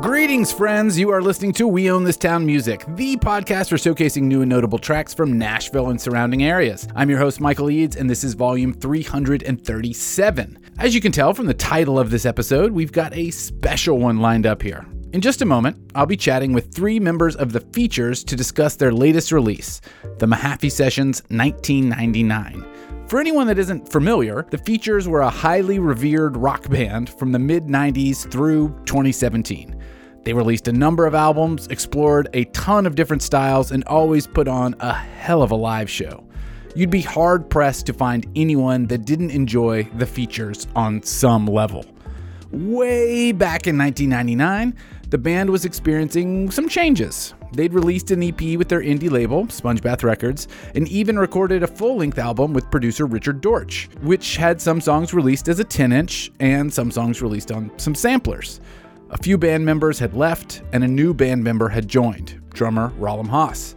Greetings, 0.00 0.52
friends. 0.52 0.98
You 0.98 1.10
are 1.10 1.22
listening 1.22 1.52
to 1.54 1.66
We 1.66 1.90
Own 1.90 2.04
This 2.04 2.16
Town 2.16 2.44
Music, 2.44 2.84
the 2.96 3.16
podcast 3.16 3.70
for 3.70 3.76
showcasing 3.76 4.22
new 4.22 4.42
and 4.42 4.48
notable 4.48 4.78
tracks 4.78 5.14
from 5.14 5.38
Nashville 5.38 5.88
and 5.88 6.00
surrounding 6.00 6.44
areas. 6.44 6.86
I'm 6.94 7.08
your 7.08 7.18
host, 7.18 7.40
Michael 7.40 7.70
Eads, 7.70 7.96
and 7.96 8.08
this 8.08 8.22
is 8.22 8.34
volume 8.34 8.74
337. 8.74 10.58
As 10.78 10.94
you 10.94 11.00
can 11.00 11.12
tell 11.12 11.32
from 11.32 11.46
the 11.46 11.54
title 11.54 11.98
of 11.98 12.10
this 12.10 12.26
episode, 12.26 12.72
we've 12.72 12.92
got 12.92 13.14
a 13.14 13.30
special 13.30 13.98
one 13.98 14.18
lined 14.18 14.46
up 14.46 14.62
here. 14.62 14.86
In 15.12 15.20
just 15.20 15.40
a 15.40 15.46
moment, 15.46 15.78
I'll 15.94 16.04
be 16.04 16.16
chatting 16.16 16.52
with 16.52 16.74
three 16.74 17.00
members 17.00 17.34
of 17.34 17.52
the 17.52 17.60
Features 17.60 18.22
to 18.24 18.36
discuss 18.36 18.76
their 18.76 18.92
latest 18.92 19.32
release, 19.32 19.80
the 20.18 20.26
Mahaffey 20.26 20.70
Sessions 20.70 21.22
1999. 21.28 22.64
For 23.08 23.20
anyone 23.20 23.46
that 23.46 23.58
isn't 23.58 23.90
familiar, 23.90 24.46
the 24.50 24.58
Features 24.58 25.06
were 25.06 25.20
a 25.20 25.30
highly 25.30 25.78
revered 25.78 26.36
rock 26.36 26.68
band 26.68 27.08
from 27.08 27.30
the 27.32 27.38
mid 27.38 27.64
90s 27.66 28.30
through 28.30 28.68
2017. 28.84 29.75
They 30.26 30.32
released 30.32 30.66
a 30.66 30.72
number 30.72 31.06
of 31.06 31.14
albums, 31.14 31.68
explored 31.68 32.28
a 32.34 32.46
ton 32.46 32.84
of 32.84 32.96
different 32.96 33.22
styles, 33.22 33.70
and 33.70 33.84
always 33.84 34.26
put 34.26 34.48
on 34.48 34.74
a 34.80 34.92
hell 34.92 35.40
of 35.40 35.52
a 35.52 35.54
live 35.54 35.88
show. 35.88 36.24
You'd 36.74 36.90
be 36.90 37.00
hard 37.00 37.48
pressed 37.48 37.86
to 37.86 37.92
find 37.92 38.26
anyone 38.34 38.86
that 38.88 39.04
didn't 39.04 39.30
enjoy 39.30 39.84
the 39.84 40.04
features 40.04 40.66
on 40.74 41.00
some 41.04 41.46
level. 41.46 41.86
Way 42.50 43.30
back 43.30 43.68
in 43.68 43.78
1999, 43.78 44.74
the 45.10 45.18
band 45.18 45.48
was 45.48 45.64
experiencing 45.64 46.50
some 46.50 46.68
changes. 46.68 47.34
They'd 47.52 47.72
released 47.72 48.10
an 48.10 48.24
EP 48.24 48.58
with 48.58 48.68
their 48.68 48.82
indie 48.82 49.08
label, 49.08 49.46
Spongebath 49.46 50.02
Records, 50.02 50.48
and 50.74 50.88
even 50.88 51.20
recorded 51.20 51.62
a 51.62 51.68
full 51.68 51.98
length 51.98 52.18
album 52.18 52.52
with 52.52 52.68
producer 52.72 53.06
Richard 53.06 53.40
Dortch, 53.40 53.88
which 54.02 54.38
had 54.38 54.60
some 54.60 54.80
songs 54.80 55.14
released 55.14 55.46
as 55.46 55.60
a 55.60 55.64
10 55.64 55.92
inch 55.92 56.32
and 56.40 56.74
some 56.74 56.90
songs 56.90 57.22
released 57.22 57.52
on 57.52 57.70
some 57.78 57.94
samplers. 57.94 58.60
A 59.08 59.18
few 59.18 59.38
band 59.38 59.64
members 59.64 60.00
had 60.00 60.14
left, 60.14 60.62
and 60.72 60.82
a 60.82 60.88
new 60.88 61.14
band 61.14 61.44
member 61.44 61.68
had 61.68 61.86
joined, 61.86 62.40
drummer 62.50 62.92
Rollum 62.98 63.28
Haas. 63.28 63.76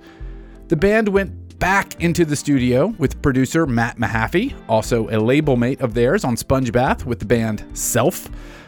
The 0.69 0.75
band 0.75 1.07
went 1.07 1.59
back 1.59 2.01
into 2.01 2.25
the 2.25 2.35
studio 2.35 2.95
with 2.97 3.21
producer 3.21 3.67
Matt 3.67 3.97
Mahaffey, 3.97 4.55
also 4.67 5.07
a 5.09 5.19
label 5.19 5.55
mate 5.55 5.81
of 5.81 5.93
theirs 5.93 6.23
on 6.23 6.35
Sponge 6.35 6.71
Bath 6.71 7.05
with 7.05 7.19
the 7.19 7.27
band 7.27 7.63
Self, 7.73 8.27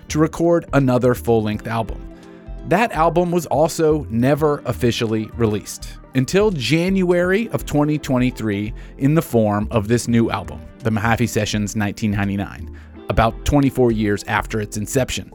to 0.09 0.19
record 0.19 0.65
another 0.73 1.15
full 1.15 1.41
length 1.41 1.65
album. 1.65 1.99
That 2.67 2.91
album 2.91 3.31
was 3.31 3.47
also 3.47 4.05
never 4.11 4.59
officially 4.65 5.31
released 5.33 5.97
until 6.13 6.51
January 6.51 7.49
of 7.49 7.65
2023 7.65 8.71
in 8.99 9.15
the 9.15 9.21
form 9.23 9.67
of 9.71 9.87
this 9.87 10.07
new 10.07 10.29
album, 10.29 10.61
the 10.79 10.91
Mahaffey 10.91 11.27
Sessions 11.27 11.75
1999, 11.75 12.77
about 13.09 13.45
24 13.45 13.91
years 13.91 14.23
after 14.25 14.61
its 14.61 14.77
inception. 14.77 15.31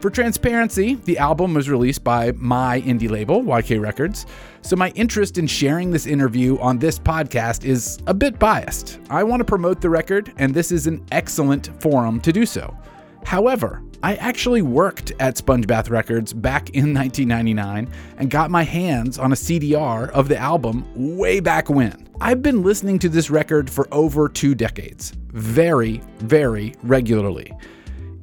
For 0.00 0.10
transparency, 0.10 0.94
the 0.94 1.18
album 1.18 1.54
was 1.54 1.68
released 1.68 2.04
by 2.04 2.30
my 2.36 2.80
indie 2.82 3.10
label, 3.10 3.42
YK 3.42 3.80
Records, 3.80 4.26
so 4.62 4.76
my 4.76 4.90
interest 4.90 5.38
in 5.38 5.48
sharing 5.48 5.90
this 5.90 6.06
interview 6.06 6.56
on 6.60 6.78
this 6.78 7.00
podcast 7.00 7.64
is 7.64 7.98
a 8.06 8.14
bit 8.14 8.38
biased. 8.38 9.00
I 9.10 9.24
want 9.24 9.40
to 9.40 9.44
promote 9.44 9.80
the 9.80 9.90
record, 9.90 10.32
and 10.38 10.54
this 10.54 10.70
is 10.70 10.86
an 10.86 11.04
excellent 11.10 11.82
forum 11.82 12.20
to 12.20 12.32
do 12.32 12.46
so. 12.46 12.76
However, 13.24 13.82
I 14.00 14.14
actually 14.14 14.62
worked 14.62 15.10
at 15.18 15.34
Spongebath 15.34 15.90
Records 15.90 16.32
back 16.32 16.70
in 16.70 16.94
1999 16.94 17.88
and 18.18 18.30
got 18.30 18.52
my 18.52 18.62
hands 18.62 19.18
on 19.18 19.32
a 19.32 19.36
CDR 19.36 20.10
of 20.10 20.28
the 20.28 20.38
album 20.38 20.86
way 20.94 21.40
back 21.40 21.68
when. 21.68 22.08
I've 22.20 22.40
been 22.40 22.62
listening 22.62 23.00
to 23.00 23.08
this 23.08 23.30
record 23.30 23.68
for 23.68 23.88
over 23.90 24.28
two 24.28 24.54
decades, 24.54 25.10
very, 25.32 26.00
very 26.18 26.74
regularly. 26.84 27.52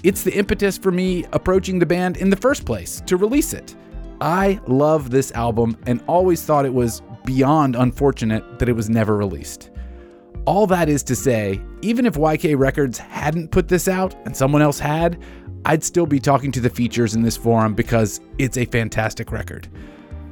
It's 0.06 0.22
the 0.22 0.38
impetus 0.38 0.78
for 0.78 0.92
me 0.92 1.26
approaching 1.34 1.80
the 1.80 1.86
band 1.88 2.18
in 2.18 2.30
the 2.30 2.36
first 2.36 2.64
place 2.64 3.02
to 3.08 3.18
release 3.18 3.54
it. 3.54 3.76
I 4.22 4.60
love 4.68 5.10
this 5.10 5.32
album 5.32 5.80
and 5.88 6.00
always 6.06 6.44
thought 6.44 6.64
it 6.64 6.74
was 6.76 7.02
beyond 7.26 7.76
unfortunate 7.76 8.60
that 8.60 8.70
it 8.70 8.74
was 8.74 8.88
never 8.88 9.18
released. 9.18 9.72
All 10.46 10.68
that 10.68 10.90
is 10.90 11.02
to 11.06 11.16
say, 11.16 11.60
even 11.82 12.06
if 12.06 12.14
YK 12.14 12.56
Records 12.56 13.00
hadn't 13.00 13.50
put 13.50 13.68
this 13.68 13.88
out 13.88 14.14
and 14.26 14.38
someone 14.38 14.62
else 14.62 14.78
had, 14.78 15.20
I'd 15.66 15.84
still 15.84 16.06
be 16.06 16.20
talking 16.20 16.52
to 16.52 16.60
the 16.60 16.70
features 16.70 17.16
in 17.16 17.24
this 17.24 17.36
forum 17.36 17.74
because 17.74 18.22
it's 18.38 18.58
a 18.58 18.66
fantastic 18.66 19.32
record. 19.32 19.68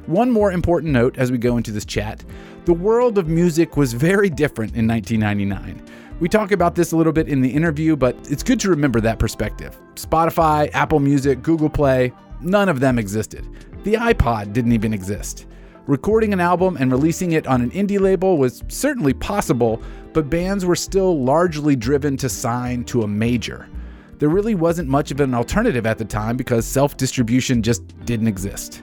One 0.06 0.30
more 0.30 0.52
important 0.52 0.92
note 0.92 1.18
as 1.18 1.32
we 1.32 1.38
go 1.38 1.56
into 1.56 1.72
this 1.72 1.84
chat 1.84 2.24
the 2.64 2.72
world 2.72 3.18
of 3.18 3.28
music 3.28 3.76
was 3.76 3.92
very 3.92 4.30
different 4.30 4.74
in 4.74 4.86
1999. 4.86 5.84
We 6.24 6.30
talk 6.30 6.52
about 6.52 6.74
this 6.74 6.92
a 6.92 6.96
little 6.96 7.12
bit 7.12 7.28
in 7.28 7.42
the 7.42 7.50
interview, 7.50 7.96
but 7.96 8.16
it's 8.30 8.42
good 8.42 8.58
to 8.60 8.70
remember 8.70 8.98
that 9.02 9.18
perspective. 9.18 9.78
Spotify, 9.94 10.70
Apple 10.72 10.98
Music, 10.98 11.42
Google 11.42 11.68
Play, 11.68 12.14
none 12.40 12.70
of 12.70 12.80
them 12.80 12.98
existed. 12.98 13.46
The 13.82 13.92
iPod 13.96 14.54
didn't 14.54 14.72
even 14.72 14.94
exist. 14.94 15.44
Recording 15.86 16.32
an 16.32 16.40
album 16.40 16.78
and 16.80 16.90
releasing 16.90 17.32
it 17.32 17.46
on 17.46 17.60
an 17.60 17.70
indie 17.72 18.00
label 18.00 18.38
was 18.38 18.62
certainly 18.68 19.12
possible, 19.12 19.82
but 20.14 20.30
bands 20.30 20.64
were 20.64 20.76
still 20.76 21.22
largely 21.22 21.76
driven 21.76 22.16
to 22.16 22.30
sign 22.30 22.84
to 22.84 23.02
a 23.02 23.06
major. 23.06 23.68
There 24.16 24.30
really 24.30 24.54
wasn't 24.54 24.88
much 24.88 25.10
of 25.10 25.20
an 25.20 25.34
alternative 25.34 25.84
at 25.84 25.98
the 25.98 26.06
time 26.06 26.38
because 26.38 26.64
self 26.64 26.96
distribution 26.96 27.62
just 27.62 27.86
didn't 28.06 28.28
exist. 28.28 28.82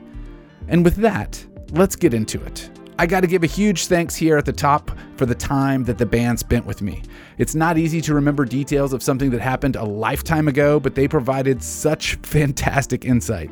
And 0.68 0.86
with 0.86 0.98
that, 0.98 1.44
let's 1.72 1.96
get 1.96 2.14
into 2.14 2.40
it. 2.44 2.70
I 3.02 3.08
got 3.08 3.22
to 3.22 3.28
give 3.28 3.42
a 3.42 3.48
huge 3.48 3.88
thanks 3.88 4.16
here 4.16 4.38
at 4.38 4.46
the 4.46 4.54
top 4.54 4.92
for 5.16 5.26
the 5.26 5.34
time 5.34 5.86
that 5.86 5.98
the 5.98 6.06
band 6.06 6.38
spent 6.38 6.68
with 6.68 6.84
me. 6.84 7.02
It's 7.40 7.56
not 7.56 7.80
easy 7.80 8.00
to 8.00 8.14
remember 8.14 8.46
details 8.46 8.94
of 8.94 9.02
something 9.02 9.32
that 9.32 9.42
happened 9.42 9.76
a 9.76 9.84
lifetime 9.84 10.48
ago, 10.48 10.80
but 10.80 10.94
they 10.94 11.08
provided 11.08 11.64
such 11.64 12.14
fantastic 12.22 13.04
insight. 13.04 13.50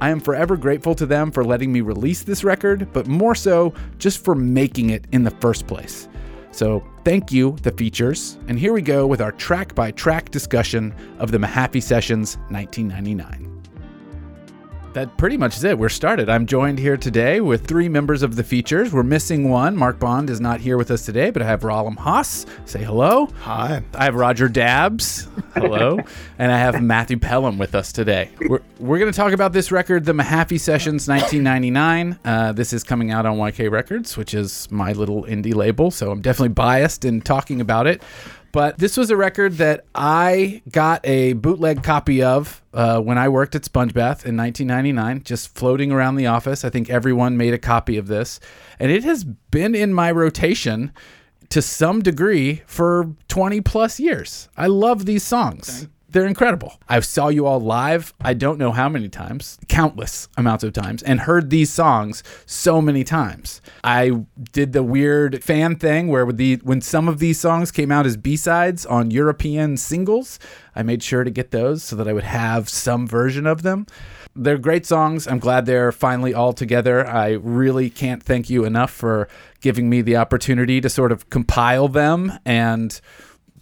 I 0.00 0.10
am 0.10 0.20
forever 0.20 0.56
grateful 0.56 0.94
to 0.94 1.04
them 1.04 1.32
for 1.32 1.42
letting 1.42 1.72
me 1.72 1.80
release 1.80 2.22
this 2.22 2.44
record, 2.44 2.92
but 2.92 3.08
more 3.08 3.34
so 3.34 3.74
just 3.98 4.24
for 4.24 4.36
making 4.36 4.90
it 4.90 5.08
in 5.10 5.24
the 5.24 5.32
first 5.32 5.66
place. 5.66 6.08
So, 6.52 6.84
thank 7.04 7.32
you, 7.32 7.56
the 7.62 7.72
features, 7.72 8.38
and 8.46 8.56
here 8.56 8.72
we 8.72 8.82
go 8.82 9.08
with 9.08 9.20
our 9.20 9.32
track 9.32 9.74
by 9.74 9.90
track 9.90 10.30
discussion 10.30 10.94
of 11.18 11.32
the 11.32 11.38
Mahaffey 11.38 11.82
Sessions 11.82 12.36
1999 12.50 13.51
that 14.94 15.16
pretty 15.16 15.36
much 15.36 15.56
is 15.56 15.64
it. 15.64 15.78
We're 15.78 15.88
started. 15.88 16.28
I'm 16.28 16.46
joined 16.46 16.78
here 16.78 16.96
today 16.96 17.40
with 17.40 17.66
three 17.66 17.88
members 17.88 18.22
of 18.22 18.36
the 18.36 18.44
features. 18.44 18.92
We're 18.92 19.02
missing 19.02 19.48
one. 19.48 19.76
Mark 19.76 19.98
Bond 19.98 20.28
is 20.28 20.40
not 20.40 20.60
here 20.60 20.76
with 20.76 20.90
us 20.90 21.04
today, 21.04 21.30
but 21.30 21.42
I 21.42 21.46
have 21.46 21.62
Rollum 21.62 21.96
Haas. 21.96 22.46
Say 22.66 22.82
hello. 22.82 23.26
Hi. 23.40 23.82
I 23.94 24.04
have 24.04 24.14
Roger 24.14 24.48
Dabbs. 24.48 25.28
Hello. 25.54 25.98
and 26.38 26.52
I 26.52 26.58
have 26.58 26.82
Matthew 26.82 27.18
Pelham 27.18 27.58
with 27.58 27.74
us 27.74 27.92
today. 27.92 28.30
We're, 28.40 28.60
we're 28.78 28.98
going 28.98 29.10
to 29.10 29.16
talk 29.16 29.32
about 29.32 29.52
this 29.52 29.72
record, 29.72 30.04
the 30.04 30.12
Mahaffey 30.12 30.60
Sessions 30.60 31.08
1999. 31.08 32.18
Uh, 32.24 32.52
this 32.52 32.72
is 32.72 32.84
coming 32.84 33.10
out 33.10 33.24
on 33.24 33.36
YK 33.38 33.70
Records, 33.70 34.16
which 34.16 34.34
is 34.34 34.70
my 34.70 34.92
little 34.92 35.24
indie 35.24 35.54
label, 35.54 35.90
so 35.90 36.10
I'm 36.10 36.20
definitely 36.20 36.50
biased 36.50 37.04
in 37.04 37.20
talking 37.22 37.60
about 37.60 37.86
it. 37.86 38.02
But 38.52 38.78
this 38.78 38.98
was 38.98 39.10
a 39.10 39.16
record 39.16 39.54
that 39.54 39.86
I 39.94 40.62
got 40.70 41.00
a 41.06 41.32
bootleg 41.32 41.82
copy 41.82 42.22
of 42.22 42.62
uh, 42.74 43.00
when 43.00 43.16
I 43.16 43.28
worked 43.30 43.54
at 43.54 43.62
Spongebath 43.62 44.26
in 44.26 44.36
1999, 44.36 45.22
just 45.24 45.54
floating 45.54 45.90
around 45.90 46.16
the 46.16 46.26
office. 46.26 46.62
I 46.62 46.68
think 46.68 46.90
everyone 46.90 47.38
made 47.38 47.54
a 47.54 47.58
copy 47.58 47.96
of 47.96 48.08
this. 48.08 48.40
And 48.78 48.92
it 48.92 49.04
has 49.04 49.24
been 49.24 49.74
in 49.74 49.94
my 49.94 50.12
rotation 50.12 50.92
to 51.48 51.62
some 51.62 52.02
degree 52.02 52.62
for 52.66 53.14
20 53.28 53.62
plus 53.62 53.98
years. 53.98 54.48
I 54.56 54.66
love 54.66 55.06
these 55.06 55.22
songs. 55.22 55.88
They're 56.12 56.26
incredible. 56.26 56.78
I 56.90 57.00
saw 57.00 57.28
you 57.28 57.46
all 57.46 57.58
live, 57.58 58.12
I 58.20 58.34
don't 58.34 58.58
know 58.58 58.70
how 58.72 58.90
many 58.90 59.08
times, 59.08 59.58
countless 59.68 60.28
amounts 60.36 60.62
of 60.62 60.74
times, 60.74 61.02
and 61.02 61.20
heard 61.20 61.48
these 61.48 61.72
songs 61.72 62.22
so 62.44 62.82
many 62.82 63.02
times. 63.02 63.62
I 63.82 64.24
did 64.52 64.74
the 64.74 64.82
weird 64.82 65.42
fan 65.42 65.76
thing 65.76 66.08
where 66.08 66.30
the 66.30 66.56
when 66.64 66.82
some 66.82 67.08
of 67.08 67.18
these 67.18 67.40
songs 67.40 67.70
came 67.70 67.90
out 67.90 68.04
as 68.04 68.18
B-sides 68.18 68.84
on 68.84 69.10
European 69.10 69.78
singles, 69.78 70.38
I 70.76 70.82
made 70.82 71.02
sure 71.02 71.24
to 71.24 71.30
get 71.30 71.50
those 71.50 71.82
so 71.82 71.96
that 71.96 72.06
I 72.06 72.12
would 72.12 72.24
have 72.24 72.68
some 72.68 73.06
version 73.06 73.46
of 73.46 73.62
them. 73.62 73.86
They're 74.36 74.58
great 74.58 74.84
songs. 74.84 75.26
I'm 75.26 75.38
glad 75.38 75.64
they're 75.64 75.92
finally 75.92 76.34
all 76.34 76.52
together. 76.52 77.06
I 77.06 77.32
really 77.32 77.88
can't 77.88 78.22
thank 78.22 78.50
you 78.50 78.66
enough 78.66 78.90
for 78.90 79.28
giving 79.62 79.88
me 79.88 80.02
the 80.02 80.16
opportunity 80.16 80.78
to 80.82 80.90
sort 80.90 81.10
of 81.10 81.30
compile 81.30 81.88
them 81.88 82.38
and 82.44 83.00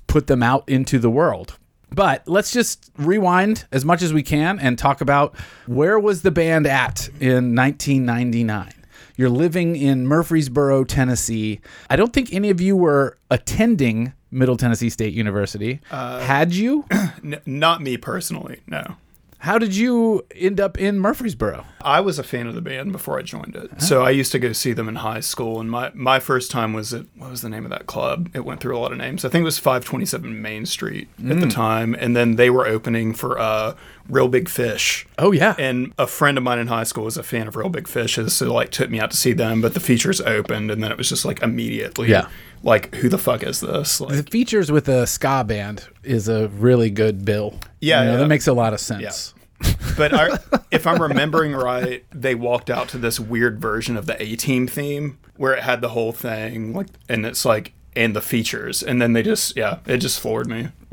put 0.08 0.26
them 0.26 0.42
out 0.42 0.68
into 0.68 0.98
the 0.98 1.10
world. 1.10 1.56
But 1.92 2.26
let's 2.28 2.52
just 2.52 2.90
rewind 2.96 3.66
as 3.72 3.84
much 3.84 4.02
as 4.02 4.12
we 4.12 4.22
can 4.22 4.58
and 4.58 4.78
talk 4.78 5.00
about 5.00 5.36
where 5.66 5.98
was 5.98 6.22
the 6.22 6.30
band 6.30 6.66
at 6.66 7.08
in 7.20 7.54
1999. 7.56 8.72
You're 9.16 9.28
living 9.28 9.76
in 9.76 10.06
Murfreesboro, 10.06 10.84
Tennessee. 10.84 11.60
I 11.90 11.96
don't 11.96 12.12
think 12.12 12.32
any 12.32 12.48
of 12.50 12.60
you 12.60 12.76
were 12.76 13.18
attending 13.30 14.12
Middle 14.30 14.56
Tennessee 14.56 14.88
State 14.88 15.12
University. 15.12 15.80
Uh, 15.90 16.20
Had 16.20 16.54
you? 16.54 16.86
N- 16.90 17.40
not 17.44 17.82
me 17.82 17.96
personally, 17.96 18.60
no. 18.66 18.96
How 19.40 19.58
did 19.58 19.74
you 19.74 20.26
end 20.34 20.60
up 20.60 20.78
in 20.78 20.98
Murfreesboro? 20.98 21.64
I 21.80 22.00
was 22.00 22.18
a 22.18 22.22
fan 22.22 22.46
of 22.46 22.54
the 22.54 22.60
band 22.60 22.92
before 22.92 23.18
I 23.18 23.22
joined 23.22 23.56
it. 23.56 23.70
Oh. 23.72 23.78
So 23.78 24.02
I 24.02 24.10
used 24.10 24.32
to 24.32 24.38
go 24.38 24.52
see 24.52 24.74
them 24.74 24.86
in 24.86 24.96
high 24.96 25.20
school. 25.20 25.60
And 25.60 25.70
my, 25.70 25.90
my 25.94 26.20
first 26.20 26.50
time 26.50 26.74
was 26.74 26.92
at, 26.92 27.06
what 27.16 27.30
was 27.30 27.40
the 27.40 27.48
name 27.48 27.64
of 27.64 27.70
that 27.70 27.86
club? 27.86 28.28
It 28.34 28.44
went 28.44 28.60
through 28.60 28.76
a 28.76 28.80
lot 28.80 28.92
of 28.92 28.98
names. 28.98 29.24
I 29.24 29.30
think 29.30 29.40
it 29.40 29.46
was 29.46 29.58
527 29.58 30.42
Main 30.42 30.66
Street 30.66 31.08
mm. 31.18 31.30
at 31.30 31.40
the 31.40 31.46
mm. 31.46 31.50
time. 31.50 31.94
And 31.94 32.14
then 32.14 32.36
they 32.36 32.50
were 32.50 32.66
opening 32.66 33.14
for 33.14 33.38
uh, 33.38 33.76
Real 34.10 34.28
Big 34.28 34.48
Fish. 34.48 35.06
Oh 35.18 35.32
yeah. 35.32 35.54
And 35.58 35.94
a 35.98 36.06
friend 36.06 36.36
of 36.36 36.44
mine 36.44 36.58
in 36.58 36.66
high 36.66 36.84
school 36.84 37.04
was 37.04 37.16
a 37.16 37.22
fan 37.22 37.48
of 37.48 37.56
Real 37.56 37.68
Big 37.68 37.88
Fishes, 37.88 38.34
so 38.34 38.52
like 38.52 38.70
took 38.70 38.90
me 38.90 39.00
out 39.00 39.10
to 39.12 39.16
see 39.16 39.32
them. 39.32 39.62
But 39.62 39.74
the 39.74 39.80
features 39.80 40.20
opened, 40.20 40.70
and 40.70 40.82
then 40.82 40.90
it 40.90 40.98
was 40.98 41.08
just 41.08 41.24
like 41.24 41.42
immediately, 41.42 42.10
Yeah. 42.10 42.28
Like 42.62 42.94
who 42.96 43.08
the 43.08 43.18
fuck 43.18 43.42
is 43.42 43.60
this? 43.60 43.98
the 43.98 44.22
features 44.30 44.70
with 44.70 44.88
a 44.88 45.06
ska 45.06 45.44
band 45.44 45.88
is 46.02 46.28
a 46.28 46.48
really 46.48 46.90
good 46.90 47.24
bill. 47.24 47.58
Yeah, 47.80 48.00
You 48.00 48.06
know, 48.06 48.12
yeah. 48.12 48.18
that 48.20 48.26
makes 48.28 48.46
a 48.46 48.52
lot 48.52 48.72
of 48.74 48.80
sense. 48.80 49.34
but 49.96 50.14
I, 50.14 50.38
if 50.70 50.86
I'm 50.86 51.00
remembering 51.00 51.52
right, 51.52 52.04
they 52.10 52.34
walked 52.34 52.70
out 52.70 52.88
to 52.90 52.98
this 52.98 53.20
weird 53.20 53.60
version 53.60 53.96
of 53.96 54.06
the 54.06 54.20
A 54.22 54.36
Team 54.36 54.66
theme 54.66 55.18
where 55.36 55.54
it 55.54 55.62
had 55.62 55.80
the 55.80 55.90
whole 55.90 56.12
thing, 56.12 56.72
like, 56.74 56.88
and 57.08 57.24
it's 57.26 57.44
like, 57.44 57.72
and 57.96 58.14
the 58.14 58.20
features, 58.20 58.82
and 58.82 59.00
then 59.02 59.14
they 59.14 59.22
just, 59.22 59.56
yeah, 59.56 59.78
it 59.86 59.98
just 59.98 60.20
floored 60.20 60.46
me. 60.48 60.68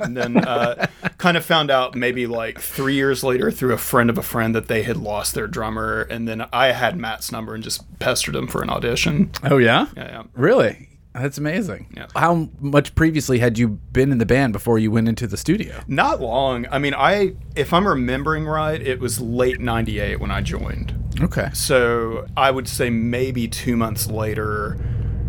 And 0.00 0.16
then 0.16 0.36
uh, 0.36 0.86
kind 1.18 1.36
of 1.36 1.44
found 1.44 1.70
out 1.70 1.94
maybe 1.94 2.26
like 2.26 2.60
three 2.60 2.94
years 2.94 3.24
later 3.24 3.50
through 3.50 3.72
a 3.72 3.78
friend 3.78 4.10
of 4.10 4.18
a 4.18 4.22
friend 4.22 4.54
that 4.54 4.68
they 4.68 4.82
had 4.82 4.96
lost 4.96 5.34
their 5.34 5.46
drummer, 5.46 6.02
and 6.02 6.28
then 6.28 6.46
I 6.52 6.72
had 6.72 6.96
Matt's 6.96 7.32
number 7.32 7.54
and 7.54 7.62
just 7.64 7.98
pestered 7.98 8.36
him 8.36 8.46
for 8.46 8.62
an 8.62 8.70
audition. 8.70 9.30
Oh 9.44 9.58
yeah. 9.58 9.86
Yeah, 9.96 10.04
yeah. 10.04 10.22
Really? 10.34 10.88
That's 11.14 11.38
amazing. 11.38 11.86
Yeah. 11.96 12.08
How 12.14 12.50
much 12.60 12.94
previously 12.94 13.38
had 13.38 13.58
you 13.58 13.68
been 13.68 14.12
in 14.12 14.18
the 14.18 14.26
band 14.26 14.52
before 14.52 14.78
you 14.78 14.90
went 14.90 15.08
into 15.08 15.26
the 15.26 15.38
studio? 15.38 15.80
Not 15.86 16.20
long. 16.20 16.66
I 16.70 16.78
mean, 16.78 16.92
I, 16.94 17.32
if 17.54 17.72
I'm 17.72 17.88
remembering 17.88 18.44
right, 18.44 18.80
it 18.80 19.00
was 19.00 19.18
late 19.18 19.58
'98 19.58 20.20
when 20.20 20.30
I 20.30 20.42
joined. 20.42 20.94
Okay. 21.22 21.48
So 21.54 22.26
I 22.36 22.50
would 22.50 22.68
say 22.68 22.90
maybe 22.90 23.48
two 23.48 23.76
months 23.76 24.10
later, 24.10 24.76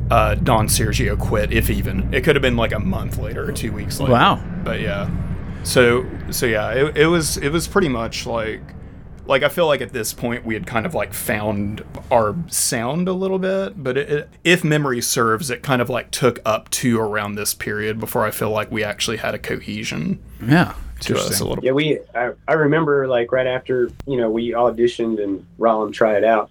uh, 0.10 0.36
Don 0.36 0.68
Sergio 0.68 1.18
quit, 1.20 1.52
if 1.52 1.70
even. 1.70 2.14
It 2.14 2.24
could 2.24 2.36
have 2.36 2.42
been 2.42 2.58
like 2.58 2.72
a 2.72 2.80
month 2.80 3.18
later 3.18 3.48
or 3.48 3.52
two 3.52 3.72
weeks 3.72 4.00
later. 4.00 4.14
Wow. 4.14 4.44
But 4.64 4.82
yeah. 4.82 5.10
So 5.64 6.06
so 6.32 6.46
yeah, 6.46 6.72
it, 6.72 6.98
it 6.98 7.08
was 7.08 7.38
it 7.38 7.50
was 7.50 7.68
pretty 7.68 7.90
much 7.90 8.26
like 8.26 8.62
like 9.26 9.44
I 9.44 9.50
feel 9.50 9.68
like 9.68 9.82
at 9.82 9.92
this 9.92 10.14
point 10.14 10.46
we 10.46 10.54
had 10.54 10.66
kind 10.66 10.86
of 10.86 10.94
like 10.94 11.14
found 11.14 11.84
our 12.10 12.36
sound 12.48 13.08
a 13.08 13.14
little 13.14 13.40
bit, 13.40 13.84
but 13.84 13.98
it, 13.98 14.10
it, 14.10 14.30
if 14.44 14.64
memory 14.64 15.02
serves, 15.02 15.50
it 15.50 15.62
kind 15.64 15.82
of 15.82 15.90
like 15.90 16.12
took 16.12 16.40
up 16.46 16.70
to 16.70 17.00
around 17.00 17.36
this 17.36 17.54
period 17.54 18.00
before 18.00 18.26
I 18.26 18.32
feel 18.32 18.50
like 18.50 18.72
we 18.72 18.84
actually 18.84 19.18
had 19.18 19.36
a 19.36 19.40
cohesion 19.40 20.20
Yeah. 20.42 20.76
To 21.02 21.16
us 21.16 21.40
a 21.40 21.46
little. 21.46 21.64
Yeah, 21.64 21.72
we. 21.74 22.00
I, 22.16 22.32
I 22.48 22.54
remember 22.54 23.08
like 23.08 23.32
right 23.32 23.48
after 23.48 23.90
you 24.06 24.18
know 24.18 24.30
we 24.30 24.52
auditioned 24.52 25.24
and 25.24 25.46
Rollum 25.60 25.94
tried 25.94 26.24
out. 26.24 26.50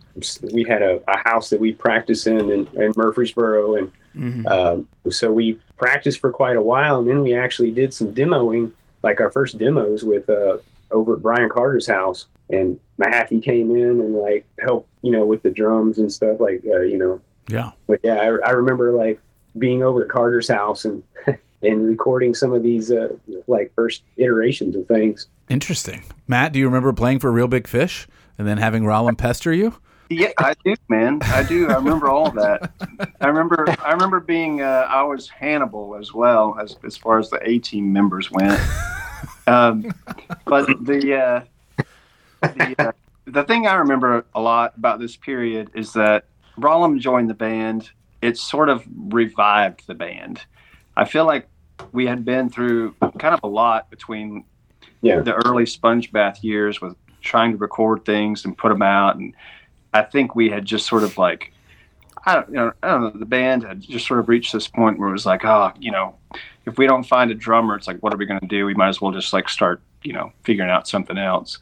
We 0.53 0.65
had 0.65 0.83
a, 0.83 1.01
a 1.09 1.19
house 1.19 1.51
that 1.51 1.61
we 1.61 1.73
practiced 1.73 2.27
in 2.27 2.51
in, 2.51 2.67
in 2.75 2.93
Murfreesboro, 2.97 3.77
and 3.77 3.93
Mhm. 4.17 4.47
um, 4.51 4.89
so 5.11 5.31
we 5.31 5.59
practiced 5.77 6.21
for 6.21 6.33
quite 6.33 6.57
a 6.57 6.63
while, 6.63 7.01
and 7.01 7.07
then 7.09 7.23
we 7.23 7.35
actually 7.35 7.71
did 7.71 7.93
some 7.93 8.15
demoing, 8.15 8.73
like 9.03 9.21
our 9.21 9.31
first 9.31 9.59
demos 9.59 10.05
with 10.05 10.31
uh, 10.31 10.57
over 10.91 11.17
at 11.17 11.23
Brian 11.23 11.51
Carter's 11.51 11.87
house, 11.87 12.25
and 12.49 12.81
Mahaffey 12.99 13.43
came 13.43 13.71
in 13.77 14.01
and 14.01 14.15
like 14.15 14.47
helped 14.61 14.89
you 15.03 15.11
know 15.11 15.27
with 15.27 15.43
the 15.43 15.51
drums 15.51 15.99
and 15.99 16.11
stuff, 16.11 16.41
like 16.41 16.63
uh, 16.67 16.81
you 16.81 16.97
know. 16.99 17.21
Yeah. 17.49 17.73
But 17.87 18.01
yeah, 18.03 18.15
I, 18.17 18.27
I 18.49 18.51
remember 18.53 18.93
like 18.93 19.21
being 19.59 19.83
over 19.83 20.03
at 20.05 20.09
Carter's 20.09 20.49
house 20.49 20.85
and. 20.85 21.03
And 21.63 21.87
recording 21.87 22.35
some 22.35 22.53
of 22.53 22.63
these 22.63 22.91
uh, 22.91 23.09
like 23.47 23.73
first 23.75 24.03
iterations 24.17 24.77
of 24.77 24.87
things. 24.87 25.29
Interesting. 25.49 26.03
Matt, 26.27 26.53
do 26.53 26.59
you 26.59 26.67
remember 26.67 26.93
playing 26.93 27.19
for 27.19 27.33
Real 27.33 27.49
Big 27.49 27.67
Fish 27.67 28.07
and 28.39 28.47
then 28.47 28.59
having 28.59 28.83
Rollum 28.85 29.17
pester 29.17 29.53
you? 29.53 29.75
Yeah, 30.09 30.31
I 30.39 30.55
do, 30.65 30.77
man. 30.89 31.21
I 31.25 31.43
do. 31.43 31.69
I 31.69 31.75
remember 31.75 32.09
all 32.09 32.29
of 32.29 32.35
that. 32.35 32.71
I 33.21 33.27
remember. 33.27 33.67
I 33.85 33.93
remember 33.93 34.21
being. 34.21 34.61
Uh, 34.61 34.87
I 34.89 35.03
was 35.03 35.29
Hannibal 35.29 35.97
as 35.97 36.15
well 36.15 36.57
as 36.61 36.77
as 36.85 36.97
far 36.97 37.19
as 37.19 37.31
the 37.31 37.41
A 37.49 37.59
team 37.59 37.93
members 37.93 38.31
went. 38.31 38.61
Um, 39.49 39.93
but 40.45 40.67
the 40.85 41.15
uh, 41.15 41.67
the 42.41 42.75
uh, 42.79 42.93
the 43.25 43.45
thing 43.45 43.67
I 43.67 43.75
remember 43.75 44.25
a 44.35 44.41
lot 44.41 44.75
about 44.77 45.01
this 45.01 45.17
period 45.17 45.71
is 45.75 45.93
that 45.95 46.27
Rollum 46.59 47.01
joined 47.01 47.29
the 47.29 47.35
band. 47.35 47.91
It 48.23 48.39
sort 48.39 48.69
of 48.69 48.85
revived 48.97 49.87
the 49.87 49.95
band. 49.95 50.43
I 50.97 51.05
feel 51.05 51.27
like 51.27 51.49
we 51.93 52.07
had 52.07 52.25
been 52.25 52.49
through 52.49 52.95
kind 53.19 53.35
of 53.35 53.41
a 53.43 53.49
lot 53.49 53.91
between 53.91 54.45
Yeah. 55.03 55.21
the 55.21 55.35
early 55.47 55.67
sponge 55.67 56.11
bath 56.13 56.43
years 56.43 56.81
with 56.81 56.97
trying 57.21 57.53
to 57.53 57.59
record 57.59 58.05
things 58.05 58.45
and 58.45 58.57
put 58.57 58.69
them 58.71 58.83
out 58.83 59.17
and 59.17 59.35
I 59.95 60.03
think 60.03 60.35
we 60.35 60.51
had 60.51 60.65
just 60.67 60.87
sort 60.87 61.03
of 61.05 61.17
like, 61.17 61.53
I 62.27 62.35
don't, 62.35 62.49
you 62.49 62.55
know, 62.57 62.73
I 62.83 62.89
don't 62.89 63.01
know. 63.03 63.11
The 63.19 63.25
band 63.25 63.63
had 63.63 63.81
just 63.81 64.07
sort 64.07 64.21
of 64.21 64.29
reached 64.29 64.53
this 64.53 64.69
point 64.69 64.99
where 64.99 65.09
it 65.09 65.13
was 65.13 65.25
like, 65.25 65.43
oh, 65.45 65.73
you 65.79 65.91
know, 65.91 66.15
if 66.67 66.77
we 66.77 66.87
don't 66.87 67.05
find 67.05 67.31
a 67.31 67.35
drummer, 67.35 67.75
it's 67.77 67.87
like, 67.87 67.99
what 68.01 68.13
are 68.13 68.19
we 68.19 68.27
going 68.27 68.41
to 68.41 68.47
do? 68.47 68.67
We 68.67 68.75
might 68.75 68.89
as 68.89 69.01
well 69.01 69.11
just 69.13 69.33
like 69.33 69.49
start, 69.49 69.81
you 70.03 70.13
know, 70.13 70.33
figuring 70.45 70.71
out 70.71 70.87
something 70.87 71.17
else. 71.17 71.61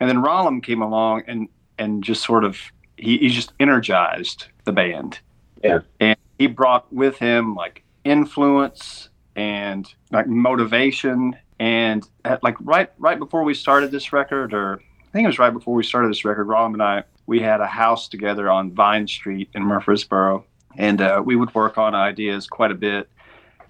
And 0.00 0.08
then 0.10 0.16
Rollum 0.22 0.60
came 0.62 0.82
along 0.82 1.22
and 1.28 1.48
and 1.78 2.02
just 2.02 2.24
sort 2.24 2.42
of 2.42 2.58
he, 2.96 3.18
he 3.18 3.28
just 3.28 3.52
energized 3.60 4.46
the 4.64 4.72
band. 4.72 5.20
Yeah. 5.62 5.80
And 6.00 6.16
he 6.38 6.48
brought 6.48 6.92
with 6.92 7.16
him 7.18 7.54
like 7.54 7.84
influence 8.08 9.10
and 9.36 9.92
like 10.10 10.26
motivation 10.26 11.36
and 11.60 12.08
at, 12.24 12.42
like 12.42 12.56
right 12.60 12.90
right 12.98 13.18
before 13.18 13.42
we 13.44 13.54
started 13.54 13.90
this 13.90 14.12
record 14.12 14.52
or 14.54 14.80
I 15.08 15.10
think 15.12 15.24
it 15.24 15.28
was 15.28 15.38
right 15.38 15.52
before 15.52 15.74
we 15.74 15.84
started 15.84 16.10
this 16.10 16.24
record, 16.24 16.46
Rollum 16.46 16.74
and 16.74 16.82
I, 16.82 17.04
we 17.24 17.40
had 17.40 17.62
a 17.62 17.66
house 17.66 18.08
together 18.08 18.50
on 18.50 18.72
Vine 18.72 19.08
Street 19.08 19.48
in 19.54 19.62
Murfreesboro, 19.62 20.44
and 20.76 21.00
uh, 21.00 21.22
we 21.24 21.34
would 21.34 21.54
work 21.54 21.78
on 21.78 21.94
ideas 21.94 22.46
quite 22.46 22.70
a 22.70 22.74
bit. 22.74 23.08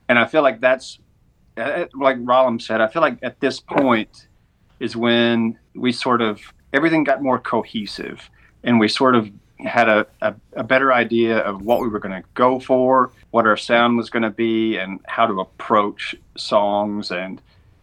And 0.08 0.19
I 0.19 0.26
feel 0.26 0.43
like 0.43 0.61
that's, 0.61 0.99
uh, 1.56 1.84
like 1.94 2.17
Rollum 2.17 2.61
said, 2.61 2.81
I 2.81 2.88
feel 2.88 3.02
like 3.02 3.19
at 3.23 3.38
this 3.38 3.61
point 3.61 4.26
is 4.81 4.96
when 4.96 5.56
we 5.76 5.93
sort 5.93 6.23
of, 6.23 6.41
everything 6.73 7.05
got 7.05 7.23
more 7.23 7.38
cohesive, 7.38 8.29
and 8.64 8.81
we 8.81 8.88
sort 8.88 9.14
of 9.14 9.31
had 9.60 9.88
a, 9.88 10.06
a, 10.22 10.34
a 10.55 10.64
better 10.64 10.93
idea 10.93 11.38
of 11.38 11.62
what 11.62 11.81
we 11.81 11.88
were 11.88 11.99
going 11.99 12.22
to 12.22 12.28
go 12.34 12.60
for, 12.60 13.10
what 13.31 13.46
our 13.46 13.56
sound 13.56 13.96
was 13.96 14.10
going 14.10 14.22
to 14.22 14.31
be, 14.31 14.76
and 14.76 15.00
how 15.06 15.26
to 15.26 15.40
approach 15.40 16.14
songs 16.37 17.10
and 17.10 17.40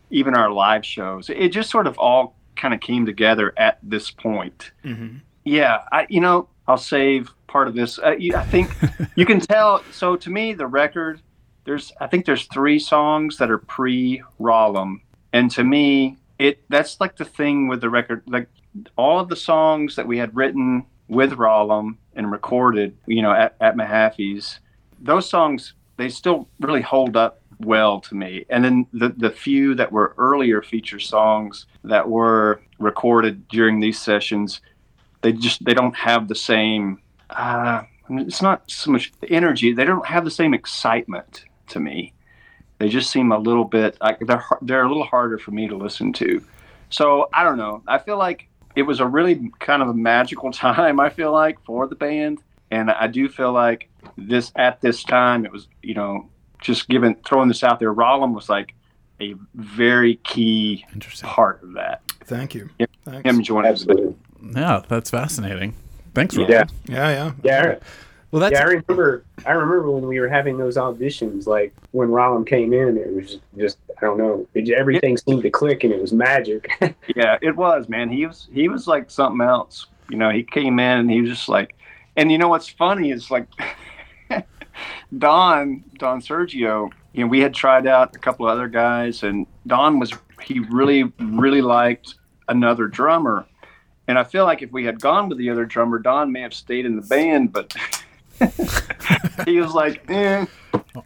even 0.09 0.35
our 0.35 0.51
live 0.51 0.85
shows. 0.85 1.29
It 1.29 1.49
just 1.49 1.69
sort 1.69 1.87
of 1.87 1.97
all 1.97 2.35
kind 2.55 2.73
of 2.73 2.79
came 2.79 3.05
together 3.05 3.53
at 3.57 3.79
this 3.83 4.11
point. 4.11 4.71
Mhm. 4.83 5.19
Yeah, 5.43 5.81
I 5.91 6.07
you 6.09 6.21
know 6.21 6.47
I'll 6.67 6.77
save 6.77 7.29
part 7.47 7.67
of 7.67 7.75
this. 7.75 7.99
Uh, 7.99 8.15
I 8.19 8.43
think 8.45 8.71
you 9.15 9.25
can 9.25 9.39
tell. 9.39 9.83
So 9.91 10.15
to 10.15 10.29
me, 10.29 10.53
the 10.53 10.67
record 10.67 11.21
there's 11.65 11.91
I 11.99 12.07
think 12.07 12.25
there's 12.25 12.45
three 12.45 12.79
songs 12.79 13.37
that 13.37 13.51
are 13.51 13.57
pre 13.57 14.23
Rollum, 14.39 15.01
and 15.33 15.51
to 15.51 15.63
me 15.63 16.17
it 16.39 16.63
that's 16.69 16.99
like 17.01 17.17
the 17.17 17.25
thing 17.25 17.67
with 17.67 17.81
the 17.81 17.89
record. 17.89 18.23
Like 18.27 18.47
all 18.97 19.19
of 19.19 19.29
the 19.29 19.35
songs 19.35 19.95
that 19.95 20.07
we 20.07 20.17
had 20.17 20.35
written 20.35 20.85
with 21.07 21.31
Rollum 21.31 21.97
and 22.15 22.31
recorded, 22.31 22.97
you 23.05 23.21
know, 23.21 23.31
at, 23.31 23.55
at 23.61 23.75
Mahaffey's, 23.75 24.59
those 24.99 25.29
songs 25.29 25.73
they 25.97 26.09
still 26.09 26.47
really 26.59 26.81
hold 26.81 27.15
up 27.15 27.41
well 27.59 27.99
to 28.01 28.15
me. 28.15 28.45
And 28.49 28.63
then 28.63 28.87
the 28.93 29.09
the 29.09 29.29
few 29.29 29.75
that 29.75 29.91
were 29.91 30.13
earlier 30.17 30.61
feature 30.61 30.99
songs 30.99 31.65
that 31.83 32.09
were 32.09 32.61
recorded 32.79 33.47
during 33.47 33.79
these 33.79 33.99
sessions, 33.99 34.61
they 35.21 35.33
just 35.33 35.63
they 35.63 35.73
don't 35.73 35.95
have 35.95 36.27
the 36.27 36.35
same. 36.35 37.01
Uh, 37.29 37.83
it's 38.09 38.41
not 38.41 38.69
so 38.69 38.91
much 38.91 39.11
the 39.21 39.29
energy. 39.31 39.73
They 39.73 39.85
don't 39.85 40.05
have 40.05 40.25
the 40.25 40.31
same 40.31 40.53
excitement 40.53 41.45
to 41.69 41.79
me. 41.79 42.13
They 42.77 42.89
just 42.89 43.09
seem 43.09 43.31
a 43.31 43.37
little 43.37 43.63
bit 43.63 43.97
like 44.01 44.19
they're 44.19 44.43
they're 44.61 44.83
a 44.83 44.87
little 44.87 45.05
harder 45.05 45.37
for 45.37 45.51
me 45.51 45.67
to 45.67 45.77
listen 45.77 46.13
to. 46.13 46.43
So 46.89 47.29
I 47.33 47.43
don't 47.43 47.57
know. 47.57 47.81
I 47.87 47.97
feel 47.97 48.17
like 48.17 48.47
it 48.75 48.83
was 48.83 48.99
a 48.99 49.07
really 49.07 49.51
kind 49.59 49.81
of 49.81 49.89
a 49.89 49.93
magical 49.93 50.51
time. 50.65 50.99
I 50.99 51.09
feel 51.09 51.31
like 51.31 51.59
for 51.63 51.87
the 51.87 51.95
band, 51.95 52.39
and 52.71 52.91
I 52.91 53.07
do 53.07 53.29
feel 53.29 53.51
like 53.51 53.89
this 54.17 54.51
at 54.55 54.81
this 54.81 55.03
time 55.03 55.45
it 55.45 55.51
was 55.51 55.67
you 55.81 55.93
know 55.93 56.29
just 56.61 56.87
given 56.89 57.15
throwing 57.25 57.47
this 57.47 57.63
out 57.63 57.79
there. 57.79 57.93
Rollum 57.93 58.33
was 58.33 58.49
like 58.49 58.73
a 59.21 59.35
very 59.55 60.15
key 60.17 60.85
Interesting. 60.93 61.29
part 61.29 61.63
of 61.63 61.73
that. 61.73 62.01
Thank 62.25 62.55
you. 62.55 62.69
Yep. 62.79 62.89
Thanks. 63.05 63.29
Him 63.29 63.43
joining 63.43 63.73
the 63.73 63.85
band. 63.85 63.99
Absolutely. 64.41 64.61
Yeah, 64.61 64.81
that's 64.87 65.09
fascinating. 65.09 65.73
Thanks, 66.13 66.35
Rob. 66.37 66.49
Yeah. 66.49 66.63
Yeah, 66.85 67.09
yeah. 67.09 67.31
Yeah. 67.43 67.75
Well, 68.35 68.41
that's 68.41 68.51
yeah, 68.51 68.63
I 68.63 68.65
remember. 68.65 69.23
I 69.45 69.51
remember 69.51 69.91
when 69.91 70.07
we 70.07 70.19
were 70.19 70.27
having 70.27 70.57
those 70.57 70.75
auditions. 70.75 71.47
Like 71.47 71.73
when 71.91 72.09
Rollum 72.09 72.45
came 72.45 72.73
in, 72.73 72.97
it 72.97 73.15
was 73.15 73.31
just, 73.31 73.41
just 73.57 73.77
I 73.97 74.01
don't 74.01 74.17
know. 74.17 74.45
It, 74.53 74.69
everything 74.71 75.15
seemed 75.15 75.43
to 75.43 75.49
click, 75.49 75.85
and 75.85 75.93
it 75.93 76.01
was 76.01 76.11
magic. 76.11 76.69
Yeah, 77.15 77.37
it 77.41 77.55
was, 77.55 77.87
man. 77.87 78.09
He 78.09 78.25
was 78.25 78.49
he 78.51 78.67
was 78.67 78.87
like 78.87 79.09
something 79.09 79.39
else. 79.39 79.85
You 80.09 80.17
know, 80.17 80.31
he 80.31 80.43
came 80.43 80.79
in 80.79 80.99
and 80.99 81.09
he 81.09 81.21
was 81.21 81.29
just 81.29 81.47
like, 81.47 81.77
and 82.17 82.29
you 82.29 82.37
know 82.37 82.49
what's 82.49 82.67
funny 82.67 83.11
is 83.11 83.31
like, 83.31 83.47
Don 85.17 85.85
Don 85.97 86.19
Sergio. 86.19 86.91
You 87.13 87.23
know, 87.23 87.27
we 87.27 87.39
had 87.39 87.53
tried 87.53 87.87
out 87.87 88.17
a 88.17 88.19
couple 88.19 88.49
of 88.49 88.51
other 88.51 88.67
guys, 88.67 89.23
and 89.23 89.47
Don 89.65 89.97
was 89.97 90.11
he 90.41 90.59
really 90.59 91.03
really 91.19 91.61
liked 91.61 92.15
another 92.49 92.89
drummer, 92.89 93.45
and 94.09 94.19
I 94.19 94.25
feel 94.25 94.43
like 94.43 94.61
if 94.61 94.73
we 94.73 94.83
had 94.83 94.99
gone 94.99 95.29
with 95.29 95.37
the 95.37 95.49
other 95.49 95.63
drummer, 95.63 95.99
Don 95.99 96.33
may 96.33 96.41
have 96.41 96.53
stayed 96.53 96.85
in 96.85 96.97
the 96.97 97.01
band, 97.01 97.53
but 97.53 97.73
he 99.45 99.59
was 99.59 99.73
like, 99.73 100.09
eh. 100.09 100.45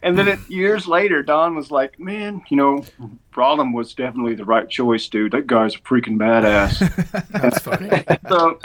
And 0.01 0.17
then 0.17 0.27
it, 0.27 0.39
years 0.49 0.87
later, 0.87 1.23
Don 1.23 1.55
was 1.55 1.71
like, 1.71 1.99
"Man, 1.99 2.41
you 2.49 2.57
know, 2.57 2.83
Rollum 3.33 3.73
was 3.73 3.93
definitely 3.93 4.35
the 4.35 4.45
right 4.45 4.69
choice, 4.69 5.07
dude. 5.07 5.31
That 5.31 5.47
guy's 5.47 5.75
a 5.75 5.79
freaking 5.79 6.17
badass." 6.17 7.29
That's 7.29 7.59
funny. 7.59 7.89
so 8.27 8.59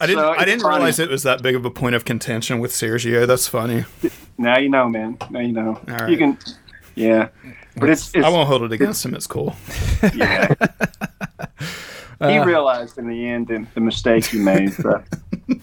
I 0.00 0.06
didn't. 0.06 0.20
So 0.20 0.30
I 0.30 0.44
didn't 0.44 0.62
funny. 0.62 0.76
realize 0.76 0.98
it 0.98 1.08
was 1.08 1.22
that 1.22 1.42
big 1.42 1.54
of 1.54 1.64
a 1.64 1.70
point 1.70 1.94
of 1.94 2.04
contention 2.04 2.58
with 2.58 2.72
Sergio. 2.72 3.26
That's 3.26 3.48
funny. 3.48 3.84
now 4.38 4.58
you 4.58 4.68
know, 4.68 4.88
man. 4.88 5.18
Now 5.30 5.40
you 5.40 5.52
know. 5.52 5.80
All 5.88 5.94
right. 5.94 6.10
You 6.10 6.16
can, 6.16 6.38
yeah. 6.94 7.28
But 7.76 7.90
it's, 7.90 8.14
it's 8.14 8.24
I 8.24 8.28
won't 8.28 8.48
hold 8.48 8.62
it 8.62 8.72
against 8.72 9.04
him. 9.04 9.14
It's 9.14 9.26
cool. 9.26 9.54
yeah. 10.14 10.54
he 12.20 12.38
realized 12.38 12.98
in 12.98 13.08
the 13.08 13.26
end 13.26 13.48
the, 13.48 13.66
the 13.74 13.80
mistake 13.80 14.26
he 14.26 14.38
made, 14.38 14.72
but, 14.82 15.04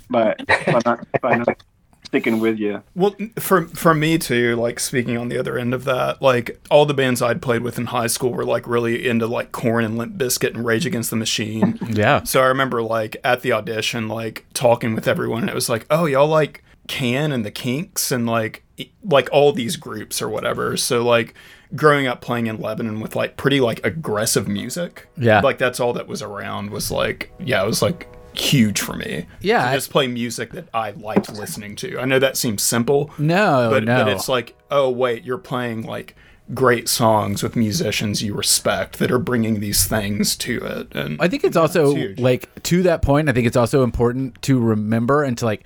but 0.09 0.45
by 0.47 0.81
not, 0.85 1.07
by 1.21 1.35
not 1.37 1.63
sticking 2.11 2.39
with 2.41 2.59
you. 2.59 2.83
Well, 2.93 3.15
for 3.39 3.67
for 3.67 3.93
me 3.93 4.17
too, 4.17 4.57
like 4.57 4.81
speaking 4.81 5.17
on 5.17 5.29
the 5.29 5.37
other 5.37 5.57
end 5.57 5.73
of 5.73 5.85
that, 5.85 6.21
like 6.21 6.59
all 6.69 6.85
the 6.85 6.93
bands 6.93 7.21
I'd 7.21 7.41
played 7.41 7.61
with 7.61 7.77
in 7.77 7.85
high 7.85 8.07
school 8.07 8.33
were 8.33 8.43
like 8.43 8.67
really 8.67 9.07
into 9.07 9.27
like 9.27 9.53
Korn 9.53 9.85
and 9.85 9.97
Limp 9.97 10.17
Bizkit 10.17 10.53
and 10.53 10.65
Rage 10.65 10.85
Against 10.85 11.09
the 11.09 11.15
Machine. 11.15 11.79
Yeah. 11.91 12.23
so 12.23 12.41
I 12.41 12.47
remember 12.47 12.81
like 12.81 13.17
at 13.23 13.41
the 13.41 13.53
audition, 13.53 14.07
like 14.09 14.45
talking 14.53 14.93
with 14.93 15.07
everyone, 15.07 15.43
and 15.43 15.49
it 15.49 15.55
was 15.55 15.69
like, 15.69 15.85
oh, 15.89 16.05
y'all 16.05 16.27
like 16.27 16.63
Can 16.87 17.31
and 17.31 17.45
the 17.45 17.51
Kinks 17.51 18.11
and 18.11 18.25
like 18.27 18.63
like 19.03 19.29
all 19.31 19.53
these 19.53 19.77
groups 19.77 20.21
or 20.21 20.27
whatever. 20.27 20.75
So 20.75 21.03
like 21.03 21.33
growing 21.75 22.07
up 22.07 22.19
playing 22.19 22.47
in 22.47 22.59
Lebanon 22.59 22.99
with 22.99 23.15
like 23.15 23.37
pretty 23.37 23.61
like 23.61 23.85
aggressive 23.85 24.49
music. 24.49 25.07
Yeah. 25.17 25.39
like 25.39 25.57
that's 25.57 25.79
all 25.79 25.93
that 25.93 26.07
was 26.07 26.21
around 26.21 26.71
was 26.71 26.91
like 26.91 27.31
yeah, 27.39 27.63
it 27.63 27.67
was 27.67 27.81
like 27.81 28.07
huge 28.33 28.79
for 28.81 28.93
me. 28.93 29.25
Yeah, 29.41 29.63
to 29.63 29.69
I- 29.69 29.75
just 29.75 29.89
play 29.91 30.07
music 30.07 30.51
that 30.53 30.67
I 30.73 30.91
liked 30.91 31.31
listening 31.31 31.75
to. 31.77 31.99
I 31.99 32.05
know 32.05 32.19
that 32.19 32.37
seems 32.37 32.61
simple, 32.63 33.11
No, 33.17 33.69
but 33.71 33.83
no. 33.83 34.03
but 34.03 34.07
it's 34.11 34.29
like 34.29 34.55
oh 34.69 34.89
wait 34.89 35.23
you're 35.23 35.37
playing 35.37 35.83
like 35.83 36.15
great 36.53 36.89
songs 36.89 37.41
with 37.43 37.55
musicians 37.55 38.21
you 38.21 38.33
respect 38.33 38.99
that 38.99 39.09
are 39.11 39.19
bringing 39.19 39.59
these 39.61 39.85
things 39.87 40.35
to 40.35 40.57
it 40.65 40.87
and 40.93 41.17
I 41.21 41.29
think 41.29 41.45
it's 41.45 41.55
also 41.55 41.93
huge. 41.95 42.19
like 42.19 42.49
to 42.63 42.83
that 42.83 43.01
point. 43.01 43.29
I 43.29 43.31
think 43.31 43.47
it's 43.47 43.55
also 43.57 43.83
important 43.83 44.41
to 44.43 44.59
remember 44.59 45.23
and 45.23 45.37
to 45.37 45.45
like 45.45 45.63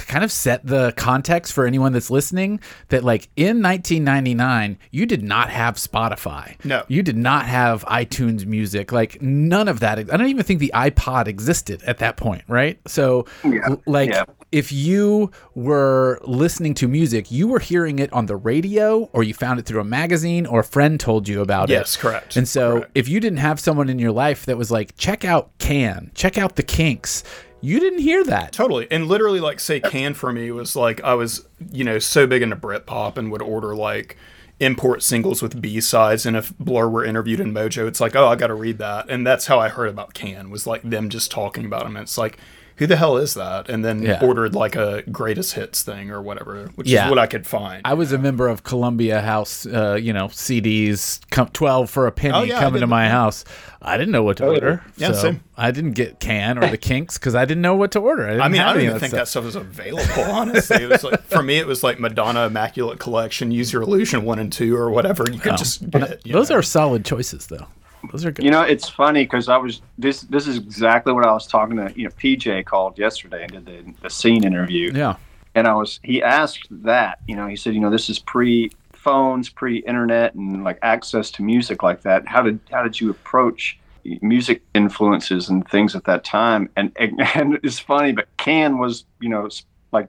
kind 0.00 0.24
of 0.24 0.32
set 0.32 0.64
the 0.66 0.92
context 0.96 1.52
for 1.52 1.66
anyone 1.66 1.92
that's 1.92 2.10
listening 2.10 2.60
that 2.88 3.04
like 3.04 3.28
in 3.36 3.62
1999 3.62 4.78
you 4.90 5.06
did 5.06 5.22
not 5.22 5.50
have 5.50 5.76
Spotify. 5.76 6.56
No. 6.64 6.84
you 6.88 7.02
did 7.02 7.16
not 7.16 7.46
have 7.46 7.84
iTunes 7.86 8.44
Music. 8.46 8.92
Like 8.92 9.20
none 9.22 9.68
of 9.68 9.80
that. 9.80 9.98
I 9.98 10.02
don't 10.02 10.26
even 10.28 10.44
think 10.44 10.60
the 10.60 10.72
iPod 10.74 11.26
existed 11.28 11.82
at 11.84 11.98
that 11.98 12.16
point, 12.16 12.42
right? 12.48 12.78
So 12.86 13.26
Yeah. 13.44 13.76
like. 13.86 14.10
Yeah. 14.10 14.24
If 14.52 14.70
you 14.70 15.30
were 15.54 16.20
listening 16.24 16.74
to 16.74 16.86
music, 16.86 17.30
you 17.30 17.48
were 17.48 17.58
hearing 17.58 17.98
it 18.00 18.12
on 18.12 18.26
the 18.26 18.36
radio, 18.36 19.08
or 19.14 19.22
you 19.22 19.32
found 19.32 19.58
it 19.58 19.64
through 19.64 19.80
a 19.80 19.84
magazine, 19.84 20.44
or 20.44 20.60
a 20.60 20.64
friend 20.64 21.00
told 21.00 21.26
you 21.26 21.40
about 21.40 21.70
it. 21.70 21.72
Yes, 21.72 21.96
correct. 21.96 22.36
And 22.36 22.46
so 22.46 22.72
Correct. 22.80 22.90
if 22.94 23.08
you 23.08 23.18
didn't 23.18 23.38
have 23.38 23.58
someone 23.58 23.88
in 23.88 23.98
your 23.98 24.12
life 24.12 24.44
that 24.44 24.58
was 24.58 24.70
like, 24.70 24.94
check 24.98 25.24
out 25.24 25.56
Can, 25.56 26.10
check 26.14 26.36
out 26.36 26.56
the 26.56 26.62
Kinks, 26.62 27.24
you 27.62 27.80
didn't 27.80 28.00
hear 28.00 28.22
that. 28.24 28.52
Totally. 28.52 28.86
And 28.90 29.08
literally, 29.08 29.40
like, 29.40 29.60
say, 29.60 29.80
Can 29.80 30.12
for 30.12 30.32
me 30.32 30.50
was 30.50 30.76
like, 30.76 31.02
I 31.02 31.14
was, 31.14 31.48
you 31.72 31.84
know, 31.84 31.98
so 31.98 32.26
big 32.26 32.42
into 32.42 32.56
Britpop 32.56 33.16
and 33.16 33.30
would 33.32 33.40
order, 33.40 33.74
like, 33.74 34.18
import 34.60 35.02
singles 35.02 35.42
with 35.42 35.60
B 35.60 35.80
sides. 35.80 36.26
And 36.26 36.36
if 36.36 36.56
Blur 36.58 36.88
were 36.88 37.04
interviewed 37.04 37.40
in 37.40 37.54
Mojo, 37.54 37.88
it's 37.88 38.00
like, 38.00 38.14
oh, 38.14 38.28
I 38.28 38.36
got 38.36 38.48
to 38.48 38.54
read 38.54 38.78
that. 38.78 39.08
And 39.08 39.26
that's 39.26 39.46
how 39.46 39.58
I 39.58 39.68
heard 39.68 39.88
about 39.88 40.14
Can, 40.14 40.50
was 40.50 40.66
like 40.66 40.82
them 40.82 41.08
just 41.08 41.30
talking 41.30 41.64
about 41.64 41.86
him. 41.86 41.96
And 41.96 42.02
it's 42.02 42.18
like, 42.18 42.38
who 42.76 42.86
the 42.86 42.96
hell 42.96 43.16
is 43.16 43.34
that? 43.34 43.68
And 43.68 43.84
then 43.84 44.02
Yeah. 44.02 44.20
ordered 44.22 44.54
like 44.54 44.76
a 44.76 45.02
greatest 45.10 45.54
hits 45.54 45.82
thing 45.82 46.10
or 46.10 46.20
whatever, 46.22 46.70
which 46.74 46.88
Yeah. 46.88 47.04
is 47.06 47.10
what 47.10 47.18
I 47.18 47.26
could 47.26 47.46
find. 47.46 47.82
I 47.84 47.94
was 47.94 48.12
a 48.12 48.18
member 48.18 48.48
of 48.48 48.64
Columbia 48.64 49.20
House, 49.20 49.66
uh, 49.66 49.98
you 50.00 50.12
know, 50.12 50.28
CDs, 50.28 51.20
come 51.30 51.48
12 51.52 51.90
for 51.90 52.06
a 52.06 52.12
penny 52.12 52.34
Oh, 52.34 52.42
yeah, 52.42 52.60
coming 52.60 52.80
to 52.80 52.86
my 52.86 53.08
house. 53.08 53.44
I 53.84 53.96
didn't 53.96 54.12
know 54.12 54.22
what 54.22 54.36
to 54.36 54.46
order. 54.46 54.82
Yeah, 54.96 55.08
so 55.08 55.14
same. 55.22 55.40
I 55.56 55.72
didn't 55.72 55.92
get 55.92 56.20
Can 56.20 56.56
or 56.58 56.68
the 56.68 56.76
Kinks 56.78 57.18
because 57.18 57.34
I 57.34 57.44
didn't 57.44 57.62
know 57.62 57.74
what 57.74 57.90
to 57.92 57.98
order. 57.98 58.26
I, 58.26 58.30
didn't 58.30 58.42
I 58.42 58.48
mean, 58.48 58.60
I 58.62 58.72
don't 58.72 58.82
even 58.82 58.94
of 58.94 59.00
think 59.00 59.10
stuff. 59.10 59.20
that 59.22 59.28
stuff 59.28 59.44
was 59.44 59.56
available. 59.56 60.22
Honestly, 60.32 60.84
it 60.84 60.88
was 60.88 61.02
like 61.02 61.22
for 61.24 61.42
me, 61.42 61.58
it 61.58 61.66
was 61.66 61.82
like 61.82 61.98
Madonna 61.98 62.46
Immaculate 62.46 62.98
Collection, 63.00 63.50
Use 63.50 63.72
Your 63.72 63.82
Illusion 63.82 64.24
one 64.24 64.38
and 64.38 64.52
two, 64.52 64.76
or 64.76 64.88
whatever. 64.90 65.24
You 65.30 65.40
could 65.40 65.56
just 65.56 65.90
get. 65.90 66.24
you 66.24 66.32
Those 66.32 66.50
know. 66.50 66.56
are 66.56 66.62
solid 66.62 67.04
choices, 67.04 67.46
though. 67.48 67.66
Those 68.10 68.24
are 68.24 68.32
good. 68.32 68.44
You 68.44 68.50
know, 68.50 68.62
it's 68.62 68.88
funny 68.88 69.24
because 69.24 69.48
I 69.48 69.56
was 69.56 69.82
this. 69.98 70.22
This 70.22 70.46
is 70.46 70.56
exactly 70.58 71.12
what 71.12 71.26
I 71.26 71.32
was 71.32 71.46
talking 71.46 71.76
to. 71.76 71.92
You 71.94 72.04
know, 72.04 72.10
PJ 72.10 72.64
called 72.64 72.98
yesterday 72.98 73.42
and 73.44 73.52
did 73.52 73.66
the, 73.66 73.94
the 74.02 74.10
scene 74.10 74.44
interview. 74.44 74.92
yeah. 74.92 75.16
and 75.54 75.66
I 75.66 75.74
was 75.74 76.00
he 76.02 76.22
asked 76.22 76.66
that 76.70 77.20
you 77.28 77.36
know 77.36 77.46
he 77.46 77.56
said 77.56 77.74
you 77.74 77.80
know 77.80 77.90
this 77.90 78.10
is 78.10 78.18
pre 78.18 78.70
phones 78.92 79.48
pre 79.48 79.78
internet 79.78 80.34
and 80.34 80.62
like 80.62 80.78
access 80.82 81.30
to 81.32 81.42
music 81.42 81.82
like 81.82 82.02
that 82.02 82.26
how 82.26 82.40
did 82.42 82.60
how 82.70 82.82
did 82.84 83.00
you 83.00 83.10
approach 83.10 83.78
music 84.20 84.62
influences 84.74 85.48
and 85.48 85.68
things 85.68 85.96
at 85.96 86.04
that 86.04 86.24
time 86.24 86.68
and 86.76 86.92
and, 86.96 87.20
and 87.34 87.58
it's 87.62 87.78
funny 87.78 88.12
but 88.12 88.28
Can 88.36 88.78
was 88.78 89.04
you 89.20 89.28
know 89.28 89.48
like 89.92 90.08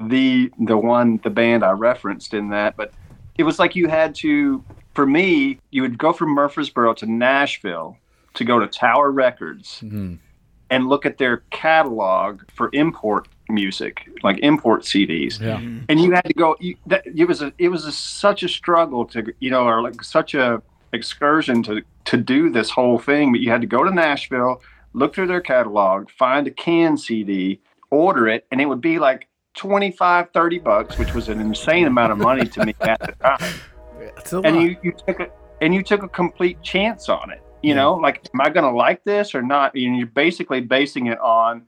the 0.00 0.50
the 0.58 0.76
one 0.76 1.20
the 1.22 1.30
band 1.30 1.64
I 1.64 1.70
referenced 1.70 2.34
in 2.34 2.50
that 2.50 2.76
but 2.76 2.92
it 3.38 3.44
was 3.44 3.58
like 3.58 3.76
you 3.76 3.88
had 3.88 4.14
to 4.16 4.64
for 4.96 5.06
me 5.06 5.58
you 5.70 5.82
would 5.82 5.98
go 5.98 6.12
from 6.12 6.30
Murfreesboro 6.30 6.94
to 6.94 7.06
Nashville 7.06 7.96
to 8.34 8.44
go 8.44 8.58
to 8.58 8.66
Tower 8.66 9.10
Records 9.12 9.80
Mhm. 9.84 10.18
and 10.70 10.88
look 10.88 11.06
at 11.06 11.18
their 11.18 11.38
catalog 11.50 12.40
for 12.54 12.70
import 12.72 13.28
music, 13.48 14.08
like 14.22 14.38
import 14.40 14.84
CDs. 14.84 15.38
Yeah. 15.40 15.60
And 15.88 16.00
you 16.00 16.10
had 16.12 16.24
to 16.24 16.34
go. 16.34 16.56
You, 16.58 16.74
that, 16.86 17.06
it 17.06 17.26
was 17.28 17.40
a, 17.42 17.52
it 17.58 17.68
was 17.68 17.84
a, 17.84 17.92
such 17.92 18.42
a 18.42 18.48
struggle 18.48 19.04
to 19.06 19.32
you 19.38 19.50
know, 19.50 19.64
or 19.66 19.80
like 19.82 20.02
such 20.02 20.34
a 20.34 20.60
excursion 20.92 21.62
to 21.64 21.82
to 22.06 22.16
do 22.16 22.50
this 22.50 22.70
whole 22.70 22.98
thing. 22.98 23.32
But 23.32 23.40
you 23.42 23.50
had 23.50 23.60
to 23.60 23.66
go 23.66 23.84
to 23.84 23.90
Nashville, 23.90 24.62
look 24.94 25.14
through 25.14 25.28
their 25.28 25.40
catalog, 25.42 26.10
find 26.10 26.46
a 26.46 26.50
Can 26.50 26.96
CD, 26.96 27.60
order 27.90 28.26
it, 28.28 28.46
and 28.50 28.60
it 28.60 28.66
would 28.66 28.80
be 28.80 28.98
like 28.98 29.28
25, 29.56 30.30
30 30.32 30.58
bucks, 30.58 30.98
which 30.98 31.14
was 31.14 31.28
an 31.28 31.40
insane 31.40 31.86
amount 31.86 32.12
of 32.12 32.18
money 32.18 32.46
to 32.48 32.64
me 32.66 32.74
at 32.80 33.00
the 33.00 33.12
time 33.22 33.38
It's 34.00 34.32
a 34.32 34.36
lot. 34.36 34.46
and 34.46 34.62
you, 34.62 34.76
you 34.82 34.92
took 34.92 35.20
a 35.20 35.28
and 35.60 35.74
you 35.74 35.82
took 35.82 36.02
a 36.02 36.08
complete 36.08 36.62
chance 36.62 37.08
on 37.08 37.30
it. 37.30 37.42
You 37.62 37.74
know, 37.74 37.94
like, 37.94 38.28
am 38.32 38.40
I 38.40 38.50
going 38.50 38.64
to 38.64 38.76
like 38.76 39.02
this 39.04 39.34
or 39.34 39.42
not? 39.42 39.74
And 39.74 39.96
you're 39.96 40.06
basically 40.06 40.60
basing 40.60 41.06
it 41.06 41.18
on 41.18 41.66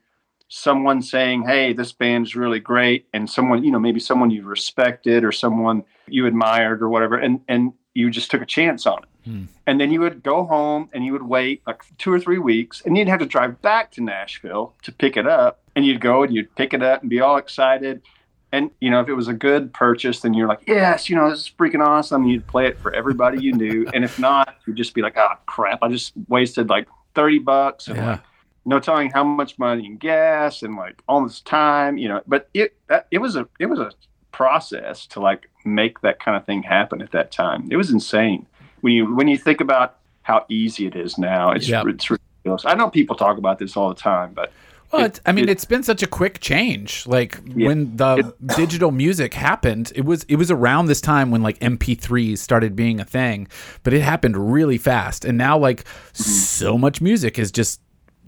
someone 0.49 1.03
saying, 1.03 1.45
"Hey, 1.45 1.73
this 1.73 1.93
band's 1.93 2.37
really 2.37 2.61
great," 2.61 3.07
and 3.13 3.29
someone, 3.29 3.65
you 3.65 3.71
know, 3.71 3.79
maybe 3.79 4.01
someone 4.01 4.31
you 4.31 4.45
respected 4.45 5.25
or 5.25 5.33
someone 5.33 5.85
you 6.07 6.27
admired 6.27 6.83
or 6.83 6.89
whatever, 6.89 7.17
and 7.17 7.41
and 7.49 7.73
you 7.95 8.11
just 8.11 8.31
took 8.31 8.43
a 8.43 8.47
chance 8.47 8.87
on 8.87 9.03
it. 9.03 9.09
Hmm. 9.25 9.45
And 9.67 9.81
then 9.81 9.91
you 9.91 10.01
would 10.01 10.23
go 10.23 10.45
home 10.45 10.89
and 10.93 11.05
you 11.05 11.13
would 11.13 11.23
wait 11.23 11.63
like 11.67 11.83
two 11.99 12.13
or 12.13 12.21
three 12.21 12.39
weeks, 12.39 12.83
and 12.85 12.97
you'd 12.97 13.09
have 13.09 13.19
to 13.19 13.27
drive 13.27 13.61
back 13.61 13.91
to 13.93 14.03
Nashville 14.03 14.75
to 14.83 14.93
pick 14.93 15.17
it 15.17 15.27
up. 15.27 15.61
And 15.75 15.85
you'd 15.87 16.01
go 16.01 16.23
and 16.23 16.35
you'd 16.35 16.55
pick 16.57 16.75
it 16.75 16.83
up 16.83 17.03
and 17.03 17.11
be 17.11 17.21
all 17.21 17.37
excited. 17.37 18.03
And 18.53 18.71
you 18.81 18.91
know, 18.91 19.01
if 19.01 19.09
it 19.09 19.15
was 19.15 19.29
a 19.29 19.35
good 19.35 19.73
purchase, 19.75 20.21
then 20.21 20.33
you're 20.35 20.49
like, 20.49 20.61
yes, 20.67 21.11
you 21.11 21.17
know, 21.17 21.29
this 21.31 21.41
is 21.41 21.51
freaking 21.59 21.87
awesome. 21.87 22.27
You'd 22.27 22.47
play 22.47 22.67
it 22.67 22.79
for 22.79 22.95
everybody 22.95 23.43
you 23.43 23.53
knew. 23.53 23.87
and 23.93 24.05
if 24.05 24.19
not, 24.19 24.57
you'd 24.67 24.77
just 24.77 24.95
be 24.95 25.03
like, 25.03 25.17
oh 25.19 25.35
crap, 25.47 25.81
I 25.83 25.89
just 25.89 26.13
wasted 26.29 26.69
like 26.71 26.89
thirty 27.15 27.39
bucks 27.39 27.89
and 27.89 27.97
Yeah. 27.99 28.11
like 28.13 28.21
no 28.65 28.79
telling 28.81 29.11
how 29.11 29.25
much 29.25 29.59
money 29.59 29.87
in 29.87 29.97
gas 29.97 30.63
and 30.63 30.77
like 30.77 31.03
all 31.09 31.23
this 31.23 31.41
time, 31.41 31.99
you 31.99 32.09
know. 32.09 32.21
But 32.27 32.49
it 32.55 32.75
that, 32.89 33.07
it 33.11 33.19
was 33.19 33.37
a 33.37 33.47
it 33.59 33.67
was 33.67 33.79
a 33.81 33.93
process 34.33 35.07
to 35.07 35.21
like 35.21 35.51
make 35.65 36.01
that 36.01 36.21
kind 36.21 36.37
of 36.37 36.45
thing 36.47 36.63
happen 36.63 37.03
at 37.03 37.11
that 37.13 37.31
time. 37.31 37.69
It 37.71 37.77
was 37.77 37.91
insane 37.91 38.47
when 38.81 38.93
you 38.95 39.15
when 39.15 39.29
you 39.29 39.37
think 39.37 39.61
about 39.61 39.97
how 40.23 40.47
easy 40.49 40.87
it 40.87 40.97
is 40.97 41.19
now. 41.19 41.51
It's 41.53 41.69
Yep. 41.69 41.87
it's 41.89 42.11
ridiculous. 42.11 42.65
I 42.65 42.75
know 42.75 42.89
people 42.89 43.17
talk 43.17 43.37
about 43.39 43.59
this 43.59 43.77
all 43.77 43.89
the 43.89 43.95
time, 44.01 44.33
but 44.35 44.53
Well, 44.93 45.03
It- 45.03 45.07
it's, 45.07 45.21
I 45.27 45.33
mean, 45.33 45.45
it- 45.45 45.51
it's 45.51 45.65
been 45.65 45.83
such 45.83 46.03
a 46.03 46.07
quick 46.07 46.41
change. 46.41 47.05
Like 47.07 47.41
Yeah. 47.55 47.67
when 47.69 47.97
the 47.97 48.35
digital 48.57 48.91
music 48.91 49.35
happened, 49.35 49.93
it 49.95 50.05
was 50.05 50.25
it 50.25 50.37
was 50.37 50.51
around 50.51 50.87
this 50.87 51.01
time 51.01 51.31
when 51.31 51.43
like 51.43 51.59
MP3s 51.61 52.39
started 52.39 52.75
being 52.75 53.01
a 53.01 53.05
thing, 53.05 53.49
but 53.83 53.93
it 53.93 54.01
happened 54.01 54.53
really 54.53 54.79
fast. 54.79 55.25
And 55.25 55.37
now 55.39 55.59
like 55.59 55.85
mm-hmm. 55.85 56.23
so 56.23 56.79
much 56.79 57.01
music 57.01 57.39
is 57.39 57.51
just 57.53 57.81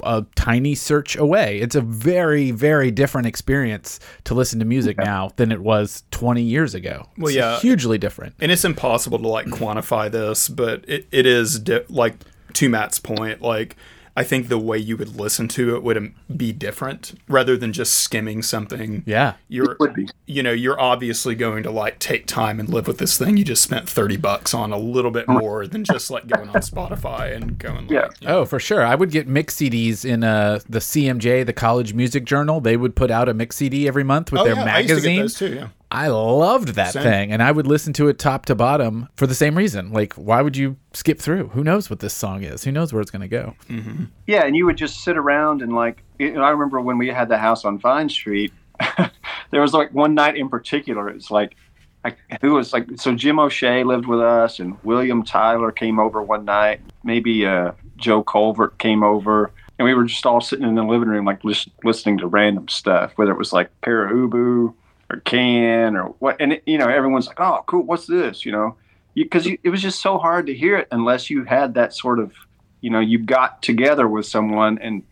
a 0.03 0.25
tiny 0.35 0.75
search 0.75 1.15
away. 1.17 1.59
It's 1.61 1.75
a 1.77 1.81
very 1.83 2.51
very 2.53 2.91
different 2.91 3.27
experience 3.27 4.01
to 4.25 4.35
listen 4.35 4.59
to 4.59 4.65
music 4.65 4.97
now 4.97 5.31
than 5.37 5.53
it 5.53 5.61
was 5.61 6.05
20 6.11 6.43
years 6.43 6.75
ago. 6.75 7.07
Well, 7.19 7.31
yeah. 7.33 7.59
hugely 7.61 7.99
different. 7.99 8.35
and 8.41 8.51
it's 8.51 8.65
impossible 8.65 9.19
to 9.19 9.29
like 9.29 9.47
quantify 9.47 10.11
this, 10.11 10.49
but 10.49 10.85
it, 10.89 11.07
it 11.13 11.27
is 11.27 11.59
di- 11.61 11.85
like 11.91 12.15
to 12.55 12.69
Matt's 12.71 12.99
point, 12.99 13.43
like 13.43 13.77
I 14.17 14.25
think 14.25 14.49
the 14.49 14.59
way 14.59 14.77
you 14.79 14.97
would 14.97 15.17
listen 15.17 15.47
to 15.49 15.75
it 15.77 15.83
would 15.83 16.13
be 16.37 16.53
different 16.53 17.19
rather 17.29 17.57
than 17.57 17.73
just 17.73 17.95
skimming 17.95 18.43
something. 18.43 19.03
Yeah. 19.07 19.35
You're, 19.49 19.73
it 19.73 19.81
would 19.81 19.95
be. 19.95 20.09
you 20.27 20.43
know, 20.43 20.53
you're 20.53 20.79
obviously 20.81 21.35
going 21.35 21.63
to 21.63 21.71
like 21.71 21.99
take 22.01 22.27
time 22.27 22.59
and 22.61 22.69
live 22.69 22.87
with 22.87 22.99
this 22.99 23.17
thing 23.17 23.37
you 23.37 23.45
just 23.45 23.63
spent 23.63 23.89
30 23.89 24.17
bucks 24.17 24.53
on 24.53 24.73
a 24.73 24.79
little 24.79 25.11
bit 25.11 25.29
more 25.29 25.67
than 25.67 25.85
just 25.85 26.11
like 26.11 26.27
going 26.27 26.49
on 26.49 26.57
Spotify 26.57 27.35
and 27.35 27.57
going 27.59 27.83
like, 27.87 27.91
Yeah. 27.91 28.09
you 28.21 28.27
know, 28.29 28.39
Oh, 28.41 28.45
for 28.45 28.59
sure. 28.59 28.85
I 28.85 28.95
would 28.95 29.11
get 29.11 29.29
mix 29.29 29.57
CDs 29.57 30.05
in 30.05 30.25
uh, 30.25 30.61
the 30.69 30.81
CMJ, 30.81 31.47
the 31.47 31.53
College 31.53 31.95
Music 31.95 32.25
Journal. 32.25 32.61
They 32.61 32.77
would 32.77 32.97
put 32.97 33.11
out 33.11 33.29
a 33.29 33.35
mix 33.35 33.57
CD 33.57 33.87
every 33.87 34.05
month 34.05 34.33
with 34.33 34.41
oh, 34.43 34.45
their 34.45 34.55
yeah, 34.55 34.75
I 34.75 34.79
used 34.81 34.89
to 34.89 34.95
get 35.01 35.17
magazine. 35.17 35.21
those 35.21 35.35
too, 35.35 35.55
yeah. 35.55 35.69
I 35.93 36.09
loved 36.09 36.69
that 36.77 36.93
Same. 36.93 37.03
thing, 37.03 37.33
and 37.33 37.43
I 37.43 37.51
would 37.51 37.67
listen 37.67 37.93
to 37.95 38.09
it 38.09 38.19
top 38.19 38.47
to 38.47 38.55
bottom 38.55 39.09
for 39.17 39.27
the 39.27 39.35
same 39.35 39.59
reason. 39.59 39.93
Like, 39.93 40.13
why 40.15 40.41
would 40.41 40.57
you 40.57 40.77
skip 40.93 41.19
through? 41.19 41.49
Who 41.49 41.65
knows 41.65 41.91
what 41.91 41.99
this 41.99 42.15
song 42.15 42.45
is? 42.45 42.63
Who 42.63 42.71
knows 42.71 42.93
where 42.93 43.03
it's 43.03 43.11
going 43.11 43.29
to 43.29 43.29
go? 43.29 43.55
Yeah, 44.27 44.45
and 44.45 44.55
you 44.55 44.67
would 44.67 44.77
just 44.77 45.03
sit 45.03 45.17
around 45.17 45.63
and 45.63 45.75
like 45.75 46.03
you 46.21 46.33
know, 46.33 46.43
I 46.43 46.51
remember 46.51 46.81
when 46.81 46.99
we 46.99 47.09
had 47.09 47.29
the 47.29 47.39
house 47.39 47.65
on 47.65 47.79
Vine 47.79 48.09
Street. 48.09 48.53
there 49.51 49.61
was 49.61 49.73
like 49.73 49.93
one 49.93 50.15
night 50.15 50.37
in 50.37 50.49
particular. 50.49 51.09
It's 51.09 51.31
like 51.31 51.57
I, 52.05 52.15
who 52.41 52.55
was 52.55 52.73
like 52.73 52.87
so 52.97 53.15
Jim 53.15 53.39
O'Shea 53.39 53.85
lived 53.85 54.07
with 54.07 54.21
us 54.21 54.61
and 54.61 54.77
William 54.85 55.25
Tyler 55.25 55.73
came 55.73 55.99
over 55.99 56.23
one 56.23 56.45
night. 56.45 56.81
Maybe 57.03 57.47
uh, 57.47 57.73
Joe 57.97 58.23
Colvert 58.23 58.79
came 58.79 59.03
over, 59.03 59.51
and 59.79 59.87
we 59.87 59.95
were 59.95 60.05
just 60.05 60.25
all 60.25 60.41
sitting 60.41 60.67
in 60.67 60.75
the 60.75 60.85
living 60.85 61.09
room 61.09 61.25
like 61.25 61.43
lis- 61.43 61.69
listening 61.85 62.19
to 62.19 62.27
random 62.27 62.69
stuff, 62.69 63.13
whether 63.17 63.33
it 63.33 63.39
was 63.39 63.53
like 63.53 63.71
Pere 63.81 64.09
Ubu 64.09 64.75
or 65.11 65.21
Can 65.21 65.97
or 65.97 66.15
what. 66.21 66.37
And 66.41 66.55
it, 66.55 66.63
you 66.67 66.79
know, 66.79 66.89
everyone's 66.89 67.27
like, 67.27 67.41
"Oh, 67.41 67.63
cool, 67.67 67.83
what's 67.83 68.07
this?" 68.07 68.45
You 68.47 68.53
know, 68.53 68.77
because 69.15 69.47
it 69.47 69.69
was 69.69 69.83
just 69.83 70.01
so 70.01 70.19
hard 70.19 70.47
to 70.47 70.55
hear 70.55 70.77
it 70.77 70.89
unless 70.91 71.31
you 71.31 71.45
had 71.45 71.75
that 71.75 71.95
sort 71.95 72.19
of 72.19 72.33
you 72.81 72.91
know 72.91 73.01
you 73.01 73.19
got 73.19 73.63
together 73.63 74.09
with 74.09 74.27
someone 74.27 74.79
and 74.79 75.03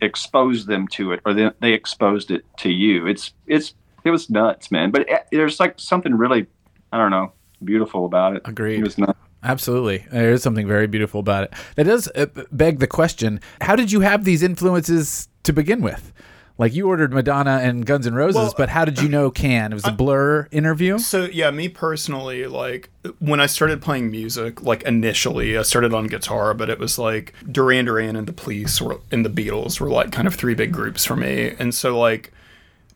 exposed 0.00 0.66
them 0.66 0.86
to 0.88 1.12
it 1.12 1.20
or 1.24 1.32
they, 1.32 1.50
they 1.60 1.72
exposed 1.72 2.30
it 2.30 2.44
to 2.58 2.70
you 2.70 3.06
it's 3.06 3.32
it's 3.46 3.74
it 4.04 4.10
was 4.10 4.28
nuts 4.28 4.70
man 4.70 4.90
but 4.90 5.08
it, 5.08 5.26
there's 5.32 5.58
like 5.58 5.74
something 5.78 6.14
really 6.14 6.46
i 6.92 6.98
don't 6.98 7.10
know 7.10 7.32
beautiful 7.64 8.04
about 8.04 8.36
it 8.36 8.42
Agreed. 8.44 8.80
it 8.80 8.84
was 8.84 8.98
nuts 8.98 9.18
Absolutely. 9.42 10.04
There 10.10 10.32
is 10.32 10.42
something 10.42 10.66
very 10.66 10.88
beautiful 10.88 11.20
about 11.20 11.44
it. 11.44 11.52
That 11.76 11.84
does 11.84 12.08
uh, 12.16 12.26
beg 12.50 12.80
the 12.80 12.88
question 12.88 13.40
how 13.60 13.76
did 13.76 13.92
you 13.92 14.00
have 14.00 14.24
these 14.24 14.42
influences 14.42 15.28
to 15.44 15.52
begin 15.52 15.82
with? 15.82 16.12
Like, 16.58 16.74
you 16.74 16.88
ordered 16.88 17.12
Madonna 17.12 17.60
and 17.62 17.84
Guns 17.84 18.06
N' 18.06 18.14
Roses, 18.14 18.36
Well, 18.36 18.54
but 18.56 18.68
how 18.70 18.84
did 18.84 19.00
you 19.00 19.08
know 19.08 19.30
Can? 19.30 19.72
It 19.72 19.74
was 19.74 19.84
a 19.84 19.92
Blur 19.92 20.48
interview? 20.50 20.98
So 20.98 21.24
yeah, 21.24 21.50
me 21.50 21.68
personally, 21.68 22.46
like 22.46 22.88
when 23.18 23.40
I 23.40 23.46
started 23.46 23.82
playing 23.82 24.10
music, 24.10 24.62
like 24.62 24.82
initially 24.84 25.56
I 25.58 25.62
started 25.62 25.92
on 25.92 26.06
guitar, 26.06 26.54
but 26.54 26.70
it 26.70 26.78
was 26.78 26.98
like 26.98 27.34
Duran 27.50 27.84
Duran 27.84 28.16
and 28.16 28.26
the 28.26 28.32
Police 28.32 28.80
were 28.80 29.00
and 29.10 29.24
the 29.24 29.30
Beatles 29.30 29.80
were 29.80 29.90
like 29.90 30.12
kind 30.12 30.26
of 30.26 30.34
three 30.34 30.54
big 30.54 30.72
groups 30.72 31.04
for 31.04 31.16
me. 31.16 31.54
And 31.58 31.74
so 31.74 31.98
like 31.98 32.32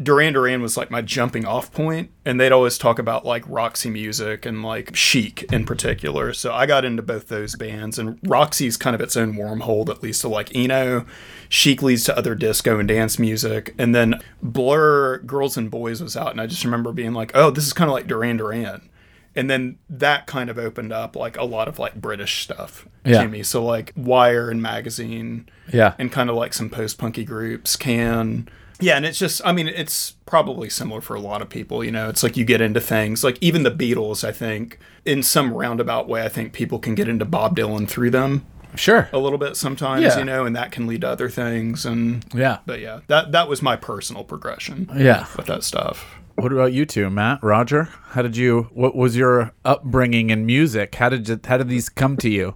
Duran 0.03 0.33
Duran 0.33 0.63
was 0.63 0.77
like 0.77 0.91
my 0.91 1.03
jumping 1.03 1.45
off 1.45 1.73
point, 1.73 2.11
and 2.25 2.41
they'd 2.41 2.53
always 2.53 2.79
talk 2.79 2.99
about 2.99 3.27
like 3.27 3.45
Roxy 3.47 3.91
music 3.91 4.47
and 4.47 4.63
like 4.63 4.97
Chic 4.97 5.43
in 5.53 5.67
particular. 5.67 6.33
So 6.33 6.53
I 6.55 6.65
got 6.67 6.85
into 6.87 7.03
both 7.03 7.29
those 7.29 7.55
bands, 7.55 7.99
and 7.99 8.19
Roxy's 8.27 8.77
kind 8.79 8.95
of 8.95 9.01
its 9.03 9.17
own 9.17 9.35
wormhole 9.35 9.85
that 9.87 10.03
leads 10.03 10.21
to 10.21 10.29
like 10.29 10.55
Eno. 10.57 11.05
Chic 11.51 11.83
leads 11.83 12.05
to 12.05 12.17
other 12.17 12.35
disco 12.35 12.79
and 12.79 12.89
dance 12.89 13.19
music, 13.19 13.75
and 13.79 13.95
then 13.95 14.15
Blur, 14.43 15.19
Girls 15.19 15.57
and 15.57 15.71
Boys 15.71 16.03
was 16.03 16.17
out, 16.17 16.31
and 16.31 16.41
I 16.41 16.47
just 16.47 16.65
remember 16.65 16.93
being 16.93 17.13
like, 17.13 17.33
oh, 17.35 17.51
this 17.51 17.67
is 17.67 17.73
kind 17.73 17.89
of 17.91 17.95
like 17.95 18.07
Duran 18.07 18.39
Duran. 18.39 18.89
And 19.37 19.49
then 19.49 19.79
that 19.89 20.27
kind 20.27 20.51
of 20.51 20.59
opened 20.59 20.93
up 20.93 21.15
like 21.15 21.37
a 21.37 21.45
lot 21.45 21.69
of 21.69 21.79
like 21.79 21.95
British 21.95 22.43
stuff 22.43 22.89
Yeah. 23.05 23.23
to 23.23 23.29
me. 23.29 23.45
So 23.45 23.65
like 23.65 23.93
Wire 23.97 24.51
and 24.51 24.61
Magazine, 24.61 25.49
Yeah. 25.73 25.95
and 25.99 26.11
kind 26.11 26.29
of 26.31 26.37
like 26.37 26.53
some 26.53 26.69
post 26.69 26.99
punky 26.99 27.25
groups 27.25 27.77
can 27.77 28.49
yeah 28.81 28.97
and 28.97 29.05
it's 29.07 29.19
just 29.19 29.41
i 29.45 29.53
mean 29.53 29.69
it's 29.69 30.13
probably 30.27 30.69
similar 30.71 31.01
for 31.01 31.15
a 31.15 31.21
lot 31.21 31.43
of 31.43 31.49
people 31.49 31.83
you 31.85 31.91
know 31.91 32.09
it's 32.09 32.23
like 32.23 32.37
you 32.37 32.45
get 32.45 32.61
into 32.61 32.81
things 32.81 33.23
like 33.25 33.37
even 33.41 33.63
the 33.63 33.71
beatles 33.71 34.23
i 34.27 34.33
think 34.33 34.79
in 35.05 35.23
some 35.23 35.53
roundabout 35.53 36.09
way 36.09 36.25
i 36.25 36.29
think 36.29 36.53
people 36.53 36.79
can 36.79 36.95
get 36.95 37.09
into 37.09 37.25
bob 37.25 37.57
dylan 37.57 37.89
through 37.89 38.11
them 38.11 38.45
Sure. 38.77 39.09
a 39.13 39.19
little 39.19 39.39
bit 39.39 39.57
sometimes 39.57 40.03
Yeah. 40.03 40.19
you 40.21 40.25
know 40.25 40.45
and 40.47 40.55
that 40.55 40.71
can 40.71 40.87
lead 40.87 41.01
to 41.01 41.09
other 41.09 41.29
things 41.29 41.85
and 41.85 42.25
Yeah. 42.33 42.59
but 42.67 42.81
yeah 42.81 43.01
that 43.09 43.33
that 43.33 43.49
was 43.49 43.63
my 43.63 43.75
personal 43.77 44.23
progression 44.23 44.89
Yeah. 44.97 45.27
with 45.37 45.47
that 45.47 45.65
stuff 45.65 46.07
What 46.37 46.53
about 46.53 46.73
you 46.73 46.87
two, 46.87 47.11
Matt, 47.11 47.43
Roger? 47.43 47.89
How 48.15 48.23
did 48.23 48.35
you? 48.37 48.71
What 48.73 48.95
was 48.97 49.15
your 49.15 49.53
upbringing 49.65 50.31
in 50.31 50.47
music? 50.47 50.95
How 50.95 51.11
did 51.11 51.29
you, 51.29 51.39
how 51.45 51.59
did 51.59 51.69
these 51.69 51.91
come 51.91 52.17
to 52.19 52.31
you? 52.31 52.55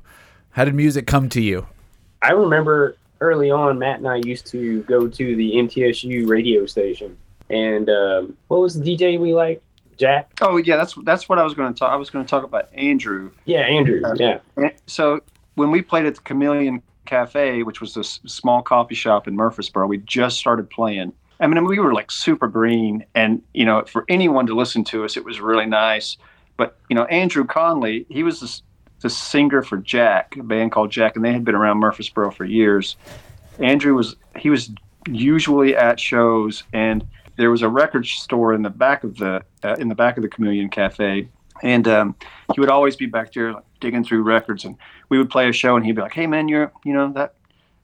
How 0.53 0.65
did 0.65 0.75
music 0.75 1.07
come 1.07 1.29
to 1.31 1.41
you? 1.43 1.67
I 2.23 2.31
remember 2.33 2.97
early 3.25 3.51
on, 3.51 3.79
Matt 3.79 3.99
and 3.99 4.09
I 4.09 4.17
used 4.25 4.47
to 4.49 4.83
go 4.83 5.09
to 5.09 5.37
the 5.37 5.53
MTSU 5.55 6.29
radio 6.29 6.67
station. 6.67 7.17
And 7.51 7.89
um, 7.91 8.37
what 8.49 8.61
was 8.61 8.79
the 8.79 8.85
DJ 8.97 9.19
we 9.19 9.35
liked? 9.35 9.63
Jack? 9.97 10.29
oh 10.43 10.57
yeah 10.57 10.77
that's 10.77 10.95
that's 11.05 11.29
what 11.29 11.39
i 11.39 11.45
was 11.45 11.55
going 11.55 11.73
to 11.73 11.79
talk 11.79 11.93
i 11.93 11.95
was 11.95 12.11
going 12.11 12.25
to 12.25 12.29
talk 12.29 12.43
about 12.43 12.69
andrew 12.75 13.31
Yeah, 13.45 13.61
Andrew. 13.61 14.03
Yeah. 14.17 14.41
so 14.89 15.21
when 15.55 15.71
we 15.71 15.83
played 15.83 16.05
at 16.05 16.17
the 16.17 16.21
chameleon 16.23 16.83
cafe 17.07 17.63
which 17.63 17.81
was 17.81 17.95
this 17.95 18.19
small 18.27 18.61
coffee 18.61 18.97
shop 18.97 19.29
in 19.29 19.37
murfreesboro 19.37 19.87
we 19.87 19.99
just 19.99 20.37
started 20.37 20.69
playing 20.69 21.13
i 21.39 21.47
mean 21.47 21.65
we 21.65 21.79
were 21.79 21.95
like 21.95 22.11
super 22.11 22.49
green 22.49 23.05
and 23.15 23.41
you 23.53 23.65
know 23.65 23.85
for 23.85 24.05
anyone 24.09 24.47
to 24.49 24.55
listen 24.57 24.83
to 24.83 25.05
us 25.05 25.17
it 25.17 25.25
was 25.25 25.39
really 25.41 25.67
nice 25.67 26.17
but 26.57 26.77
you 26.89 26.97
know 26.97 27.05
andrew 27.05 27.45
conley 27.45 28.05
he 28.09 28.25
was 28.25 28.41
this, 28.41 28.63
the 29.01 29.11
singer 29.11 29.63
for 29.63 29.77
jack 29.77 30.37
a 30.37 30.43
band 30.43 30.73
called 30.73 30.91
jack 30.91 31.17
and 31.17 31.25
they 31.25 31.33
had 31.33 31.45
been 31.45 31.55
around 31.55 31.79
murfreesboro 31.79 32.31
for 32.31 32.45
years. 32.45 32.97
Andrew 33.59 33.95
was 33.95 34.17
he 34.37 34.51
was 34.51 34.71
usually 35.09 35.77
at 35.77 36.01
shows 36.01 36.65
and 36.73 37.07
there 37.37 37.51
was 37.51 37.63
a 37.63 37.69
record 37.69 38.07
store 38.07 38.55
in 38.55 38.63
the 38.63 38.71
back 38.71 39.05
of 39.05 39.17
the 39.17 39.43
uh, 39.63 39.75
in 39.79 39.89
the 39.89 39.95
back 39.95 40.17
of 40.17 40.23
the 40.23 40.29
chameleon 40.29 40.69
cafe 40.69 41.29
and 41.63 41.87
um, 41.87 42.15
he 42.55 42.61
would 42.61 42.71
always 42.71 42.97
be 42.97 43.07
back 43.07 43.33
there 43.33 43.53
like, 43.53 43.65
digging 43.81 44.05
through 44.05 44.23
records 44.23 44.65
and 44.65 44.77
we 45.09 45.19
would 45.19 45.31
play 45.31 45.49
a 45.49 45.53
show 45.53 45.77
and 45.77 45.85
he'd 45.85 45.97
be 45.97 46.03
like 46.03 46.15
hey 46.15 46.27
man 46.27 46.49
you're 46.49 46.73
you 46.85 46.93
know 46.93 47.13
that 47.13 47.35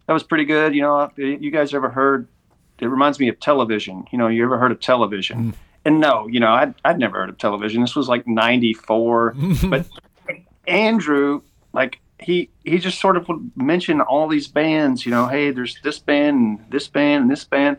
that 0.06 0.12
was 0.12 0.22
pretty 0.22 0.44
good 0.44 0.74
you 0.74 0.80
know 0.80 1.10
you 1.16 1.50
guys 1.50 1.74
ever 1.74 1.90
heard 1.90 2.26
it 2.78 2.86
reminds 2.86 3.20
me 3.20 3.28
of 3.28 3.38
television 3.38 4.04
you 4.10 4.18
know 4.18 4.28
you 4.28 4.42
ever 4.44 4.58
heard 4.58 4.72
of 4.72 4.80
television? 4.80 5.54
And 5.84 6.00
no 6.00 6.26
you 6.26 6.40
know 6.40 6.52
I'd, 6.52 6.74
I'd 6.84 6.98
never 6.98 7.18
heard 7.18 7.28
of 7.28 7.38
television. 7.38 7.80
This 7.80 7.96
was 7.96 8.08
like 8.08 8.26
94 8.26 9.34
but 9.68 9.86
andrew 10.70 11.42
like 11.72 12.00
he 12.18 12.50
he 12.64 12.78
just 12.78 13.00
sort 13.00 13.16
of 13.16 13.28
would 13.28 13.50
mention 13.56 14.00
all 14.00 14.28
these 14.28 14.48
bands 14.48 15.04
you 15.04 15.10
know 15.10 15.26
hey 15.26 15.50
there's 15.50 15.78
this 15.82 15.98
band 15.98 16.36
and 16.36 16.70
this 16.70 16.88
band 16.88 17.22
and 17.22 17.30
this 17.30 17.44
band 17.44 17.76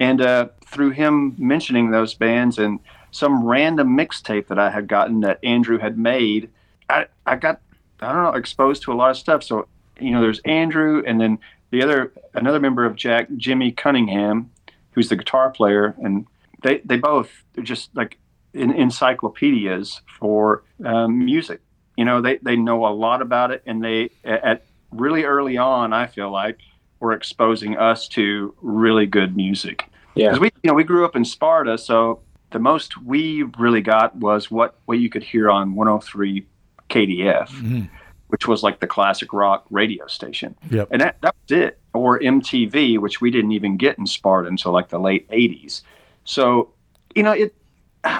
and 0.00 0.20
uh, 0.20 0.48
through 0.64 0.90
him 0.90 1.34
mentioning 1.38 1.90
those 1.90 2.14
bands 2.14 2.58
and 2.58 2.78
some 3.10 3.44
random 3.44 3.96
mixtape 3.96 4.48
that 4.48 4.58
I 4.58 4.70
had 4.70 4.86
gotten 4.86 5.20
that 5.20 5.42
Andrew 5.42 5.78
had 5.78 5.98
made, 5.98 6.50
I, 6.88 7.06
I 7.26 7.36
got 7.36 7.60
I 8.00 8.12
don't 8.12 8.22
know 8.22 8.34
exposed 8.34 8.82
to 8.82 8.92
a 8.92 8.94
lot 8.94 9.10
of 9.10 9.16
stuff. 9.16 9.42
So 9.42 9.66
you 9.98 10.12
know, 10.12 10.20
there's 10.20 10.40
Andrew, 10.44 11.02
and 11.04 11.20
then 11.20 11.38
the 11.70 11.82
other 11.82 12.12
another 12.34 12.60
member 12.60 12.84
of 12.84 12.94
Jack, 12.94 13.28
Jimmy 13.36 13.72
Cunningham, 13.72 14.50
who's 14.92 15.08
the 15.08 15.16
guitar 15.16 15.50
player, 15.50 15.94
and 16.02 16.26
they 16.62 16.80
they 16.84 16.96
both 16.96 17.30
they're 17.54 17.64
just 17.64 17.94
like 17.96 18.18
in, 18.52 18.70
encyclopedias 18.72 20.02
for 20.18 20.62
um, 20.84 21.24
music. 21.24 21.60
You 21.98 22.04
know, 22.04 22.20
they 22.20 22.38
they 22.38 22.54
know 22.54 22.86
a 22.86 22.94
lot 22.94 23.22
about 23.22 23.50
it, 23.50 23.64
and 23.66 23.82
they 23.82 24.10
at 24.22 24.64
really 24.92 25.24
early 25.24 25.56
on, 25.56 25.92
I 25.92 26.06
feel 26.06 26.30
like 26.30 26.60
were 27.00 27.12
exposing 27.12 27.76
us 27.76 28.06
to 28.10 28.54
really 28.62 29.04
good 29.04 29.36
music. 29.36 29.84
Yeah. 30.14 30.28
Because 30.28 30.40
we, 30.40 30.50
you 30.62 30.68
know, 30.68 30.74
we 30.74 30.84
grew 30.84 31.04
up 31.04 31.16
in 31.16 31.24
Sparta, 31.24 31.76
so 31.76 32.20
the 32.52 32.60
most 32.60 33.02
we 33.02 33.42
really 33.58 33.80
got 33.80 34.14
was 34.14 34.48
what 34.48 34.76
what 34.84 35.00
you 35.00 35.10
could 35.10 35.24
hear 35.24 35.50
on 35.50 35.74
103 35.74 36.46
KDF, 36.88 37.48
mm-hmm. 37.48 37.82
which 38.28 38.46
was 38.46 38.62
like 38.62 38.78
the 38.78 38.86
classic 38.86 39.32
rock 39.32 39.66
radio 39.70 40.06
station, 40.06 40.54
Yep. 40.70 40.88
and 40.92 41.00
that 41.00 41.20
that 41.22 41.34
was 41.48 41.58
it. 41.58 41.80
Or 41.94 42.20
MTV, 42.20 43.00
which 43.00 43.20
we 43.20 43.32
didn't 43.32 43.50
even 43.50 43.76
get 43.76 43.98
in 43.98 44.06
Sparta 44.06 44.48
until 44.48 44.70
like 44.70 44.90
the 44.90 45.00
late 45.00 45.28
80s. 45.30 45.82
So, 46.22 46.68
you 47.16 47.24
know, 47.24 47.32
it, 47.32 47.56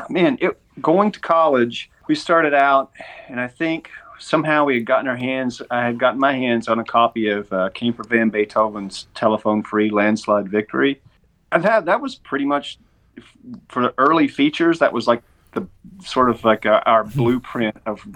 man, 0.08 0.38
it 0.40 0.58
going 0.80 1.12
to 1.12 1.20
college, 1.20 1.90
we 2.08 2.14
started 2.14 2.54
out, 2.54 2.92
and 3.28 3.40
I 3.40 3.48
think 3.48 3.90
somehow 4.18 4.64
we 4.64 4.74
had 4.74 4.84
gotten 4.84 5.08
our 5.08 5.16
hands, 5.16 5.62
I 5.70 5.84
had 5.84 5.98
gotten 5.98 6.18
my 6.18 6.32
hands 6.32 6.68
on 6.68 6.78
a 6.78 6.84
copy 6.84 7.28
of 7.28 7.52
uh, 7.52 7.70
Camper 7.70 8.04
Van 8.04 8.30
Beethoven's 8.30 9.06
Telephone 9.14 9.62
Free 9.62 9.90
Landslide 9.90 10.48
Victory. 10.48 11.00
I've 11.52 11.64
had 11.64 11.86
that 11.86 12.00
was 12.00 12.16
pretty 12.16 12.44
much 12.44 12.78
for 13.68 13.82
the 13.82 13.94
early 13.98 14.28
features. 14.28 14.78
That 14.78 14.92
was 14.92 15.06
like 15.06 15.22
the 15.52 15.66
sort 16.04 16.30
of 16.30 16.44
like 16.44 16.66
uh, 16.66 16.82
our 16.84 17.04
blueprint 17.04 17.76
of 17.86 18.06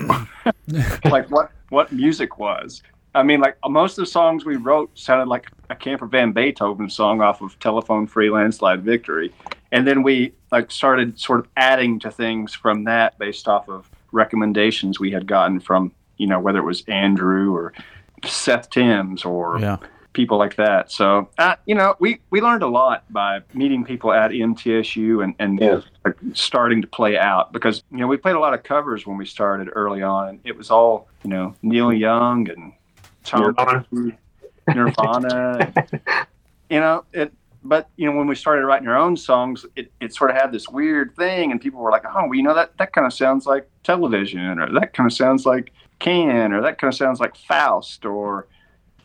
like 1.04 1.30
what 1.30 1.50
what 1.70 1.92
music 1.92 2.38
was. 2.38 2.82
I 3.14 3.22
mean, 3.22 3.40
like 3.40 3.56
most 3.68 3.98
of 3.98 4.04
the 4.04 4.10
songs 4.10 4.44
we 4.44 4.56
wrote 4.56 4.90
sounded 4.98 5.28
like 5.28 5.46
a 5.70 5.76
Camper 5.76 6.06
Van 6.06 6.32
Beethoven 6.32 6.88
song 6.88 7.20
off 7.20 7.42
of 7.42 7.58
Telephone 7.58 8.06
Free 8.06 8.30
Landslide 8.30 8.82
Victory, 8.82 9.32
and 9.72 9.86
then 9.86 10.02
we 10.04 10.32
like 10.52 10.70
started 10.70 11.18
sort 11.18 11.40
of 11.40 11.48
adding 11.56 11.98
to 12.00 12.10
things 12.10 12.54
from 12.54 12.84
that 12.84 13.18
based 13.18 13.48
off 13.48 13.68
of 13.68 13.90
recommendations 14.12 15.00
we 15.00 15.10
had 15.10 15.26
gotten 15.26 15.58
from 15.58 15.90
you 16.18 16.26
know 16.28 16.38
whether 16.38 16.58
it 16.60 16.64
was 16.64 16.84
Andrew 16.86 17.52
or 17.56 17.72
Seth 18.24 18.70
Timms 18.70 19.24
or 19.24 19.58
Yeah. 19.58 19.78
people 20.12 20.36
like 20.38 20.54
that. 20.56 20.92
So, 20.92 21.28
uh, 21.38 21.56
you 21.66 21.74
know, 21.74 21.96
we, 21.98 22.20
we 22.30 22.40
learned 22.42 22.62
a 22.62 22.68
lot 22.68 23.02
by 23.10 23.40
meeting 23.54 23.82
people 23.82 24.12
at 24.12 24.30
MTSU 24.30 25.24
and, 25.24 25.34
and 25.40 25.58
Yeah. 25.58 25.80
like, 26.04 26.14
starting 26.34 26.82
to 26.82 26.86
play 26.86 27.16
out 27.18 27.52
because, 27.52 27.82
you 27.90 27.96
know, 27.98 28.06
we 28.06 28.16
played 28.18 28.36
a 28.36 28.38
lot 28.38 28.52
of 28.54 28.62
covers 28.62 29.06
when 29.06 29.16
we 29.16 29.24
started 29.26 29.70
early 29.74 30.02
on. 30.02 30.28
And 30.28 30.40
it 30.44 30.56
was 30.56 30.70
all, 30.70 31.08
you 31.24 31.30
know, 31.30 31.54
Neil 31.62 31.92
Young 31.92 32.48
and 32.50 32.74
Tom 33.24 33.40
Nirvana. 33.56 33.86
Petty, 33.90 34.18
Nirvana. 34.78 35.72
and, 35.76 36.00
you 36.70 36.78
know, 36.80 37.04
it 37.12 37.32
but 37.64 37.88
you 37.96 38.10
know, 38.10 38.16
when 38.16 38.26
we 38.26 38.34
started 38.34 38.64
writing 38.66 38.88
our 38.88 38.96
own 38.96 39.16
songs, 39.16 39.64
it, 39.76 39.92
it 40.00 40.14
sort 40.14 40.30
of 40.30 40.36
had 40.36 40.52
this 40.52 40.68
weird 40.68 41.14
thing, 41.16 41.50
and 41.50 41.60
people 41.60 41.80
were 41.80 41.90
like, 41.90 42.04
"Oh, 42.04 42.24
well, 42.24 42.34
you 42.34 42.42
know 42.42 42.54
that 42.54 42.76
that 42.78 42.92
kind 42.92 43.06
of 43.06 43.12
sounds 43.12 43.46
like 43.46 43.68
television, 43.84 44.58
or 44.58 44.72
that 44.72 44.94
kind 44.94 45.06
of 45.06 45.12
sounds 45.12 45.46
like 45.46 45.72
Can, 45.98 46.52
or 46.52 46.60
that 46.62 46.78
kind 46.78 46.92
of 46.92 46.96
sounds 46.96 47.20
like 47.20 47.36
Faust, 47.36 48.04
or 48.04 48.48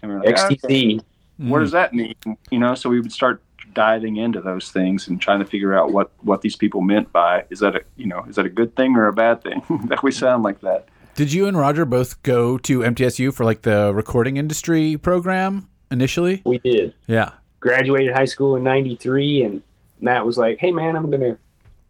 and 0.02 0.12
we 0.12 0.17
were 0.17 0.24
like, 0.24 0.36
XTC. 0.36 0.65
"Okay, 0.65 1.00
what 1.38 1.60
does 1.60 1.72
that 1.72 1.93
mean?" 1.93 2.15
You 2.50 2.60
know, 2.60 2.74
so 2.76 2.89
we 2.89 3.00
would 3.00 3.12
start 3.12 3.41
diving 3.74 4.15
into 4.15 4.41
those 4.41 4.72
things 4.72 5.08
and 5.08 5.22
trying 5.22 5.39
to 5.39 5.46
figure 5.46 5.78
out 5.78 5.91
what 5.91 6.12
what 6.22 6.41
these 6.41 6.56
people 6.56 6.82
meant 6.82 7.12
by 7.12 7.46
is 7.52 7.60
that 7.60 7.76
a 7.76 7.82
you 7.96 8.08
know 8.08 8.26
is 8.28 8.36
that 8.36 8.46
a 8.46 8.50
good 8.50 8.76
thing 8.76 8.96
or 8.96 9.08
a 9.08 9.13
bad 9.13 9.43
thing 9.43 9.62
that 9.86 10.02
we 10.02 10.12
sound 10.12 10.43
like 10.43 10.62
that. 10.62 10.88
Did 11.13 11.34
you 11.34 11.48
and 11.48 11.58
Roger 11.58 11.86
both 11.86 12.22
go 12.24 12.58
to 12.60 12.80
MTSU 12.80 13.34
for 13.34 13.43
like 13.43 13.63
the 13.63 13.93
recording 13.93 14.38
industry 14.38 14.98
program 14.98 15.67
initially? 15.89 16.41
We 16.46 16.60
did. 16.60 16.93
Yeah. 17.08 17.32
Graduated 17.67 18.15
high 18.15 18.25
school 18.25 18.56
in 18.56 18.63
'93, 18.63 19.43
and 19.43 19.62
Matt 19.99 20.25
was 20.25 20.38
like, 20.38 20.58
"Hey, 20.60 20.71
man, 20.71 20.95
I'm 20.95 21.12
gonna 21.12 21.38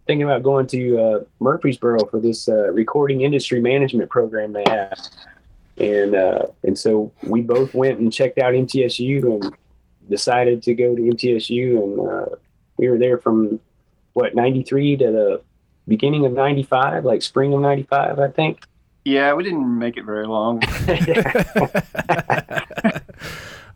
thinking 0.08 0.24
about 0.24 0.42
going 0.42 0.66
to 0.68 1.00
uh, 1.00 1.20
Murfreesboro 1.40 2.06
for 2.06 2.20
this 2.20 2.50
uh, 2.50 2.72
recording 2.72 3.22
industry 3.22 3.62
management 3.62 4.10
program 4.10 4.54
they 4.54 4.64
have." 4.68 5.00
And 5.78 6.16
uh, 6.16 6.48
and 6.64 6.78
so 6.78 7.12
we 7.22 7.42
both 7.42 7.76
went 7.76 8.00
and 8.00 8.12
checked 8.12 8.40
out 8.40 8.54
MTSU 8.54 9.24
and 9.24 9.56
decided 10.10 10.64
to 10.64 10.74
go 10.74 10.96
to 10.96 11.02
MTSU, 11.02 11.84
and 11.84 12.10
uh, 12.10 12.36
we 12.78 12.90
were 12.90 12.98
there 12.98 13.20
from 13.20 13.60
what 14.14 14.34
'93 14.34 14.98
to 14.98 15.12
the 15.12 15.42
beginning 15.88 16.26
of 16.26 16.34
'95, 16.34 17.06
like 17.06 17.22
spring 17.22 17.54
of 17.54 17.62
'95, 17.62 18.18
I 18.18 18.30
think. 18.30 18.64
Yeah, 19.06 19.36
we 19.36 19.44
didn't 19.44 19.78
make 19.78 19.96
it 19.96 20.06
very 20.06 20.26
long. 20.26 20.64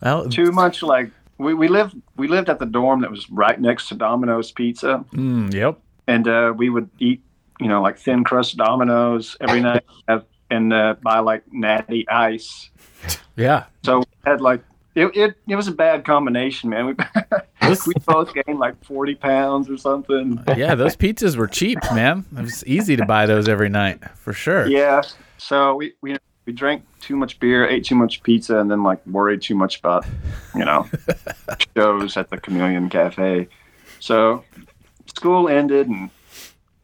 Well, 0.01 0.27
Too 0.29 0.51
much 0.51 0.81
like 0.81 1.11
we, 1.41 1.53
we 1.53 1.67
lived 1.67 1.95
we 2.17 2.27
lived 2.27 2.49
at 2.49 2.59
the 2.59 2.65
dorm 2.65 3.01
that 3.01 3.11
was 3.11 3.29
right 3.29 3.59
next 3.59 3.89
to 3.89 3.95
Domino's 3.95 4.51
Pizza, 4.51 5.03
mm, 5.13 5.53
yep. 5.53 5.79
and 6.07 6.27
uh, 6.27 6.53
we 6.55 6.69
would 6.69 6.89
eat 6.99 7.21
you 7.59 7.67
know 7.67 7.81
like 7.81 7.97
thin 7.97 8.23
crust 8.23 8.57
Domino's 8.57 9.35
every 9.41 9.61
night 9.61 9.83
and 10.51 10.73
uh, 10.73 10.95
buy 11.01 11.19
like 11.19 11.43
natty 11.51 12.07
ice. 12.09 12.69
Yeah. 13.35 13.65
So 13.83 13.99
we 13.99 14.05
had 14.25 14.41
like 14.41 14.61
it, 14.93 15.15
it, 15.15 15.35
it 15.47 15.55
was 15.55 15.69
a 15.69 15.71
bad 15.71 16.03
combination, 16.03 16.69
man. 16.69 16.87
We, 16.87 16.95
we 17.87 17.93
both 18.05 18.33
gained 18.33 18.59
like 18.59 18.83
forty 18.83 19.15
pounds 19.15 19.69
or 19.69 19.77
something. 19.77 20.43
Yeah, 20.55 20.75
those 20.75 20.95
pizzas 20.95 21.37
were 21.37 21.47
cheap, 21.47 21.79
man. 21.93 22.25
It 22.37 22.41
was 22.41 22.65
easy 22.65 22.95
to 22.97 23.05
buy 23.05 23.25
those 23.25 23.47
every 23.47 23.69
night 23.69 23.99
for 24.17 24.33
sure. 24.33 24.67
Yeah. 24.67 25.01
So 25.37 25.75
we 25.75 25.93
we 26.01 26.17
we 26.45 26.53
drank 26.53 26.83
too 26.99 27.15
much 27.15 27.39
beer, 27.39 27.67
ate 27.67 27.85
too 27.85 27.95
much 27.95 28.23
pizza, 28.23 28.59
and 28.59 28.69
then 28.69 28.83
like 28.83 29.05
worried 29.05 29.41
too 29.41 29.55
much 29.55 29.79
about 29.79 30.05
you 30.55 30.65
know 30.65 30.87
shows 31.77 32.17
at 32.17 32.29
the 32.29 32.37
Chameleon 32.37 32.89
Cafe. 32.89 33.47
So 33.99 34.43
school 35.05 35.47
ended, 35.49 35.87
and 35.87 36.09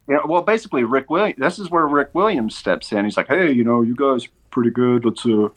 you 0.08 0.16
know, 0.16 0.22
well, 0.28 0.42
basically 0.42 0.84
Rick 0.84 1.10
Williams. 1.10 1.40
This 1.40 1.60
is 1.60 1.70
where 1.70 1.88
Rick 1.88 2.10
Williams 2.14 2.56
steps 2.56 2.92
in. 2.92 3.06
He's 3.06 3.18
like, 3.18 3.28
"Hey, 3.28 3.52
you 3.52 3.64
know, 3.64 3.82
you 3.82 3.96
guys 3.96 4.28
pretty 4.52 4.70
good. 4.70 5.06
Let's 5.06 5.26
uh, 5.26 5.50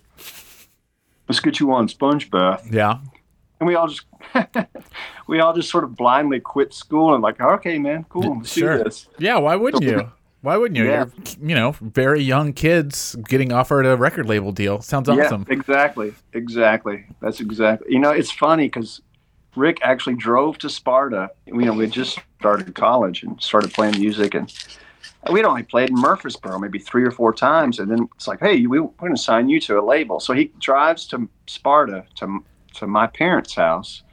let's 1.29 1.41
get 1.41 1.61
you 1.61 1.73
on 1.73 1.89
Sponge 1.89 2.31
Bath." 2.31 2.67
Yeah. 2.73 2.99
And 3.61 3.67
we 3.67 3.75
all 3.75 3.89
just 3.89 4.07
we 5.27 5.39
all 5.41 5.53
just 5.53 5.69
sort 5.71 5.85
of 5.85 5.95
blindly 5.95 6.41
quit 6.41 6.73
school 6.73 7.13
and 7.13 7.23
like, 7.23 7.39
okay, 7.41 7.79
man, 7.79 8.07
cool, 8.09 8.39
let's 8.39 8.53
Sure. 8.55 8.79
do 8.79 8.85
this. 8.85 9.07
Yeah, 9.19 9.37
why 9.37 9.55
wouldn't 9.57 9.85
you? 9.85 10.11
Why 10.43 10.57
wouldn't 10.57 10.79
you? 10.79 10.87
Yeah. 10.87 11.07
You're, 11.39 11.49
you 11.51 11.55
know, 11.55 11.73
very 11.81 12.23
young 12.23 12.53
kids 12.53 13.15
getting 13.29 13.53
offered 13.53 13.85
a 13.85 13.97
record 13.97 14.27
label 14.27 14.53
deal. 14.53 14.81
Sounds 14.81 15.09
awesome. 15.09 15.45
Yeah, 15.49 15.55
exactly, 15.55 16.15
exactly. 16.33 17.05
That's 17.21 17.41
exactly. 17.41 17.93
You 17.93 17.99
know, 17.99 18.11
it's 18.11 18.31
funny 18.31 18.67
because 18.67 19.03
Rick 19.55 19.79
actually 19.83 20.15
drove 20.15 20.57
to 20.59 20.71
Sparta. 20.71 21.31
You 21.47 21.55
know, 21.55 21.75
we 21.75 21.87
just 21.89 22.19
started 22.39 22.75
college 22.75 23.23
and 23.23 23.41
started 23.43 23.73
playing 23.75 23.99
music, 23.99 24.35
and 24.35 24.51
we'd 25.31 25.45
only 25.45 25.63
played 25.63 25.91
in 25.91 25.97
Murfreesboro 25.97 26.59
maybe 26.59 26.79
three 26.79 27.05
or 27.05 27.11
four 27.11 27.35
times, 27.35 27.79
and 27.79 27.91
then 27.91 28.09
it's 28.15 28.27
like, 28.27 28.41
hey, 28.41 28.67
we, 28.67 28.81
we're 28.81 28.89
going 28.99 29.15
to 29.15 29.21
sign 29.21 29.51
you 29.51 29.61
to 29.61 29.79
a 29.79 29.85
label. 29.85 30.21
So 30.21 30.33
he 30.33 30.53
drives 30.59 31.07
to 31.09 31.29
Sparta 31.47 32.05
to 32.17 32.45
to 32.77 32.87
my 32.87 33.07
parents' 33.09 33.55
house, 33.55 34.05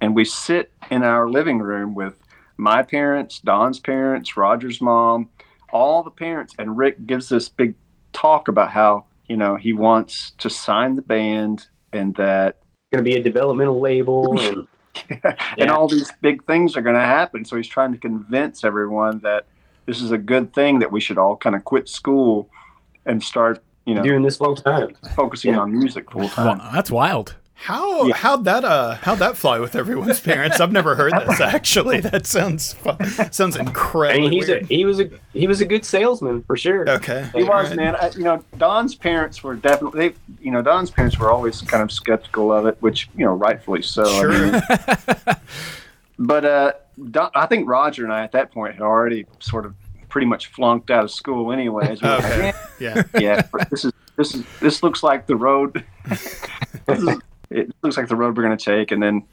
and 0.00 0.14
we 0.14 0.24
sit 0.24 0.72
in 0.90 1.02
our 1.02 1.28
living 1.28 1.58
room 1.58 1.94
with 1.94 2.14
my 2.56 2.82
parents, 2.82 3.40
Don's 3.40 3.78
parents, 3.78 4.38
Roger's 4.38 4.80
mom, 4.80 5.28
all 5.72 6.02
the 6.02 6.10
parents, 6.10 6.54
and 6.58 6.76
Rick 6.76 7.06
gives 7.06 7.28
this 7.28 7.48
big 7.48 7.74
talk 8.12 8.48
about 8.48 8.70
how 8.70 9.04
you 9.28 9.36
know 9.36 9.56
he 9.56 9.72
wants 9.72 10.32
to 10.38 10.48
sign 10.50 10.96
the 10.96 11.02
band 11.02 11.66
and 11.92 12.14
that 12.16 12.58
Going 12.92 13.04
to 13.04 13.10
be 13.10 13.16
a 13.16 13.22
developmental 13.22 13.80
label, 13.80 14.38
and 14.40 14.66
and 15.58 15.70
all 15.70 15.88
these 15.88 16.10
big 16.22 16.44
things 16.46 16.76
are 16.76 16.82
going 16.82 16.94
to 16.94 17.00
happen. 17.00 17.44
So 17.44 17.56
he's 17.56 17.66
trying 17.68 17.92
to 17.92 17.98
convince 17.98 18.62
everyone 18.64 19.18
that 19.20 19.46
this 19.86 20.00
is 20.00 20.10
a 20.12 20.18
good 20.18 20.54
thing 20.54 20.78
that 20.78 20.90
we 20.92 21.00
should 21.00 21.18
all 21.18 21.36
kind 21.36 21.54
of 21.56 21.64
quit 21.64 21.88
school 21.88 22.48
and 23.04 23.22
start 23.22 23.62
you 23.86 23.94
know 23.94 24.02
doing 24.02 24.22
this 24.22 24.36
full 24.36 24.54
time. 24.56 24.94
focusing 25.14 25.52
Yeah. 25.54 25.60
on 25.60 25.72
music 25.76 26.10
full 26.10 26.20
Well, 26.22 26.28
time. 26.30 26.60
that's 26.72 26.90
wild. 26.90 27.34
How 27.58 28.04
Yeah. 28.06 28.14
how'd 28.16 28.44
that 28.44 28.64
uh 28.66 28.96
how'd 28.96 29.18
that 29.18 29.36
fly 29.36 29.58
with 29.58 29.74
everyone's 29.74 30.20
parents? 30.20 30.60
I've 30.60 30.72
never 30.72 30.94
heard 30.94 31.12
this 31.26 31.40
actually. 31.40 32.00
That 32.00 32.26
sounds 32.26 32.74
fun. 32.74 33.02
sounds 33.32 33.56
I 33.56 33.60
incredibly 33.60 34.28
mean, 34.28 34.32
he's 34.32 34.48
a 34.50 34.60
he 34.66 34.84
was 34.84 35.00
a 35.00 35.08
he 35.32 35.46
was 35.46 35.60
a 35.62 35.64
good 35.64 35.84
salesman 35.84 36.42
for 36.42 36.56
sure. 36.56 36.88
okay. 36.88 37.28
He 37.34 37.42
was, 37.42 37.48
alright. 37.70 37.76
man. 37.76 37.96
I, 37.96 38.10
you 38.10 38.24
know, 38.24 38.44
Don's 38.58 38.94
parents 38.94 39.42
were 39.42 39.54
definitely, 39.56 40.08
they, 40.10 40.14
you 40.40 40.50
know, 40.50 40.60
Don's 40.62 40.90
parents 40.90 41.18
were 41.18 41.30
always 41.30 41.62
kind 41.62 41.82
of 41.82 41.90
skeptical 41.90 42.52
of 42.52 42.66
it, 42.66 42.76
which, 42.80 43.08
you 43.16 43.24
know, 43.24 43.32
rightfully 43.34 43.82
so. 43.82 44.04
I 44.04 44.20
Sure. 44.20 44.52
mean, 44.52 44.62
but 46.18 46.44
uh, 46.44 46.72
Don, 47.10 47.30
I 47.34 47.46
think 47.46 47.68
Roger 47.68 48.04
and 48.04 48.12
I 48.12 48.22
at 48.22 48.32
that 48.32 48.52
point 48.52 48.74
had 48.74 48.82
already 48.82 49.26
sort 49.40 49.64
of 49.66 49.74
pretty 50.08 50.26
much 50.26 50.48
flunked 50.48 50.90
out 50.90 51.04
of 51.04 51.10
school 51.10 51.52
anyways. 51.52 52.00
We 52.02 52.08
were 52.08 52.14
like, 52.16 52.24
Okay. 52.24 52.52
Yeah. 52.80 53.02
yeah, 53.18 53.42
this 53.70 53.84
is 53.86 53.92
this 54.16 54.34
is 54.34 54.44
this 54.60 54.82
looks 54.82 55.02
like 55.02 55.26
the 55.26 55.36
road. 55.36 55.84
this 57.48 57.58
is, 57.64 57.68
it 57.70 57.74
looks 57.82 57.96
like 57.96 58.08
the 58.08 58.16
road 58.16 58.36
we're 58.36 58.42
going 58.44 58.56
to 58.56 58.64
take, 58.64 58.90
and 58.92 59.02
then, 59.02 59.24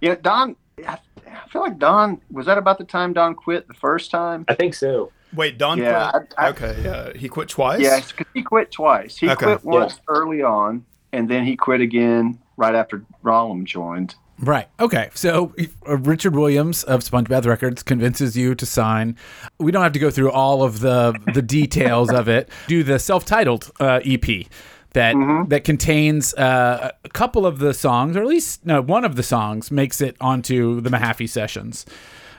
yeah, 0.00 0.16
Don. 0.20 0.56
I, 0.86 0.98
I 1.26 1.48
feel 1.50 1.62
like 1.62 1.78
Don 1.78 2.20
was 2.30 2.46
that 2.46 2.58
about 2.58 2.78
the 2.78 2.84
time 2.84 3.12
Don 3.12 3.34
quit 3.34 3.66
the 3.68 3.74
first 3.74 4.10
time. 4.10 4.44
I 4.48 4.54
think 4.54 4.74
so. 4.74 5.12
Wait, 5.34 5.58
Don 5.58 5.78
Yeah, 5.78 6.10
quit? 6.10 6.34
I- 6.38 6.46
I- 6.46 6.48
okay, 6.50 6.76
yeah. 6.84 7.12
He 7.18 7.28
quit 7.28 7.48
twice? 7.48 7.80
Yeah, 7.80 8.00
because 8.00 8.26
he 8.34 8.42
quit 8.42 8.70
twice. 8.70 9.16
He 9.16 9.28
Okay. 9.30 9.44
quit 9.44 9.64
once 9.64 10.00
early 10.08 10.42
on, 10.42 10.84
and 11.12 11.28
then 11.28 11.44
he 11.44 11.56
quit 11.56 11.80
again 11.80 12.38
right 12.56 12.74
after 12.74 13.02
Rollum 13.24 13.64
joined. 13.64 14.14
Right. 14.40 14.68
Okay. 14.78 15.10
So 15.14 15.52
uh, 15.88 15.98
Richard 15.98 16.36
Williams 16.36 16.84
of 16.84 17.00
Spongebath 17.00 17.44
Records 17.44 17.82
convinces 17.82 18.36
you 18.36 18.54
to 18.54 18.64
sign. 18.64 19.16
We 19.58 19.72
don't 19.72 19.82
have 19.82 19.92
to 19.94 19.98
go 19.98 20.10
through 20.10 20.30
all 20.30 20.62
of 20.62 20.78
the 20.78 21.18
the 21.34 21.42
details 21.42 22.12
of 22.12 22.28
it. 22.28 22.48
Do 22.68 22.84
the 22.84 23.00
self-titled 23.00 23.70
uh, 23.80 23.98
EP 24.04 24.46
that 24.92 25.14
that 25.48 25.64
contains 25.64 26.34
uh, 26.34 26.92
a 27.04 27.08
couple 27.10 27.46
of 27.46 27.58
the 27.58 27.74
songs, 27.74 28.16
or 28.16 28.20
at 28.22 28.26
least 28.26 28.64
no, 28.66 28.80
one 28.80 29.04
of 29.04 29.16
the 29.16 29.22
songs 29.22 29.70
makes 29.70 30.00
it 30.00 30.16
onto 30.20 30.80
the 30.80 30.90
Mahaffey 30.90 31.28
sessions. 31.28 31.84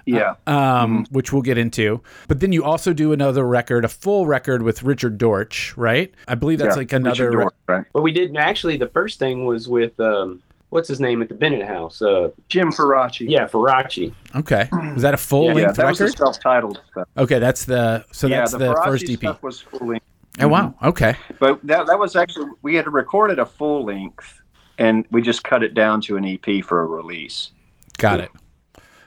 Yeah, 0.05 0.35
Um, 0.47 1.05
which 1.11 1.31
we'll 1.31 1.43
get 1.43 1.59
into. 1.59 2.01
But 2.27 2.39
then 2.39 2.51
you 2.51 2.63
also 2.63 2.93
do 2.93 3.13
another 3.13 3.45
record, 3.45 3.85
a 3.85 3.87
full 3.87 4.25
record 4.25 4.63
with 4.63 4.81
Richard 4.81 5.19
Dortch, 5.19 5.77
right? 5.77 6.11
I 6.27 6.33
believe 6.33 6.57
that's 6.57 6.75
Yeah, 6.75 6.79
like 6.79 6.93
another. 6.93 7.25
Richard 7.29 7.41
Dortch, 7.41 7.53
right? 7.67 7.85
But 7.93 8.01
we 8.01 8.11
did 8.11 8.35
actually. 8.35 8.77
The 8.77 8.87
first 8.87 9.19
thing 9.19 9.45
was 9.45 9.67
with 9.67 9.99
um, 9.99 10.41
what's 10.69 10.87
his 10.87 10.99
name 10.99 11.21
at 11.21 11.29
the 11.29 11.35
Bennett 11.35 11.67
House? 11.67 12.01
Uh, 12.01 12.29
Jim 12.47 12.71
Faraci. 12.71 13.29
yeah, 13.29 13.47
Faraci. 13.47 14.11
Okay, 14.35 14.67
is 14.95 15.03
that 15.03 15.13
a 15.13 15.17
full 15.17 15.43
Yeah, 15.43 15.49
yeah, 15.49 15.53
length 15.65 15.77
that 15.77 15.87
was 15.89 15.99
the 15.99 16.09
self-titled 16.09 16.81
stuff. 16.91 17.07
Okay, 17.15 17.37
that's 17.37 17.65
the 17.65 18.03
so 18.11 18.25
yeah, 18.25 18.39
that's 18.39 18.53
the, 18.53 18.57
the, 18.59 18.81
first 18.83 19.07
EP. 19.07 19.19
stuff 19.19 19.43
was 19.43 19.61
full 19.61 19.89
length, 19.89 20.05
Oh 20.39 20.47
wow. 20.47 20.67
Mm-hmm. 20.67 20.87
Okay. 20.87 21.15
but 21.39 21.59
that 21.65 21.87
that 21.87 21.99
was 21.99 22.15
actually 22.15 22.49
we 22.61 22.75
had 22.75 22.91
recorded 22.91 23.39
a 23.39 23.45
full 23.45 23.85
length, 23.85 24.41
and 24.77 25.05
we 25.11 25.21
just 25.21 25.43
cut 25.43 25.63
it 25.63 25.73
down 25.73 26.01
to 26.01 26.17
an 26.17 26.25
EP 26.25 26.63
for 26.63 26.81
a 26.81 26.85
release. 26.85 27.51
Got 27.97 28.19
it. 28.21 28.31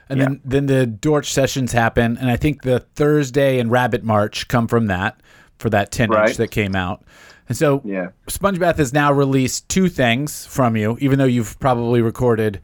And 0.09 0.19
Yeah. 0.19 0.25
then 0.25 0.41
then 0.45 0.65
the 0.67 0.85
Dortch 0.85 1.31
sessions 1.33 1.71
happen, 1.71 2.17
and 2.17 2.29
I 2.29 2.35
think 2.37 2.61
the 2.63 2.79
Thursday 2.95 3.59
and 3.59 3.71
Rabbit 3.71 4.03
March 4.03 4.47
come 4.47 4.67
from 4.67 4.87
that 4.87 5.19
for 5.59 5.69
that 5.69 5.91
ten 5.91 6.09
inch 6.09 6.15
Right. 6.17 6.37
that 6.37 6.51
came 6.51 6.75
out. 6.75 7.03
And 7.49 7.57
so 7.57 7.81
Yeah, 7.83 8.09
SpongeBath 8.27 8.77
has 8.77 8.93
now 8.93 9.11
released 9.11 9.67
two 9.69 9.89
things 9.89 10.45
from 10.45 10.75
you, 10.77 10.97
even 11.01 11.19
though 11.19 11.25
you've 11.25 11.59
probably 11.59 12.01
recorded 12.01 12.61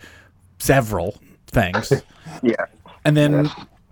several 0.60 1.17
things. 1.48 1.91
yeah, 2.43 2.65
And 3.06 3.15
then 3.17 3.50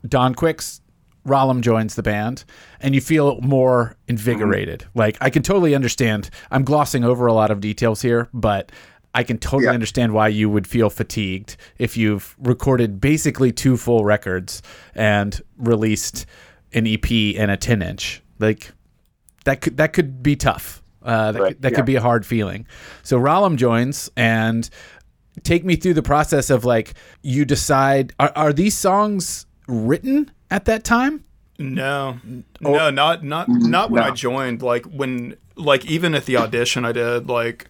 Don 0.08 0.34
Quicks, 0.36 0.82
Rollum 1.28 1.62
joins 1.62 1.96
the 1.96 2.04
band, 2.04 2.46
and 2.80 2.96
you 2.96 3.02
feel 3.02 3.40
more 3.42 3.96
invigorated. 4.08 4.86
Like 4.96 5.18
I 5.22 5.30
can 5.30 5.44
totally 5.44 5.76
understand. 5.76 6.30
I'm 6.52 6.64
glossing 6.64 7.04
over 7.04 7.28
a 7.28 7.34
lot 7.34 7.52
of 7.52 7.60
details 7.60 8.02
here, 8.02 8.30
but 8.34 8.72
I 9.14 9.24
can 9.24 9.38
totally 9.38 9.66
Yeah. 9.66 9.72
understand 9.72 10.14
why 10.14 10.28
you 10.30 10.50
would 10.50 10.68
feel 10.68 10.90
fatigued 10.90 11.58
if 11.80 11.98
you've 11.98 12.36
recorded 12.40 13.02
basically 13.02 13.52
two 13.52 13.76
full 13.78 14.06
records 14.06 14.62
and 14.96 15.42
released 15.58 16.26
an 16.74 16.86
EP 16.88 17.36
and 17.38 17.50
a 17.52 17.58
10 17.58 17.82
inch. 17.82 18.22
Like 18.40 18.72
that 19.46 19.62
could 19.62 19.78
that 19.78 19.94
could 19.94 20.22
be 20.24 20.36
tough. 20.36 20.82
Uh, 21.04 21.32
that 21.32 21.42
Right, 21.42 21.48
could, 21.54 21.62
that 21.62 21.72
yeah. 21.72 21.76
could 21.78 21.86
be 21.86 21.96
a 21.96 22.02
hard 22.02 22.26
feeling. 22.26 22.68
So 23.04 23.18
Rollum 23.20 23.56
joins 23.56 24.10
and 24.18 24.70
take 25.44 25.64
me 25.66 25.76
through 25.76 25.94
the 25.94 26.04
process 26.04 26.50
of 26.50 26.66
like 26.66 26.94
you 27.22 27.46
decide 27.46 28.14
are, 28.20 28.32
are 28.36 28.52
these 28.54 28.76
songs 28.78 29.46
written 29.68 30.30
at 30.50 30.66
that 30.66 30.84
time? 30.84 31.24
No, 31.60 32.20
no, 32.62 32.90
not 32.92 33.24
not 33.24 33.50
not 33.50 33.90
when 33.90 34.04
No. 34.04 34.10
I 34.10 34.12
joined. 34.12 34.62
Like 34.62 34.86
when, 34.86 35.36
like 35.56 35.86
even 35.86 36.14
at 36.14 36.26
the 36.26 36.38
audition 36.38 36.86
I 36.86 36.92
did, 36.92 37.28
like 37.28 37.66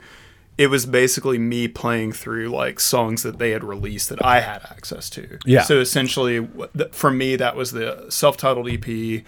it 0.57 0.67
was 0.67 0.85
basically 0.85 1.37
me 1.37 1.67
playing 1.69 2.11
through 2.11 2.49
like 2.49 2.79
songs 2.81 3.23
that 3.23 3.37
they 3.39 3.51
had 3.51 3.63
released 3.63 4.09
that 4.09 4.23
I 4.25 4.41
had 4.41 4.61
access 4.69 5.09
to. 5.11 5.37
Yeah. 5.45 5.61
So 5.61 5.79
essentially, 5.79 6.47
for 6.91 7.11
me, 7.11 7.35
that 7.37 7.55
was 7.55 7.71
the 7.71 8.07
self-titled 8.09 8.67
EP. 8.69 9.23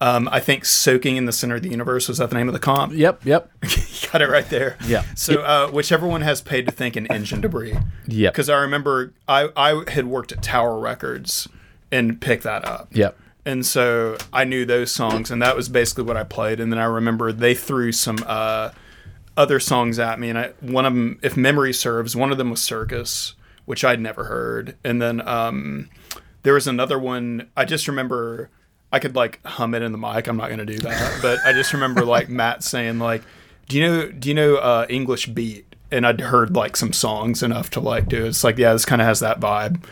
Um, 0.00 0.28
I 0.30 0.38
think 0.40 0.64
"Soaking 0.64 1.16
in 1.16 1.26
the 1.26 1.32
Center 1.32 1.56
of 1.56 1.62
the 1.62 1.68
Universe" 1.70 2.08
was 2.08 2.16
that 2.18 2.30
the 2.30 2.36
name 2.36 2.46
of 2.48 2.54
the 2.54 2.60
comp. 2.60 2.94
Yep, 2.94 3.26
yep. 3.26 3.50
You 3.64 4.08
got 4.12 4.22
it 4.22 4.30
right 4.30 4.48
there. 4.48 4.78
Yeah. 4.86 5.02
So 5.16 5.42
uh, 5.42 5.68
whichever 5.70 6.06
one 6.06 6.22
has 6.22 6.40
paid 6.40 6.64
to 6.66 6.72
think 6.72 6.94
and 6.96 7.10
engine 7.10 7.40
debris. 7.42 7.76
Yep. 8.06 8.32
Because 8.32 8.48
I 8.48 8.56
remember 8.60 9.12
I 9.26 9.48
I 9.54 9.82
had 9.90 10.06
worked 10.06 10.32
at 10.32 10.40
Tower 10.40 10.78
Records 10.78 11.46
and 11.90 12.20
pick 12.20 12.42
that 12.42 12.64
up. 12.64 12.88
Yep. 12.92 13.18
And 13.44 13.64
so 13.64 14.18
I 14.32 14.44
knew 14.44 14.66
those 14.66 14.92
songs, 14.92 15.30
and 15.30 15.40
that 15.40 15.56
was 15.56 15.68
basically 15.68 16.04
what 16.04 16.16
I 16.16 16.24
played. 16.24 16.60
And 16.60 16.70
then 16.70 16.78
I 16.78 16.84
remember 16.84 17.32
they 17.32 17.54
threw 17.54 17.92
some 17.92 18.18
uh, 18.26 18.72
other 19.36 19.58
songs 19.58 19.98
at 19.98 20.20
me, 20.20 20.28
and 20.28 20.38
I, 20.38 20.52
one 20.60 20.84
of 20.84 20.92
them, 20.92 21.18
if 21.22 21.36
memory 21.36 21.72
serves, 21.72 22.14
one 22.14 22.30
of 22.30 22.36
them 22.36 22.50
was 22.50 22.62
Circus, 22.62 23.34
which 23.64 23.84
I'd 23.84 24.00
never 24.00 24.24
heard. 24.24 24.76
And 24.84 25.00
then 25.00 25.26
um, 25.26 25.88
there 26.42 26.54
was 26.54 26.66
another 26.66 26.98
one. 26.98 27.48
I 27.56 27.64
just 27.64 27.88
remember 27.88 28.50
I 28.92 28.98
could 28.98 29.14
like 29.14 29.44
hum 29.44 29.74
it 29.74 29.82
in 29.82 29.92
the 29.92 29.98
mic. 29.98 30.26
I'm 30.26 30.36
not 30.36 30.50
gonna 30.50 30.64
do 30.64 30.78
that, 30.78 31.18
but 31.22 31.38
I 31.44 31.52
just 31.52 31.72
remember 31.72 32.04
like 32.04 32.28
Matt 32.28 32.62
saying 32.62 32.98
like, 32.98 33.22
"Do 33.68 33.78
you 33.78 33.86
know? 33.86 34.10
Do 34.10 34.28
you 34.28 34.34
know 34.34 34.56
uh, 34.56 34.86
English 34.88 35.26
beat?" 35.26 35.64
And 35.90 36.06
I'd 36.06 36.20
heard 36.20 36.54
like 36.54 36.76
some 36.76 36.92
songs 36.92 37.42
enough 37.42 37.70
to 37.70 37.80
like 37.80 38.08
do 38.08 38.24
it. 38.24 38.28
It's 38.28 38.44
like 38.44 38.58
yeah, 38.58 38.72
this 38.72 38.84
kind 38.84 39.00
of 39.00 39.06
has 39.06 39.20
that 39.20 39.40
vibe, 39.40 39.84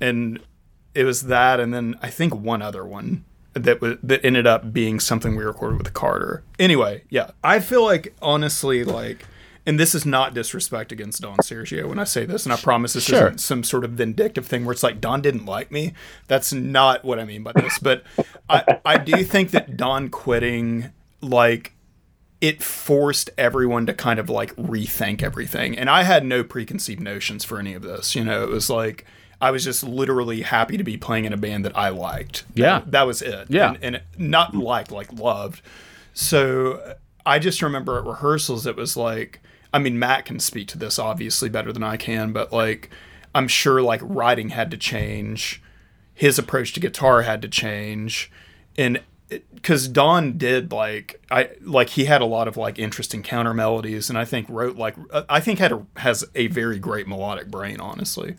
and 0.00 0.40
it 0.98 1.04
was 1.04 1.22
that, 1.22 1.60
and 1.60 1.72
then 1.72 1.96
I 2.02 2.10
think 2.10 2.34
one 2.34 2.60
other 2.60 2.84
one 2.84 3.24
that 3.54 3.80
was 3.80 3.96
that 4.02 4.24
ended 4.24 4.46
up 4.46 4.72
being 4.72 4.98
something 4.98 5.36
we 5.36 5.44
recorded 5.44 5.78
with 5.78 5.94
Carter. 5.94 6.42
Anyway, 6.58 7.04
yeah, 7.08 7.30
I 7.44 7.60
feel 7.60 7.84
like 7.84 8.14
honestly, 8.20 8.82
like, 8.82 9.24
and 9.64 9.78
this 9.78 9.94
is 9.94 10.04
not 10.04 10.34
disrespect 10.34 10.90
against 10.90 11.22
Don 11.22 11.36
Sergio 11.38 11.88
when 11.88 11.98
I 12.00 12.04
say 12.04 12.26
this, 12.26 12.44
and 12.44 12.52
I 12.52 12.56
promise 12.56 12.94
this 12.94 13.04
Sure. 13.04 13.26
isn't 13.28 13.38
some 13.38 13.62
sort 13.62 13.84
of 13.84 13.92
vindictive 13.92 14.44
thing 14.46 14.64
where 14.64 14.72
it's 14.72 14.82
like 14.82 15.00
Don 15.00 15.22
didn't 15.22 15.46
like 15.46 15.70
me. 15.70 15.92
That's 16.26 16.52
not 16.52 17.04
what 17.04 17.20
I 17.20 17.24
mean 17.24 17.42
by 17.44 17.52
this, 17.52 17.78
but 17.78 18.02
I 18.50 18.78
I 18.84 18.98
do 18.98 19.22
think 19.22 19.52
that 19.52 19.76
Don 19.76 20.08
quitting 20.08 20.90
like 21.20 21.74
it 22.40 22.62
forced 22.62 23.30
everyone 23.38 23.86
to 23.86 23.94
kind 23.94 24.18
of 24.18 24.28
like 24.28 24.54
rethink 24.56 25.22
everything. 25.22 25.76
And 25.78 25.88
I 25.90 26.02
had 26.04 26.24
no 26.24 26.42
preconceived 26.44 27.00
notions 27.00 27.44
for 27.44 27.58
any 27.58 27.74
of 27.74 27.82
this. 27.82 28.14
You 28.14 28.24
know, 28.24 28.42
it 28.44 28.48
was 28.48 28.68
like 28.70 29.04
I 29.40 29.50
was 29.50 29.64
just 29.64 29.82
literally 29.82 30.42
happy 30.42 30.76
to 30.76 30.84
be 30.84 30.96
playing 30.96 31.24
in 31.24 31.32
a 31.32 31.36
band 31.36 31.64
that 31.64 31.76
I 31.76 31.90
liked. 31.90 32.44
Yeah. 32.54 32.80
That, 32.80 32.90
that 32.92 33.06
was 33.06 33.22
it. 33.22 33.46
Yeah. 33.48 33.74
And, 33.80 33.96
and 33.96 34.02
not 34.16 34.54
liked, 34.54 34.90
like 34.90 35.12
loved. 35.12 35.62
So 36.12 36.96
I 37.24 37.38
just 37.38 37.62
remember 37.62 37.98
at 37.98 38.04
rehearsals, 38.04 38.66
it 38.66 38.76
was 38.76 38.96
like, 38.96 39.40
I 39.72 39.78
mean, 39.78 39.98
Matt 39.98 40.24
can 40.24 40.40
speak 40.40 40.66
to 40.68 40.78
this 40.78 40.98
obviously 40.98 41.48
better 41.48 41.72
than 41.72 41.82
I 41.82 41.96
can, 41.96 42.32
but 42.32 42.52
like, 42.52 42.90
I'm 43.34 43.46
sure 43.46 43.80
like 43.82 44.00
writing 44.02 44.48
had 44.48 44.70
to 44.72 44.76
change. 44.76 45.62
His 46.14 46.38
approach 46.38 46.72
to 46.72 46.80
guitar 46.80 47.22
had 47.22 47.42
to 47.42 47.48
change. 47.48 48.32
And 48.76 49.00
because 49.54 49.88
Don 49.88 50.38
did 50.38 50.72
like 50.72 51.20
I 51.30 51.50
like 51.60 51.90
he 51.90 52.06
had 52.06 52.22
a 52.22 52.24
lot 52.24 52.48
of 52.48 52.56
like 52.56 52.78
interesting 52.78 53.22
counter 53.22 53.52
melodies, 53.52 54.08
and 54.08 54.18
I 54.18 54.24
think 54.24 54.48
wrote 54.48 54.76
like 54.76 54.96
uh, 55.10 55.24
I 55.28 55.40
think 55.40 55.58
had 55.58 55.72
a, 55.72 55.86
has 55.96 56.24
a 56.34 56.46
very 56.46 56.78
great 56.78 57.06
melodic 57.06 57.48
brain, 57.50 57.78
honestly. 57.78 58.36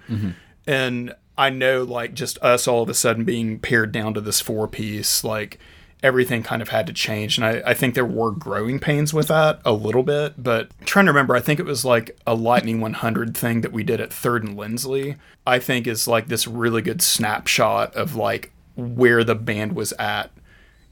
And 0.69 1.15
I 1.35 1.49
know 1.49 1.81
like 1.81 2.13
just 2.13 2.37
us 2.43 2.67
all 2.67 2.83
of 2.83 2.89
a 2.89 2.93
sudden 2.93 3.23
being 3.23 3.57
pared 3.57 3.91
down 3.91 4.13
to 4.13 4.21
this 4.21 4.39
four 4.39 4.67
piece, 4.67 5.23
like 5.23 5.57
everything 6.03 6.43
kind 6.43 6.61
of 6.61 6.69
had 6.69 6.85
to 6.85 6.93
change, 6.93 7.39
and 7.39 7.45
I, 7.45 7.63
I 7.65 7.73
think 7.73 7.95
there 7.95 8.05
were 8.05 8.29
growing 8.29 8.77
pains 8.77 9.11
with 9.11 9.29
that 9.29 9.61
a 9.65 9.73
little 9.73 10.03
bit. 10.03 10.35
But 10.37 10.69
I'm 10.79 10.85
trying 10.85 11.07
to 11.07 11.11
remember, 11.11 11.35
I 11.35 11.39
think 11.39 11.59
it 11.59 11.65
was 11.65 11.83
like 11.83 12.15
a 12.27 12.35
Lightning 12.35 12.81
100 12.81 13.35
thing 13.35 13.61
that 13.61 13.73
we 13.73 13.83
did 13.83 13.99
at 13.99 14.13
Third 14.13 14.43
and 14.43 14.55
Lindsley. 14.55 15.15
I 15.47 15.57
think 15.57 15.87
is 15.87 16.07
like 16.07 16.27
this 16.27 16.45
really 16.45 16.83
good 16.83 17.01
snapshot 17.01 17.95
of 17.95 18.15
like 18.15 18.51
where 18.75 19.23
the 19.23 19.33
band 19.33 19.73
was 19.73 19.91
at 19.93 20.29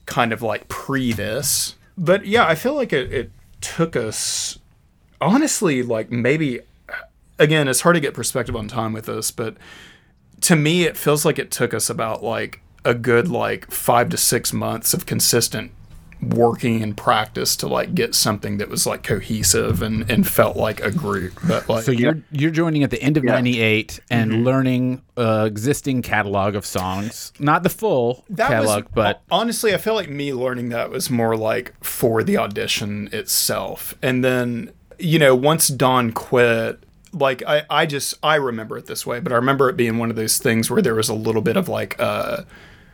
kind 0.08 0.34
of 0.34 0.42
like 0.42 0.68
pre 0.70 1.14
this. 1.14 1.76
But 2.00 2.26
yeah, 2.26 2.48
I 2.48 2.56
feel 2.56 2.74
like 2.74 2.94
it, 2.94 3.14
it 3.14 3.32
took 3.62 3.96
us 3.96 4.58
honestly 5.22 5.84
like 5.84 6.10
maybe 6.10 6.62
again, 7.40 7.68
it's 7.68 7.82
hard 7.82 7.96
to 7.96 8.00
get 8.00 8.14
perspective 8.14 8.56
on 8.56 8.68
time 8.68 8.94
with 8.94 9.06
this, 9.06 9.32
but 9.32 9.56
to 10.42 10.56
me 10.56 10.84
it 10.84 10.96
feels 10.98 11.26
like 11.26 11.40
it 11.40 11.50
took 11.52 11.74
us 11.74 11.90
about 11.90 12.24
like 12.24 12.62
a 12.86 12.94
good 12.94 13.28
like 13.28 13.70
5 13.72 14.10
to 14.10 14.18
6 14.18 14.54
months 14.54 14.94
of 14.94 15.06
consistent 15.06 15.72
working 16.22 16.82
and 16.82 16.98
practice 16.98 17.56
to 17.56 17.68
like 17.68 17.94
get 17.94 18.16
something 18.16 18.58
that 18.58 18.68
was 18.70 18.88
like 18.88 19.04
cohesive 19.04 19.84
and, 19.84 20.10
and 20.10 20.28
felt 20.28 20.58
like 20.58 20.80
a 20.82 20.90
group. 20.90 21.34
But 21.48 21.70
like 21.70 21.84
So 21.84 21.92
you're 21.92 22.20
you're 22.32 22.50
joining 22.52 22.84
at 22.84 22.90
the 22.90 23.02
end 23.04 23.18
of 23.18 23.24
Yeah. 23.24 23.34
'98 23.34 24.00
and 24.10 24.32
Mm-hmm. 24.32 24.44
learning 24.44 25.02
uh, 25.16 25.44
existing 25.48 26.02
catalog 26.02 26.56
of 26.56 26.66
songs, 26.66 27.34
not 27.40 27.62
the 27.64 27.70
full 27.70 28.26
that 28.32 28.48
catalog, 28.50 28.84
was 28.86 28.92
but 28.96 29.22
honestly 29.30 29.74
i 29.74 29.78
feel 29.78 29.94
like 29.96 30.10
me 30.10 30.34
learning 30.34 30.70
that 30.70 30.90
was 30.90 31.10
more 31.12 31.36
like 31.38 31.74
for 31.84 32.24
the 32.24 32.38
audition 32.38 33.10
itself 33.12 33.96
and 34.02 34.24
then 34.24 34.72
you 35.00 35.18
know 35.20 35.36
once 35.36 35.68
don 35.68 36.12
quit 36.12 36.84
like 37.14 37.44
i 37.46 37.64
i 37.70 37.86
just 37.86 38.14
i 38.24 38.36
remember 38.36 38.78
it 38.78 38.86
this 38.86 39.06
way 39.06 39.20
but 39.20 39.32
i 39.32 39.36
remember 39.36 39.70
it 39.70 39.78
being 39.78 39.98
one 39.98 40.10
of 40.10 40.16
those 40.16 40.38
things 40.38 40.70
where 40.70 40.82
there 40.82 40.96
was 40.96 41.10
a 41.10 41.14
little 41.14 41.42
bit 41.42 41.58
of 41.58 41.68
like 41.70 42.00
uh 42.00 42.44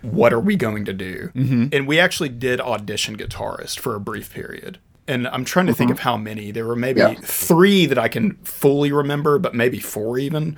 what 0.02 0.34
are 0.34 0.40
we 0.40 0.56
going 0.56 0.84
to 0.86 0.94
do 0.94 1.32
mm-hmm. 1.34 1.68
and 1.72 1.88
we 1.88 2.00
actually 2.00 2.30
did 2.30 2.60
audition 2.60 3.18
guitarist 3.18 3.80
for 3.80 3.96
a 3.96 4.00
brief 4.00 4.34
period 4.34 4.78
and 5.08 5.28
i'm 5.30 5.46
trying 5.46 5.66
to 5.66 5.74
think 5.74 5.92
of 5.92 6.00
how 6.00 6.18
many 6.18 6.52
there 6.52 6.66
were 6.66 6.76
maybe 6.76 7.00
Yeah. 7.00 7.14
three 7.22 7.86
that 7.86 7.98
i 7.98 8.08
can 8.08 8.34
fully 8.44 8.92
remember 8.92 9.40
but 9.40 9.56
maybe 9.56 9.80
four 9.80 10.18
even 10.18 10.58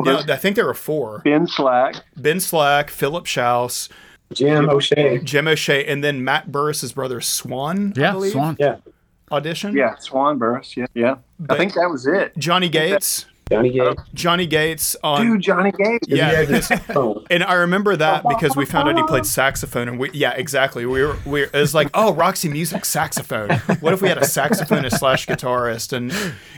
no, 0.00 0.18
i 0.18 0.36
think 0.36 0.54
there 0.54 0.66
were 0.66 0.74
four 0.74 1.22
Ben 1.24 1.46
Slack. 1.46 1.96
ben 2.16 2.40
slack 2.40 2.90
philip 2.90 3.24
schaus 3.24 3.88
Jim 4.32 4.68
O'Shea. 4.68 5.20
Jim 5.24 5.48
O'Shea, 5.48 5.86
and 5.86 6.04
then 6.04 6.22
Matt 6.22 6.52
Burris's 6.52 6.92
brother 6.92 7.20
Swan. 7.20 7.94
I 7.96 8.00
yeah, 8.00 8.12
believe, 8.12 8.32
Swan. 8.32 8.56
Yeah, 8.58 8.76
audition. 9.32 9.76
Yeah, 9.76 9.96
Swan 9.98 10.38
Burris. 10.38 10.76
Yeah, 10.76 10.86
yeah. 10.94 11.16
I 11.48 11.56
think 11.56 11.74
that 11.74 11.88
was 11.90 12.06
it. 12.06 12.36
Johnny 12.38 12.68
Gates. 12.68 13.26
Johnny 13.50 13.70
Gates. 13.70 14.02
Johnny 14.12 14.46
Gates 14.46 14.96
on. 15.02 15.24
Dude, 15.24 15.40
Johnny 15.40 15.72
Gates. 15.72 16.06
yeah, 16.06 16.30
He 16.30 16.36
had 16.36 16.48
his 16.48 16.68
phone. 16.82 17.24
and 17.30 17.42
I 17.42 17.54
remember 17.54 17.96
that 17.96 18.22
because 18.28 18.54
we 18.54 18.66
found 18.66 18.88
out 18.90 18.96
he 18.96 19.02
played 19.04 19.24
saxophone, 19.24 19.88
and 19.88 19.98
we 19.98 20.10
yeah, 20.12 20.32
exactly. 20.32 20.84
We 20.84 21.02
were 21.02 21.16
we 21.24 21.40
were, 21.40 21.46
it 21.46 21.54
was 21.54 21.74
like 21.74 21.88
oh 21.94 22.12
Roxy 22.12 22.48
Music 22.50 22.84
saxophone. 22.84 23.50
What 23.80 23.94
if 23.94 24.02
we 24.02 24.08
had 24.08 24.18
a 24.18 24.22
saxophonist 24.22 24.98
slash 24.98 25.26
guitarist? 25.26 25.94
And 25.94 26.12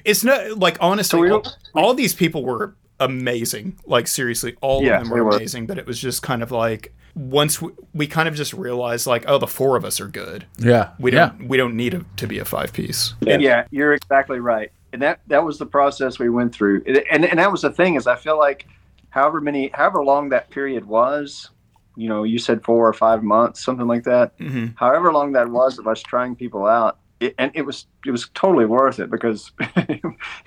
it's 0.05 0.25
not 0.25 0.59
like 0.59 0.79
honestly, 0.81 1.21
we 1.21 1.31
all, 1.31 1.45
all 1.75 1.95
these 1.95 2.13
people 2.15 2.45
were 2.45 2.75
amazing. 3.01 3.79
Like 3.87 4.07
seriously, 4.07 4.57
all 4.61 4.83
Yeah, 4.83 4.97
of 4.97 5.01
them 5.05 5.09
they 5.15 5.21
were 5.21 5.27
were. 5.27 5.37
amazing. 5.37 5.67
But 5.67 5.79
it 5.79 5.87
was 5.87 5.99
just 5.99 6.23
kind 6.23 6.43
of 6.43 6.51
like 6.53 6.95
once 7.17 7.61
we, 7.61 7.73
we 7.93 8.07
kind 8.07 8.29
of 8.29 8.35
just 8.37 8.53
realized 8.53 9.07
like 9.07 9.25
oh 9.27 9.39
the 9.39 9.47
four 9.49 9.77
of 9.77 9.85
us 9.85 10.01
are 10.01 10.07
good. 10.07 10.47
Yeah, 10.59 10.91
We 11.01 11.11
don't 11.11 11.49
we 11.49 11.57
don't 11.57 11.75
need 11.77 11.95
a, 11.95 12.05
to 12.19 12.27
be 12.29 12.39
a 12.39 12.45
five 12.45 12.73
piece. 12.73 13.15
Yeah. 13.21 13.65
you're 13.71 13.95
exactly 13.95 14.39
right. 14.39 14.71
And 14.93 15.03
that 15.03 15.21
that 15.27 15.45
was 15.45 15.59
the 15.59 15.67
process 15.67 16.19
we 16.19 16.29
went 16.31 16.55
through. 16.55 16.83
And 16.87 16.99
and, 17.11 17.25
and 17.25 17.39
that 17.41 17.51
was 17.51 17.63
the 17.63 17.71
thing 17.73 17.95
is 17.97 18.07
I 18.07 18.17
feel 18.17 18.39
like 18.39 18.67
however 19.11 19.41
many 19.41 19.71
however 19.75 20.05
long 20.05 20.29
that 20.29 20.51
period 20.51 20.85
was, 20.87 21.51
you 21.97 22.09
know, 22.09 22.23
you 22.23 22.39
said 22.39 22.63
4 22.65 22.89
or 22.89 22.93
5 22.93 23.23
months, 23.25 23.65
something 23.65 23.87
like 23.89 24.05
that. 24.05 24.33
hmm 24.39 24.67
However 24.77 25.13
long 25.13 25.33
that 25.33 25.49
was 25.51 25.79
of 25.79 25.87
us 25.89 26.01
trying 26.03 26.37
people 26.37 26.67
out, 26.67 26.99
it, 27.19 27.35
and 27.39 27.51
it 27.55 27.63
was 27.63 27.87
it 28.07 28.13
was 28.13 28.29
totally 28.35 28.67
worth 28.67 29.01
it 29.01 29.11
because 29.11 29.51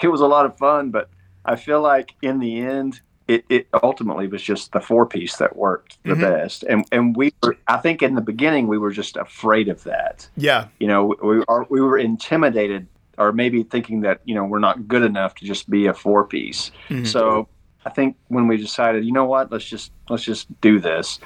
it 0.02 0.08
was 0.08 0.22
a 0.22 0.28
lot 0.28 0.46
of 0.46 0.58
fun, 0.58 0.92
but 0.92 1.10
I 1.46 1.56
feel 1.56 1.82
like 1.82 2.16
in 2.22 2.40
the 2.40 2.60
end 2.60 3.02
it, 3.28 3.46
it 3.48 3.68
ultimately 3.82 4.28
was 4.28 4.42
just 4.44 4.74
the 4.74 4.82
four 4.82 5.06
piece 5.06 5.38
that 5.38 5.56
worked 5.56 5.98
the 6.04 6.14
Mhm. 6.14 6.20
best. 6.22 6.64
And 6.64 6.86
and 6.92 7.16
we 7.16 7.34
were 7.42 7.56
I 7.68 7.78
think 7.78 8.02
in 8.02 8.16
the 8.16 8.22
beginning 8.22 8.68
we 8.68 8.78
were 8.78 8.92
just 8.92 9.16
afraid 9.16 9.70
of 9.70 9.84
that 9.86 10.28
Yeah. 10.36 10.68
you 10.80 10.88
know 10.88 11.16
we 11.24 11.44
are 11.48 11.66
we 11.70 11.80
were 11.80 11.98
intimidated 11.98 12.88
or 13.18 13.32
maybe 13.32 13.64
thinking 13.64 14.02
that 14.02 14.20
you 14.26 14.36
know 14.36 14.44
we're 14.44 14.60
not 14.60 14.88
good 14.90 15.04
enough 15.04 15.36
to 15.36 15.46
just 15.46 15.70
be 15.70 15.86
a 15.88 15.94
four 15.94 16.26
piece 16.26 16.72
Mhm. 16.90 17.08
so 17.08 17.48
i 17.86 17.90
think 17.90 18.18
when 18.28 18.48
we 18.48 18.58
decided 18.58 19.06
you 19.06 19.12
know 19.14 19.26
what 19.26 19.52
let's 19.52 19.66
just 19.66 19.92
let's 20.10 20.24
just 20.24 20.48
do 20.62 20.80
this 20.80 21.20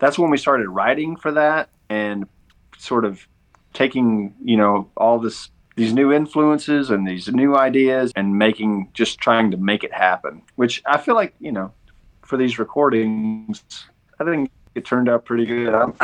that's 0.00 0.18
when 0.18 0.30
we 0.30 0.36
started 0.38 0.68
writing 0.68 1.14
for 1.16 1.30
that 1.32 1.68
and 1.90 2.26
sort 2.78 3.04
of 3.04 3.28
taking 3.74 4.34
you 4.42 4.56
know 4.56 4.88
all 4.96 5.18
this 5.18 5.50
these 5.76 5.92
new 5.92 6.12
influences 6.12 6.90
and 6.90 7.06
these 7.06 7.28
new 7.28 7.56
ideas 7.56 8.12
and 8.16 8.38
making 8.38 8.88
just 8.94 9.18
trying 9.18 9.50
to 9.50 9.56
make 9.56 9.82
it 9.84 9.92
happen 9.92 10.42
which 10.56 10.82
i 10.86 10.96
feel 10.98 11.14
like 11.14 11.34
you 11.40 11.52
know 11.52 11.72
for 12.22 12.36
these 12.36 12.58
recordings 12.58 13.62
i 14.20 14.24
think 14.24 14.50
it 14.74 14.84
turned 14.84 15.08
out 15.08 15.24
pretty 15.24 15.46
good 15.46 15.74
I'm, 15.74 15.94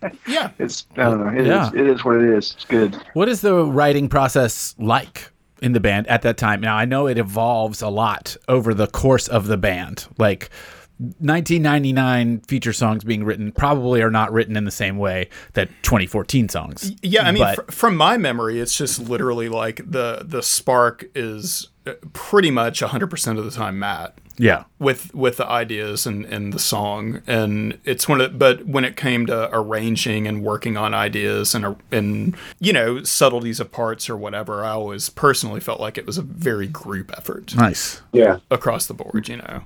Yeah. 0.26 0.50
it's 0.58 0.86
i 0.96 1.02
don't 1.04 1.20
know 1.24 1.32
it 1.32 1.40
is 1.40 1.46
Yeah. 1.46 1.70
it 1.74 1.86
is 1.86 2.04
what 2.04 2.16
it 2.16 2.22
is 2.22 2.52
it's 2.54 2.64
good 2.64 2.94
What 3.14 3.28
is 3.28 3.40
the 3.40 3.64
writing 3.64 4.08
process 4.08 4.74
like 4.78 5.30
in 5.60 5.72
the 5.72 5.80
band 5.80 6.06
at 6.06 6.22
that 6.22 6.36
time. 6.36 6.60
Now 6.60 6.76
I 6.76 6.84
know 6.84 7.08
it 7.08 7.18
evolves 7.18 7.82
a 7.82 7.88
lot 7.88 8.36
over 8.46 8.72
the 8.72 8.86
course 8.86 9.26
of 9.26 9.48
the 9.48 9.56
band. 9.56 10.06
Like 10.16 10.50
1999 10.98 12.40
feature 12.40 12.72
songs 12.72 13.04
being 13.04 13.24
written 13.24 13.52
probably 13.52 14.02
are 14.02 14.10
not 14.10 14.32
written 14.32 14.56
in 14.56 14.64
the 14.64 14.70
same 14.70 14.98
way 14.98 15.28
that 15.54 15.68
2014 15.82 16.48
songs. 16.48 16.92
Yeah, 17.02 17.22
I 17.26 17.32
mean, 17.32 17.42
But- 17.42 17.66
fr- 17.66 17.72
from 17.72 17.96
my 17.96 18.16
memory, 18.16 18.60
it's 18.60 18.76
just 18.76 18.98
literally 19.08 19.48
like 19.48 19.80
the 19.90 20.22
the 20.24 20.42
spark 20.42 21.06
is 21.14 21.68
uh, 21.86 21.92
pretty 22.12 22.50
much 22.50 22.80
100% 22.80 23.38
of 23.38 23.44
the 23.44 23.50
time 23.50 23.78
Matt. 23.78 24.18
Yeah, 24.40 24.64
with 24.78 25.12
with 25.16 25.36
the 25.38 25.46
ideas 25.48 26.06
and, 26.06 26.24
and 26.26 26.52
the 26.52 26.60
song. 26.60 27.22
And 27.26 27.78
it's 27.84 28.08
one 28.08 28.20
of 28.20 28.38
but 28.38 28.66
when 28.66 28.84
it 28.84 28.94
came 28.96 29.26
to 29.26 29.48
arranging 29.52 30.28
and 30.28 30.44
working 30.44 30.76
on 30.76 30.94
ideas 30.94 31.56
and 31.56 31.74
and 31.90 32.36
you 32.60 32.72
know 32.72 33.02
subtleties 33.02 33.58
of 33.58 33.72
parts 33.72 34.08
or 34.08 34.16
whatever 34.16 34.64
i 34.64 34.68
always 34.70 35.08
personally 35.10 35.58
felt 35.58 35.80
like 35.80 35.98
it 35.98 36.06
was 36.06 36.18
a 36.18 36.22
very 36.22 36.68
group 36.68 37.12
effort. 37.18 37.56
Nice, 37.56 38.00
Yeah. 38.12 38.38
across 38.48 38.86
the 38.86 38.94
board 38.94 39.28
you 39.28 39.38
know 39.38 39.62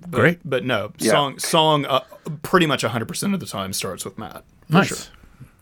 but, 0.00 0.10
great, 0.10 0.38
but 0.44 0.64
no 0.64 0.92
Yeah. 0.98 1.10
song 1.12 1.38
song 1.38 1.86
uh, 1.86 2.00
pretty 2.42 2.66
much 2.66 2.82
100% 2.84 3.34
of 3.34 3.40
the 3.40 3.46
time 3.46 3.72
starts 3.72 4.04
with 4.04 4.18
matt 4.18 4.44
for 4.68 4.72
nice, 4.72 4.88
sure. 4.88 4.98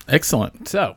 excellent. 0.09 0.69
So 0.69 0.97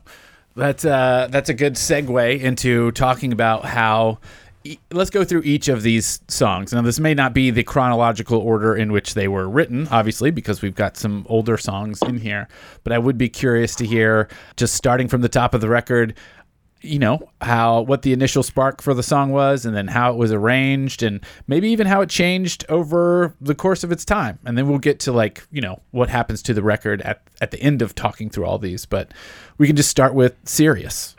that's 0.56 0.84
uh, 0.84 1.28
that's 1.30 1.48
a 1.48 1.54
good 1.54 1.74
segue 1.74 2.40
into 2.40 2.90
talking 2.92 3.32
about 3.32 3.64
how. 3.64 4.18
e- 4.64 4.78
Let's 4.90 5.10
go 5.10 5.24
through 5.24 5.42
each 5.44 5.68
of 5.68 5.82
these 5.82 6.20
songs. 6.28 6.72
Now, 6.72 6.82
this 6.82 7.00
may 7.00 7.14
not 7.14 7.32
be 7.34 7.50
the 7.50 7.64
chronological 7.64 8.38
order 8.38 8.76
in 8.76 8.92
which 8.92 9.14
they 9.14 9.28
were 9.28 9.48
written, 9.48 9.88
obviously, 9.90 10.30
because 10.30 10.60
we've 10.62 10.74
got 10.74 10.96
some 10.96 11.24
older 11.28 11.56
songs 11.56 12.00
in 12.02 12.18
here. 12.18 12.48
But 12.84 12.92
I 12.92 12.98
would 12.98 13.16
be 13.18 13.28
curious 13.28 13.74
to 13.76 13.86
hear, 13.86 14.28
just 14.56 14.74
starting 14.74 15.08
from 15.08 15.22
the 15.22 15.28
top 15.28 15.54
of 15.54 15.60
the 15.62 15.68
record, 15.68 16.14
you 16.82 16.98
know 16.98 17.30
how 17.40 17.82
what 17.82 18.02
the 18.02 18.12
initial 18.12 18.42
spark 18.42 18.82
for 18.82 18.94
the 18.94 19.02
song 19.02 19.30
was 19.30 19.64
and 19.64 19.74
then 19.76 19.88
how 19.88 20.12
it 20.12 20.16
was 20.16 20.32
arranged 20.32 21.02
and 21.02 21.20
maybe 21.46 21.68
even 21.68 21.86
how 21.86 22.00
it 22.00 22.08
changed 22.08 22.64
over 22.68 23.34
the 23.40 23.54
course 23.54 23.84
of 23.84 23.92
its 23.92 24.04
time. 24.04 24.38
And 24.44 24.56
then 24.58 24.68
we'll 24.68 24.78
get 24.78 25.00
to 25.00 25.12
like 25.12 25.46
you 25.50 25.60
know 25.60 25.80
what 25.90 26.08
happens 26.08 26.42
to 26.42 26.54
the 26.54 26.62
record 26.62 27.02
at, 27.02 27.22
at 27.40 27.50
the 27.50 27.60
end 27.60 27.82
of 27.82 27.94
talking 27.94 28.30
through 28.30 28.46
all 28.46 28.58
these 28.58 28.86
but 28.86 29.12
we 29.58 29.66
can 29.66 29.76
just 29.76 29.90
start 29.90 30.14
with 30.14 30.36
Sirius 30.44 31.14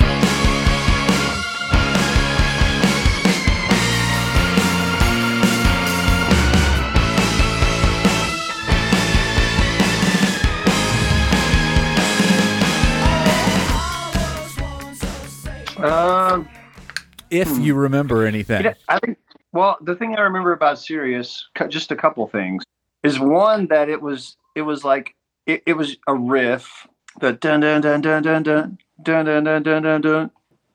Um, 15.83 16.47
if 17.29 17.49
you 17.59 17.75
remember 17.75 18.25
anything 18.25 18.63
Yeah, 18.63 18.73
I 18.87 18.99
think. 18.99 19.17
Well, 19.51 19.77
the 19.81 19.95
thing 19.95 20.15
I 20.15 20.21
remember 20.21 20.53
about 20.53 20.79
Sirius, 20.79 21.47
just 21.67 21.91
a 21.91 21.95
couple 21.95 22.25
things, 22.27 22.63
is 23.03 23.19
one 23.19 23.67
that 23.67 23.89
it 23.89 24.01
was 24.01 24.37
it 24.55 24.61
was 24.61 24.83
like 24.83 25.13
it, 25.45 25.61
it 25.65 25.73
was 25.73 25.97
a 26.07 26.15
riff, 26.15 26.87
the 27.19 27.33
dun 27.33 27.59
dun 27.59 27.81
dun 27.81 28.01
dun 28.01 28.23
dun 28.23 28.43
dun 28.43 28.77
dun 29.03 29.25
dun 29.25 29.43
dun 29.43 29.63
dun 29.63 29.83
dun 29.83 30.01
dun. 30.01 30.31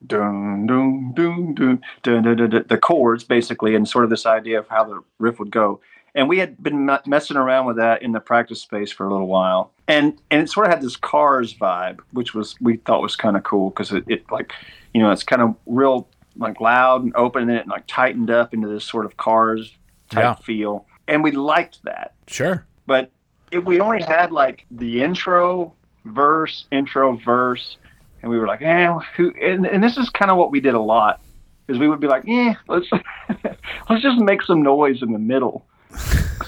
Dun, 0.07 0.65
dun, 0.65 1.11
dun, 1.13 1.53
dun, 1.55 1.81
dun, 2.03 2.21
dun, 2.23 2.37
dun, 2.37 2.49
dun, 2.49 2.65
the 2.69 2.77
chords 2.77 3.25
basically, 3.25 3.75
and 3.75 3.85
sort 3.85 4.05
of 4.05 4.09
this 4.09 4.25
idea 4.25 4.59
of 4.59 4.67
how 4.69 4.85
the 4.85 5.01
riff 5.17 5.39
would 5.39 5.51
go. 5.51 5.81
And 6.15 6.27
we 6.27 6.39
had 6.39 6.61
been 6.61 6.89
messing 7.05 7.37
around 7.37 7.65
with 7.65 7.77
that 7.77 8.01
in 8.01 8.11
the 8.11 8.19
practice 8.19 8.61
space 8.61 8.91
for 8.91 9.05
a 9.07 9.11
little 9.11 9.27
while, 9.27 9.71
and 9.87 10.19
and 10.31 10.41
it 10.41 10.49
sort 10.49 10.67
of 10.67 10.73
had 10.73 10.81
this 10.81 10.95
Cars 10.95 11.53
vibe, 11.53 11.99
which 12.11 12.33
was 12.33 12.55
we 12.61 12.77
thought 12.77 13.01
was 13.01 13.15
kind 13.15 13.37
of 13.37 13.43
cool 13.43 13.69
because 13.69 13.91
it, 13.91 14.03
it 14.07 14.23
like, 14.31 14.53
you 14.93 15.01
know, 15.01 15.11
it's 15.11 15.23
kind 15.23 15.41
of 15.41 15.55
real 15.65 16.07
like 16.35 16.59
loud 16.61 17.03
and 17.03 17.13
open 17.15 17.49
and 17.49 17.51
it 17.51 17.67
like 17.67 17.83
tightened 17.87 18.29
up 18.31 18.53
into 18.53 18.67
this 18.67 18.85
sort 18.85 19.05
of 19.05 19.17
Cars 19.17 19.71
type 20.09 20.23
Yeah. 20.23 20.33
feel, 20.35 20.85
and 21.07 21.23
we 21.23 21.31
liked 21.31 21.83
that. 21.83 22.13
Sure. 22.27 22.65
But 22.87 23.11
if 23.51 23.63
we 23.63 23.79
only 23.79 24.01
had 24.01 24.31
like 24.31 24.65
the 24.71 25.03
intro 25.03 25.73
verse 26.05 26.65
intro 26.71 27.17
verse 27.17 27.77
and 28.21 28.31
we 28.31 28.37
were 28.39 28.47
like 28.47 28.61
eh 28.61 28.91
who 29.15 29.31
and, 29.41 29.65
and 29.65 29.83
this 29.83 29.97
is 29.97 30.09
kind 30.09 30.31
of 30.31 30.37
what 30.37 30.49
we 30.49 30.59
did 30.59 30.73
a 30.73 30.79
lot 30.79 31.21
is 31.67 31.77
we 31.77 31.87
would 31.89 31.99
be 31.99 32.07
like 32.07 32.23
eh 32.27 32.53
let's 32.67 32.87
let's 33.89 34.01
just 34.01 34.17
make 34.19 34.41
some 34.41 34.61
noise 34.61 35.01
in 35.01 35.11
the 35.11 35.19
middle 35.19 35.65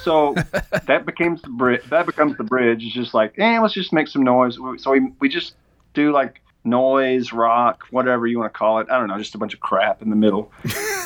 so 0.04 0.34
that 0.86 1.06
becomes 1.06 1.41
the 1.41 1.49
bridge 1.49 1.84
that 1.89 2.06
becomes 2.06 2.38
the 2.38 2.43
bridge. 2.43 2.84
It's 2.84 2.93
just 2.93 3.13
like 3.13 3.38
eh 3.38 3.60
let's 3.60 3.73
just 3.73 3.93
make 3.93 4.08
some 4.08 4.23
noise. 4.23 4.58
So 4.77 4.91
we, 4.91 5.12
we 5.19 5.30
just 5.30 5.56
do 5.93 6.12
like 6.12 6.41
noise 6.63 7.34
rock 7.34 7.86
whatever 7.89 8.27
you 8.27 8.39
want 8.39 8.54
to 8.54 8.58
call 8.58 8.80
it. 8.80 8.88
I 8.89 8.99
don't 8.99 9.08
know 9.08 9.17
just 9.17 9.36
a 9.36 9.38
bunch 9.38 9.54
of 9.54 9.60
crap 9.60 10.01
in 10.01 10.10
the 10.10 10.15
middle. 10.15 10.51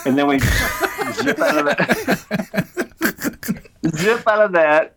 And 0.06 0.18
then 0.18 0.28
we 0.28 0.40
zip 0.40 1.40
out 1.40 1.58
of 1.58 1.66
that 1.66 2.66
zip 3.96 4.28
out 4.28 4.42
of 4.42 4.52
that 4.54 4.96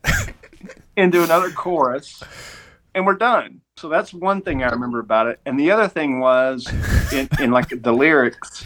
into 0.96 1.22
another 1.22 1.50
chorus 1.50 2.22
and 2.94 3.06
we're 3.06 3.14
done. 3.14 3.60
So 3.76 3.88
that's 3.88 4.12
one 4.12 4.42
thing 4.42 4.64
i 4.64 4.68
remember 4.68 4.98
about 4.98 5.28
it. 5.28 5.38
And 5.46 5.58
the 5.58 5.70
other 5.70 5.86
thing 5.86 6.18
was 6.18 6.66
in, 7.12 7.28
in 7.40 7.52
like 7.52 7.68
the 7.68 7.92
lyrics 7.92 8.64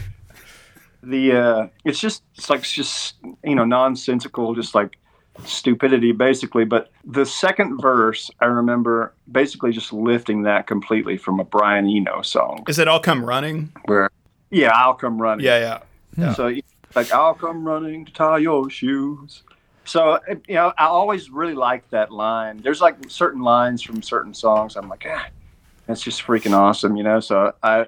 the 1.02 1.32
uh 1.32 1.66
it's 1.84 1.98
just 1.98 2.22
it's 2.36 2.48
like 2.48 2.60
it's 2.60 2.72
just 2.72 3.16
you 3.44 3.54
know 3.54 3.64
nonsensical 3.64 4.54
just 4.54 4.74
like 4.74 4.96
stupidity 5.44 6.12
basically 6.12 6.64
but 6.64 6.90
the 7.04 7.24
second 7.24 7.80
verse 7.80 8.30
i 8.40 8.44
remember 8.44 9.14
basically 9.30 9.72
just 9.72 9.92
lifting 9.92 10.42
that 10.42 10.66
completely 10.66 11.16
from 11.16 11.40
a 11.40 11.44
brian 11.44 11.88
eno 11.88 12.20
song 12.22 12.62
is 12.68 12.78
it 12.78 12.86
all 12.86 13.00
come 13.00 13.24
running 13.24 13.72
where 13.86 14.10
yeah 14.50 14.70
i'll 14.76 14.94
come 14.94 15.20
running 15.20 15.44
yeah 15.44 15.58
yeah 15.58 15.78
Yeah. 16.16 16.34
so 16.34 16.54
like 16.94 17.10
I'll 17.10 17.32
come 17.32 17.66
running 17.66 18.04
to 18.04 18.12
tie 18.12 18.36
your 18.36 18.68
shoes. 18.68 19.42
So 19.86 20.20
you 20.46 20.54
know, 20.56 20.74
I 20.76 20.84
always 20.84 21.30
really 21.30 21.54
liked 21.54 21.90
that 21.92 22.12
line. 22.12 22.58
There's 22.58 22.82
like 22.82 22.96
certain 23.08 23.40
lines 23.40 23.80
from 23.80 24.02
certain 24.02 24.34
songs. 24.34 24.76
I'm 24.76 24.90
like, 24.90 25.06
ah, 25.08 25.26
that's 25.86 26.02
just 26.02 26.22
freaking 26.22 26.52
awesome, 26.52 26.98
you 26.98 27.02
know. 27.02 27.18
So 27.20 27.54
I 27.62 27.86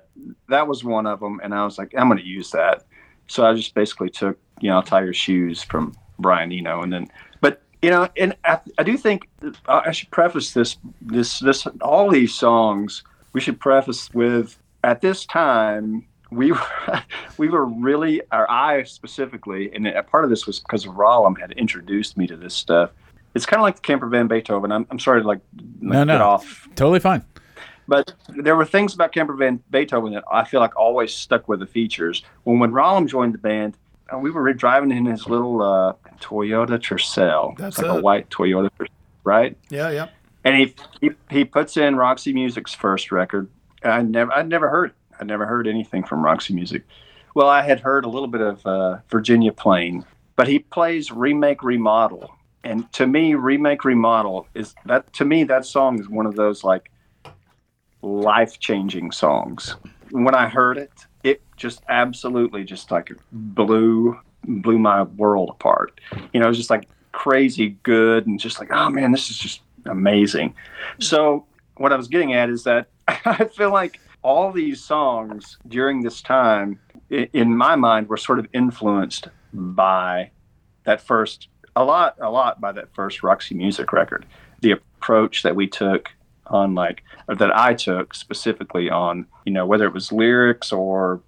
that 0.48 0.66
was 0.66 0.82
one 0.82 1.06
of 1.06 1.20
them, 1.20 1.38
and 1.44 1.54
I 1.54 1.66
was 1.66 1.76
like, 1.76 1.92
I'm 1.98 2.08
going 2.08 2.18
to 2.18 2.24
use 2.26 2.50
that. 2.52 2.86
So 3.26 3.44
I 3.46 3.54
just 3.54 3.74
basically 3.74 4.10
took 4.10 4.38
you 4.60 4.70
know, 4.70 4.82
tie 4.82 5.02
your 5.02 5.14
shoes 5.14 5.62
from 5.62 5.94
Brian 6.18 6.52
Eno, 6.52 6.82
and 6.82 6.92
then 6.92 7.08
but 7.40 7.62
you 7.82 7.90
know, 7.90 8.08
and 8.16 8.34
I, 8.44 8.60
I 8.78 8.82
do 8.82 8.96
think 8.96 9.28
uh, 9.42 9.82
I 9.84 9.92
should 9.92 10.10
preface 10.10 10.52
this 10.52 10.76
this 11.00 11.40
this 11.40 11.66
all 11.80 12.10
these 12.10 12.34
songs. 12.34 13.02
We 13.32 13.40
should 13.40 13.58
preface 13.60 14.12
with 14.14 14.58
at 14.84 15.00
this 15.00 15.26
time 15.26 16.06
we 16.30 16.52
were 16.52 16.66
we 17.38 17.48
were 17.48 17.66
really 17.66 18.22
or 18.32 18.50
I 18.50 18.84
specifically, 18.84 19.70
and 19.74 19.86
a 19.86 20.02
part 20.02 20.24
of 20.24 20.30
this 20.30 20.46
was 20.46 20.60
because 20.60 20.86
Rollum 20.86 21.38
had 21.38 21.52
introduced 21.52 22.16
me 22.16 22.26
to 22.26 22.36
this 22.36 22.54
stuff. 22.54 22.90
It's 23.34 23.46
kind 23.46 23.58
of 23.58 23.64
like 23.64 23.76
the 23.76 23.82
Camper 23.82 24.06
Van 24.06 24.28
Beethoven. 24.28 24.70
I'm, 24.70 24.86
I'm 24.92 25.00
sorry 25.00 25.20
to 25.20 25.26
like, 25.26 25.40
No, 25.80 25.98
like 25.98 26.06
no. 26.06 26.14
get 26.14 26.20
off 26.20 26.68
totally 26.76 27.00
fine 27.00 27.24
but 27.86 28.14
there 28.28 28.56
were 28.56 28.64
things 28.64 28.94
about 28.94 29.12
Camper 29.12 29.34
Van 29.34 29.62
Beethoven 29.70 30.12
that 30.14 30.24
I 30.30 30.44
feel 30.44 30.60
like 30.60 30.76
always 30.76 31.14
stuck 31.14 31.48
with 31.48 31.60
the 31.60 31.66
features. 31.66 32.22
When 32.44 32.58
when 32.58 32.72
Rollum 32.72 33.08
joined 33.08 33.34
the 33.34 33.38
band, 33.38 33.76
uh, 34.12 34.18
we 34.18 34.30
were 34.30 34.52
driving 34.52 34.90
in 34.90 35.06
his 35.06 35.26
little 35.26 35.62
uh, 35.62 35.94
Toyota 36.20 36.78
Tercel. 36.78 37.56
That's 37.56 37.78
like 37.78 37.86
a 37.86 38.00
white 38.00 38.30
Toyota, 38.30 38.70
right? 39.24 39.56
yeah 39.70 39.90
yeah 39.90 40.08
And 40.44 40.56
he, 40.56 40.74
he 41.00 41.10
he 41.30 41.44
puts 41.44 41.76
in 41.76 41.96
Roxy 41.96 42.32
Music's 42.32 42.74
first 42.74 43.12
record. 43.12 43.48
I 43.82 44.02
never 44.02 44.32
I'd 44.32 44.48
never 44.48 44.68
heard 44.68 44.90
it. 44.90 44.96
I'd 45.20 45.26
never 45.26 45.46
heard 45.46 45.66
anything 45.66 46.04
from 46.04 46.24
Roxy 46.24 46.54
Music. 46.54 46.84
Well, 47.34 47.48
I 47.48 47.62
had 47.62 47.80
heard 47.80 48.04
a 48.04 48.08
little 48.08 48.28
bit 48.28 48.40
of 48.40 48.64
uh, 48.66 48.98
Virginia 49.10 49.52
Plain, 49.52 50.04
but 50.36 50.46
he 50.46 50.60
plays 50.60 51.10
remake 51.10 51.62
remodel, 51.62 52.30
and 52.62 52.90
to 52.92 53.06
me, 53.06 53.34
remake 53.34 53.84
remodel 53.84 54.46
is 54.54 54.74
that 54.86 55.12
to 55.14 55.24
me 55.24 55.44
that 55.44 55.66
song 55.66 55.98
is 55.98 56.08
one 56.08 56.26
of 56.26 56.36
those 56.36 56.62
like 56.64 56.90
life 58.04 58.58
changing 58.58 59.10
songs. 59.10 59.76
When 60.10 60.34
I 60.34 60.48
heard 60.48 60.76
it, 60.76 60.92
it 61.22 61.42
just 61.56 61.82
absolutely 61.88 62.64
just 62.64 62.90
like 62.90 63.10
blew 63.32 64.18
blew 64.46 64.78
my 64.78 65.02
world 65.02 65.48
apart. 65.50 66.00
You 66.32 66.40
know, 66.40 66.46
it 66.46 66.50
was 66.50 66.58
just 66.58 66.70
like 66.70 66.88
crazy 67.12 67.70
good 67.82 68.26
and 68.26 68.38
just 68.38 68.60
like, 68.60 68.70
oh 68.72 68.90
man, 68.90 69.10
this 69.12 69.30
is 69.30 69.38
just 69.38 69.62
amazing. 69.86 70.54
So 71.00 71.46
what 71.76 71.92
I 71.92 71.96
was 71.96 72.08
getting 72.08 72.34
at 72.34 72.50
is 72.50 72.64
that 72.64 72.88
I 73.08 73.44
feel 73.44 73.72
like 73.72 74.00
all 74.22 74.52
these 74.52 74.82
songs 74.82 75.58
during 75.68 76.02
this 76.02 76.20
time, 76.22 76.78
in 77.10 77.56
my 77.56 77.76
mind, 77.76 78.08
were 78.08 78.16
sort 78.16 78.38
of 78.38 78.46
influenced 78.52 79.28
by 79.52 80.30
that 80.84 81.00
first, 81.00 81.48
a 81.76 81.84
lot, 81.84 82.16
a 82.20 82.30
lot 82.30 82.60
by 82.60 82.72
that 82.72 82.94
first 82.94 83.22
Roxy 83.22 83.54
Music 83.54 83.92
record. 83.92 84.26
The 84.60 84.72
approach 84.72 85.42
that 85.42 85.56
we 85.56 85.66
took 85.66 86.10
on, 86.46 86.74
like, 86.74 87.02
that 87.28 87.56
I 87.56 87.74
took 87.74 88.14
specifically 88.14 88.90
on, 88.90 89.26
you 89.44 89.52
know, 89.52 89.66
whether 89.66 89.86
it 89.86 89.94
was 89.94 90.12
lyrics 90.12 90.72
or 90.72 91.20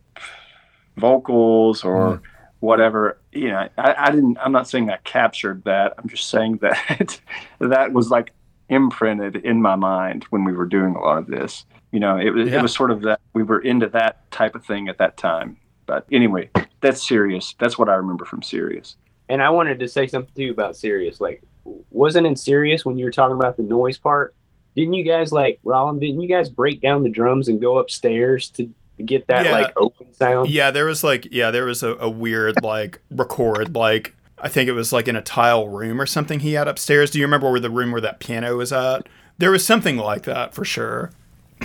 vocals 0.97 1.85
or 1.85 2.17
mm-hmm. 2.17 2.25
whatever, 2.61 3.19
you 3.33 3.49
know, 3.49 3.69
I, 3.79 3.95
I 3.99 4.11
didn't, 4.11 4.39
I'm 4.41 4.53
not 4.53 4.69
saying 4.69 4.91
I 4.91 4.99
captured 5.05 5.65
that. 5.65 5.95
I'm 5.99 6.09
just 6.09 6.29
saying 6.29 6.59
that 6.63 7.21
that 7.61 7.93
was 7.93 8.11
like 8.11 8.33
imprinted 8.69 9.37
in 9.37 9.63
my 9.63 9.77
mind 9.77 10.25
when 10.31 10.45
we 10.45 10.53
were 10.53 10.67
doing 10.67 10.95
a 10.95 11.01
lot 11.01 11.19
of 11.19 11.27
this. 11.27 11.65
You 11.93 12.01
know, 12.01 12.17
it 12.17 12.31
was 12.31 12.49
Yeah. 12.49 12.59
it 12.59 12.63
was 12.63 12.75
sort 12.75 12.91
of 12.91 13.03
that 13.03 13.21
we 13.33 13.43
were 13.43 13.61
into 13.61 13.89
that 13.91 14.31
type 14.31 14.55
of 14.55 14.65
thing 14.65 14.89
at 14.89 14.99
that 14.99 15.17
time. 15.17 15.57
But 15.87 16.07
anyway, 16.11 16.51
that's 16.81 17.07
Sirius. 17.07 17.55
That's 17.59 17.79
what 17.79 17.89
I 17.89 17.95
remember 17.95 18.25
from 18.25 18.43
Sirius 18.43 18.97
And 19.29 19.41
I 19.41 19.51
wanted 19.51 19.79
to 19.79 19.89
say 19.89 20.09
something 20.09 20.35
too 20.35 20.51
about 20.51 20.77
Sirius 20.77 21.21
Like, 21.21 21.43
wasn't 21.91 22.27
in 22.27 22.37
Sirius 22.37 22.85
when 22.85 22.99
you 22.99 23.05
were 23.05 23.11
talking 23.11 23.37
about 23.37 23.57
the 23.57 23.63
noise 23.63 23.99
part? 23.99 24.35
Didn't 24.77 24.93
you 24.95 25.05
guys 25.05 25.33
like 25.33 25.59
Rollum? 25.65 25.99
Didn't 26.01 26.21
you 26.21 26.29
guys 26.29 26.49
break 26.49 26.81
down 26.81 27.03
the 27.03 27.09
drums 27.11 27.49
and 27.49 27.61
go 27.61 27.79
upstairs 27.79 28.51
to 28.51 28.71
get 29.05 29.27
that 29.29 29.47
Yeah. 29.47 29.53
like 29.53 29.73
open 29.77 30.13
sound? 30.13 30.51
Yeah, 30.51 30.71
there 30.71 30.85
was 30.85 31.03
like 31.03 31.27
yeah, 31.33 31.51
there 31.51 31.65
was 31.65 31.83
a, 31.83 31.95
a 31.97 32.09
weird 32.11 32.63
like 32.63 33.01
record 33.11 33.75
like 33.75 34.15
I 34.39 34.49
think 34.49 34.69
it 34.69 34.73
was 34.73 34.93
like 34.93 35.09
in 35.09 35.17
a 35.17 35.23
tile 35.23 35.67
room 35.67 36.01
or 36.01 36.05
something 36.07 36.41
he 36.41 36.53
had 36.53 36.69
upstairs. 36.69 37.11
Do 37.11 37.19
you 37.19 37.25
remember 37.25 37.51
where 37.51 37.59
the 37.61 37.71
room 37.71 37.91
where 37.91 38.03
that 38.03 38.21
piano 38.21 38.57
was 38.57 38.73
at? 38.73 39.09
There 39.39 39.51
was 39.51 39.65
something 39.65 39.97
like 39.97 40.23
that 40.25 40.55
for 40.55 40.65
sure. 40.65 41.11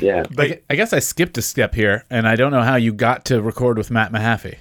Yeah. 0.02 0.24
But 0.34 0.48
gu- 0.48 0.58
I 0.70 0.76
guess 0.76 0.94
I 0.94 1.00
skipped 1.00 1.38
a 1.38 1.42
step 1.42 1.76
here, 1.76 2.06
and 2.10 2.26
I 2.26 2.38
don't 2.38 2.52
know 2.52 2.62
how 2.64 2.78
you 2.78 2.94
got 2.94 3.26
to 3.26 3.42
record 3.42 3.78
with 3.78 3.92
Matt 3.92 4.14
Mahaffey. 4.14 4.56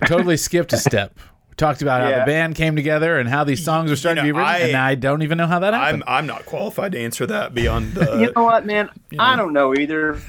I 0.00 0.06
totally 0.06 0.36
skipped 0.36 0.74
a 0.74 0.76
step. 0.76 1.18
We 1.62 1.68
talked 1.68 1.82
about 1.82 2.00
how 2.02 2.18
the 2.18 2.26
band 2.26 2.56
came 2.56 2.74
together 2.74 3.20
and 3.20 3.28
how 3.28 3.44
these 3.44 3.64
songs 3.64 3.88
were 3.88 3.94
starting 3.94 4.24
You 4.24 4.32
to 4.32 4.34
be 4.36 4.38
written, 4.40 4.52
I- 4.52 4.58
and 4.66 4.76
I 4.76 4.96
don't 4.96 5.22
even 5.22 5.38
know 5.38 5.46
how 5.46 5.60
that 5.60 5.72
happened. 5.72 6.02
I'm 6.08 6.18
I'm 6.18 6.26
not 6.26 6.44
qualified 6.44 6.90
to 6.90 6.98
answer 6.98 7.24
that 7.26 7.54
beyond 7.54 7.94
the 7.94 8.18
you 8.18 8.32
know 8.34 8.42
what, 8.42 8.66
man? 8.66 8.90
I 9.16 9.36
don't 9.36 9.52
know 9.52 9.72
either. 9.72 10.20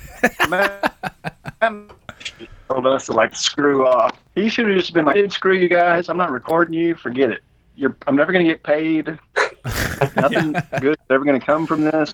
Matt 0.48 0.94
told 2.70 2.86
us 2.86 3.08
to 3.08 3.14
like 3.14 3.36
screw 3.36 3.88
off. 3.88 4.16
He 4.36 4.48
should 4.48 4.68
have 4.68 4.78
just 4.78 4.94
been 4.94 5.06
like, 5.06 5.16
"Dude, 5.16 5.34
"Screw 5.34 5.56
you 5.56 5.68
guys! 5.70 6.08
I'm 6.08 6.18
not 6.18 6.30
recording 6.30 6.76
you. 6.76 6.94
Forget 6.94 7.32
it. 7.32 7.42
You're. 7.76 7.96
I'm 8.06 8.16
never 8.16 8.32
gonna 8.32 8.44
get 8.44 8.62
paid. 8.62 9.18
Nothing 10.16 10.52
good 10.82 10.92
is 11.00 11.06
ever 11.10 11.26
gonna 11.26 11.40
come 11.40 11.66
from 11.66 11.82
this." 11.82 12.14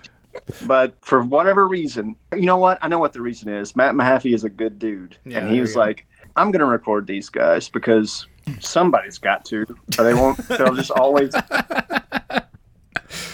But 0.65 0.93
for 1.01 1.24
whatever 1.24 1.67
reason, 1.67 2.15
you 2.34 2.45
know 2.45 2.55
what? 2.57 2.78
I 2.82 2.88
know 2.88 2.99
what 2.99 3.11
the 3.11 3.22
reason 3.22 3.49
is. 3.49 3.76
Matt 3.76 3.95
Mahaffey 3.95 4.34
is 4.34 4.45
a 4.45 4.49
good 4.49 4.80
dude, 4.80 5.17
Yeah, 5.26 5.39
and 5.39 5.51
he 5.51 5.59
was 5.59 5.76
like, 5.76 6.05
"I'm 6.38 6.51
gonna 6.51 6.65
record 6.65 7.05
these 7.05 7.28
guys 7.28 7.67
because 7.67 8.26
somebody's 8.60 9.18
got 9.18 9.45
to, 9.45 9.66
or 9.97 10.04
they 10.04 10.14
won't. 10.14 10.38
They'll 10.47 10.76
just 10.76 10.91
always." 10.91 11.34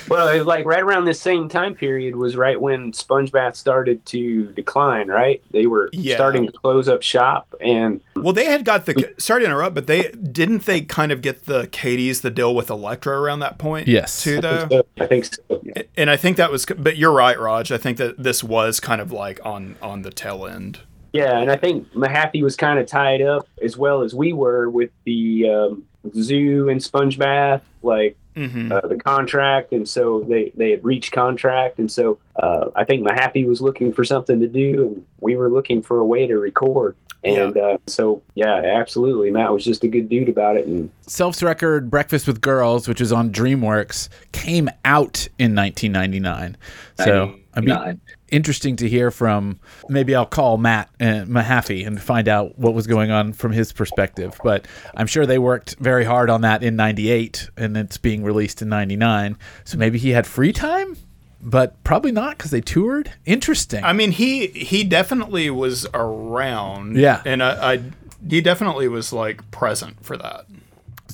Well, 0.07 0.30
it 0.30 0.38
was 0.38 0.45
like 0.45 0.66
right 0.66 0.84
around 0.84 1.05
this 1.05 1.20
same 1.20 1.49
time 1.49 1.74
period 1.74 2.16
was 2.16 2.38
right 2.38 2.61
when 2.61 2.91
Spongebath 2.91 3.55
started 3.55 4.05
to 4.07 4.45
decline. 4.53 5.07
Right, 5.07 5.41
they 5.51 5.66
were 5.66 5.89
Yeah. 5.91 6.16
starting 6.16 6.45
to 6.45 6.51
close 6.51 6.88
up 6.88 7.01
shop, 7.01 7.53
and 7.59 7.99
Well, 8.16 8.32
they 8.32 8.45
had 8.45 8.63
got 8.63 8.86
the 8.86 9.13
sorry 9.18 9.41
to 9.41 9.47
interrupt, 9.47 9.74
but 9.74 9.88
they 9.88 10.11
didn't 10.11 10.66
they 10.66 10.82
kind 10.82 11.11
of 11.11 11.22
get 11.22 11.45
the 11.45 11.68
Katie's 11.72 12.22
the 12.22 12.30
deal 12.30 12.53
with 12.55 12.70
Elektra 12.70 13.20
around 13.20 13.39
that 13.39 13.57
point. 13.57 13.88
Yes. 13.88 14.22
too 14.24 14.38
I 14.38 14.41
though. 14.41 14.68
think 14.68 14.72
so. 14.72 14.86
I 15.03 15.07
think 15.07 15.26
so. 15.26 15.61
And 15.97 16.09
I 16.11 16.18
think 16.18 16.38
that 16.38 16.51
was, 16.51 16.66
but 16.66 16.97
you're 16.97 17.11
right, 17.11 17.38
Raj. 17.38 17.72
I 17.72 17.78
think 17.78 17.97
that 17.97 18.22
this 18.22 18.43
was 18.43 18.80
kind 18.80 19.01
of 19.01 19.11
like 19.11 19.39
on 19.43 19.76
on 19.82 20.03
the 20.03 20.11
tail 20.11 20.45
end. 20.45 20.80
Yeah, 21.16 21.39
and 21.39 21.51
I 21.51 21.55
think 21.55 21.91
Mahaffey 21.93 22.43
was 22.43 22.55
kind 22.55 22.80
of 22.80 22.88
tied 22.88 23.22
up 23.22 23.47
as 23.61 23.78
well 23.78 24.01
as 24.01 24.13
we 24.13 24.34
were 24.34 24.70
with 24.70 24.91
the 25.05 25.49
um, 25.49 25.86
zoo 26.13 26.70
and 26.70 26.82
Spongebath, 26.82 27.61
like 27.84 28.18
hmm 28.36 28.72
uh, 28.72 28.82
the 28.82 28.97
contract, 28.97 29.72
and 29.72 29.88
so 29.88 30.26
they 30.28 30.51
they 30.55 30.72
had 30.72 30.84
reached 30.84 31.11
contract, 31.13 31.80
and 31.80 31.91
so 31.91 32.20
uh, 32.36 32.70
I 32.76 32.84
think 32.84 33.07
Mahaffey 33.07 33.47
was 33.47 33.61
looking 33.61 33.93
for 33.93 34.03
something 34.03 34.39
to 34.41 34.47
do, 34.47 34.88
and 34.88 35.05
we 35.22 35.36
were 35.36 35.49
looking 35.49 35.82
for 35.82 35.99
a 35.99 36.05
way 36.05 36.28
to 36.28 36.38
record. 36.38 36.95
And 37.24 37.57
uh, 37.57 37.80
so, 37.88 38.22
yeah, 38.36 38.53
absolutely. 38.53 39.32
Matt 39.32 39.51
was 39.51 39.66
just 39.66 39.84
a 39.84 39.88
good 39.88 40.09
dude 40.09 40.30
about 40.30 40.57
it, 40.57 40.68
and 40.68 40.91
Self's 41.07 41.41
record 41.41 41.89
"Breakfast 41.89 42.28
with 42.28 42.39
Girls," 42.39 42.88
which 42.88 42.99
was 42.99 43.11
on 43.11 43.32
DreamWorks, 43.32 44.09
came 44.32 44.70
out 44.84 45.28
in 45.39 45.55
1999. 45.55 46.55
So 46.97 47.36
I 47.55 47.61
mean, 47.61 47.70
Nine. 47.70 48.01
Interesting 48.36 48.75
to 48.77 48.89
hear 48.89 49.11
from. 49.11 49.59
Maybe 49.89 50.13
I'll 50.13 50.25
call 50.25 50.57
Matt 50.57 50.89
uh, 50.99 51.25
Mahaffey 51.25 51.88
and 51.88 52.01
find 52.01 52.27
out 52.27 52.57
what 52.59 52.73
was 52.73 52.86
going 52.86 53.09
on 53.09 53.33
from 53.33 53.53
his 53.53 53.71
perspective. 53.71 54.39
But 54.43 54.67
I'm 54.95 55.07
sure 55.07 55.25
they 55.25 55.39
worked 55.39 55.75
very 55.79 56.03
hard 56.03 56.29
on 56.29 56.41
that 56.41 56.61
in 56.61 56.75
'98, 56.75 57.49
and 57.57 57.77
it's 57.77 57.97
being 57.97 58.23
released 58.23 58.61
in 58.61 58.69
'99. 58.69 59.38
So 59.63 59.77
maybe 59.77 59.97
he 59.97 60.09
had 60.11 60.27
free 60.27 60.51
time, 60.51 60.97
but 61.41 61.81
probably 61.83 62.11
not 62.11 62.38
because 62.38 62.51
they 62.51 62.61
toured. 62.61 63.11
Interesting. 63.25 63.83
I 63.83 63.93
mean, 63.93 64.11
he 64.11 64.47
he 64.47 64.83
definitely 64.83 65.49
was 65.49 65.88
around. 65.93 66.97
Yeah. 66.97 67.21
and 67.25 67.41
I, 67.41 67.73
I 67.73 67.83
he 68.29 68.41
definitely 68.41 68.88
was 68.88 69.13
like 69.13 69.49
present 69.51 70.03
for 70.05 70.17
that. 70.17 70.45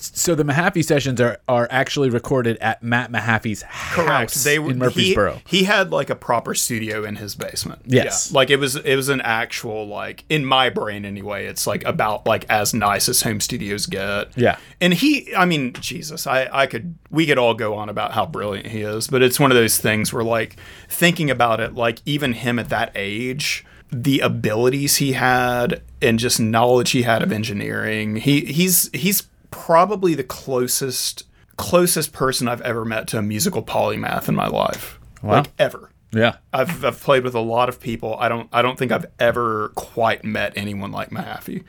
So 0.02 0.36
the 0.36 0.44
Mahaffey 0.44 0.84
sessions 0.84 1.22
are 1.22 1.40
are 1.48 1.68
actually 1.70 2.10
recorded 2.10 2.58
at 2.58 2.82
Matt 2.82 3.12
Mahaffey's 3.12 3.62
house 3.62 4.44
They 4.44 4.56
in 4.56 4.64
he, 4.66 4.74
Murfreesboro. 4.74 5.42
he 5.48 5.64
had 5.64 5.92
like 5.92 6.10
a 6.10 6.16
proper 6.16 6.56
studio 6.56 7.04
in 7.04 7.16
his 7.18 7.36
basement. 7.36 7.82
Yes. 7.86 8.30
Yeah. 8.32 8.38
like 8.38 8.50
it 8.50 8.58
was 8.58 8.76
it 8.76 8.96
was 8.96 9.10
an 9.10 9.22
actual 9.22 9.88
like 9.88 10.24
in 10.30 10.46
my 10.46 10.70
brain 10.70 11.06
anyway. 11.06 11.46
It's 11.46 11.68
like 11.68 11.86
about 11.86 12.26
like 12.26 12.46
as 12.50 12.74
nice 12.74 13.08
as 13.08 13.22
home 13.22 13.40
studios 13.40 13.86
get. 13.86 14.36
Yeah. 14.38 14.58
And 14.80 14.94
he, 14.94 15.34
I 15.36 15.46
mean, 15.46 15.74
Jesus, 15.74 16.26
I, 16.26 16.50
I 16.52 16.66
could, 16.66 16.96
we 17.12 17.28
could 17.28 17.38
all 17.38 17.54
go 17.54 17.76
on 17.76 17.90
about 17.90 18.14
how 18.14 18.26
brilliant 18.26 18.68
he 18.68 18.82
is, 18.82 19.08
but 19.08 19.22
it's 19.22 19.40
one 19.40 19.52
of 19.52 19.56
those 19.56 19.78
things 19.78 20.12
where, 20.12 20.24
like, 20.24 20.56
thinking 20.90 21.30
about 21.30 21.60
it, 21.60 21.76
like, 21.76 22.00
even 22.06 22.34
him 22.34 22.58
at 22.58 22.70
that 22.70 22.92
age, 22.96 23.64
the 23.92 24.22
abilities 24.22 24.96
he 24.96 25.12
had 25.14 25.82
and 26.02 26.18
just 26.18 26.40
knowledge 26.40 26.92
he 26.92 27.04
had 27.04 27.22
of 27.22 27.32
engineering, 27.32 28.16
he, 28.16 28.46
he's, 28.46 28.90
he's 28.94 29.22
probably 29.52 30.16
the 30.16 30.24
closest, 30.24 31.26
closest 31.58 32.12
person 32.14 32.48
I've 32.48 32.62
ever 32.62 32.84
met 32.84 33.08
to 33.10 33.18
a 33.20 33.22
musical 33.22 33.62
polymath 33.64 34.28
in 34.28 34.36
my 34.36 34.48
life. 34.48 35.00
Wow. 35.22 35.38
Like, 35.42 35.52
ever. 35.60 35.90
Yeah. 36.14 36.38
I've, 36.52 36.84
I've 36.84 37.00
played 37.00 37.24
with 37.24 37.36
a 37.36 37.40
lot 37.40 37.70
of 37.70 37.80
people. 37.80 38.16
I 38.20 38.28
don't 38.28 38.50
I 38.52 38.62
don't 38.62 38.78
think 38.78 38.92
I've 38.92 39.06
ever 39.20 39.70
quite 39.76 40.26
met 40.26 40.52
anyone 40.58 40.92
like 40.92 41.10
Mahaffey 41.10 41.64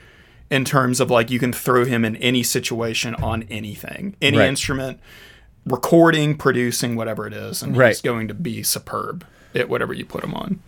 in 0.51 0.64
terms 0.64 0.99
of 1.01 1.11
like 1.11 1.30
you 1.30 1.39
can 1.39 1.53
throw 1.53 1.85
him 1.85 2.05
in 2.05 2.16
any 2.16 2.43
situation 2.43 3.14
on 3.16 3.45
anything, 3.45 4.16
any 4.20 4.39
Right. 4.39 4.49
instrument, 4.49 4.99
recording, 5.64 6.37
producing, 6.37 6.97
whatever 6.97 7.26
it 7.26 7.33
is, 7.33 7.62
and 7.62 7.76
Right. 7.76 7.89
he's 7.89 8.01
going 8.01 8.26
to 8.28 8.35
be 8.35 8.62
superb 8.62 9.24
at 9.55 9.68
whatever 9.68 9.93
you 9.93 10.05
put 10.05 10.24
him 10.24 10.35
on. 10.35 10.61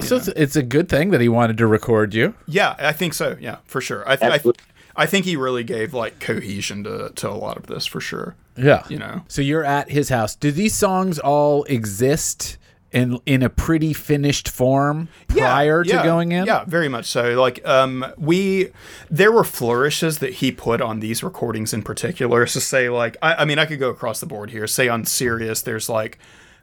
So 0.00 0.16
it's, 0.16 0.28
it's 0.28 0.56
a 0.56 0.62
good 0.62 0.88
thing 0.88 1.10
that 1.10 1.20
he 1.20 1.28
wanted 1.28 1.58
to 1.58 1.66
record 1.66 2.14
you. 2.14 2.34
Yeah, 2.46 2.74
I 2.78 2.92
think 2.92 3.12
so. 3.12 3.36
Yeah, 3.38 3.56
for 3.66 3.82
sure. 3.82 4.08
I, 4.08 4.16
th- 4.16 4.30
I, 4.30 4.34
Absolutely. 4.36 4.64
I 4.96 5.06
think 5.06 5.24
he 5.24 5.36
really 5.36 5.64
gave 5.64 5.94
like 5.94 6.20
cohesion 6.20 6.84
to, 6.84 7.10
to 7.14 7.28
a 7.28 7.32
lot 7.32 7.56
of 7.56 7.66
this 7.66 7.86
for 7.86 8.00
sure. 8.00 8.36
Yeah. 8.56 8.84
You 8.88 8.98
know. 8.98 9.24
So 9.28 9.42
you're 9.42 9.64
at 9.64 9.90
his 9.90 10.08
house. 10.08 10.36
Do 10.36 10.50
these 10.50 10.74
songs 10.74 11.18
all 11.18 11.64
exist 11.64 12.58
in 12.92 13.18
in 13.24 13.42
a 13.42 13.48
pretty 13.48 13.92
finished 13.92 14.48
form 14.48 15.08
prior 15.28 15.82
to 15.82 15.90
yeah, 15.90 16.02
going 16.04 16.32
in? 16.32 16.46
Yeah, 16.46 16.64
very 16.66 16.88
much 16.88 17.06
so. 17.06 17.40
Like, 17.40 17.66
um, 17.66 18.04
we 18.18 18.70
there 19.10 19.32
were 19.32 19.44
flourishes 19.44 20.18
that 20.18 20.34
he 20.34 20.52
put 20.52 20.80
on 20.80 21.00
these 21.00 21.22
recordings 21.22 21.72
in 21.72 21.82
particular. 21.82 22.46
So 22.46 22.60
say 22.60 22.88
like, 22.90 23.16
I, 23.22 23.34
I 23.36 23.44
mean, 23.44 23.58
I 23.58 23.66
could 23.66 23.78
go 23.78 23.90
across 23.90 24.20
the 24.20 24.26
board 24.26 24.50
here. 24.50 24.66
Say 24.66 24.88
on 24.88 25.04
Sirius, 25.04 25.62
there's 25.62 25.88
like 25.88 26.18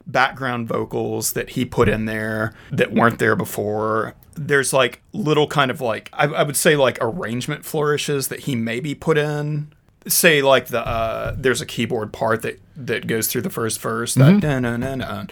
background 0.06 0.68
vocals 0.68 1.32
that 1.32 1.50
he 1.50 1.64
put 1.64 1.88
in 1.88 2.04
there 2.04 2.54
that 2.70 2.92
weren't 2.92 3.18
there 3.18 3.36
before. 3.36 4.14
There's 4.42 4.72
like 4.72 5.02
little 5.12 5.46
kind 5.46 5.70
of 5.70 5.82
like 5.82 6.08
I, 6.14 6.24
I 6.24 6.42
would 6.44 6.56
say 6.56 6.74
like 6.74 6.96
arrangement 7.02 7.64
flourishes 7.66 8.28
that 8.28 8.40
he 8.40 8.56
maybe 8.56 8.94
put 8.94 9.18
in. 9.18 9.70
Say 10.06 10.40
like 10.40 10.68
the 10.68 10.80
uh, 10.80 11.34
there's 11.36 11.60
a 11.60 11.66
keyboard 11.66 12.12
part 12.14 12.40
that 12.40 12.58
that 12.74 13.06
goes 13.06 13.26
through 13.28 13.42
the 13.42 13.50
first 13.50 13.78
verse 13.80 14.14
that 14.14 14.40
da-na-na-na. 14.40 15.26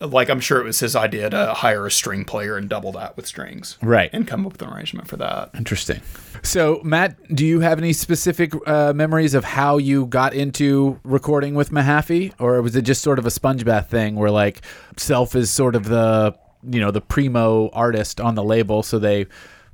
like 0.00 0.28
I'm 0.28 0.40
sure 0.40 0.60
it 0.60 0.64
was 0.64 0.80
his 0.80 0.94
idea 0.94 1.30
to 1.30 1.54
hire 1.54 1.86
a 1.86 1.90
string 1.90 2.26
player 2.26 2.58
and 2.58 2.68
double 2.68 2.92
that 2.92 3.16
with 3.16 3.26
strings, 3.26 3.78
Right. 3.80 4.10
and 4.12 4.26
come 4.28 4.44
up 4.44 4.52
with 4.52 4.60
an 4.62 4.68
arrangement 4.68 5.08
for 5.08 5.16
that. 5.16 5.48
Interesting. 5.56 6.02
So, 6.42 6.82
Matt, 6.84 7.16
do 7.34 7.46
you 7.46 7.60
have 7.60 7.78
any 7.78 7.94
specific 7.94 8.52
uh, 8.68 8.92
memories 8.92 9.32
of 9.32 9.44
how 9.44 9.78
you 9.78 10.04
got 10.04 10.34
into 10.34 11.00
recording 11.02 11.54
with 11.54 11.70
Mahaffey, 11.70 12.34
or 12.38 12.60
was 12.60 12.76
it 12.76 12.82
just 12.82 13.00
sort 13.00 13.18
of 13.18 13.24
a 13.24 13.30
Spongebath 13.30 13.86
thing 13.86 14.16
where 14.16 14.30
like 14.30 14.60
Self 14.98 15.34
is 15.34 15.50
sort 15.50 15.74
of 15.74 15.84
the 15.84 16.36
you 16.70 16.80
know 16.80 16.90
the 16.90 17.00
primo 17.00 17.68
artist 17.70 18.20
on 18.20 18.34
the 18.34 18.44
label, 18.44 18.82
so 18.82 18.98
they 18.98 19.26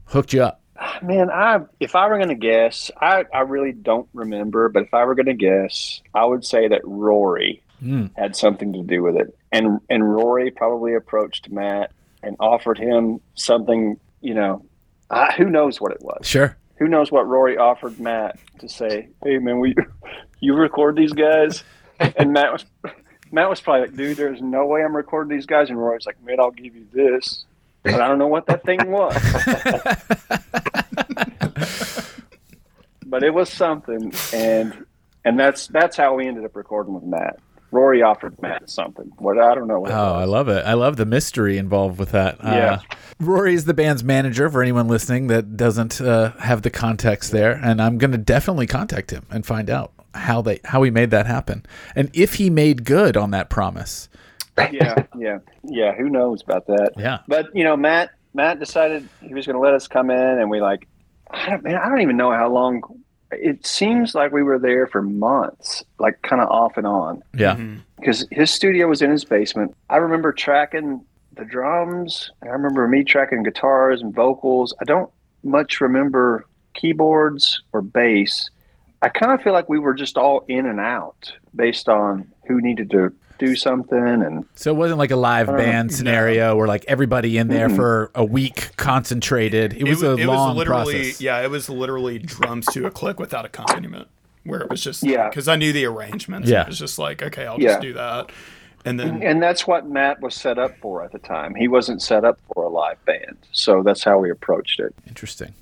hooked 0.06 0.32
you 0.32 0.42
up? 0.44 0.60
Man, 1.02 1.30
I 1.30 1.60
if 1.78 1.94
I 1.94 2.08
were 2.08 2.18
gonna 2.18 2.34
guess, 2.34 2.90
I, 3.00 3.24
I 3.34 3.40
really 3.40 3.72
don't 3.72 4.08
remember, 4.14 4.68
but 4.70 4.82
if 4.84 4.94
I 4.94 5.04
were 5.04 5.14
gonna 5.14 5.34
guess, 5.34 6.00
I 6.14 6.24
would 6.24 6.44
say 6.44 6.68
that 6.68 6.80
Rory 6.84 7.62
Mm. 7.82 8.10
had 8.14 8.36
something 8.36 8.74
to 8.74 8.82
do 8.82 9.02
with 9.02 9.16
it. 9.16 9.34
And 9.52 9.80
and 9.88 10.06
Rory 10.06 10.50
probably 10.50 10.94
approached 10.94 11.50
Matt 11.50 11.92
and 12.22 12.36
offered 12.38 12.76
him 12.76 13.20
something, 13.36 13.98
you 14.20 14.34
know, 14.34 14.62
I, 15.10 15.32
who 15.32 15.46
knows 15.46 15.80
what 15.80 15.92
it 15.92 16.02
was. 16.02 16.26
Sure. 16.26 16.54
Who 16.78 16.88
knows 16.88 17.10
what 17.10 17.26
Rory 17.26 17.56
offered 17.56 17.98
Matt 17.98 18.38
to 18.58 18.68
say, 18.68 19.08
"Hey 19.24 19.38
man, 19.38 19.60
we 19.60 19.74
you 20.40 20.54
record 20.54 20.96
these 20.96 21.12
guys?" 21.14 21.64
And 22.16 22.32
Matt 22.34 22.52
was 22.52 22.64
Matt 23.32 23.48
was 23.48 23.60
probably 23.60 23.82
like, 23.82 23.96
"Dude, 23.96 24.16
there's 24.16 24.40
no 24.40 24.66
way 24.66 24.82
I'm 24.82 24.96
recording 24.96 25.36
these 25.36 25.46
guys." 25.46 25.70
And 25.70 25.78
Rory's 25.78 26.06
like, 26.06 26.22
"Man, 26.22 26.40
I'll 26.40 26.50
give 26.50 26.74
you 26.74 26.86
this." 26.92 27.44
But 27.82 28.00
I 28.00 28.08
don't 28.08 28.18
know 28.18 28.26
what 28.26 28.46
that 28.46 28.62
thing 28.62 28.90
was. 28.90 29.14
but 33.06 33.22
it 33.22 33.32
was 33.32 33.48
something 33.48 34.12
and 34.34 34.84
and 35.24 35.38
that's 35.38 35.68
that's 35.68 35.96
how 35.96 36.14
we 36.14 36.26
ended 36.26 36.44
up 36.44 36.56
recording 36.56 36.94
with 36.94 37.04
Matt. 37.04 37.38
Rory 37.72 38.02
offered 38.02 38.40
Matt 38.42 38.68
something. 38.68 39.12
What 39.18 39.38
I 39.38 39.54
don't 39.54 39.68
know. 39.68 39.86
Oh, 39.86 40.14
I 40.14 40.24
love 40.24 40.48
it. 40.48 40.64
I 40.66 40.74
love 40.74 40.96
the 40.96 41.06
mystery 41.06 41.56
involved 41.56 41.98
with 41.98 42.12
that. 42.12 42.38
Yeah. 42.42 42.80
Uh, 42.90 42.94
Rory 43.20 43.54
is 43.54 43.64
the 43.64 43.74
band's 43.74 44.02
manager 44.02 44.50
for 44.50 44.60
anyone 44.60 44.88
listening 44.88 45.28
that 45.28 45.56
doesn't 45.56 46.00
uh, 46.00 46.32
have 46.38 46.62
the 46.62 46.70
context 46.70 47.30
there, 47.30 47.52
and 47.52 47.80
I'm 47.80 47.98
going 47.98 48.12
to 48.12 48.18
definitely 48.18 48.66
contact 48.66 49.12
him 49.12 49.24
and 49.30 49.46
find 49.46 49.70
out 49.70 49.92
how 50.14 50.42
they 50.42 50.60
how 50.64 50.82
he 50.82 50.90
made 50.90 51.10
that 51.10 51.26
happen 51.26 51.64
and 51.94 52.10
if 52.12 52.34
he 52.34 52.50
made 52.50 52.84
good 52.84 53.16
on 53.16 53.30
that 53.30 53.48
promise. 53.50 54.08
yeah, 54.72 54.94
yeah, 55.18 55.38
yeah. 55.64 55.94
Who 55.94 56.08
knows 56.10 56.42
about 56.42 56.66
that? 56.66 56.92
Yeah. 56.98 57.20
But 57.28 57.54
you 57.54 57.64
know, 57.64 57.76
Matt 57.76 58.10
Matt 58.34 58.58
decided 58.58 59.08
he 59.22 59.32
was 59.34 59.46
going 59.46 59.54
to 59.56 59.60
let 59.60 59.74
us 59.74 59.86
come 59.88 60.10
in, 60.10 60.18
and 60.38 60.50
we 60.50 60.60
like, 60.60 60.86
I 61.30 61.50
don't, 61.50 61.62
man, 61.64 61.76
I 61.76 61.88
don't 61.88 62.00
even 62.00 62.16
know 62.16 62.30
how 62.32 62.48
long. 62.48 62.82
It 63.32 63.64
seems 63.64 64.14
like 64.16 64.32
we 64.32 64.42
were 64.42 64.58
there 64.58 64.88
for 64.88 65.02
months, 65.02 65.84
like 66.00 66.20
kind 66.22 66.42
of 66.42 66.48
off 66.48 66.76
and 66.76 66.84
on, 66.86 67.22
Yeah. 67.32 67.54
Mm-hmm. 67.54 67.76
because 67.96 68.26
his 68.32 68.50
studio 68.50 68.88
was 68.88 69.02
in 69.02 69.10
his 69.10 69.24
basement. 69.24 69.72
I 69.88 69.98
remember 69.98 70.32
tracking 70.32 71.04
the 71.36 71.44
drums. 71.44 72.32
I 72.42 72.48
remember 72.48 72.88
me 72.88 73.04
tracking 73.04 73.44
guitars 73.44 74.02
and 74.02 74.12
vocals. 74.12 74.74
I 74.80 74.84
don't 74.84 75.08
much 75.44 75.80
remember 75.80 76.44
keyboards 76.74 77.62
or 77.72 77.82
bass. 77.82 78.50
I 79.02 79.08
kind 79.08 79.32
of 79.32 79.42
feel 79.42 79.52
like 79.52 79.68
we 79.68 79.78
were 79.78 79.94
just 79.94 80.16
all 80.18 80.44
in 80.48 80.66
and 80.66 80.78
out 80.80 81.32
based 81.54 81.88
on 81.88 82.30
who 82.46 82.60
needed 82.60 82.90
to 82.90 83.12
do 83.38 83.56
something 83.56 83.98
and 83.98 84.44
So 84.54 84.70
it 84.70 84.76
wasn't 84.76 84.98
like 84.98 85.10
a 85.10 85.16
live 85.16 85.48
Uh, 85.48 85.56
band 85.56 85.94
scenario 85.94 86.54
where 86.56 86.68
like 86.68 86.84
everybody 86.86 87.38
in 87.38 87.48
there 87.48 87.68
Mhm. 87.70 87.76
for 87.76 88.10
a 88.14 88.24
week 88.24 88.70
concentrated. 88.76 89.72
It 89.72 89.84
was 89.88 90.02
wa- 90.02 90.10
a 90.10 90.26
long 90.26 90.56
literally 90.58 90.94
process. 90.96 91.20
yeah, 91.22 91.40
it 91.40 91.50
was 91.50 91.70
literally 91.70 92.18
drums 92.18 92.66
to 92.74 92.84
a 92.86 92.90
click 92.90 93.18
without 93.18 93.46
accompaniment, 93.46 94.08
where 94.44 94.60
it 94.60 94.68
was 94.68 94.82
just 94.82 95.02
Yeah. 95.02 95.30
because 95.30 95.48
I 95.48 95.56
knew 95.56 95.72
the 95.72 95.86
arrangements. 95.86 96.50
Yeah. 96.50 96.62
it 96.62 96.68
was 96.68 96.78
just 96.78 96.98
like 96.98 97.22
okay, 97.22 97.46
I'll 97.46 97.58
Yeah. 97.58 97.68
just 97.68 97.80
do 97.80 97.94
that, 97.94 98.30
and 98.84 99.00
then 99.00 99.22
and 99.22 99.42
that's 99.42 99.66
what 99.66 99.88
Matt 99.88 100.20
was 100.20 100.34
set 100.34 100.58
up 100.58 100.76
for 100.82 101.02
at 101.02 101.12
the 101.12 101.18
time. 101.18 101.54
He 101.54 101.66
wasn't 101.66 102.02
set 102.02 102.26
up 102.26 102.38
for 102.52 102.64
a 102.64 102.68
live 102.68 103.02
band, 103.06 103.38
so 103.52 103.82
that's 103.82 104.04
how 104.04 104.18
we 104.18 104.30
approached 104.30 104.80
it. 104.80 104.94
Interesting. 105.08 105.54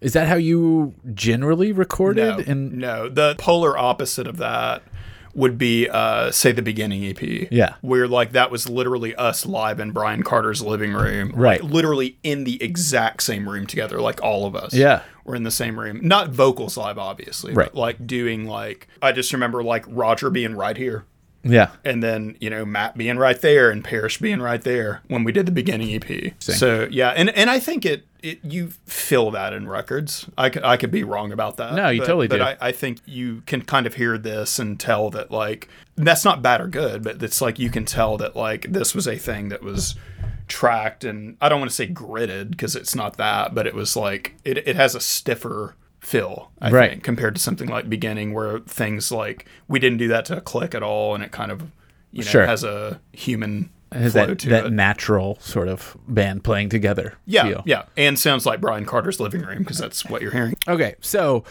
Is 0.00 0.14
that 0.14 0.28
how 0.28 0.36
you 0.36 0.94
generally 1.14 1.72
recorded? 1.72 2.38
no, 2.38 2.38
in 2.38 2.78
no, 2.78 3.08
the 3.08 3.34
polar 3.38 3.76
opposite 3.76 4.26
of 4.26 4.38
that 4.38 4.82
would 5.34 5.56
be 5.56 5.88
uh 5.88 6.30
say 6.30 6.52
the 6.52 6.62
beginning 6.62 7.04
EP. 7.04 7.48
Yeah. 7.52 7.74
Where 7.82 8.08
like 8.08 8.32
that 8.32 8.50
was 8.50 8.68
literally 8.68 9.14
us 9.14 9.46
live 9.46 9.78
in 9.78 9.92
Brian 9.92 10.22
Carter's 10.22 10.62
living 10.62 10.92
room. 10.92 11.32
Right. 11.34 11.62
Like, 11.62 11.72
literally 11.72 12.18
in 12.22 12.44
the 12.44 12.62
exact 12.62 13.22
same 13.22 13.48
room 13.48 13.66
together, 13.66 14.00
like 14.00 14.22
all 14.22 14.46
of 14.46 14.56
us. 14.56 14.74
Yeah. 14.74 15.02
We're 15.24 15.36
in 15.36 15.44
the 15.44 15.50
same 15.50 15.78
room. 15.78 16.00
Not 16.02 16.30
vocals 16.30 16.76
live, 16.76 16.98
obviously. 16.98 17.52
Right. 17.52 17.66
But 17.66 17.76
like 17.76 18.06
doing 18.06 18.46
like 18.46 18.88
I 19.00 19.12
just 19.12 19.32
remember 19.32 19.62
like 19.62 19.84
Roger 19.86 20.30
being 20.30 20.56
right 20.56 20.76
here. 20.76 21.04
Yeah. 21.42 21.70
And 21.84 22.02
then, 22.02 22.36
you 22.40 22.50
know, 22.50 22.64
Matt 22.64 22.96
being 22.96 23.16
right 23.16 23.40
there 23.40 23.70
and 23.70 23.82
Parrish 23.82 24.18
being 24.18 24.40
right 24.40 24.60
there 24.60 25.02
when 25.08 25.24
we 25.24 25.32
did 25.32 25.46
the 25.46 25.52
beginning 25.52 25.94
EP. 25.94 26.34
So 26.38 26.88
yeah, 26.90 27.10
and, 27.10 27.30
and 27.30 27.48
I 27.48 27.58
think 27.58 27.86
it, 27.86 28.06
it 28.22 28.44
you 28.44 28.68
feel 28.86 29.30
that 29.30 29.52
in 29.52 29.68
records. 29.68 30.28
I 30.36 30.50
could 30.50 30.62
I 30.64 30.76
could 30.76 30.90
be 30.90 31.04
wrong 31.04 31.32
about 31.32 31.56
that. 31.56 31.74
No, 31.74 31.88
you 31.88 32.00
but, 32.00 32.06
totally 32.06 32.28
but 32.28 32.36
do. 32.36 32.42
I, 32.42 32.56
I 32.60 32.72
think 32.72 33.00
you 33.06 33.42
can 33.46 33.62
kind 33.62 33.86
of 33.86 33.94
hear 33.94 34.18
this 34.18 34.58
and 34.58 34.78
tell 34.78 35.08
that 35.10 35.30
like 35.30 35.68
that's 35.96 36.24
not 36.24 36.42
bad 36.42 36.60
or 36.60 36.66
good, 36.66 37.02
but 37.02 37.22
it's 37.22 37.40
like 37.40 37.58
you 37.58 37.70
can 37.70 37.84
tell 37.84 38.18
that 38.18 38.36
like 38.36 38.66
this 38.70 38.94
was 38.94 39.08
a 39.08 39.16
thing 39.16 39.48
that 39.48 39.62
was 39.62 39.94
tracked 40.48 41.04
and 41.04 41.36
I 41.40 41.48
don't 41.48 41.60
want 41.60 41.70
to 41.70 41.74
say 41.74 41.86
gritted 41.86 42.50
because 42.50 42.76
it's 42.76 42.94
not 42.94 43.16
that, 43.16 43.54
but 43.54 43.66
it 43.66 43.74
was 43.74 43.96
like 43.96 44.34
it, 44.44 44.58
it 44.68 44.76
has 44.76 44.94
a 44.94 45.00
stiffer 45.00 45.76
feel, 46.00 46.50
I 46.60 46.70
Right. 46.70 46.90
think, 46.90 47.02
compared 47.04 47.34
to 47.36 47.40
something 47.40 47.68
like 47.68 47.88
beginning 47.88 48.32
where 48.32 48.60
things 48.60 49.12
like 49.12 49.46
we 49.68 49.78
didn't 49.78 49.98
do 49.98 50.08
that 50.08 50.24
to 50.26 50.38
a 50.38 50.40
click 50.40 50.74
at 50.74 50.82
all 50.82 51.14
and 51.14 51.22
it 51.22 51.30
kind 51.30 51.50
of 51.52 51.62
you 52.10 52.24
know 52.24 52.30
Sure. 52.30 52.46
has 52.46 52.64
a 52.64 53.00
human 53.12 53.70
has 53.92 54.12
flow 54.12 54.26
that, 54.26 54.38
to 54.40 54.48
that 54.48 54.66
it. 54.66 54.72
natural 54.72 55.36
sort 55.40 55.68
of 55.68 55.96
band 56.08 56.44
playing 56.44 56.68
together. 56.68 57.14
yeah, 57.26 57.44
feel. 57.44 57.62
yeah, 57.66 57.84
and 57.96 58.18
sounds 58.18 58.46
like 58.46 58.60
Brian 58.60 58.84
Carter's 58.84 59.20
living 59.20 59.42
room 59.42 59.58
because 59.58 59.78
that's 59.78 60.04
what 60.06 60.22
you're 60.22 60.30
hearing. 60.32 60.54
Okay, 60.68 60.94
so 61.00 61.44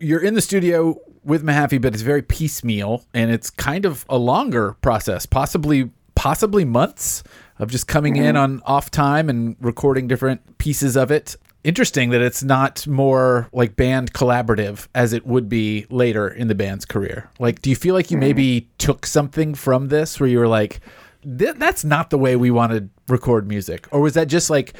you're 0.00 0.20
in 0.22 0.34
the 0.34 0.40
studio 0.40 0.98
with 1.22 1.44
Mahaffey, 1.44 1.80
but 1.80 1.92
it's 1.92 2.02
very 2.02 2.22
piecemeal, 2.22 3.04
and 3.12 3.30
it's 3.30 3.50
kind 3.50 3.84
of 3.84 4.04
a 4.08 4.16
longer 4.16 4.72
process, 4.80 5.26
possibly 5.26 5.90
possibly 6.14 6.64
months 6.64 7.22
of 7.58 7.70
just 7.70 7.86
coming 7.86 8.16
in 8.16 8.34
mm-hmm. 8.34 8.36
on 8.42 8.62
off 8.64 8.90
time 8.90 9.28
and 9.28 9.54
recording 9.60 10.08
different 10.08 10.58
pieces 10.58 10.96
of 10.96 11.10
it. 11.10 11.36
Interesting 11.66 12.10
that 12.10 12.20
it's 12.20 12.44
not 12.44 12.86
more 12.86 13.48
like 13.52 13.74
band 13.74 14.12
collaborative 14.12 14.86
as 14.94 15.12
it 15.12 15.26
would 15.26 15.48
be 15.48 15.84
later 15.90 16.28
in 16.28 16.46
the 16.46 16.54
band's 16.54 16.84
career. 16.84 17.28
Like, 17.40 17.60
do 17.60 17.70
you 17.70 17.74
feel 17.74 17.92
like 17.92 18.12
you 18.12 18.16
hmm. 18.16 18.20
maybe 18.20 18.68
took 18.78 19.04
something 19.04 19.52
from 19.52 19.88
this 19.88 20.20
where 20.20 20.28
you 20.28 20.38
were 20.38 20.46
like, 20.46 20.78
"Th- 21.24 21.56
"That's 21.56 21.84
not 21.84 22.10
the 22.10 22.18
way 22.18 22.36
we 22.36 22.52
want 22.52 22.70
to 22.70 22.88
record 23.08 23.48
music," 23.48 23.88
or 23.90 24.00
was 24.00 24.14
that 24.14 24.28
just 24.28 24.48
like 24.48 24.74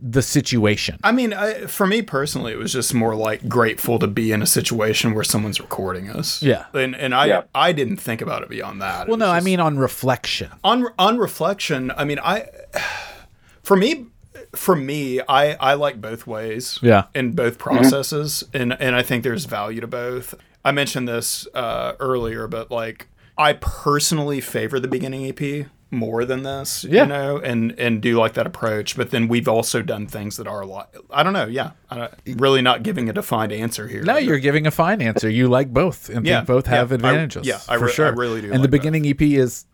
the 0.00 0.22
situation? 0.22 1.00
I 1.02 1.10
mean, 1.10 1.32
I, 1.32 1.66
for 1.66 1.88
me 1.88 2.02
personally, 2.02 2.52
it 2.52 2.58
was 2.58 2.72
just 2.72 2.94
more 2.94 3.16
like 3.16 3.48
grateful 3.48 3.98
to 3.98 4.06
be 4.06 4.30
in 4.30 4.40
a 4.40 4.46
situation 4.46 5.14
where 5.14 5.24
someone's 5.24 5.58
recording 5.58 6.08
us. 6.08 6.40
Yeah. 6.40 6.66
and 6.72 6.94
and 6.94 7.16
I 7.16 7.26
Yeah. 7.26 7.42
I 7.52 7.72
didn't 7.72 7.96
think 7.96 8.20
about 8.20 8.44
it 8.44 8.48
beyond 8.48 8.80
that. 8.80 9.08
Well, 9.08 9.16
no, 9.16 9.32
was 9.32 9.42
I 9.42 9.44
mean 9.44 9.58
on 9.58 9.76
reflection. 9.76 10.50
on 10.62 10.86
on 11.00 11.18
reflection. 11.18 11.90
I 11.96 12.04
mean, 12.04 12.20
I 12.20 12.46
for 13.64 13.76
me 13.76 14.06
for 14.54 14.74
me, 14.76 15.20
I 15.28 15.54
I 15.54 15.74
like 15.74 16.00
both 16.00 16.26
ways. 16.26 16.78
Yeah. 16.82 17.04
in 17.14 17.32
both 17.32 17.58
processes, 17.58 18.44
and 18.52 18.72
and 18.80 18.94
I 18.96 19.02
think 19.02 19.24
there's 19.24 19.44
value 19.44 19.80
to 19.80 19.86
both. 19.86 20.34
I 20.64 20.72
mentioned 20.72 21.08
this 21.08 21.46
uh, 21.54 21.94
earlier, 22.00 22.46
but 22.48 22.70
like 22.70 23.08
I 23.36 23.52
personally 23.54 24.40
favor 24.40 24.80
the 24.80 24.88
beginning 24.88 25.24
EP 25.26 25.66
more 25.90 26.26
than 26.26 26.42
this, 26.42 26.84
Yeah. 26.84 27.02
you 27.04 27.08
know, 27.08 27.36
and 27.38 27.72
and 27.78 28.02
do 28.02 28.18
like 28.18 28.34
that 28.34 28.46
approach. 28.46 28.94
But 28.96 29.10
then 29.10 29.28
we've 29.28 29.48
also 29.48 29.80
done 29.80 30.06
things 30.06 30.36
that 30.36 30.46
are 30.46 30.60
a 30.60 30.66
lot. 30.66 30.94
I 31.10 31.22
don't 31.22 31.32
know. 31.32 31.46
Yeah, 31.46 31.70
I 31.90 31.96
don't, 31.96 32.12
really 32.40 32.60
not 32.60 32.82
giving 32.82 33.08
a 33.08 33.12
defined 33.14 33.52
answer 33.52 33.88
here. 33.88 34.02
No, 34.02 34.16
you're 34.18 34.38
giving 34.40 34.66
a 34.66 34.70
fine 34.70 35.00
answer. 35.00 35.30
You 35.30 35.48
like 35.48 35.72
both, 35.72 36.10
and 36.10 36.26
Yeah, 36.26 36.38
think 36.40 36.48
both 36.48 36.66
have 36.66 36.90
yeah, 36.90 36.94
I- 36.94 36.96
advantages. 36.96 37.46
yeah, 37.46 37.60
I 37.68 37.78
for 37.78 37.86
re- 37.86 37.90
I 37.90 37.94
sure. 37.94 38.14
really 38.14 38.40
do 38.42 38.46
And 38.48 38.56
the 38.56 38.60
like 38.62 38.70
beginning 38.72 39.06
EP 39.06 39.22
is 39.22 39.64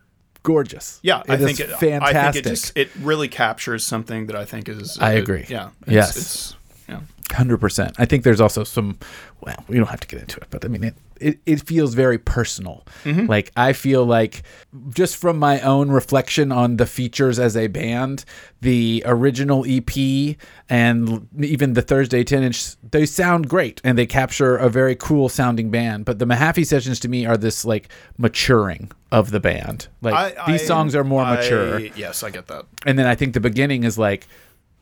gorgeous. 0.44 1.00
Yeah, 1.02 1.24
I 1.28 1.36
think 1.36 1.58
it, 1.58 1.70
fantastic. 1.70 2.02
I 2.02 2.30
think 2.32 2.46
it 2.46 2.48
just 2.48 2.76
it 2.76 2.90
really 3.00 3.26
captures 3.26 3.84
something 3.84 4.26
that 4.26 4.36
I 4.36 4.44
think 4.44 4.68
is. 4.68 4.96
I 5.00 5.16
uh, 5.16 5.18
agree. 5.18 5.46
Yeah. 5.48 5.70
Yes. 5.88 6.16
It's, 6.16 6.56
yeah. 6.88 7.00
Hundred 7.32 7.58
percent. 7.58 7.94
I 7.98 8.04
think 8.04 8.22
there's 8.22 8.40
also 8.40 8.64
some. 8.64 8.98
Well, 9.40 9.64
we 9.66 9.76
don't 9.76 9.88
have 9.88 10.00
to 10.00 10.06
get 10.08 10.20
into 10.20 10.38
it, 10.40 10.46
but 10.50 10.64
I 10.64 10.68
mean, 10.68 10.84
it 10.84 10.94
it, 11.20 11.38
it 11.46 11.66
feels 11.66 11.94
very 11.94 12.18
personal. 12.18 12.84
Mm-hmm. 13.04 13.26
Like 13.26 13.50
I 13.56 13.72
feel 13.72 14.04
like 14.04 14.42
just 14.90 15.16
from 15.16 15.38
my 15.38 15.60
own 15.60 15.90
reflection 15.90 16.52
on 16.52 16.76
the 16.76 16.86
features 16.86 17.38
as 17.38 17.56
a 17.56 17.68
band, 17.68 18.24
the 18.60 19.02
original 19.06 19.64
EP 19.66 20.36
and 20.68 21.28
even 21.40 21.72
the 21.72 21.82
Thursday 21.82 22.24
10 22.24 22.42
inch, 22.42 22.76
they 22.90 23.06
sound 23.06 23.48
great 23.48 23.80
and 23.84 23.96
they 23.96 24.06
capture 24.06 24.56
a 24.56 24.68
very 24.68 24.94
cool 24.96 25.28
sounding 25.28 25.70
band. 25.70 26.04
But 26.04 26.18
the 26.18 26.26
Mahaffey 26.26 26.66
sessions 26.66 27.00
to 27.00 27.08
me 27.08 27.24
are 27.26 27.36
this 27.36 27.64
like 27.64 27.88
maturing 28.18 28.90
of 29.10 29.30
the 29.30 29.40
band. 29.40 29.88
Like 30.02 30.14
I, 30.38 30.52
these 30.52 30.62
I- 30.62 30.66
songs 30.66 30.94
are 30.94 31.04
more 31.04 31.22
I- 31.22 31.36
mature. 31.36 31.78
Yes, 31.80 32.22
I 32.22 32.30
get 32.30 32.48
that. 32.48 32.66
And 32.84 32.98
then 32.98 33.06
I 33.06 33.14
think 33.14 33.34
the 33.34 33.40
beginning 33.40 33.84
is 33.84 33.96
like 33.98 34.26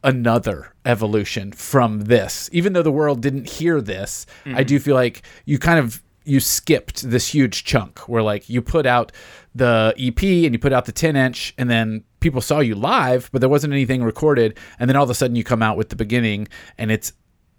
another 0.04 0.74
evolution 0.84 1.52
from 1.52 2.02
this. 2.02 2.48
Even 2.52 2.72
though 2.72 2.82
the 2.82 2.92
world 2.92 3.20
didn't 3.20 3.48
hear 3.48 3.80
this, 3.80 4.26
I 4.44 4.48
mm-hmm. 4.48 4.62
do 4.64 4.78
feel 4.78 4.94
like 4.94 5.22
you 5.44 5.58
kind 5.58 5.78
of 5.78 6.02
you 6.24 6.40
skipped 6.40 7.02
this 7.02 7.28
huge 7.28 7.64
chunk 7.64 7.98
where 8.08 8.22
like 8.22 8.48
you 8.48 8.62
put 8.62 8.86
out 8.86 9.12
the 9.54 9.94
EP 9.98 10.22
and 10.22 10.54
you 10.54 10.58
put 10.58 10.72
out 10.72 10.84
the 10.84 10.92
10 10.92 11.16
inch 11.16 11.52
and 11.58 11.68
then 11.68 12.04
people 12.20 12.40
saw 12.40 12.60
you 12.60 12.74
live, 12.74 13.28
but 13.32 13.40
there 13.40 13.50
wasn't 13.50 13.72
anything 13.72 14.02
recorded. 14.02 14.56
And 14.78 14.88
then 14.88 14.96
all 14.96 15.04
of 15.04 15.10
a 15.10 15.14
sudden 15.14 15.36
you 15.36 15.44
come 15.44 15.62
out 15.62 15.76
with 15.76 15.88
the 15.88 15.96
beginning 15.96 16.48
and 16.78 16.90
it's 16.90 17.12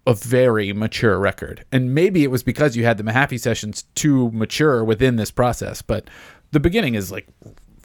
a 0.05 0.13
very 0.13 0.73
mature 0.73 1.19
record. 1.19 1.65
And 1.71 1.93
maybe 1.93 2.23
it 2.23 2.31
was 2.31 2.43
because 2.43 2.75
you 2.75 2.83
had 2.83 2.97
the 2.97 3.03
Mahaffey 3.03 3.39
sessions 3.39 3.83
to 3.95 4.31
mature 4.31 4.83
within 4.83 5.15
this 5.15 5.31
process, 5.31 5.81
but 5.81 6.09
the 6.51 6.59
beginning 6.59 6.95
is 6.95 7.11
like 7.11 7.27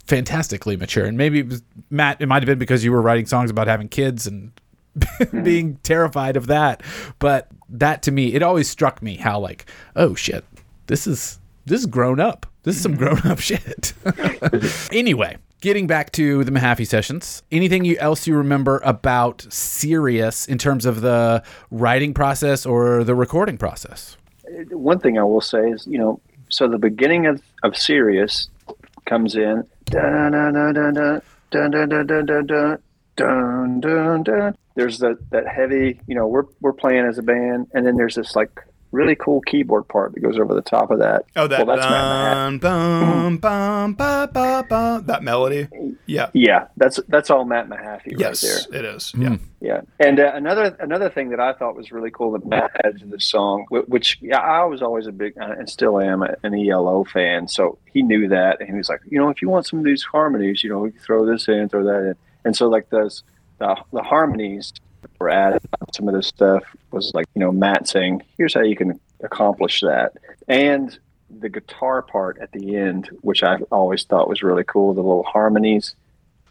fantastically 0.08 0.76
mature. 0.76 1.04
And 1.04 1.16
maybe 1.16 1.40
it 1.40 1.48
was 1.48 1.62
Matt, 1.90 2.20
it 2.20 2.26
might 2.26 2.42
have 2.42 2.46
been 2.46 2.58
because 2.58 2.82
you 2.82 2.90
were 2.90 3.02
writing 3.02 3.26
songs 3.26 3.50
about 3.50 3.66
having 3.66 3.88
kids 3.88 4.26
and 4.26 4.50
hmm. 5.18 5.42
being 5.42 5.76
terrified 5.82 6.36
of 6.36 6.46
that. 6.48 6.82
But 7.18 7.48
that 7.68 8.02
to 8.04 8.10
me, 8.10 8.34
it 8.34 8.42
always 8.42 8.68
struck 8.68 9.02
me 9.02 9.16
how 9.16 9.38
like, 9.38 9.66
oh 9.94 10.14
shit, 10.14 10.44
this 10.86 11.06
is 11.06 11.38
this 11.66 11.80
is 11.80 11.86
grown 11.86 12.18
up. 12.18 12.46
This 12.62 12.76
is 12.76 12.82
some 12.82 12.94
hmm. 12.94 12.98
grown 12.98 13.26
up 13.26 13.38
shit. 13.38 13.92
anyway, 14.92 15.36
getting 15.60 15.86
back 15.86 16.10
to 16.12 16.42
the 16.42 16.50
Mahaffey 16.50 16.86
sessions, 16.86 17.42
anything 17.52 17.84
you, 17.84 17.98
else 17.98 18.26
you 18.26 18.34
remember 18.34 18.80
about 18.84 19.46
Sirius 19.50 20.46
in 20.46 20.56
terms 20.56 20.86
of 20.86 21.02
the 21.02 21.42
writing 21.70 22.14
process 22.14 22.64
or 22.64 23.04
the 23.04 23.14
recording 23.14 23.58
process? 23.58 24.16
One 24.70 24.98
thing 24.98 25.18
I 25.18 25.24
will 25.24 25.42
say 25.42 25.68
is, 25.68 25.86
you 25.86 25.98
know, 25.98 26.20
so 26.48 26.66
the 26.66 26.78
beginning 26.78 27.26
of, 27.26 27.42
of 27.62 27.76
Sirius 27.76 28.48
comes 29.08 29.34
in. 29.34 29.64
There's 34.74 34.98
that 34.98 35.18
that 35.30 35.46
heavy, 35.48 36.00
you 36.06 36.14
know, 36.14 36.26
we're 36.28 36.44
we're 36.60 36.72
playing 36.72 37.04
as 37.06 37.18
a 37.18 37.22
band, 37.22 37.68
and 37.74 37.86
then 37.86 37.96
there's 37.96 38.14
this 38.14 38.36
like 38.36 38.50
really 38.92 39.14
cool 39.14 39.40
keyboard 39.42 39.86
part 39.88 40.14
that 40.14 40.20
goes 40.20 40.38
over 40.38 40.54
the 40.54 40.62
top 40.62 40.90
of 40.90 40.98
that. 41.00 41.24
Oh, 41.36 41.46
that 41.46 41.66
Well, 41.66 41.76
that's 41.76 41.88
Matt 41.88 42.60
bum, 42.60 43.38
bum, 43.38 43.38
bum, 43.38 43.92
ba, 43.94 44.30
ba, 44.32 44.64
ba, 44.68 45.02
that 45.06 45.22
melody. 45.22 45.68
Yeah. 46.06 46.30
Yeah, 46.32 46.68
that's 46.76 46.98
that's 47.08 47.30
all 47.30 47.44
Matt 47.44 47.68
Mahaffey 47.68 48.14
Yes, 48.18 48.42
right 48.42 48.66
there. 48.70 48.84
it 48.84 48.96
is. 48.96 49.10
Hmm. 49.12 49.22
Yeah. 49.22 49.36
Yeah, 49.60 49.80
and 49.98 50.20
uh, 50.20 50.30
another 50.34 50.76
another 50.78 51.10
thing 51.10 51.30
that 51.30 51.40
I 51.40 51.52
thought 51.52 51.74
was 51.74 51.90
really 51.90 52.12
cool 52.12 52.30
that 52.32 52.46
Matt 52.46 52.70
had 52.84 53.02
in 53.02 53.10
the 53.10 53.18
song, 53.18 53.66
which 53.70 54.16
yeah, 54.20 54.38
I 54.38 54.64
was 54.64 54.82
always 54.82 55.08
a 55.08 55.12
big 55.12 55.36
uh, 55.36 55.54
and 55.58 55.68
still 55.68 56.00
am 56.00 56.22
an 56.22 56.54
ELO 56.54 57.02
fan, 57.02 57.48
so 57.48 57.76
he 57.92 58.02
knew 58.02 58.28
that, 58.28 58.60
and 58.60 58.68
he 58.68 58.76
was 58.76 58.88
like, 58.88 59.00
you 59.10 59.18
know, 59.18 59.30
if 59.30 59.42
you 59.42 59.48
want 59.48 59.66
some 59.66 59.80
of 59.80 59.84
these 59.84 60.04
harmonies, 60.04 60.62
you 60.62 60.70
know, 60.70 60.78
we 60.78 60.92
can 60.92 61.00
throw 61.00 61.26
this 61.26 61.48
in, 61.48 61.68
throw 61.68 61.82
that 61.82 62.10
in, 62.10 62.14
and 62.44 62.54
so 62.56 62.68
like 62.68 62.88
those 62.90 63.24
the 63.58 63.76
the 63.92 64.02
harmonies 64.02 64.72
were 65.18 65.30
added. 65.30 65.62
Some 65.94 66.08
of 66.08 66.14
this 66.14 66.26
stuff 66.26 66.64
was 66.90 67.12
like 67.14 67.26
you 67.34 67.40
know 67.40 67.52
Matt 67.52 67.88
saying, 67.88 68.22
here's 68.36 68.54
how 68.54 68.62
you 68.62 68.76
can 68.76 68.98
accomplish 69.22 69.80
that, 69.80 70.12
and 70.46 70.98
the 71.30 71.48
guitar 71.48 72.02
part 72.02 72.38
at 72.40 72.52
the 72.52 72.76
end, 72.76 73.10
which 73.20 73.42
I 73.42 73.56
always 73.70 74.04
thought 74.04 74.28
was 74.28 74.42
really 74.42 74.64
cool, 74.64 74.94
the 74.94 75.02
little 75.02 75.24
harmonies. 75.24 75.94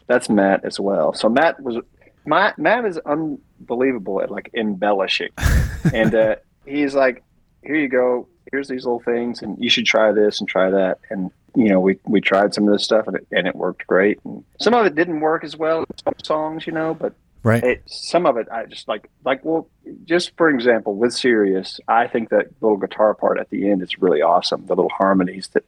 That's 0.06 0.28
Matt 0.28 0.64
as 0.64 0.78
well. 0.80 1.12
So 1.12 1.28
Matt 1.28 1.60
was 1.62 1.78
Matt, 2.24 2.58
Matt 2.58 2.84
is 2.84 2.98
unbelievable 2.98 4.22
at 4.22 4.30
like 4.30 4.50
embellishing, 4.54 5.30
and 5.94 6.14
uh, 6.14 6.36
he's 6.66 6.94
like, 6.94 7.22
"Here 7.62 7.76
you 7.76 7.88
go. 7.88 8.28
Here's 8.50 8.68
these 8.68 8.84
little 8.84 9.00
things, 9.00 9.42
and 9.42 9.58
you 9.62 9.68
should 9.68 9.86
try 9.86 10.12
this 10.12 10.40
and 10.40 10.48
try 10.48 10.70
that." 10.70 10.98
And 11.10 11.30
you 11.54 11.68
know, 11.68 11.80
we 11.80 11.98
we 12.04 12.20
tried 12.20 12.54
some 12.54 12.66
of 12.66 12.72
this 12.72 12.84
stuff, 12.84 13.06
and 13.06 13.16
it, 13.16 13.26
and 13.32 13.46
it 13.46 13.56
worked 13.56 13.86
great. 13.86 14.18
And 14.24 14.44
some 14.60 14.74
of 14.74 14.86
it 14.86 14.94
didn't 14.94 15.20
work 15.20 15.44
as 15.44 15.56
well 15.56 15.80
as 15.80 15.86
some 16.04 16.14
songs, 16.22 16.66
you 16.66 16.72
know, 16.72 16.94
but 16.94 17.14
Right. 17.42 17.62
it, 17.62 17.82
some 17.86 18.26
of 18.26 18.36
it 18.36 18.48
I 18.50 18.66
just 18.66 18.88
like 18.88 19.10
like 19.24 19.44
well, 19.44 19.68
just 20.04 20.36
for 20.36 20.50
example, 20.50 20.96
with 20.96 21.12
Sirius, 21.12 21.80
I 21.88 22.06
think 22.06 22.30
that 22.30 22.46
little 22.60 22.76
guitar 22.76 23.14
part 23.14 23.38
at 23.38 23.50
the 23.50 23.70
end 23.70 23.82
is 23.82 23.98
really 23.98 24.22
awesome. 24.22 24.66
The 24.66 24.74
little 24.74 24.90
harmonies 24.90 25.48
that. 25.48 25.64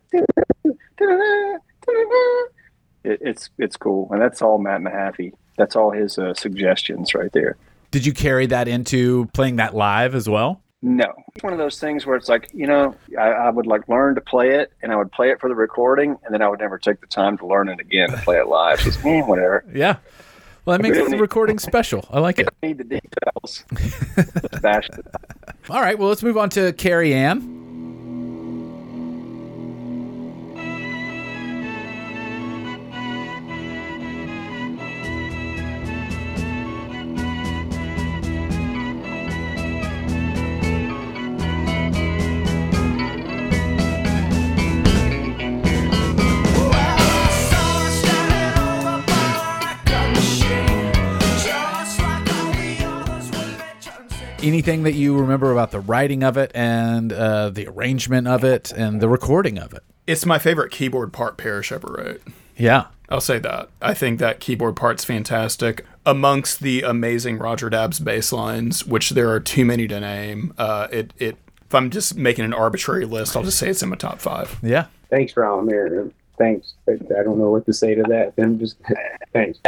It, 3.02 3.18
it's 3.22 3.50
it's 3.58 3.76
cool, 3.76 4.08
and 4.10 4.20
that's 4.20 4.42
all 4.42 4.58
Matt 4.58 4.80
Mahaffey. 4.82 5.32
That's 5.56 5.74
all 5.74 5.90
his 5.90 6.18
uh, 6.18 6.34
suggestions 6.34 7.14
right 7.14 7.32
there. 7.32 7.56
Did 7.90 8.06
you 8.06 8.12
carry 8.12 8.46
that 8.46 8.68
into 8.68 9.26
playing 9.32 9.56
that 9.56 9.74
live 9.74 10.14
as 10.14 10.28
well? 10.28 10.62
No, 10.82 11.12
it's 11.34 11.42
one 11.42 11.52
of 11.52 11.58
those 11.58 11.78
things 11.78 12.06
where 12.06 12.16
it's 12.16 12.28
like 12.28 12.50
you 12.54 12.66
know 12.66 12.94
I, 13.18 13.28
I 13.28 13.50
would 13.50 13.66
like 13.66 13.88
learn 13.88 14.14
to 14.14 14.20
play 14.20 14.56
it, 14.56 14.72
and 14.82 14.92
I 14.92 14.96
would 14.96 15.12
play 15.12 15.30
it 15.30 15.40
for 15.40 15.48
the 15.48 15.54
recording, 15.54 16.16
and 16.24 16.32
then 16.32 16.42
I 16.42 16.48
would 16.48 16.60
never 16.60 16.78
take 16.78 17.00
the 17.00 17.06
time 17.06 17.36
to 17.38 17.46
learn 17.46 17.68
it 17.68 17.80
again 17.80 18.10
to 18.10 18.16
play 18.18 18.38
it 18.38 18.48
live. 18.48 18.80
Just 18.80 19.04
eh, 19.04 19.22
whatever. 19.22 19.64
Yeah. 19.74 19.96
Well, 20.64 20.76
that 20.76 20.82
makes 20.82 20.96
the 21.11 21.16
recording 21.16 21.58
special. 21.58 22.06
I 22.11 22.20
like 22.20 22.38
it. 22.38 22.48
I 22.62 22.66
need 22.66 22.78
the 22.78 22.84
details. 22.84 23.64
Just 24.50 24.62
bash 24.62 24.88
it. 24.90 25.06
All 25.68 25.80
right. 25.80 25.98
Well, 25.98 26.08
let's 26.08 26.22
move 26.22 26.36
on 26.36 26.50
to 26.50 26.72
Kari-Ann. 26.74 27.59
Anything 54.43 54.84
that 54.84 54.95
you 54.95 55.18
remember 55.18 55.53
about 55.53 55.70
the 55.70 55.80
writing 55.80 56.22
of 56.22 56.38
it 56.38 56.51
and 56.55 57.12
uh, 57.12 57.51
the 57.51 57.66
arrangement 57.66 58.26
of 58.26 58.43
it 58.43 58.72
and 58.72 58.99
the 58.99 59.09
recording 59.09 59.59
of 59.59 59.74
it? 59.74 59.82
It's 60.07 60.24
my 60.24 60.38
favorite 60.38 60.72
keyboard 60.72 61.12
part 61.12 61.36
Parrish 61.36 61.70
ever 61.70 61.95
wrote. 61.99 62.22
Yeah. 62.57 62.86
I'll 63.11 63.20
say 63.20 63.38
that. 63.41 63.68
I 63.82 63.93
think 63.93 64.18
that 64.18 64.41
keyboard 64.41 64.76
part's 64.76 65.05
fantastic. 65.05 65.84
Amongst 66.07 66.61
the 66.61 66.80
amazing 66.80 67.38
Roger 67.38 67.68
Dabbs 67.68 68.01
bass 68.01 68.32
lines, 68.32 68.86
which 68.86 69.11
there 69.11 69.28
are 69.30 69.41
too 69.41 69.66
many 69.66 69.86
to 69.88 70.01
name, 70.01 70.55
uh, 70.57 70.88
it, 70.91 71.12
it 71.18 71.36
if 71.66 71.74
I'm 71.74 71.91
just 71.91 72.16
making 72.16 72.47
an 72.47 72.55
arbitrary 72.55 73.05
list, 73.05 73.36
I'll 73.36 73.43
just 73.43 73.59
say 73.59 73.68
it's 73.68 73.82
in 73.82 73.91
my 73.91 73.97
top 73.97 74.20
five. 74.20 74.59
Yeah. 74.62 74.86
Thanks, 75.11 75.36
Ron. 75.36 75.68
There. 76.41 76.49
Thanks. 76.49 76.74
I, 76.88 76.93
I 76.93 77.22
don't 77.22 77.38
know 77.38 77.51
what 77.51 77.66
to 77.66 77.72
say 77.72 77.95
to 77.95 78.03
that. 78.05 78.34
Then 78.36 78.59
just 78.59 78.76
thanks. 79.32 79.59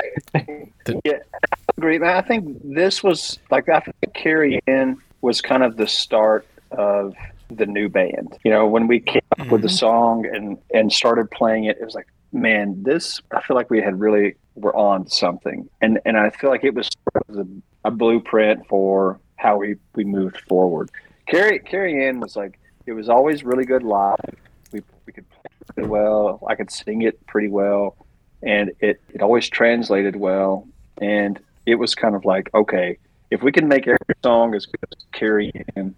Yeah, 1.05 1.19
I 1.45 1.57
agree. 1.77 1.99
Man, 1.99 2.17
I 2.17 2.23
think 2.23 2.59
this 2.65 3.03
was 3.03 3.39
like 3.51 3.69
I 3.69 3.81
think 3.81 3.97
Kari-Ann 4.15 4.99
was 5.21 5.41
kind 5.41 5.63
of 5.63 5.77
the 5.77 5.87
start 5.87 6.47
of 6.73 7.15
the 7.51 7.67
new 7.67 7.89
band. 7.89 8.37
You 8.45 8.51
know, 8.51 8.67
when 8.67 8.87
we 8.87 9.01
came 9.01 9.23
up 9.39 9.49
with 9.49 9.63
the 9.63 9.69
mm-hmm. 9.69 9.77
song 9.77 10.27
and 10.27 10.59
and 10.73 10.93
started 10.93 11.31
playing 11.31 11.65
it, 11.65 11.79
it 11.81 11.85
was 11.85 11.95
like, 11.95 12.09
man, 12.33 12.83
this. 12.83 13.21
I 13.33 13.41
feel 13.43 13.57
like 13.57 13.71
we 13.71 13.81
had 13.81 13.99
really 14.01 14.37
were 14.55 14.75
on 14.77 15.07
something, 15.09 15.69
and 15.81 16.01
and 16.05 16.17
I 16.17 16.31
feel 16.31 16.51
like 16.51 16.65
it 16.65 16.75
was 16.75 16.89
sort 17.13 17.29
of 17.29 17.47
a, 17.47 17.89
a 17.89 17.91
blueprint 17.91 18.67
for 18.67 19.21
how 19.37 19.59
we 19.59 19.77
we 19.95 20.05
moved 20.05 20.41
forward. 20.49 20.91
Carrie 21.27 21.59
Kari-Ann 21.61 22.21
was 22.21 22.37
like 22.37 22.59
it 22.87 22.93
was 22.93 23.09
always 23.09 23.45
really 23.45 23.65
good 23.65 23.83
live. 23.83 24.37
We 24.73 24.83
we 25.07 25.13
could 25.13 25.29
play 25.31 25.41
it 25.45 25.52
really 25.52 25.52
well. 25.77 26.41
I 26.49 26.55
could 26.55 26.71
sing 26.71 27.03
it 27.03 27.25
pretty 27.27 27.49
well, 27.49 27.97
and 28.43 28.73
it 28.81 29.01
it 29.15 29.23
always 29.23 29.49
translated 29.49 30.17
well 30.17 30.67
and 31.01 31.41
it 31.67 31.77
was 31.77 31.95
kind 31.95 32.15
of 32.15 32.25
like 32.25 32.51
okay 32.55 32.99
if 33.31 33.43
we 33.43 33.53
can 33.53 33.69
make 33.69 33.87
every 33.87 34.15
song 34.23 34.55
as 34.55 34.67
good 34.67 34.85
as 34.97 35.05
carrie 35.13 35.53
in 35.77 35.95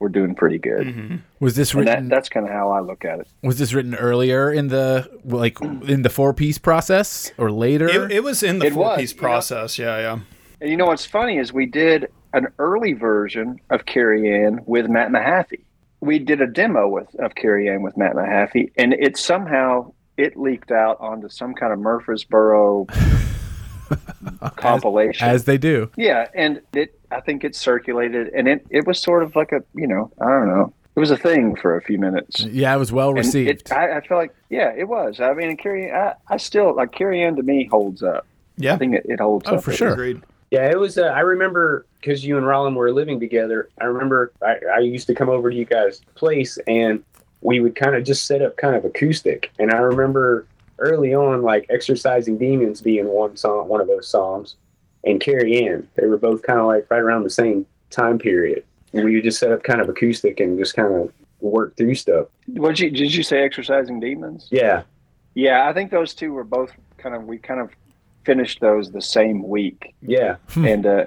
we're 0.00 0.08
doing 0.08 0.34
pretty 0.34 0.58
good 0.58 0.86
mm-hmm. 0.86 1.16
Was 1.40 1.54
this 1.56 1.74
written? 1.74 2.08
that, 2.08 2.14
that's 2.14 2.28
kind 2.28 2.44
of 2.44 2.52
how 2.52 2.70
i 2.70 2.80
look 2.80 3.04
at 3.04 3.20
it 3.20 3.28
was 3.42 3.58
this 3.58 3.72
written 3.72 3.94
earlier 3.94 4.52
in 4.52 4.68
the 4.68 5.08
like 5.24 5.60
in 5.60 6.02
the 6.02 6.10
four 6.10 6.34
piece 6.34 6.58
process 6.58 7.32
or 7.38 7.50
later? 7.50 7.88
It, 7.88 8.10
it 8.10 8.24
was 8.24 8.42
in 8.42 8.58
the 8.58 8.66
It 8.66 8.72
four 8.74 8.84
was, 8.84 8.98
piece 8.98 9.12
you 9.12 9.16
know. 9.16 9.20
process. 9.20 9.78
Yeah, 9.78 9.98
yeah. 9.98 10.18
and 10.60 10.70
you 10.70 10.76
know 10.76 10.86
what's 10.86 11.06
funny 11.06 11.38
is 11.38 11.52
we 11.52 11.66
did 11.66 12.08
an 12.32 12.48
early 12.58 12.92
version 12.92 13.60
of 13.70 13.86
Kari-Ann 13.86 14.60
with 14.66 14.88
matt 14.88 15.10
mahaffey 15.10 15.60
we 16.04 16.18
did 16.18 16.40
a 16.40 16.46
demo 16.46 16.88
with 16.88 17.14
of 17.16 17.34
Kari-Ann 17.34 17.82
with 17.82 17.96
matt 17.96 18.14
mahaffey 18.14 18.70
and 18.76 18.92
it 18.92 19.16
somehow 19.16 19.92
it 20.16 20.36
leaked 20.36 20.70
out 20.70 21.00
onto 21.00 21.28
some 21.28 21.54
kind 21.54 21.72
of 21.72 21.78
murfreesboro 21.78 22.86
compilation 24.56 25.28
as 25.28 25.44
they 25.44 25.58
do. 25.58 25.90
Yeah, 25.96 26.28
and 26.34 26.60
it 26.72 26.98
I 27.10 27.20
think 27.20 27.44
it 27.44 27.54
circulated 27.54 28.28
and 28.34 28.48
it, 28.48 28.66
it 28.70 28.86
was 28.86 29.00
sort 29.00 29.22
of 29.22 29.34
like 29.36 29.52
a 29.52 29.62
you 29.74 29.86
know, 29.86 30.10
I 30.20 30.26
don't 30.26 30.48
know. 30.48 30.72
It 30.96 31.00
was 31.00 31.10
a 31.10 31.16
thing 31.16 31.56
for 31.56 31.76
a 31.76 31.82
few 31.82 31.98
minutes. 31.98 32.44
Yeah, 32.44 32.72
it 32.74 32.78
was 32.78 32.92
well 32.92 33.08
And 33.08 33.18
received. 33.18 33.50
It, 33.50 33.72
I, 33.72 33.96
I 33.96 34.00
feel 34.06 34.16
like 34.16 34.32
yeah, 34.50 34.72
it 34.76 34.88
was. 34.88 35.20
I 35.20 35.32
mean 35.34 35.56
Carrie 35.56 35.90
I, 35.92 36.14
I 36.28 36.36
still 36.36 36.74
like 36.74 36.92
Kari-Ann 36.92 37.36
to 37.36 37.42
me 37.42 37.66
holds 37.70 38.02
up. 38.02 38.26
Yeah. 38.56 38.74
I 38.74 38.78
think 38.78 38.94
it, 38.94 39.06
it 39.06 39.20
holds 39.20 39.46
Oh, 39.48 39.56
up. 39.56 39.64
for 39.64 39.72
sure. 39.72 39.92
Agreed. 39.92 40.22
Yeah, 40.50 40.70
it 40.70 40.78
was. 40.78 40.98
Uh, 40.98 41.04
I 41.04 41.20
remember 41.20 41.86
because 42.00 42.24
you 42.24 42.36
and 42.36 42.46
Rollum 42.46 42.74
were 42.74 42.92
living 42.92 43.18
together. 43.18 43.68
I 43.80 43.84
remember 43.84 44.32
I, 44.42 44.56
I 44.76 44.78
used 44.80 45.06
to 45.08 45.14
come 45.14 45.28
over 45.28 45.50
to 45.50 45.56
you 45.56 45.64
guys' 45.64 46.00
place 46.14 46.58
and 46.66 47.02
we 47.40 47.60
would 47.60 47.74
kind 47.76 47.94
of 47.94 48.04
just 48.04 48.26
set 48.26 48.42
up 48.42 48.56
kind 48.56 48.74
of 48.74 48.84
acoustic. 48.84 49.50
And 49.58 49.70
I 49.70 49.78
remember 49.78 50.46
early 50.78 51.14
on, 51.14 51.42
like 51.42 51.66
"Exercising 51.70 52.38
Demons" 52.38 52.80
being 52.80 53.06
one 53.06 53.36
song, 53.36 53.68
one 53.68 53.80
of 53.80 53.86
those 53.86 54.08
songs, 54.08 54.56
and 55.04 55.20
"Kari-Ann." 55.20 55.88
They 55.94 56.06
were 56.06 56.18
both 56.18 56.42
kind 56.42 56.60
of 56.60 56.66
like 56.66 56.90
right 56.90 57.00
around 57.00 57.24
the 57.24 57.30
same 57.30 57.66
time 57.90 58.18
period. 58.18 58.64
And 58.92 59.04
we 59.04 59.14
would 59.16 59.24
just 59.24 59.40
set 59.40 59.50
up 59.50 59.64
kind 59.64 59.80
of 59.80 59.88
acoustic 59.88 60.38
and 60.38 60.56
just 60.58 60.74
kind 60.74 60.94
of 60.94 61.12
work 61.40 61.76
through 61.76 61.94
stuff. 61.96 62.28
What 62.46 62.78
you 62.78 62.90
did 62.90 63.14
you 63.14 63.22
say 63.22 63.42
exercising 63.42 64.00
demons? 64.00 64.48
Yeah, 64.50 64.82
Yeah, 65.34 65.68
I 65.68 65.72
think 65.72 65.90
those 65.90 66.14
two 66.14 66.32
were 66.32 66.44
both 66.44 66.70
kind 66.96 67.14
of 67.14 67.24
we 67.24 67.38
kind 67.38 67.60
of 67.60 67.70
finished 68.24 68.60
those 68.60 68.92
the 68.92 69.02
same 69.02 69.46
week. 69.46 69.94
yeah. 70.02 70.36
and 70.56 70.86
uh, 70.86 71.06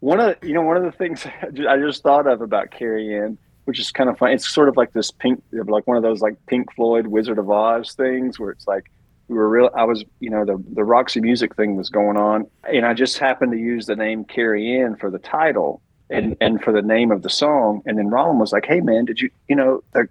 one 0.00 0.20
of 0.20 0.40
the, 0.40 0.46
you 0.46 0.54
know 0.54 0.62
one 0.62 0.76
of 0.76 0.82
the 0.82 0.92
things 0.92 1.26
I 1.42 1.78
just 1.78 2.02
thought 2.02 2.26
of 2.26 2.40
about 2.40 2.70
Kari-Ann, 2.70 3.38
which 3.64 3.78
is 3.78 3.90
kind 3.90 4.10
of 4.10 4.18
fun. 4.18 4.32
It's 4.32 4.48
sort 4.48 4.68
of 4.68 4.76
like 4.76 4.92
this 4.92 5.10
pink, 5.10 5.42
like 5.52 5.86
one 5.86 5.96
of 5.96 6.02
those 6.02 6.20
like 6.20 6.34
Pink 6.46 6.72
Floyd 6.74 7.06
Wizard 7.06 7.38
of 7.38 7.50
Oz 7.50 7.94
things, 7.94 8.38
where 8.38 8.50
it's 8.50 8.66
like 8.66 8.90
we 9.28 9.36
were 9.36 9.48
real. 9.48 9.70
I 9.74 9.84
was, 9.84 10.04
you 10.20 10.30
know, 10.30 10.44
the 10.44 10.62
the 10.72 10.84
Roxy 10.84 11.20
Music 11.20 11.54
thing 11.54 11.76
was 11.76 11.88
going 11.88 12.16
on, 12.16 12.46
and 12.64 12.84
I 12.84 12.94
just 12.94 13.18
happened 13.18 13.52
to 13.52 13.58
use 13.58 13.86
the 13.86 13.96
name 13.96 14.24
Kari-Ann 14.24 14.96
for 14.96 15.10
the 15.10 15.18
title 15.18 15.80
and 16.10 16.36
and 16.40 16.62
for 16.62 16.72
the 16.72 16.82
name 16.82 17.10
of 17.10 17.22
the 17.22 17.30
song. 17.30 17.82
And 17.86 17.98
then 17.98 18.10
Rollum 18.10 18.38
was 18.38 18.52
like, 18.52 18.66
"Hey 18.66 18.80
man, 18.80 19.04
did 19.04 19.20
you, 19.20 19.30
you 19.48 19.56
know, 19.56 19.82
the 19.92 20.08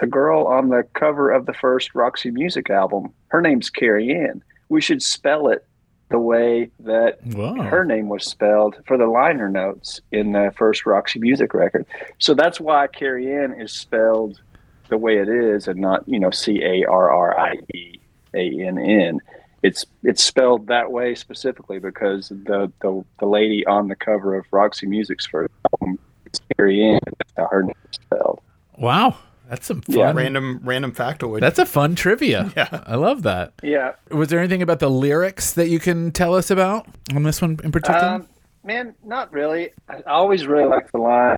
the 0.00 0.06
girl 0.06 0.46
on 0.46 0.70
the 0.70 0.84
cover 0.94 1.30
of 1.30 1.46
the 1.46 1.54
first 1.54 1.94
Roxy 1.94 2.30
Music 2.30 2.68
album, 2.70 3.12
her 3.28 3.40
name's 3.40 3.70
Kari-Ann. 3.70 4.42
We 4.68 4.80
should 4.80 5.02
spell 5.02 5.48
it." 5.48 5.66
The 6.10 6.18
way 6.18 6.70
that 6.80 7.18
Whoa. 7.26 7.54
her 7.62 7.84
name 7.84 8.08
was 8.08 8.24
spelled 8.24 8.76
for 8.86 8.96
the 8.96 9.06
liner 9.06 9.48
notes 9.48 10.00
in 10.12 10.32
the 10.32 10.52
first 10.56 10.86
Roxy 10.86 11.18
Music 11.18 11.54
record. 11.54 11.86
So 12.18 12.34
that's 12.34 12.60
why 12.60 12.86
Kari-Ann 12.86 13.60
is 13.60 13.72
spelled 13.72 14.40
the 14.88 14.98
way 14.98 15.16
it 15.16 15.28
is 15.28 15.66
and 15.66 15.80
not, 15.80 16.06
you 16.06 16.20
know, 16.20 16.30
C 16.30 16.62
A 16.62 16.84
R 16.84 17.10
R 17.10 17.40
I 17.40 17.54
E 17.74 17.98
A 18.34 18.66
N 18.66 18.78
N. 18.78 19.20
It's 19.62 19.86
it's 20.02 20.22
spelled 20.22 20.66
that 20.66 20.92
way 20.92 21.14
specifically 21.14 21.78
because 21.78 22.28
the, 22.28 22.70
the 22.80 23.02
the 23.18 23.26
lady 23.26 23.64
on 23.66 23.88
the 23.88 23.96
cover 23.96 24.34
of 24.34 24.44
Roxy 24.50 24.86
Music's 24.86 25.26
first 25.26 25.52
album 25.72 25.98
is 26.26 26.40
Kari-Ann. 26.56 27.00
That's 27.06 27.32
how 27.36 27.48
her 27.50 27.62
name 27.62 27.74
is 27.90 27.96
spelled. 27.96 28.40
Wow. 28.76 29.16
That's 29.54 29.66
some 29.66 29.80
fun. 29.82 29.96
Yeah. 29.96 30.12
Random 30.12 30.60
random 30.64 30.92
factoid. 30.92 31.40
That's 31.40 31.58
a 31.58 31.66
fun 31.66 31.94
trivia. 31.94 32.50
Yeah. 32.56 32.82
I 32.86 32.96
love 32.96 33.22
that. 33.22 33.52
Yeah. 33.62 33.92
Was 34.10 34.28
there 34.28 34.38
anything 34.40 34.62
about 34.62 34.80
the 34.80 34.90
lyrics 34.90 35.52
that 35.54 35.68
you 35.68 35.78
can 35.78 36.10
tell 36.10 36.34
us 36.34 36.50
about 36.50 36.86
on 37.14 37.22
this 37.22 37.40
one 37.40 37.58
in 37.62 37.70
particular? 37.72 38.00
Um, 38.00 38.28
man, 38.64 38.94
not 39.04 39.32
really. 39.32 39.70
I 39.88 39.96
I 39.98 40.10
always 40.10 40.46
really 40.46 40.66
like 40.68 40.90
the 40.92 40.98
line. 40.98 41.36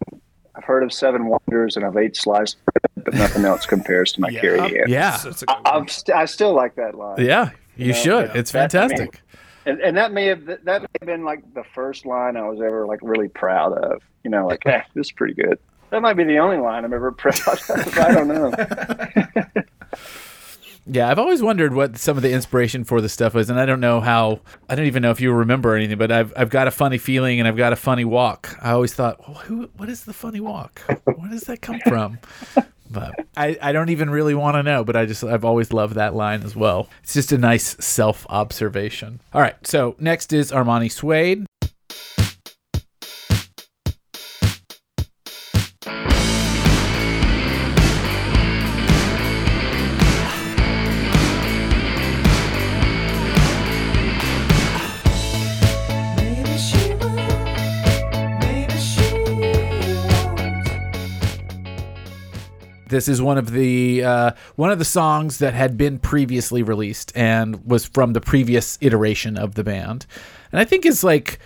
I've 0.54 0.64
heard 0.64 0.82
of 0.82 0.92
seven 0.92 1.26
wonders 1.26 1.76
and 1.76 1.84
I've 1.84 1.96
ate 1.98 2.16
sliced 2.16 2.56
bread, 2.64 3.04
but 3.04 3.14
nothing 3.14 3.44
else 3.44 3.66
compares 3.66 4.12
to 4.12 4.22
my 4.22 4.28
Yeah. 4.30 4.40
Kari-Ann. 4.40 4.84
yeah. 4.88 5.08
It's- 5.08 5.26
it's 5.26 5.42
a 5.42 5.46
good 5.46 5.56
I, 5.64 5.70
one. 5.72 5.82
I'm 5.82 5.88
st- 5.88 6.16
I 6.16 6.24
still 6.24 6.54
like 6.54 6.76
that 6.76 6.94
line. 6.94 7.16
Yeah. 7.24 7.50
You 7.76 7.88
know, 7.88 7.92
should. 7.98 8.26
yeah. 8.28 8.38
It's 8.38 8.52
That- 8.52 8.74
I 8.74 8.86
mean, 8.88 8.88
fantastic. 8.96 9.20
and, 9.66 9.80
and 9.80 9.96
that 9.98 10.12
may 10.12 10.26
have 10.26 10.46
that 10.46 10.64
may 10.82 10.88
have 11.00 11.06
been 11.06 11.24
like 11.24 11.42
the 11.54 11.64
first 11.74 12.06
line 12.06 12.36
I 12.38 12.48
was 12.48 12.60
ever 12.62 12.86
like 12.86 13.00
really 13.02 13.28
proud 13.28 13.72
of. 13.76 14.00
You 14.24 14.30
know, 14.30 14.46
like 14.46 14.64
eh, 14.64 14.80
this 14.94 15.08
is 15.08 15.12
pretty 15.12 15.34
good. 15.34 15.58
That 15.90 16.02
might 16.02 16.14
be 16.14 16.24
the 16.24 16.38
only 16.38 16.58
line 16.58 16.84
I'm 16.84 16.92
ever 16.92 17.12
proud 17.12 17.38
of. 17.48 17.98
I 17.98 18.12
don't 18.12 18.28
know. 18.28 18.52
Yeah, 20.88 21.10
I've 21.10 21.18
always 21.18 21.42
wondered 21.42 21.74
what 21.74 21.98
some 21.98 22.16
of 22.16 22.22
the 22.22 22.30
inspiration 22.30 22.84
for 22.84 23.00
the 23.00 23.08
stuff 23.08 23.34
was, 23.34 23.50
and 23.50 23.58
I 23.58 23.66
don't 23.66 23.80
know 23.80 24.00
how. 24.00 24.40
I 24.68 24.76
don't 24.76 24.86
even 24.86 25.02
know 25.02 25.10
if 25.10 25.20
you 25.20 25.32
remember 25.32 25.74
anything, 25.74 25.98
but 25.98 26.12
I've 26.12 26.32
I've 26.36 26.48
got 26.50 26.68
a 26.68 26.70
funny 26.70 26.96
feeling 26.98 27.40
and 27.40 27.48
I've 27.48 27.56
got 27.56 27.72
a 27.72 27.76
funny 27.76 28.04
walk. 28.04 28.56
I 28.62 28.70
always 28.70 28.94
thought, 28.94 29.18
well, 29.26 29.38
who? 29.38 29.68
What 29.76 29.88
is 29.88 30.04
the 30.04 30.12
funny 30.12 30.38
walk? 30.38 30.80
Where 31.04 31.28
does 31.28 31.42
that 31.42 31.60
come 31.60 31.80
from? 31.86 32.18
But 32.88 33.26
I, 33.36 33.58
I 33.60 33.72
don't 33.72 33.88
even 33.88 34.10
really 34.10 34.36
want 34.36 34.54
to 34.54 34.62
know. 34.62 34.84
But 34.84 34.94
I 34.94 35.06
just 35.06 35.24
I've 35.24 35.44
always 35.44 35.72
loved 35.72 35.96
that 35.96 36.14
line 36.14 36.44
as 36.44 36.54
well. 36.54 36.88
It's 37.02 37.14
just 37.14 37.32
a 37.32 37.36
nice 37.36 37.76
self 37.84 38.24
observation. 38.30 39.18
All 39.34 39.40
right, 39.40 39.56
so 39.66 39.96
next 39.98 40.32
is 40.32 40.52
Armani 40.52 40.90
Suede. 40.90 41.46
This 62.88 63.08
is 63.08 63.20
one 63.20 63.38
of 63.38 63.50
the 63.50 64.04
uh, 64.04 64.30
one 64.56 64.70
of 64.70 64.78
the 64.78 64.84
songs 64.84 65.38
that 65.38 65.54
had 65.54 65.76
been 65.76 65.98
previously 65.98 66.62
released 66.62 67.12
and 67.16 67.64
was 67.66 67.84
from 67.86 68.12
the 68.12 68.20
previous 68.20 68.78
iteration 68.80 69.36
of 69.36 69.54
the 69.54 69.64
band. 69.64 70.06
And 70.52 70.60
I 70.60 70.64
think 70.64 70.86
it's 70.86 71.02
like 71.04 71.38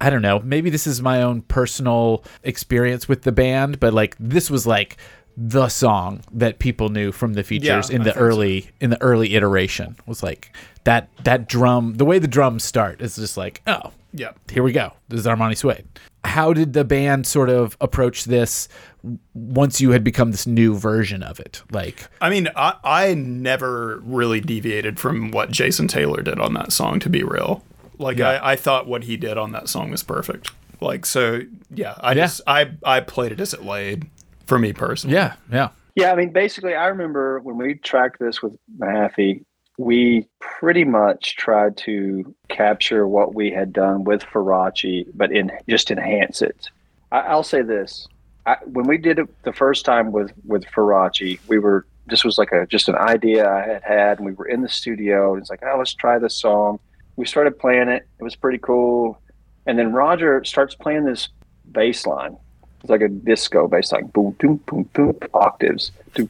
I 0.00 0.10
don't 0.10 0.22
know, 0.22 0.40
maybe 0.40 0.70
this 0.70 0.86
is 0.86 1.02
my 1.02 1.22
own 1.22 1.42
personal 1.42 2.24
experience 2.44 3.08
with 3.08 3.22
the 3.22 3.32
band, 3.32 3.80
but 3.80 3.92
like 3.92 4.16
this 4.20 4.48
was 4.50 4.66
like 4.66 4.96
the 5.36 5.68
song 5.68 6.20
that 6.32 6.58
people 6.58 6.88
knew 6.88 7.12
from 7.12 7.34
the 7.34 7.44
features 7.44 7.90
Yeah, 7.90 7.96
in 7.96 8.02
the 8.02 8.10
think 8.10 8.16
so. 8.16 8.20
early 8.20 8.70
in 8.80 8.90
the 8.90 9.00
early 9.00 9.34
iteration 9.36 9.96
was 10.06 10.20
like 10.22 10.52
that 10.84 11.08
that 11.22 11.48
drum 11.48 11.94
the 11.94 12.04
way 12.04 12.18
the 12.18 12.26
drums 12.26 12.64
start 12.64 13.00
is 13.00 13.14
just 13.14 13.36
like 13.36 13.62
oh 13.68 13.92
yeah. 14.12 14.32
here 14.50 14.62
we 14.62 14.72
go. 14.72 14.92
This 15.08 15.20
is 15.20 15.26
Armani 15.26 15.56
Suede. 15.56 15.86
How 16.24 16.52
did 16.52 16.72
the 16.72 16.84
band 16.84 17.26
sort 17.26 17.48
of 17.50 17.76
approach 17.80 18.24
this 18.24 18.68
once 19.34 19.80
you 19.80 19.90
had 19.90 20.02
become 20.04 20.30
this 20.30 20.46
new 20.46 20.76
version 20.76 21.22
of 21.22 21.40
it? 21.40 21.62
Like, 21.70 22.08
I 22.20 22.28
mean, 22.30 22.48
I, 22.56 22.74
I 22.84 23.14
never 23.14 24.00
really 24.04 24.40
deviated 24.40 24.98
from 24.98 25.30
what 25.30 25.50
Jason 25.50 25.88
Taylor 25.88 26.22
did 26.22 26.38
on 26.40 26.54
that 26.54 26.72
song, 26.72 26.98
to 27.00 27.08
be 27.08 27.22
real. 27.22 27.62
Like, 27.98 28.18
Yeah. 28.18 28.30
I, 28.30 28.52
I 28.52 28.56
thought 28.56 28.86
what 28.86 29.04
he 29.04 29.16
did 29.16 29.38
on 29.38 29.52
that 29.52 29.68
song 29.68 29.90
was 29.90 30.02
perfect. 30.02 30.50
Like, 30.80 31.06
so, 31.06 31.40
yeah, 31.70 31.94
I 31.98 32.10
Yeah. 32.10 32.14
just, 32.24 32.40
I, 32.46 32.70
I 32.84 33.00
played 33.00 33.32
it 33.32 33.40
as 33.40 33.54
it 33.54 33.64
laid 33.64 34.06
for 34.46 34.58
me 34.58 34.72
personally. 34.72 35.14
yeah, 35.16 35.34
yeah, 35.52 35.68
Yeah, 35.94 36.12
I 36.12 36.16
mean, 36.16 36.32
basically, 36.32 36.74
I 36.74 36.86
remember 36.86 37.40
when 37.40 37.56
we 37.56 37.74
tracked 37.74 38.18
this 38.20 38.42
with 38.42 38.56
Mahaffey, 38.78 39.44
we 39.78 40.26
pretty 40.40 40.84
much 40.84 41.36
tried 41.36 41.76
to 41.78 42.34
capture 42.48 43.06
what 43.06 43.34
we 43.34 43.50
had 43.50 43.72
done 43.72 44.04
with 44.04 44.22
Farachi, 44.24 45.06
but 45.14 45.32
in 45.32 45.52
just 45.68 45.90
enhance 45.90 46.42
it. 46.42 46.68
I, 47.12 47.20
I'll 47.20 47.44
say 47.44 47.62
this: 47.62 48.08
I, 48.44 48.56
when 48.64 48.86
we 48.86 48.98
did 48.98 49.20
it 49.20 49.42
the 49.44 49.52
first 49.52 49.84
time 49.84 50.12
with 50.12 50.32
with 50.44 50.66
Farachi, 50.66 51.38
we 51.48 51.58
were 51.58 51.86
this 52.06 52.24
was 52.24 52.38
like 52.38 52.50
a 52.52 52.66
just 52.66 52.88
an 52.88 52.96
idea 52.96 53.48
I 53.48 53.66
had 53.66 53.82
had, 53.82 54.18
and 54.18 54.26
we 54.26 54.32
were 54.32 54.48
in 54.48 54.62
the 54.62 54.68
studio, 54.68 55.32
and 55.32 55.40
it's 55.40 55.50
like, 55.50 55.62
oh, 55.64 55.78
let's 55.78 55.94
try 55.94 56.18
this 56.18 56.34
song. 56.34 56.80
We 57.16 57.24
started 57.24 57.58
playing 57.58 57.88
it; 57.88 58.06
it 58.18 58.22
was 58.22 58.34
pretty 58.34 58.58
cool, 58.58 59.20
and 59.64 59.78
then 59.78 59.92
Roger 59.92 60.42
starts 60.44 60.74
playing 60.74 61.04
this 61.04 61.28
bass 61.70 62.04
line. 62.04 62.36
It's 62.80 62.90
like 62.90 63.00
a 63.00 63.08
disco 63.08 63.68
bass 63.68 63.92
line, 63.92 64.06
boom, 64.06 64.36
boom, 64.38 64.56
boom, 64.66 64.88
boom, 64.92 65.16
octaves, 65.34 65.92
and 66.16 66.28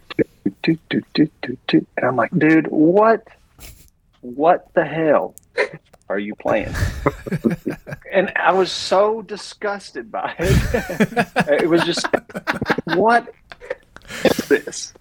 I'm 2.03 2.17
like, 2.17 2.31
dude, 2.37 2.67
what, 2.69 3.27
what 4.21 4.73
the 4.75 4.85
hell 4.85 5.35
are 6.09 6.19
you 6.19 6.35
playing? 6.35 6.75
and 8.13 8.33
I 8.37 8.53
was 8.53 8.73
so 8.73 9.23
disgusted 9.23 10.11
by 10.11 10.35
it. 10.39 11.63
it 11.63 11.69
was 11.69 11.85
just, 11.85 12.07
what 12.85 13.33
is 14.25 14.37
this? 14.49 14.95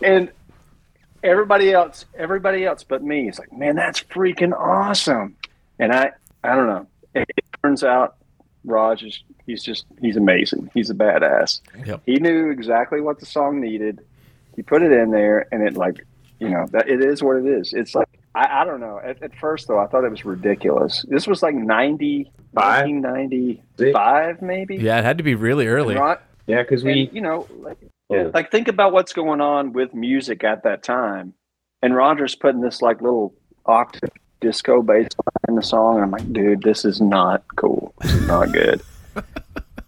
And 0.00 0.30
everybody 1.22 1.72
else, 1.72 2.04
everybody 2.16 2.64
else 2.64 2.84
but 2.84 3.02
me 3.02 3.28
is 3.28 3.38
like, 3.38 3.52
man, 3.52 3.76
that's 3.76 4.00
freaking 4.00 4.52
awesome. 4.58 5.36
And 5.78 5.92
I, 5.92 6.12
I 6.42 6.54
don't 6.54 6.66
know. 6.66 6.86
It, 7.14 7.28
it 7.36 7.44
turns 7.62 7.84
out 7.84 8.16
Raj 8.64 9.02
is 9.02 9.22
he's 9.46 9.62
just 9.62 9.86
he's 10.00 10.16
amazing. 10.16 10.70
He's 10.74 10.90
a 10.90 10.94
badass. 10.94 11.60
Yep. 11.84 12.02
He 12.06 12.16
knew 12.16 12.50
exactly 12.50 13.00
what 13.00 13.18
the 13.20 13.26
song 13.26 13.60
needed. 13.60 14.04
He 14.54 14.62
put 14.62 14.82
it 14.82 14.92
in 14.92 15.10
there, 15.10 15.46
and 15.52 15.66
it 15.66 15.74
like 15.74 16.06
you 16.38 16.48
know 16.48 16.66
that 16.70 16.88
it 16.88 17.02
is 17.02 17.22
what 17.22 17.36
it 17.36 17.46
is. 17.46 17.72
It's 17.72 17.94
like 17.94 18.08
I, 18.34 18.62
I 18.62 18.64
don't 18.64 18.80
know. 18.80 18.98
At, 19.02 19.22
at 19.22 19.34
first 19.36 19.68
though, 19.68 19.78
I 19.78 19.86
thought 19.86 20.04
it 20.04 20.10
was 20.10 20.24
ridiculous. 20.24 21.04
This 21.08 21.26
was 21.26 21.42
like 21.42 21.54
90, 21.54 22.30
Five? 22.54 22.86
1995 22.86 24.42
maybe. 24.42 24.76
yeah. 24.76 24.98
It 24.98 25.04
had 25.04 25.18
to 25.18 25.24
be 25.24 25.34
really 25.34 25.66
early. 25.66 25.96
Ron- 25.96 26.18
Yeah, 26.46 26.62
because 26.62 26.82
and, 26.82 26.92
we 26.92 27.10
you 27.12 27.20
know, 27.20 27.46
like, 27.60 27.78
Yeah. 28.10 28.30
like 28.34 28.50
think 28.50 28.68
about 28.68 28.92
what's 28.92 29.12
going 29.12 29.40
on 29.40 29.72
with 29.72 29.94
music 29.94 30.44
at 30.44 30.62
that 30.64 30.82
time, 30.82 31.34
and 31.82 31.94
Roger's 31.94 32.34
putting 32.34 32.60
this 32.60 32.82
like 32.82 33.00
little 33.00 33.34
octave 33.66 34.10
disco 34.40 34.82
bass 34.82 35.08
in 35.48 35.54
the 35.54 35.62
song, 35.62 35.94
and 35.96 36.04
I'm 36.04 36.10
like, 36.10 36.32
dude, 36.32 36.62
this 36.62 36.84
is 36.84 37.00
not 37.00 37.44
cool. 37.56 37.94
This 38.00 38.12
is 38.14 38.26
not 38.26 38.52
good. 38.52 38.80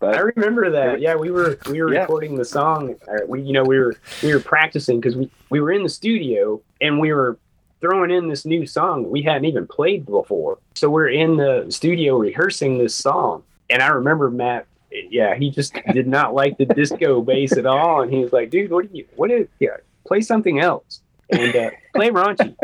But 0.01 0.17
I 0.17 0.19
remember 0.19 0.71
that. 0.71 1.01
Yeah, 1.01 1.15
we 1.15 1.31
were 1.31 1.57
we 1.71 1.81
were 1.81 1.91
Yeah. 1.95 2.01
recording 2.01 2.35
the 2.37 2.45
song. 2.45 2.95
uh, 3.09 3.25
We 3.27 3.41
you 3.41 3.55
know 3.55 3.63
we 3.65 3.79
were 3.79 3.95
we 4.23 4.35
were 4.35 4.41
practicing 4.41 5.01
because 5.01 5.17
we 5.17 5.31
we 5.49 5.61
were 5.63 5.71
in 5.73 5.83
the 5.83 5.89
studio 5.89 6.61
and 6.83 7.01
we 7.01 7.11
were 7.15 7.39
throwing 7.85 8.11
in 8.11 8.29
this 8.29 8.47
new 8.47 8.67
song 8.67 9.11
we 9.11 9.21
hadn't 9.21 9.45
even 9.45 9.67
played 9.67 10.07
before. 10.07 10.59
So 10.75 10.89
we're 10.89 11.11
in 11.11 11.37
the 11.37 11.67
studio 11.69 12.17
rehearsing 12.17 12.79
this 12.79 12.95
song, 12.95 13.43
and 13.69 13.83
I 13.83 13.89
remember 13.89 14.31
Matt. 14.31 14.67
Yeah, 14.91 15.35
he 15.35 15.51
just 15.51 15.75
did 15.93 16.07
not 16.07 16.35
like 16.35 16.57
the 16.57 16.67
disco 16.67 17.21
bass 17.29 17.57
at 17.57 17.67
all, 17.67 18.01
and 18.03 18.13
he 18.13 18.21
was 18.21 18.33
like, 18.33 18.51
"Dude, 18.51 18.71
what 18.71 18.91
do 18.91 18.99
you? 18.99 19.07
What 19.17 19.31
is? 19.31 19.49
Yeah, 19.61 19.77
play 20.07 20.21
something 20.21 20.61
else 20.61 21.03
and 21.31 21.55
uh, 21.55 21.71
play 21.95 22.11
raunchy." 22.11 22.57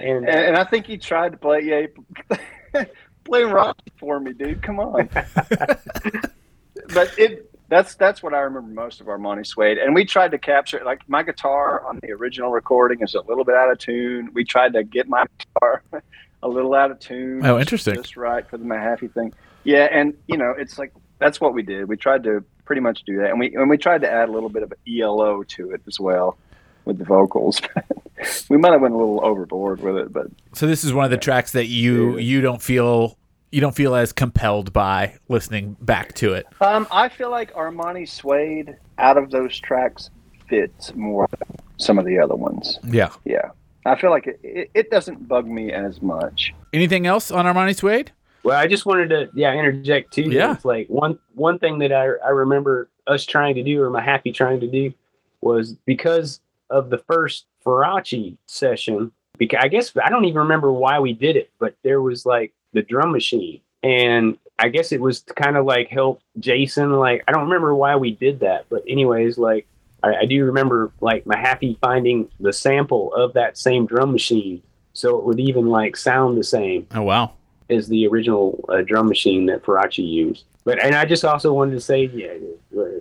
And 0.00 0.28
and, 0.28 0.28
and 0.28 0.56
I 0.56 0.64
think 0.64 0.86
he 0.86 0.98
tried 0.98 1.32
to 1.32 1.38
play 1.38 1.62
yeah, 1.62 2.84
play 3.24 3.44
rock 3.44 3.78
for 3.98 4.20
me, 4.20 4.32
dude. 4.32 4.62
Come 4.62 4.80
on. 4.80 5.08
but 6.92 7.18
it 7.18 7.55
that's 7.68 7.94
that's 7.96 8.22
what 8.22 8.34
I 8.34 8.40
remember 8.40 8.72
most 8.72 9.00
of 9.00 9.06
Armani 9.06 9.46
Suede, 9.46 9.78
and 9.78 9.94
we 9.94 10.04
tried 10.04 10.30
to 10.30 10.38
capture 10.38 10.82
like 10.84 11.08
my 11.08 11.22
guitar 11.22 11.84
on 11.86 11.98
the 12.02 12.12
original 12.12 12.50
recording 12.50 13.02
is 13.02 13.14
a 13.14 13.20
little 13.22 13.44
bit 13.44 13.54
out 13.54 13.70
of 13.70 13.78
tune. 13.78 14.30
We 14.32 14.44
tried 14.44 14.72
to 14.74 14.84
get 14.84 15.08
my 15.08 15.24
guitar 15.38 15.82
a 16.42 16.48
little 16.48 16.74
out 16.74 16.90
of 16.90 17.00
tune. 17.00 17.44
Oh, 17.44 17.58
interesting. 17.58 17.96
Just 17.96 18.16
right 18.16 18.48
for 18.48 18.58
the 18.58 18.64
Mahaffey 18.64 19.12
thing. 19.12 19.32
Yeah, 19.64 19.88
and 19.90 20.14
you 20.28 20.36
know 20.36 20.54
it's 20.56 20.78
like 20.78 20.92
that's 21.18 21.40
what 21.40 21.54
we 21.54 21.62
did. 21.62 21.88
We 21.88 21.96
tried 21.96 22.22
to 22.24 22.44
pretty 22.64 22.80
much 22.80 23.02
do 23.04 23.18
that, 23.18 23.30
and 23.30 23.40
we 23.40 23.54
and 23.54 23.68
we 23.68 23.78
tried 23.78 24.02
to 24.02 24.10
add 24.10 24.28
a 24.28 24.32
little 24.32 24.48
bit 24.48 24.62
of 24.62 24.72
ELO 24.88 25.42
to 25.42 25.70
it 25.72 25.82
as 25.86 25.98
well 25.98 26.38
with 26.84 26.98
the 26.98 27.04
vocals. 27.04 27.60
we 28.48 28.56
might 28.56 28.72
have 28.72 28.80
went 28.80 28.94
a 28.94 28.96
little 28.96 29.24
overboard 29.24 29.80
with 29.80 29.96
it, 29.96 30.12
but 30.12 30.28
So 30.54 30.66
this 30.66 30.84
is 30.84 30.94
one 30.94 31.04
of 31.04 31.10
the 31.10 31.16
tracks 31.16 31.52
that 31.52 31.66
you 31.66 32.16
you 32.18 32.40
don't 32.40 32.62
feel 32.62 33.18
you 33.56 33.62
don't 33.62 33.74
feel 33.74 33.94
as 33.94 34.12
compelled 34.12 34.70
by 34.74 35.14
listening 35.30 35.78
back 35.80 36.12
to 36.12 36.34
it. 36.34 36.44
Um, 36.60 36.86
I 36.92 37.08
feel 37.08 37.30
like 37.30 37.54
Armani 37.54 38.06
Suede 38.06 38.76
out 38.98 39.16
of 39.16 39.30
those 39.30 39.58
tracks 39.58 40.10
fits 40.46 40.94
more 40.94 41.26
than 41.30 41.56
some 41.78 41.98
of 41.98 42.04
the 42.04 42.18
other 42.18 42.34
ones. 42.34 42.78
Yeah. 42.86 43.08
Yeah, 43.24 43.48
I 43.86 43.98
feel 43.98 44.10
like 44.10 44.26
it, 44.26 44.38
it, 44.42 44.70
it 44.74 44.90
doesn't 44.90 45.26
bug 45.26 45.46
me 45.46 45.72
as 45.72 46.02
much. 46.02 46.52
Anything 46.74 47.06
else 47.06 47.30
on 47.30 47.46
Armani 47.46 47.74
Suede? 47.74 48.12
Well, 48.44 48.58
I 48.58 48.66
just 48.66 48.84
wanted 48.84 49.08
to 49.08 49.30
yeah 49.34 49.54
interject 49.54 50.12
too. 50.12 50.30
Yeah. 50.30 50.52
It's 50.52 50.66
like 50.66 50.88
one 50.88 51.18
one 51.34 51.58
thing 51.58 51.78
that 51.78 51.92
I 51.92 52.08
I 52.26 52.28
remember 52.28 52.90
us 53.06 53.24
trying 53.24 53.54
to 53.54 53.62
do 53.62 53.80
or 53.80 53.90
Mahaffey 53.90 54.34
trying 54.34 54.60
to 54.60 54.70
do 54.70 54.92
was 55.40 55.72
because 55.86 56.42
of 56.68 56.90
the 56.90 56.98
first 56.98 57.46
Farachi 57.64 58.36
session. 58.44 59.12
Because 59.38 59.60
I 59.62 59.68
guess 59.68 59.96
I 59.96 60.10
don't 60.10 60.26
even 60.26 60.40
remember 60.40 60.70
why 60.72 61.00
we 61.00 61.14
did 61.14 61.36
it, 61.36 61.50
but 61.58 61.74
there 61.82 62.02
was 62.02 62.26
like 62.26 62.52
the 62.76 62.82
drum 62.82 63.10
machine, 63.10 63.60
and 63.82 64.38
I 64.58 64.68
guess 64.68 64.92
it 64.92 65.00
was 65.00 65.20
kind 65.34 65.56
of 65.56 65.64
like 65.64 65.88
help 65.88 66.20
Jason. 66.38 66.92
Like 66.92 67.24
I 67.26 67.32
don't 67.32 67.44
remember 67.44 67.74
why 67.74 67.96
we 67.96 68.12
did 68.12 68.40
that, 68.40 68.66
but 68.70 68.82
anyways, 68.86 69.38
like 69.38 69.66
I, 70.02 70.14
I 70.22 70.24
do 70.26 70.44
remember 70.44 70.92
like 71.00 71.24
Mahaffey 71.24 71.78
finding 71.80 72.28
the 72.38 72.52
sample 72.52 73.12
of 73.14 73.32
that 73.32 73.58
same 73.58 73.86
drum 73.86 74.12
machine, 74.12 74.62
so 74.92 75.18
it 75.18 75.24
would 75.24 75.40
even 75.40 75.66
like 75.66 75.96
sound 75.96 76.38
the 76.38 76.44
same 76.44 76.86
Oh 76.94 77.02
wow. 77.02 77.32
as 77.70 77.88
the 77.88 78.06
original 78.06 78.64
uh, 78.68 78.82
drum 78.82 79.08
machine 79.08 79.46
that 79.46 79.62
Farachi 79.64 80.06
used. 80.06 80.44
But 80.64 80.82
and 80.84 80.94
I 80.94 81.04
just 81.04 81.24
also 81.24 81.52
wanted 81.52 81.72
to 81.72 81.80
say, 81.80 82.04
yeah, 82.06 82.34
uh, 82.80 83.00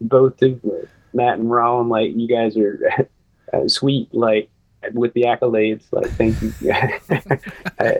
both 0.00 0.36
to 0.38 0.60
uh, 0.64 0.86
Matt 1.14 1.38
and 1.38 1.48
Rollum, 1.48 1.88
like 1.88 2.12
you 2.14 2.28
guys 2.28 2.56
are 2.56 2.78
uh, 3.52 3.66
sweet, 3.68 4.14
like 4.14 4.48
with 4.92 5.12
the 5.14 5.22
accolades. 5.22 5.84
Like 5.92 6.10
thank 6.12 6.40
you. 6.42 6.52
Uh, 7.78 7.92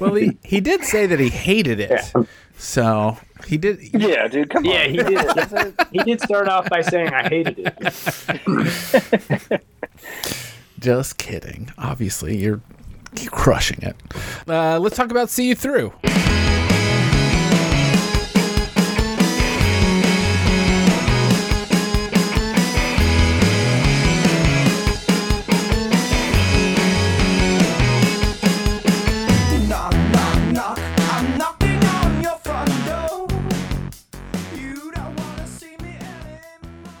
Well, 0.00 0.14
he, 0.14 0.36
he 0.42 0.60
did 0.60 0.82
say 0.84 1.06
that 1.06 1.20
he 1.20 1.28
hated 1.28 1.78
it. 1.80 1.90
yeah. 1.90 2.24
So 2.58 3.16
he 3.46 3.56
did. 3.56 3.78
Yeah, 3.94 4.26
dude, 4.28 4.50
come 4.50 4.64
Yeah, 4.64 4.82
on. 4.84 4.90
he 4.90 4.96
did. 4.96 5.74
he 5.92 5.98
did 6.00 6.20
start 6.20 6.48
off 6.48 6.68
by 6.68 6.82
saying 6.82 7.08
I 7.08 7.28
hated 7.28 7.58
it. 7.58 7.72
Just 10.80 11.18
kidding. 11.18 11.70
Obviously, 11.78 12.36
you're, 12.36 12.60
you're 13.20 13.30
crushing 13.30 13.80
it. 13.82 13.96
Uh, 14.48 14.78
let's 14.78 14.96
talk 14.96 15.10
about 15.10 15.30
"See 15.30 15.48
You 15.48 15.54
Through." 15.54 15.92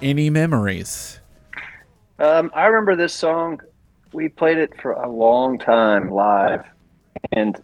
Any 0.02 0.30
memories? 0.30 1.20
Um, 2.18 2.50
I 2.54 2.66
remember 2.66 2.96
this 2.96 3.12
song. 3.12 3.60
We 4.12 4.28
played 4.28 4.58
it 4.58 4.80
for 4.80 4.92
a 4.92 5.10
long 5.10 5.58
time 5.58 6.10
live, 6.10 6.64
and 7.32 7.60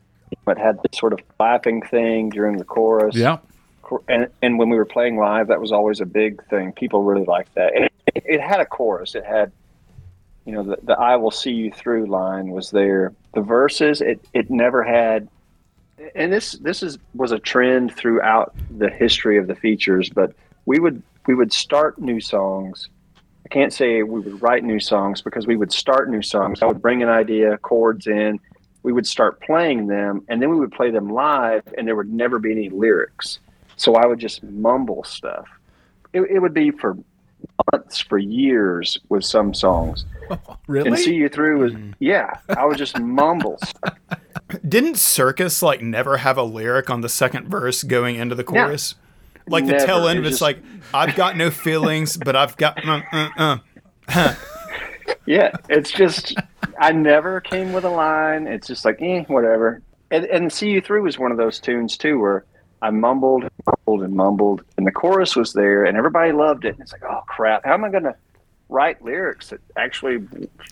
it 0.46 0.58
had 0.58 0.78
this 0.82 0.98
sort 0.98 1.12
of 1.12 1.20
clapping 1.36 1.82
thing 1.82 2.30
during 2.30 2.58
the 2.58 2.64
chorus. 2.64 3.16
Yeah. 3.16 3.38
And 4.08 4.28
and 4.42 4.58
when 4.58 4.68
we 4.68 4.76
were 4.76 4.84
playing 4.84 5.16
live, 5.16 5.48
that 5.48 5.60
was 5.60 5.72
always 5.72 6.00
a 6.00 6.06
big 6.06 6.44
thing. 6.48 6.72
People 6.72 7.04
really 7.04 7.24
liked 7.24 7.54
that. 7.54 7.72
It, 7.74 7.92
it 8.14 8.40
had 8.40 8.60
a 8.60 8.66
chorus. 8.66 9.14
It 9.14 9.24
had, 9.24 9.52
you 10.44 10.52
know, 10.52 10.62
the, 10.62 10.78
the 10.82 10.92
"I 10.98 11.16
will 11.16 11.30
see 11.30 11.52
you 11.52 11.70
through" 11.70 12.06
line 12.06 12.48
was 12.48 12.70
there. 12.70 13.14
The 13.34 13.42
verses, 13.42 14.00
it 14.00 14.20
it 14.34 14.50
never 14.50 14.82
had. 14.82 15.28
And 16.14 16.32
this 16.32 16.52
this 16.52 16.82
is 16.82 16.98
was 17.14 17.32
a 17.32 17.38
trend 17.38 17.94
throughout 17.94 18.54
the 18.76 18.90
history 18.90 19.38
of 19.38 19.46
the 19.46 19.54
features. 19.54 20.10
But 20.10 20.32
we 20.66 20.78
would 20.80 21.02
we 21.26 21.34
would 21.34 21.52
start 21.52 22.00
new 22.00 22.20
songs 22.20 22.88
I 23.46 23.48
can't 23.48 23.72
say 23.72 24.02
we 24.02 24.18
would 24.18 24.42
write 24.42 24.64
new 24.64 24.80
songs 24.80 25.22
because 25.22 25.46
we 25.46 25.54
would 25.54 25.70
start 25.70 26.10
new 26.10 26.20
songs. 26.20 26.62
I 26.62 26.66
would 26.66 26.82
bring 26.82 27.04
an 27.04 27.08
idea, 27.08 27.56
chords 27.58 28.08
in, 28.08 28.40
we 28.82 28.92
would 28.92 29.06
start 29.06 29.40
playing 29.40 29.86
them, 29.86 30.24
and 30.28 30.42
then 30.42 30.50
we 30.50 30.56
would 30.56 30.72
play 30.72 30.90
them 30.90 31.10
live, 31.10 31.62
and 31.78 31.86
there 31.86 31.94
would 31.94 32.12
never 32.12 32.40
be 32.40 32.50
any 32.50 32.70
lyrics. 32.70 33.38
So 33.76 33.94
I 33.94 34.04
would 34.04 34.18
just 34.18 34.42
mumble 34.42 35.04
stuff. 35.04 35.46
It, 36.12 36.22
it 36.22 36.40
would 36.40 36.54
be 36.54 36.72
for 36.72 36.96
months, 37.72 38.00
for 38.00 38.18
years 38.18 38.98
with 39.08 39.24
some 39.24 39.54
songs. 39.54 40.04
Really? 40.66 40.88
And 40.88 40.98
see 40.98 41.14
you 41.14 41.28
through 41.28 41.60
was 41.60 41.72
hmm. 41.74 41.92
yeah. 42.00 42.38
I 42.48 42.64
would 42.64 42.78
just 42.78 42.98
mumble. 42.98 43.58
stuff. 43.64 43.96
Didn't 44.68 44.96
Circus 44.96 45.62
like 45.62 45.80
never 45.80 46.16
have 46.16 46.36
a 46.36 46.42
lyric 46.42 46.90
on 46.90 47.02
the 47.02 47.08
second 47.08 47.48
verse 47.48 47.84
going 47.84 48.16
into 48.16 48.34
the 48.34 48.42
chorus? 48.42 48.96
Like 49.48 49.66
the 49.66 49.78
tail 49.78 50.08
end 50.08 50.18
of 50.18 50.24
it's 50.24 50.34
just- 50.34 50.42
like, 50.42 50.58
I've 50.92 51.14
got 51.14 51.36
no 51.36 51.50
feelings, 51.50 52.16
but 52.16 52.36
I've 52.36 52.56
got. 52.56 52.84
Uh, 52.86 53.02
uh, 53.12 53.58
uh. 54.08 54.34
Yeah, 55.26 55.52
it's 55.68 55.90
just 55.90 56.34
I 56.78 56.92
never 56.92 57.40
came 57.40 57.72
with 57.72 57.84
a 57.84 57.90
line. 57.90 58.46
It's 58.46 58.66
just 58.66 58.84
like, 58.84 58.98
eh, 59.00 59.24
whatever. 59.28 59.82
And, 60.10 60.24
and 60.26 60.52
"See 60.52 60.70
You 60.70 60.80
Through" 60.80 61.02
was 61.02 61.18
one 61.18 61.32
of 61.32 61.36
those 61.36 61.58
tunes 61.58 61.96
too, 61.96 62.18
where 62.20 62.44
I 62.82 62.90
mumbled, 62.90 63.42
and 63.42 63.50
mumbled, 63.66 64.02
and 64.04 64.14
mumbled, 64.14 64.62
and 64.76 64.86
the 64.86 64.92
chorus 64.92 65.34
was 65.34 65.52
there, 65.52 65.84
and 65.84 65.96
everybody 65.96 66.32
loved 66.32 66.64
it. 66.64 66.74
And 66.74 66.80
it's 66.80 66.92
like, 66.92 67.02
oh 67.04 67.22
crap, 67.26 67.64
how 67.64 67.74
am 67.74 67.84
I 67.84 67.90
going 67.90 68.04
to 68.04 68.14
write 68.68 69.02
lyrics 69.02 69.50
that 69.50 69.60
actually 69.76 70.26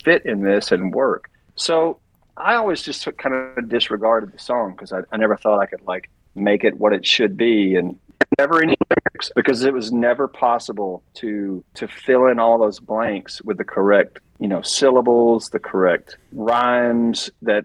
fit 0.05 0.25
in 0.25 0.43
this 0.43 0.71
and 0.71 0.95
work? 0.95 1.31
So 1.57 1.99
I 2.37 2.55
always 2.55 2.83
just 2.83 3.07
kind 3.19 3.35
of 3.35 3.69
disregarded 3.69 4.33
the 4.33 4.39
song 4.39 4.73
because 4.73 4.93
I, 4.93 5.01
I 5.11 5.17
never 5.17 5.37
thought 5.37 5.59
I 5.61 5.67
could 5.67 5.83
like 5.83 6.11
make 6.35 6.63
it 6.65 6.79
what 6.79 6.93
it 6.93 7.05
should 7.07 7.37
be, 7.37 7.75
and 7.77 7.99
never 8.39 8.63
any 8.63 8.77
lyrics 8.91 9.31
because 9.37 9.65
it 9.65 9.73
was 9.73 9.93
never 9.93 10.27
possible 10.29 11.03
to 11.15 11.63
to 11.75 11.87
fill 11.89 12.27
in 12.27 12.39
all 12.39 12.59
those 12.59 12.81
blanks 12.81 13.41
with 13.43 13.59
the 13.59 13.65
correct 13.65 14.19
you 14.41 14.49
know 14.49 14.61
syllables 14.63 15.51
the 15.51 15.59
correct 15.61 16.17
rhymes 16.33 17.31
that 17.43 17.65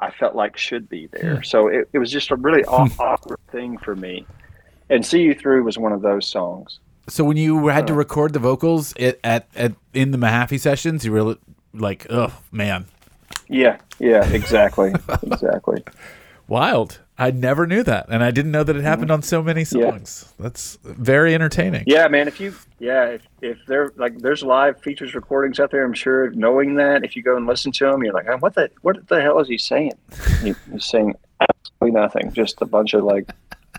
i 0.00 0.10
felt 0.10 0.34
like 0.34 0.56
should 0.58 0.88
be 0.88 1.06
there. 1.12 1.42
So 1.42 1.68
it, 1.68 1.88
it 1.94 1.98
was 1.98 2.10
just 2.10 2.30
a 2.30 2.36
really 2.36 2.64
awkward 2.66 3.38
thing 3.50 3.78
for 3.78 3.96
me. 3.96 4.26
And 4.90 5.04
see 5.04 5.22
you 5.22 5.34
through 5.34 5.64
was 5.64 5.78
one 5.78 5.92
of 5.92 6.02
those 6.02 6.28
songs. 6.28 6.78
So 7.08 7.24
when 7.24 7.36
you 7.38 7.68
had 7.68 7.86
to 7.86 7.94
Uh. 7.94 7.96
record 7.96 8.32
the 8.34 8.38
vocals 8.38 8.94
at, 8.98 9.18
at, 9.24 9.48
at 9.56 9.72
in 9.94 10.10
the 10.10 10.18
Mahaffey 10.18 10.60
sessions, 10.60 11.04
you 11.06 11.12
were 11.12 11.36
like, 11.72 12.06
"Oh 12.10 12.32
man, 12.52 12.86
yeah 13.48 13.78
yeah 13.98 14.24
exactly 14.28 14.92
exactly 15.22 15.82
wild!" 16.48 17.00
I 17.18 17.30
never 17.30 17.66
knew 17.66 17.82
that, 17.82 18.06
and 18.10 18.22
I 18.22 18.30
didn't 18.30 18.50
know 18.52 18.62
that 18.62 18.76
it 18.76 18.82
happened 18.82 19.10
on 19.10 19.22
so 19.22 19.42
many 19.42 19.62
Mm-hmm. 19.62 19.78
Yeah. 19.78 19.90
songs. 19.90 20.34
That's 20.38 20.78
very 20.84 21.34
entertaining. 21.34 21.84
yeah 21.86 22.08
man 22.08 22.28
if 22.28 22.38
you 22.40 22.54
yeah 22.78 23.06
if, 23.06 23.22
if 23.40 23.58
there 23.66 23.90
like 23.96 24.18
there's 24.18 24.42
live 24.42 24.78
features 24.82 25.14
recordings 25.14 25.58
out 25.58 25.70
there 25.70 25.82
i'm 25.82 25.94
sure 25.94 26.30
knowing 26.32 26.74
that 26.74 27.04
if 27.04 27.16
you 27.16 27.22
go 27.22 27.36
and 27.38 27.46
listen 27.46 27.72
to 27.72 27.86
them 27.86 28.04
you're 28.04 28.12
like 28.12 28.26
"Oh, 28.28 28.36
what 28.38 28.54
the 28.54 28.70
what 28.82 29.08
the 29.08 29.22
hell 29.22 29.38
is 29.40 29.48
he 29.48 29.56
saying 29.56 29.92
he, 30.42 30.54
he's 30.70 30.84
saying 30.84 31.14
absolutely 31.40 31.98
nothing 31.98 32.32
just 32.34 32.60
a 32.60 32.66
bunch 32.66 32.92
of 32.92 33.02
like 33.04 33.30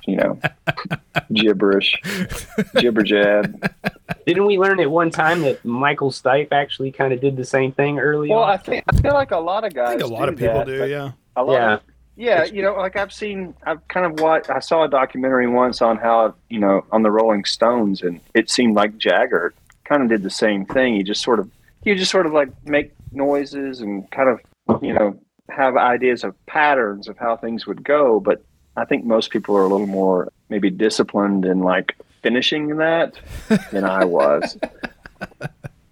you 0.08 0.16
know 0.16 0.40
gibberish 1.34 1.96
gibber 2.78 3.04
jab 3.04 3.72
Didn't 4.26 4.46
we 4.46 4.58
learn 4.58 4.80
at 4.80 4.90
one 4.90 5.10
time 5.12 5.42
that 5.42 5.64
Michael 5.64 6.12
Stipe 6.12 6.52
actually 6.52 6.92
kind 6.92 7.14
of 7.14 7.22
did 7.22 7.36
the 7.38 7.46
same 7.46 7.72
thing 7.72 8.00
early 8.00 8.30
well 8.30 8.40
on? 8.44 8.50
i 8.50 8.58
think 8.58 8.84
i 8.92 8.96
feel 8.98 9.14
like 9.14 9.32
a 9.32 9.38
lot 9.38 9.64
of 9.64 9.74
guys 9.74 9.96
I 9.96 9.98
think 9.98 10.04
a 10.04 10.14
lot 10.14 10.26
do 10.26 10.32
of 10.34 10.38
people 10.40 10.54
that, 10.56 10.66
do, 10.66 10.86
yeah. 10.88 11.12
a 11.36 11.44
lot 11.44 11.54
Yeah. 11.54 11.74
of, 11.76 11.82
yeah 12.18 12.44
you 12.44 12.62
know 12.62 12.74
like 12.74 12.96
i've 12.96 13.14
seen 13.14 13.54
i've 13.66 13.88
kind 13.88 14.06
of 14.06 14.20
watched 14.20 14.50
i 14.50 14.60
saw 14.60 14.84
a 14.84 14.90
documentary 14.90 15.48
once 15.48 15.82
on 15.82 15.98
how 15.98 16.34
you 16.50 16.60
know 16.60 16.84
on 16.92 17.04
the 17.04 17.12
rolling 17.12 17.46
stones 17.46 18.02
and 18.02 18.20
it 18.34 18.50
seemed 18.50 18.76
like 18.76 18.98
jagger 18.98 19.54
kind 19.88 20.04
of 20.04 20.10
did 20.10 20.24
the 20.24 20.30
same 20.30 20.66
thing. 20.66 20.96
He 20.96 21.04
just 21.04 21.24
sort 21.24 21.40
of 21.40 21.50
he 21.84 21.96
just 21.96 22.12
sort 22.12 22.26
of 22.26 22.34
like 22.34 22.50
make 22.66 22.94
noises 23.12 23.82
and 23.82 24.10
kind 24.12 24.30
of 24.30 24.82
you 24.84 24.94
know 24.94 25.18
have 25.50 25.78
ideas 25.78 26.24
of 26.24 26.34
patterns 26.46 27.08
of 27.08 27.18
how 27.18 27.38
things 27.38 27.66
would 27.66 27.82
go 27.82 28.20
but 28.20 28.44
i 28.76 28.84
think 28.84 29.06
most 29.06 29.32
people 29.32 29.56
are 29.56 29.64
a 29.64 29.68
little 29.68 29.88
more 29.88 30.30
maybe 30.50 30.70
disciplined 30.70 31.46
in 31.46 31.62
like 31.62 31.96
finishing 32.22 32.76
that 32.76 33.18
than 33.72 33.84
i 33.84 34.04
was. 34.04 34.58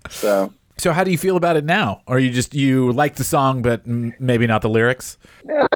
So 0.07 0.53
So 0.77 0.91
how 0.91 1.03
do 1.03 1.11
you 1.11 1.17
feel 1.17 1.37
about 1.37 1.55
it 1.55 1.63
now? 1.63 2.01
Or 2.05 2.19
you 2.19 2.31
just 2.31 2.53
you 2.53 2.91
like 2.91 3.15
the 3.15 3.23
song, 3.23 3.61
but 3.61 3.87
mm, 3.87 4.13
maybe 4.19 4.45
not 4.45 4.61
the 4.61 4.69
lyrics? 4.69 5.17
Yeah, 5.45 5.67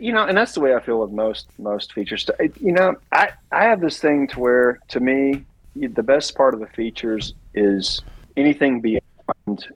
you 0.00 0.12
know, 0.12 0.24
and 0.24 0.36
that's 0.36 0.52
the 0.52 0.60
way 0.60 0.74
I 0.74 0.80
feel 0.80 1.00
with 1.00 1.10
most 1.10 1.48
most 1.58 1.92
features. 1.92 2.28
You 2.60 2.72
know, 2.72 2.96
I 3.12 3.30
I 3.52 3.64
have 3.64 3.80
this 3.80 3.98
thing 3.98 4.26
to 4.28 4.40
where 4.40 4.80
to 4.88 5.00
me 5.00 5.44
the 5.74 6.02
best 6.02 6.34
part 6.34 6.54
of 6.54 6.60
the 6.60 6.66
features 6.68 7.34
is 7.54 8.02
anything 8.36 8.80
beyond 8.80 9.68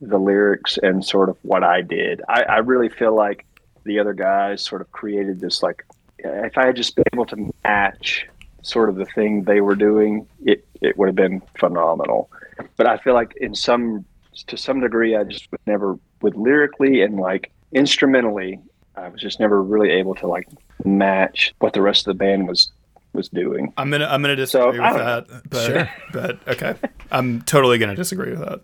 the 0.00 0.18
lyrics 0.18 0.78
and 0.82 1.04
sort 1.04 1.28
of 1.28 1.36
what 1.42 1.62
I 1.62 1.82
did. 1.82 2.22
I, 2.28 2.42
I 2.42 2.56
really 2.58 2.88
feel 2.88 3.14
like 3.14 3.44
the 3.84 3.98
other 3.98 4.14
guys 4.14 4.62
sort 4.62 4.80
of 4.80 4.90
created 4.92 5.40
this 5.40 5.62
like 5.62 5.84
if 6.18 6.56
I 6.56 6.66
had 6.66 6.76
just 6.76 6.96
been 6.96 7.04
able 7.12 7.26
to 7.26 7.52
match 7.64 8.26
sort 8.62 8.88
of 8.88 8.96
the 8.96 9.04
thing 9.04 9.44
they 9.44 9.60
were 9.60 9.74
doing, 9.74 10.26
it 10.44 10.66
it 10.80 10.96
would 10.96 11.08
have 11.08 11.14
been 11.14 11.42
phenomenal. 11.58 12.30
But 12.76 12.86
I 12.86 12.96
feel 12.98 13.14
like 13.14 13.34
in 13.36 13.54
some 13.54 14.04
to 14.44 14.56
some 14.56 14.80
degree, 14.80 15.16
I 15.16 15.24
just 15.24 15.50
was 15.50 15.60
never 15.66 15.98
with 16.22 16.34
lyrically 16.34 17.02
and 17.02 17.16
like 17.18 17.50
instrumentally, 17.72 18.58
I 18.96 19.08
was 19.08 19.20
just 19.20 19.40
never 19.40 19.62
really 19.62 19.90
able 19.90 20.14
to 20.16 20.26
like 20.26 20.48
match 20.84 21.54
what 21.60 21.72
the 21.72 21.80
rest 21.82 22.06
of 22.06 22.16
the 22.16 22.18
band 22.18 22.48
was 22.48 22.70
was 23.12 23.28
doing. 23.28 23.72
I'm 23.76 23.90
gonna 23.90 24.06
I'm 24.06 24.22
gonna 24.22 24.36
disagree 24.36 24.78
I 24.80 24.92
with 24.92 25.02
that, 25.28 25.50
but 25.50 25.66
Sure. 25.66 25.90
but 26.12 26.48
okay, 26.48 26.74
I'm 27.12 27.42
totally 27.42 27.78
gonna 27.78 27.94
disagree 27.94 28.30
with 28.30 28.40
that. 28.40 28.60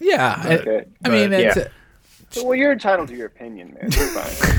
Yeah. 0.00 0.34
I- 0.42 0.54
Okay. 0.58 0.84
I, 1.04 1.08
mean, 1.08 1.30
But- 1.30 1.40
it's, 1.40 1.56
yeah. 1.56 2.42
Well, 2.42 2.54
you're 2.54 2.72
entitled 2.72 3.08
to 3.08 3.14
your 3.16 3.26
opinion, 3.26 3.76
man. 3.78 3.90
You're 3.92 4.06
fine. 4.08 4.58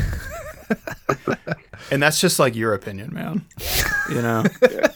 And 1.91 2.01
that's 2.01 2.20
just 2.20 2.39
like 2.39 2.56
your 2.56 2.74
opinion, 2.74 3.14
man. 3.14 3.45
You 4.10 4.22
know? 4.22 4.43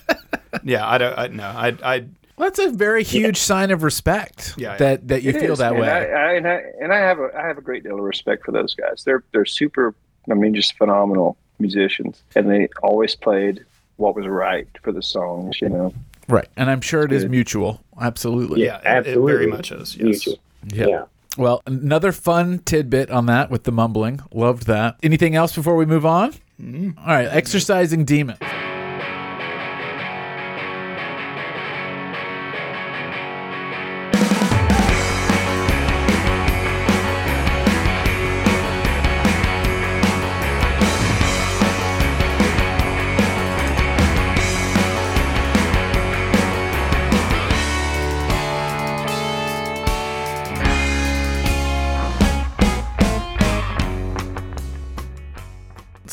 yeah, 0.64 0.88
I 0.90 0.98
don't. 0.98 1.18
I, 1.20 1.28
no, 1.28 1.44
I 1.44 1.76
I 1.84 2.06
well, 2.38 2.50
that's 2.50 2.60
a 2.60 2.70
very 2.70 3.04
huge 3.04 3.38
sign 3.38 3.72
of 3.72 3.84
respect. 3.84 4.54
Yeah, 4.58 4.72
yeah. 4.72 4.78
that 4.78 5.08
that 5.08 5.24
you 5.24 5.34
feel 5.34 5.54
is, 5.54 5.60
that 5.60 5.74
and 5.74 5.82
way. 5.82 5.90
I, 5.90 6.04
I, 6.04 6.34
and 6.34 6.48
I 6.48 6.62
and 6.82 6.94
I 6.94 6.98
have 6.98 7.20
a 7.20 7.30
I 7.36 7.48
have 7.48 7.58
a 7.58 7.62
great 7.62 7.84
deal 7.84 7.96
of 7.96 8.04
respect 8.04 8.46
for 8.46 8.52
those 8.52 8.76
guys. 8.76 9.04
They're 9.04 9.24
they're 9.32 9.46
super. 9.46 9.96
I 10.30 10.34
mean, 10.34 10.54
just 10.54 10.78
phenomenal 10.78 11.38
musicians, 11.58 12.22
and 12.36 12.50
they 12.50 12.68
always 12.84 13.16
played 13.16 13.66
what 13.96 14.16
was 14.16 14.28
right 14.28 14.68
for 14.84 14.92
the 14.92 15.02
songs. 15.02 15.62
You 15.62 15.70
know. 15.70 15.94
Right. 16.30 16.48
And 16.58 16.70
I'm 16.70 16.82
sure 16.82 17.04
it 17.04 17.12
is 17.12 17.24
good. 17.24 17.32
mutual. 17.32 17.82
Absolutely. 18.00 18.64
Yeah, 18.64 18.82
absolutely. 18.84 19.34
it 19.34 19.36
very 19.38 19.48
much 19.48 19.72
is. 19.72 19.96
Yes. 19.96 20.04
Mutual. 20.04 20.36
Yeah. 20.68 20.88
Yeah. 20.88 21.04
Well, 21.38 21.62
another 21.66 22.12
fun 22.12 22.60
tidbit 22.60 23.10
on 23.12 23.28
that 23.28 23.50
with 23.50 23.64
the 23.64 23.72
mumbling. 23.72 24.22
Loved 24.34 24.68
that. 24.68 24.98
Anything 25.04 25.36
else 25.36 25.56
before 25.56 25.76
we 25.76 25.86
move 25.86 26.06
on? 26.06 26.34
Mm-hmm. 26.62 27.00
All 27.00 27.06
right. 27.06 27.28
Exercising 27.28 28.06
demons. 28.06 28.40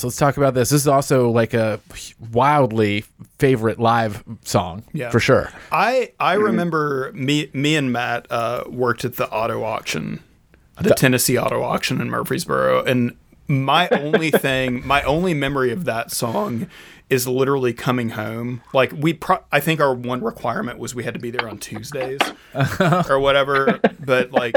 Let's 0.05 0.17
talk 0.17 0.37
about 0.37 0.55
this. 0.55 0.71
This 0.71 0.83
is 0.83 0.89
also 0.89 1.31
like 1.31 1.55
a 1.55 1.81
wildly 2.33 3.05
favorite 3.39 3.79
live 3.81 4.23
song, 4.45 4.85
Yeah. 4.93 5.11
for 5.11 5.21
sure. 5.21 5.51
I 5.73 6.13
I 6.21 6.35
remember 6.35 7.11
me 7.15 7.51
me 7.53 7.75
and 7.77 7.93
Matt 7.93 8.27
uh, 8.31 8.65
worked 8.69 9.05
at 9.05 9.17
the 9.17 9.29
auto 9.31 9.63
auction, 9.65 10.21
the 10.81 10.91
Tennessee 10.95 11.39
auto 11.39 11.63
auction 11.63 12.01
in 12.01 12.11
Murfreesboro, 12.11 12.85
and 12.85 13.17
my 13.49 13.89
only 13.93 14.31
thing, 14.31 14.87
my 14.87 15.03
only 15.03 15.35
memory 15.35 15.71
of 15.71 15.85
that 15.85 16.11
song 16.11 16.69
is 17.11 17.29
literally 17.29 17.73
coming 17.73 18.11
home. 18.11 18.63
Like 18.73 18.93
we, 18.93 19.13
pro- 19.13 19.45
I 19.53 19.61
think 19.61 19.81
our 19.81 19.95
one 19.95 20.23
requirement 20.25 20.79
was 20.79 20.95
we 20.95 21.05
had 21.05 21.15
to 21.15 21.21
be 21.21 21.31
there 21.31 21.49
on 21.49 21.59
Tuesdays 21.59 22.21
or 23.09 23.19
whatever. 23.21 23.79
But 24.01 24.33
like, 24.33 24.57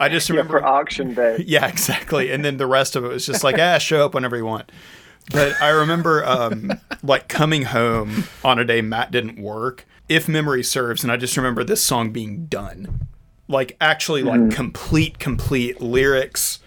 I 0.00 0.08
just 0.08 0.28
Yeah, 0.28 0.36
remember 0.36 0.58
for 0.58 0.64
auction 0.66 1.14
day. 1.14 1.42
yeah, 1.46 1.66
exactly. 1.68 2.30
And 2.32 2.44
then 2.44 2.56
the 2.56 2.66
rest 2.66 2.96
of 2.96 3.04
it 3.04 3.08
was 3.08 3.24
just 3.24 3.44
like, 3.44 3.58
ah, 3.58 3.78
show 3.78 4.04
up 4.04 4.14
whenever 4.14 4.36
you 4.36 4.44
want. 4.44 4.70
But 5.30 5.54
I 5.62 5.68
remember 5.70 6.24
um, 6.26 6.72
like 7.02 7.28
coming 7.28 7.62
home 7.62 8.24
on 8.44 8.58
a 8.58 8.64
day 8.64 8.82
Matt 8.82 9.10
didn't 9.10 9.38
work, 9.40 9.86
if 10.08 10.28
memory 10.28 10.62
serves, 10.62 11.02
and 11.02 11.10
I 11.10 11.16
just 11.16 11.36
remember 11.36 11.64
this 11.64 11.82
song 11.82 12.10
being 12.10 12.46
done. 12.46 13.06
Like 13.48 13.76
actually 13.80 14.22
like 14.22 14.50
complete, 14.50 15.18
complete 15.18 15.80
lyrics, 15.80 16.58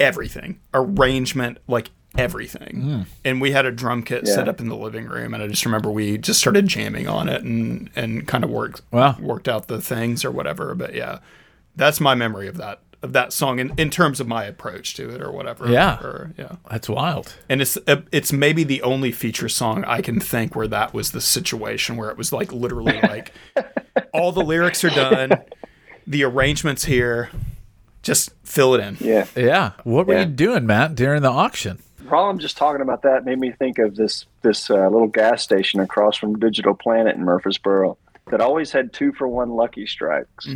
everything. 0.00 0.60
Arrangement, 0.74 1.58
like 1.68 1.90
everything. 2.18 3.06
And 3.24 3.40
we 3.40 3.52
had 3.52 3.66
a 3.66 3.72
drum 3.72 4.02
kit 4.02 4.26
set 4.26 4.48
up 4.48 4.60
in 4.60 4.68
the 4.68 4.76
living 4.76 5.04
room 5.06 5.34
and 5.34 5.42
I 5.42 5.48
just 5.48 5.64
remember 5.66 5.90
we 5.90 6.16
just 6.18 6.40
started 6.40 6.66
jamming 6.66 7.06
on 7.08 7.28
it 7.28 7.42
and 7.42 7.90
and 7.94 8.26
kind 8.26 8.42
of 8.42 8.48
worked 8.50 8.80
Wow. 8.90 9.16
worked 9.20 9.48
out 9.48 9.68
the 9.68 9.80
things 9.80 10.24
or 10.24 10.30
whatever. 10.30 10.74
But 10.74 10.94
yeah. 10.94 11.18
That's 11.74 12.00
my 12.00 12.14
memory 12.14 12.48
of 12.48 12.56
that 12.56 12.80
of 13.02 13.12
that 13.12 13.30
song 13.34 13.58
in, 13.58 13.70
in 13.76 13.90
terms 13.90 14.18
of 14.18 14.26
my 14.26 14.44
approach 14.44 14.94
to 14.94 15.10
it 15.14 15.20
or 15.20 15.30
whatever. 15.30 15.68
Yeah. 15.70 15.98
Or 16.00 16.32
yeah. 16.38 16.56
That's 16.70 16.88
wild. 16.88 17.34
And 17.50 17.60
it's 17.60 17.76
uh, 17.86 18.00
it's 18.12 18.32
maybe 18.32 18.64
the 18.64 18.80
only 18.82 19.12
feature 19.12 19.50
song 19.50 19.84
I 19.84 20.00
can 20.00 20.18
think 20.18 20.56
where 20.56 20.68
that 20.68 20.94
was 20.94 21.10
the 21.12 21.20
situation 21.20 21.98
where 21.98 22.08
it 22.08 22.16
was 22.16 22.32
like 22.32 22.50
literally 22.50 22.98
like 23.02 23.32
all 24.14 24.32
the 24.32 24.40
lyrics 24.42 24.82
are 24.84 24.88
done, 24.90 25.32
the 26.06 26.24
arrangements 26.24 26.86
here, 26.86 27.28
just 28.06 28.32
fill 28.44 28.74
it 28.74 28.80
in. 28.80 28.96
Yeah. 29.00 29.26
Yeah. 29.36 29.72
What 29.84 30.06
were 30.06 30.14
Yeah. 30.14 30.20
you 30.20 30.26
doing, 30.26 30.66
Matt, 30.66 30.94
during 30.94 31.22
the 31.22 31.30
auction? 31.30 31.78
While 32.08 32.24
I'm 32.30 32.38
just 32.38 32.56
talking 32.56 32.80
about 32.80 33.02
that, 33.02 33.24
made 33.24 33.38
me 33.40 33.50
think 33.50 33.78
of 33.78 33.96
this 33.96 34.26
this 34.42 34.70
uh, 34.70 34.88
little 34.88 35.08
gas 35.08 35.42
station 35.42 35.80
across 35.80 36.16
from 36.16 36.38
Digital 36.38 36.72
Planet 36.74 37.16
in 37.16 37.24
Murfreesboro 37.24 37.98
that 38.30 38.40
always 38.40 38.70
had 38.72 38.92
two 38.92 39.12
for 39.12 39.26
one 39.28 39.50
Lucky 39.50 39.86
Strikes. 39.86 40.46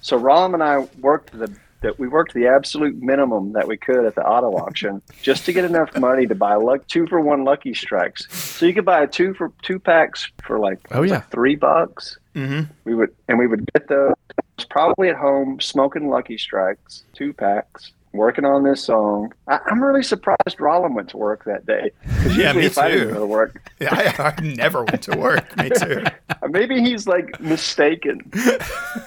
So 0.00 0.16
Rom 0.16 0.54
and 0.54 0.62
I 0.62 0.86
worked 1.00 1.32
the 1.38 1.52
that 1.80 1.98
we 1.98 2.08
worked 2.08 2.32
the 2.32 2.46
absolute 2.46 2.96
minimum 3.02 3.52
that 3.52 3.68
we 3.68 3.76
could 3.76 4.06
at 4.06 4.14
the 4.14 4.24
auto 4.24 4.56
auction 4.56 5.02
just 5.20 5.44
to 5.44 5.52
get 5.52 5.66
enough 5.66 5.94
money 5.98 6.26
to 6.26 6.34
buy 6.34 6.54
luck 6.54 6.86
two 6.88 7.06
for 7.08 7.20
one 7.20 7.44
Lucky 7.44 7.74
Strikes. 7.74 8.26
So 8.34 8.64
you 8.64 8.72
could 8.72 8.86
buy 8.86 9.02
a 9.02 9.06
two 9.06 9.34
for 9.34 9.52
two 9.62 9.78
packs 9.78 10.30
for 10.42 10.58
like 10.58 10.78
Oh, 10.92 11.02
yeah. 11.02 11.20
three 11.30 11.56
bucks. 11.56 12.16
Mhm. 12.34 12.68
We 12.84 12.94
would 12.94 13.10
and 13.28 13.38
we 13.38 13.46
would 13.46 13.68
get 13.74 13.88
those 13.88 14.14
probably 14.62 15.08
at 15.08 15.16
home 15.16 15.60
smoking 15.60 16.08
Lucky 16.10 16.38
Strikes 16.38 17.04
two 17.12 17.32
packs. 17.32 17.92
Working 18.12 18.44
on 18.44 18.62
this 18.62 18.84
song, 18.84 19.32
I, 19.48 19.58
I'm 19.66 19.82
really 19.82 20.04
surprised 20.04 20.58
Rollum 20.58 20.94
went 20.94 21.08
to 21.08 21.16
work 21.16 21.42
that 21.46 21.66
day. 21.66 21.90
Yeah, 22.36 22.52
me 22.52 22.66
if 22.66 22.78
I 22.78 22.86
didn't 22.88 23.08
too. 23.08 23.14
go 23.14 23.20
to 23.20 23.26
work, 23.26 23.72
Yeah, 23.80 24.14
I, 24.16 24.22
I 24.38 24.40
never 24.40 24.84
went 24.84 25.02
to 25.02 25.18
work. 25.18 25.56
Me 25.56 25.68
too. 25.70 26.04
maybe 26.48 26.80
he's 26.80 27.08
like 27.08 27.40
mistaken. 27.40 28.30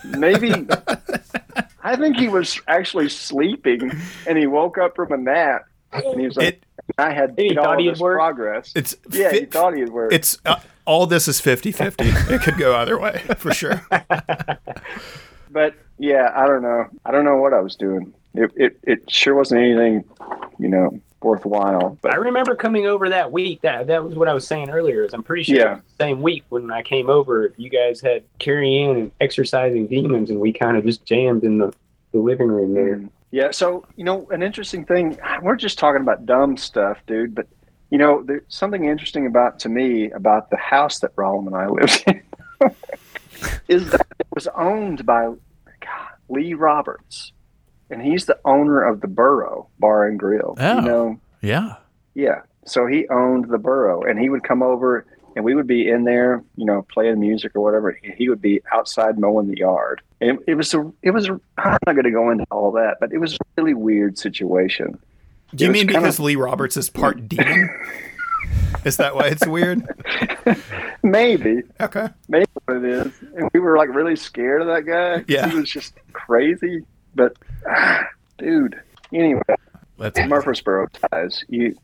Maybe 0.03 0.51
I 1.83 1.95
think 1.95 2.17
he 2.17 2.27
was 2.27 2.59
actually 2.67 3.07
sleeping 3.07 3.93
and 4.27 4.37
he 4.37 4.45
woke 4.45 4.77
up 4.77 4.97
from 4.97 5.13
a 5.13 5.17
nap 5.17 5.65
and 5.93 6.19
he 6.19 6.25
was 6.27 6.35
like, 6.35 6.55
It 6.55 6.63
I 6.97 7.13
had 7.13 7.37
Maybe 7.37 7.49
he 7.53 7.57
all 7.57 7.63
thought 7.63 7.79
he 7.79 7.85
had 7.85 7.95
this 7.95 8.01
worked. 8.01 8.17
progress. 8.19 8.73
it's 8.75 8.93
yeah, 9.09 9.31
he 9.31 9.45
thought 9.45 9.73
he 9.73 9.79
had 9.79 9.89
worked. 9.89 10.11
it's 10.13 10.37
uh, 10.45 10.59
all 10.83 11.05
this 11.07 11.29
is 11.29 11.39
50-50. 11.39 12.29
It 12.29 12.41
could 12.41 12.57
go 12.57 12.75
either 12.75 12.99
way 12.99 13.19
for 13.37 13.53
sure. 13.53 13.85
but 15.57 15.73
yeah, 15.97 16.31
I 16.35 16.45
don't 16.45 16.61
know. 16.61 16.85
I 17.03 17.09
don't 17.11 17.25
know 17.25 17.37
what 17.37 17.51
I 17.51 17.59
was 17.61 17.75
doing. 17.75 18.13
It 18.35 18.51
it, 18.55 18.79
it 18.83 19.09
sure 19.09 19.33
wasn't 19.33 19.61
anything, 19.61 20.03
you 20.59 20.67
know, 20.67 21.01
worthwhile. 21.23 21.97
But 22.03 22.13
I 22.13 22.17
remember 22.17 22.53
coming 22.55 22.85
over 22.85 23.09
that 23.09 23.31
week. 23.31 23.61
That 23.61 23.87
that 23.87 24.03
was 24.03 24.13
what 24.13 24.27
I 24.27 24.35
was 24.35 24.45
saying 24.45 24.69
earlier. 24.69 25.03
Is 25.03 25.15
I'm 25.15 25.23
pretty 25.23 25.41
sure 25.45 25.55
Yeah. 25.57 25.75
the 25.97 26.03
same 26.03 26.21
week 26.21 26.43
when 26.49 26.69
I 26.69 26.83
came 26.83 27.09
over, 27.09 27.51
you 27.57 27.71
guys 27.71 27.99
had 28.01 28.23
Kari-Ann 28.37 28.97
and 28.97 29.11
exercising 29.19 29.87
demons, 29.87 30.29
and 30.29 30.39
we 30.39 30.53
kind 30.53 30.77
of 30.77 30.85
just 30.85 31.03
jammed 31.05 31.43
in 31.43 31.57
the, 31.57 31.73
the 32.11 32.19
living 32.19 32.49
room 32.49 32.75
there. 32.75 32.97
Mm. 32.97 33.09
Yeah, 33.31 33.49
so 33.49 33.83
you 33.95 34.03
know, 34.03 34.27
an 34.29 34.43
interesting 34.43 34.85
thing. 34.85 35.17
We're 35.41 35.55
just 35.55 35.79
talking 35.79 36.01
about 36.03 36.27
dumb 36.27 36.55
stuff, 36.55 36.99
dude. 37.07 37.33
But 37.33 37.47
you 37.89 37.97
know, 37.97 38.21
there's 38.21 38.43
something 38.49 38.85
interesting 38.85 39.25
about 39.25 39.57
to 39.61 39.69
me 39.69 40.11
about 40.11 40.51
the 40.51 40.57
house 40.57 40.99
that 40.99 41.15
Rollum 41.15 41.47
and 41.47 41.55
I 41.55 41.67
lived 41.67 42.03
in 42.05 42.21
is 43.67 43.89
that 43.89 44.05
it 44.19 44.27
was 44.35 44.47
owned 44.55 45.03
by 45.03 45.33
Lee 46.29 46.53
Roberts, 46.53 47.31
and 47.89 48.01
he's 48.01 48.25
the 48.25 48.37
owner 48.45 48.83
of 48.83 49.01
the 49.01 49.07
Boro 49.07 49.67
Bar 49.79 50.07
and 50.07 50.19
Grill. 50.19 50.55
Oh. 50.59 50.75
You 50.75 50.81
know, 50.81 51.19
Yeah. 51.41 51.75
yeah. 52.13 52.41
So 52.65 52.85
he 52.85 53.07
owned 53.09 53.49
the 53.49 53.57
Boro, 53.57 54.01
and 54.03 54.19
he 54.19 54.29
would 54.29 54.43
come 54.43 54.61
over, 54.61 55.05
and 55.37 55.45
we 55.45 55.55
would 55.55 55.67
be 55.67 55.89
in 55.89 56.03
there, 56.03 56.43
you 56.57 56.65
know, 56.65 56.85
playing 56.91 57.19
music 57.19 57.53
or 57.55 57.61
whatever. 57.63 57.97
He 58.17 58.27
would 58.27 58.41
be 58.41 58.61
outside 58.73 59.17
mowing 59.17 59.47
the 59.47 59.57
yard. 59.57 60.01
And 60.19 60.39
it 60.47 60.55
was 60.55 60.73
a, 60.73 60.91
it 61.01 61.11
was. 61.11 61.29
A, 61.29 61.39
I'm 61.57 61.77
not 61.85 61.93
going 61.93 62.03
to 62.03 62.11
go 62.11 62.29
into 62.31 62.45
all 62.51 62.71
that, 62.73 62.97
but 62.99 63.13
it 63.13 63.19
was 63.19 63.35
a 63.35 63.37
really 63.55 63.73
weird 63.73 64.17
situation. 64.17 64.99
Do 65.55 65.63
you 65.63 65.69
It 65.69 65.73
mean 65.73 65.87
kinda- 65.87 66.01
because 66.01 66.19
Lee 66.19 66.35
Roberts 66.35 66.75
is 66.75 66.89
part 66.89 67.29
demon? 67.29 67.69
Is 68.85 68.97
that 68.97 69.15
why 69.15 69.27
it's 69.27 69.45
weird? 69.47 69.83
Maybe, 71.03 71.61
Okay. 71.79 72.07
maybe 72.27 72.45
what 72.65 72.77
it 72.77 72.85
is. 72.85 73.11
And 73.35 73.49
we 73.53 73.59
were 73.59 73.77
like 73.77 73.89
really 73.93 74.15
scared 74.15 74.61
of 74.61 74.67
that 74.67 74.85
guy. 74.85 75.23
Yeah. 75.27 75.47
he 75.49 75.55
was 75.57 75.69
just 75.69 75.93
crazy. 76.13 76.83
But 77.15 77.35
ah, 77.69 78.05
dude, 78.37 78.79
anyway, 79.13 79.41
That's 79.97 80.19
Murfreesboro 80.19 80.87
ties. 81.11 81.43
You, 81.49 81.75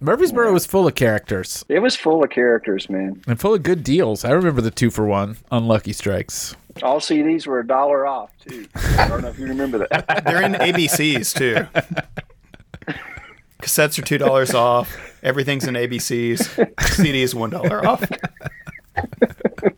Murfreesboro 0.00 0.52
was 0.52 0.66
full 0.66 0.88
of 0.88 0.94
characters 0.96 1.64
it 1.68 1.78
was 1.78 1.94
full 1.94 2.24
of 2.24 2.30
characters, 2.30 2.90
man. 2.90 3.22
and 3.28 3.38
full 3.38 3.54
of 3.54 3.62
good 3.62 3.84
deals. 3.84 4.24
I 4.24 4.30
remember 4.32 4.60
the 4.60 4.70
two 4.72 4.90
for 4.90 5.06
one 5.06 5.36
unlucky 5.52 5.92
strikes. 5.92 6.56
All 6.82 6.98
CDs 7.00 7.46
were 7.46 7.60
a 7.60 7.66
dollar 7.66 8.06
off 8.06 8.30
too. 8.46 8.66
I 8.74 9.06
don't 9.08 9.22
know 9.22 9.28
if 9.28 9.38
you 9.38 9.46
remember 9.46 9.78
that. 9.78 10.24
They're 10.24 10.42
in 10.42 10.54
ABCs 10.54 11.34
too. 11.36 11.66
Cassettes 13.62 13.98
are 13.98 14.02
two 14.02 14.18
dollars 14.18 14.54
off. 14.54 14.96
Everything's 15.22 15.66
in 15.68 15.74
ABCs. 15.74 16.48
CDs 16.96 17.32
one 17.34 17.50
dollar 17.50 17.86
off. 17.86 18.02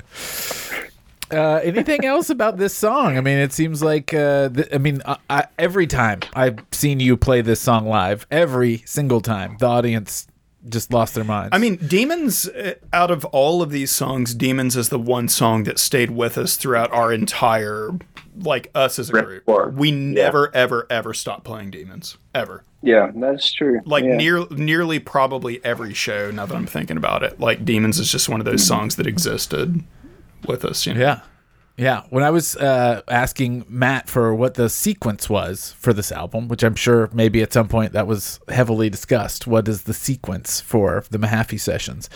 Uh, 1.30 1.58
anything 1.64 2.04
else 2.04 2.30
about 2.30 2.58
this 2.58 2.72
song? 2.74 3.16
I 3.16 3.20
mean, 3.20 3.38
it 3.38 3.52
seems 3.52 3.82
like 3.82 4.12
uh, 4.14 4.50
th- 4.50 4.68
I 4.72 4.78
mean, 4.78 5.02
I, 5.04 5.16
I, 5.28 5.46
every 5.58 5.86
time 5.86 6.20
I've 6.34 6.58
seen 6.70 7.00
you 7.00 7.16
play 7.16 7.40
this 7.40 7.60
song 7.60 7.86
live, 7.88 8.26
every 8.30 8.82
single 8.86 9.20
time 9.20 9.56
the 9.58 9.66
audience 9.66 10.28
just 10.68 10.92
lost 10.92 11.14
their 11.14 11.24
minds. 11.24 11.48
I 11.52 11.58
mean, 11.58 11.76
Demons. 11.76 12.46
uh, 12.48 12.74
Out 12.92 13.10
of 13.10 13.24
all 13.26 13.62
of 13.62 13.70
these 13.70 13.90
songs, 13.90 14.32
Demons 14.34 14.76
is 14.76 14.90
the 14.90 14.98
one 14.98 15.26
song 15.28 15.64
that 15.64 15.78
stayed 15.78 16.10
with 16.10 16.38
us 16.38 16.56
throughout 16.56 16.92
our 16.92 17.12
entire, 17.12 17.90
like 18.36 18.70
us 18.74 18.98
as 18.98 19.08
a 19.08 19.12
group. 19.12 19.42
Repertoire. 19.48 19.70
We 19.70 19.90
never, 19.90 20.54
ever, 20.54 20.86
ever 20.88 21.14
stopped 21.14 21.44
playing 21.44 21.70
Demons 21.70 22.16
ever. 22.34 22.62
Yeah, 22.84 23.10
that's 23.14 23.50
true. 23.50 23.80
Like 23.86 24.04
yeah. 24.04 24.16
near, 24.16 24.46
nearly 24.50 24.98
probably 24.98 25.64
every 25.64 25.94
show. 25.94 26.30
Now 26.30 26.44
that 26.44 26.54
I'm 26.54 26.66
thinking 26.66 26.98
about 26.98 27.22
it, 27.22 27.40
like 27.40 27.64
Demons 27.64 27.98
is 27.98 28.12
just 28.12 28.28
one 28.28 28.40
of 28.40 28.44
those 28.44 28.66
songs 28.66 28.96
that 28.96 29.06
existed 29.06 29.82
with 30.46 30.64
us. 30.64 30.86
You 30.86 30.94
know? 30.94 31.00
yeah, 31.00 31.20
Yeah, 31.76 32.02
when 32.10 32.22
I 32.22 32.30
was 32.30 32.56
uh, 32.56 33.02
asking 33.08 33.64
Matt 33.68 34.08
for 34.08 34.34
what 34.34 34.54
the 34.54 34.68
sequence 34.68 35.30
was 35.30 35.72
for 35.72 35.92
this 35.92 36.12
album, 36.12 36.46
which 36.46 36.62
I'm 36.62 36.74
sure 36.74 37.08
maybe 37.12 37.42
at 37.42 37.52
some 37.52 37.68
point 37.68 37.92
that 37.94 38.06
was 38.06 38.38
heavily 38.48 38.90
discussed, 38.90 39.46
what 39.46 39.66
is 39.66 39.82
the 39.82 39.94
sequence 39.94 40.60
for 40.60 41.04
the 41.10 41.18
Mahaffey 41.18 41.58
sessions? 41.58 42.10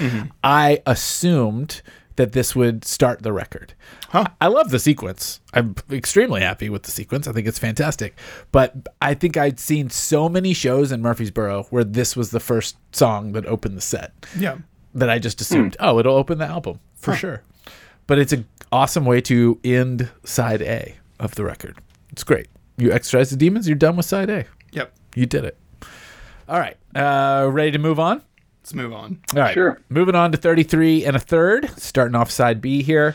I 0.45 0.83
assumed 0.87 1.83
that 2.19 2.33
this 2.33 2.55
would 2.55 2.85
start 2.85 3.23
the 3.23 3.33
record. 3.33 3.73
Huh. 4.11 4.27
I 4.41 4.49
love 4.49 4.71
the 4.71 4.79
sequence. 4.79 5.41
I'm 5.55 5.75
extremely 5.91 6.41
happy 6.41 6.69
with 6.69 6.83
the 6.83 6.91
sequence. 6.91 7.27
I 7.27 7.33
think 7.33 7.47
it's 7.47 7.59
fantastic. 7.59 8.19
But 8.53 8.75
I 9.01 9.15
think 9.15 9.37
I'd 9.37 9.59
seen 9.61 9.89
so 9.89 10.29
many 10.29 10.53
shows 10.53 10.93
in 10.93 11.01
Murfreesboro 11.01 11.69
where 11.71 11.85
this 11.85 12.17
was 12.17 12.31
the 12.31 12.41
first 12.41 12.77
song 12.93 13.33
that 13.33 13.47
opened 13.47 13.77
the 13.77 13.81
set 13.81 14.13
Yeah. 14.37 14.59
that 14.95 15.09
I 15.09 15.19
just 15.19 15.41
assumed, 15.41 15.77
oh, 15.81 15.99
it'll 16.01 16.17
open 16.17 16.39
the 16.39 16.47
album 16.47 16.81
for 16.97 17.15
sure. 17.15 17.43
But 18.09 18.19
it's 18.19 18.33
an 18.33 18.47
awesome 18.73 19.05
way 19.05 19.21
to 19.23 19.59
end 19.63 20.11
side 20.25 20.61
A 20.63 20.97
of 21.21 21.35
the 21.37 21.45
record. 21.45 21.79
It's 22.11 22.25
great. 22.25 22.49
You 22.77 22.91
exercise 22.93 23.31
the 23.31 23.37
demons, 23.37 23.69
you're 23.69 23.77
done 23.77 23.97
with 23.97 24.07
side 24.07 24.29
A. 24.31 24.45
Yep. 24.73 24.93
You 25.15 25.27
did 25.27 25.45
it. 25.45 25.57
All 26.49 26.59
right. 26.59 26.77
Uh, 26.95 27.49
ready 27.51 27.71
to 27.71 27.79
move 27.79 27.99
on? 28.01 28.23
Let's 28.69 28.75
move 28.75 28.93
on. 28.93 29.19
All 29.35 29.41
right. 29.41 29.55
Sure. 29.55 29.81
Moving 29.89 30.15
on 30.15 30.31
to 30.31 30.37
33 30.37 31.07
and 31.07 31.17
a 31.17 31.19
third, 31.19 31.71
starting 31.81 32.15
off 32.15 32.31
side 32.31 32.61
B 32.61 32.83
here. 32.83 33.15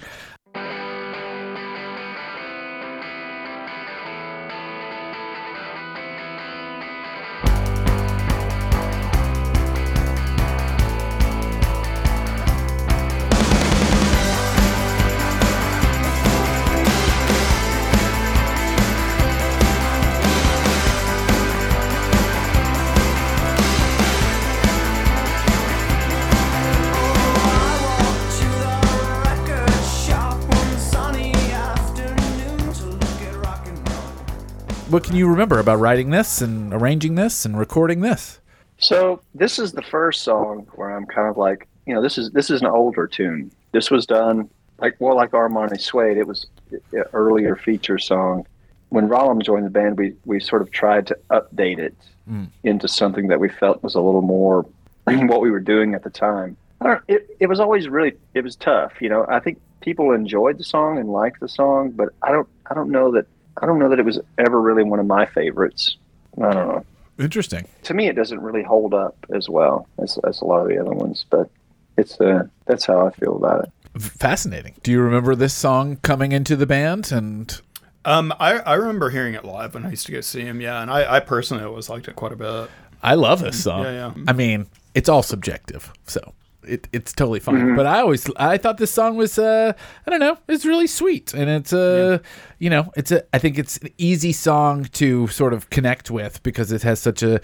What 34.93 35.03
can 35.03 35.15
you 35.15 35.27
remember 35.27 35.57
about 35.57 35.79
writing 35.79 36.11
this 36.11 36.39
and 36.39 36.71
arranging 36.71 37.15
this 37.15 37.45
and 37.45 37.57
recording 37.57 38.01
this? 38.01 38.39
So 38.77 39.23
this 39.33 39.57
is 39.57 39.71
the 39.71 39.81
first 39.81 40.21
song 40.21 40.67
where 40.75 40.95
I'm 40.95 41.07
kind 41.07 41.27
of 41.27 41.35
like, 41.35 41.67
you 41.87 41.95
know, 41.95 42.01
this 42.03 42.19
is 42.19 42.29
this 42.29 42.51
is 42.51 42.61
an 42.61 42.67
older 42.67 43.07
tune. 43.07 43.51
This 43.71 43.89
was 43.89 44.05
done 44.05 44.51
like 44.77 45.01
more 45.01 45.15
like 45.15 45.31
Armani 45.31 45.81
Suede. 45.81 46.17
It 46.17 46.27
was 46.27 46.45
an 46.91 47.05
earlier 47.11 47.55
feature 47.55 47.97
song. 47.97 48.45
When 48.89 49.09
Rollum 49.09 49.41
joined 49.41 49.65
the 49.65 49.71
band, 49.71 49.97
we 49.97 50.13
we 50.25 50.39
sort 50.39 50.61
of 50.61 50.69
tried 50.69 51.07
to 51.07 51.17
update 51.31 51.79
it 51.79 51.95
hmm. 52.27 52.43
into 52.63 52.87
something 52.87 53.29
that 53.29 53.39
we 53.39 53.49
felt 53.49 53.81
was 53.81 53.95
a 53.95 53.99
little 53.99 54.21
more 54.21 54.63
what 55.05 55.41
we 55.41 55.49
were 55.49 55.59
doing 55.59 55.95
at 55.95 56.03
the 56.03 56.11
time. 56.11 56.55
I 56.81 56.85
don't, 56.85 57.01
it 57.07 57.35
it 57.39 57.47
was 57.47 57.59
always 57.59 57.89
really 57.89 58.13
it 58.35 58.43
was 58.43 58.55
tough. 58.55 59.01
You 59.01 59.09
know, 59.09 59.25
I 59.27 59.39
think 59.39 59.59
people 59.81 60.11
enjoyed 60.11 60.59
the 60.59 60.63
song 60.63 60.99
and 60.99 61.09
liked 61.09 61.39
the 61.39 61.49
song, 61.49 61.89
but 61.89 62.09
I 62.21 62.31
don't 62.31 62.47
I 62.69 62.75
don't 62.75 62.91
know 62.91 63.11
that 63.13 63.25
I 63.61 63.65
don't 63.65 63.79
know 63.79 63.89
that 63.89 63.99
it 63.99 64.05
was 64.05 64.19
ever 64.37 64.59
really 64.61 64.83
one 64.83 64.99
of 64.99 65.05
my 65.05 65.25
favorites. 65.25 65.97
I 66.37 66.51
don't 66.51 66.67
know 66.67 66.85
Interesting. 67.19 67.67
to 67.83 67.93
me 67.93 68.07
it 68.07 68.13
doesn't 68.15 68.41
really 68.41 68.63
hold 68.63 68.93
up 68.93 69.15
as 69.35 69.47
well 69.49 69.87
as, 70.01 70.17
as 70.27 70.41
a 70.41 70.45
lot 70.45 70.61
of 70.61 70.67
the 70.67 70.79
other 70.79 70.91
ones 70.93 71.25
but 71.29 71.47
it's 71.95 72.19
uh 72.19 72.43
that's 72.65 72.85
how 72.87 73.05
i 73.05 73.11
feel 73.11 73.35
about 73.35 73.65
it 73.65 73.71
Fascinating. 73.99 74.73
Do 74.81 74.89
you 74.91 74.99
remember 74.99 75.35
this 75.35 75.53
song 75.53 75.97
coming 75.97 76.31
into 76.31 76.55
the 76.55 76.65
band? 76.65 77.11
And 77.11 77.61
Um, 78.05 78.33
I, 78.39 78.53
I 78.57 78.73
remember 78.73 79.11
hearing 79.11 79.35
it 79.35 79.45
live 79.45 79.75
when 79.75 79.85
I 79.85 79.91
used 79.91 80.07
to 80.07 80.11
go 80.11 80.19
see 80.21 80.41
him. 80.41 80.59
Yeah, 80.59 80.81
and 80.81 80.89
I, 80.89 81.17
I 81.17 81.19
personally 81.19 81.63
always 81.63 81.89
liked 81.89 82.07
it 82.07 82.15
quite 82.15 82.31
a 82.31 82.35
bit. 82.35 82.71
I 83.03 83.13
love 83.13 83.41
this 83.41 83.63
song. 83.63 83.83
Yeah, 83.83 83.91
yeah. 84.15 84.23
I 84.27 84.33
mean, 84.33 84.65
it's 84.95 85.09
all 85.09 85.21
subjective, 85.21 85.93
so 86.07 86.33
it, 86.67 86.87
it's 86.93 87.13
totally 87.13 87.39
fine. 87.39 87.75
But 87.75 87.85
I 87.85 87.99
always 88.01 88.29
I 88.37 88.57
thought 88.57 88.77
this 88.77 88.91
song 88.91 89.15
was 89.17 89.37
uh 89.39 89.73
I 90.05 90.09
don't 90.09 90.19
know, 90.19 90.37
it's 90.47 90.65
really 90.65 90.87
sweet 90.87 91.33
and 91.33 91.49
it's 91.49 91.73
uh 91.73 92.19
you 92.59 92.69
know, 92.69 92.91
it's 92.95 93.11
a 93.11 93.23
I 93.33 93.39
think 93.39 93.57
it's 93.57 93.77
an 93.77 93.89
easy 93.97 94.31
song 94.33 94.85
to 94.93 95.27
sort 95.27 95.53
of 95.53 95.69
connect 95.69 96.09
with 96.11 96.41
because 96.43 96.71
it 96.71 96.83
has 96.83 96.99
such 96.99 97.23
a 97.23 97.39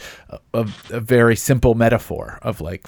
a, 0.53 0.67
a 0.91 0.99
very 0.99 1.36
simple 1.36 1.76
metaphor 1.76 2.39
of 2.41 2.61
like 2.61 2.86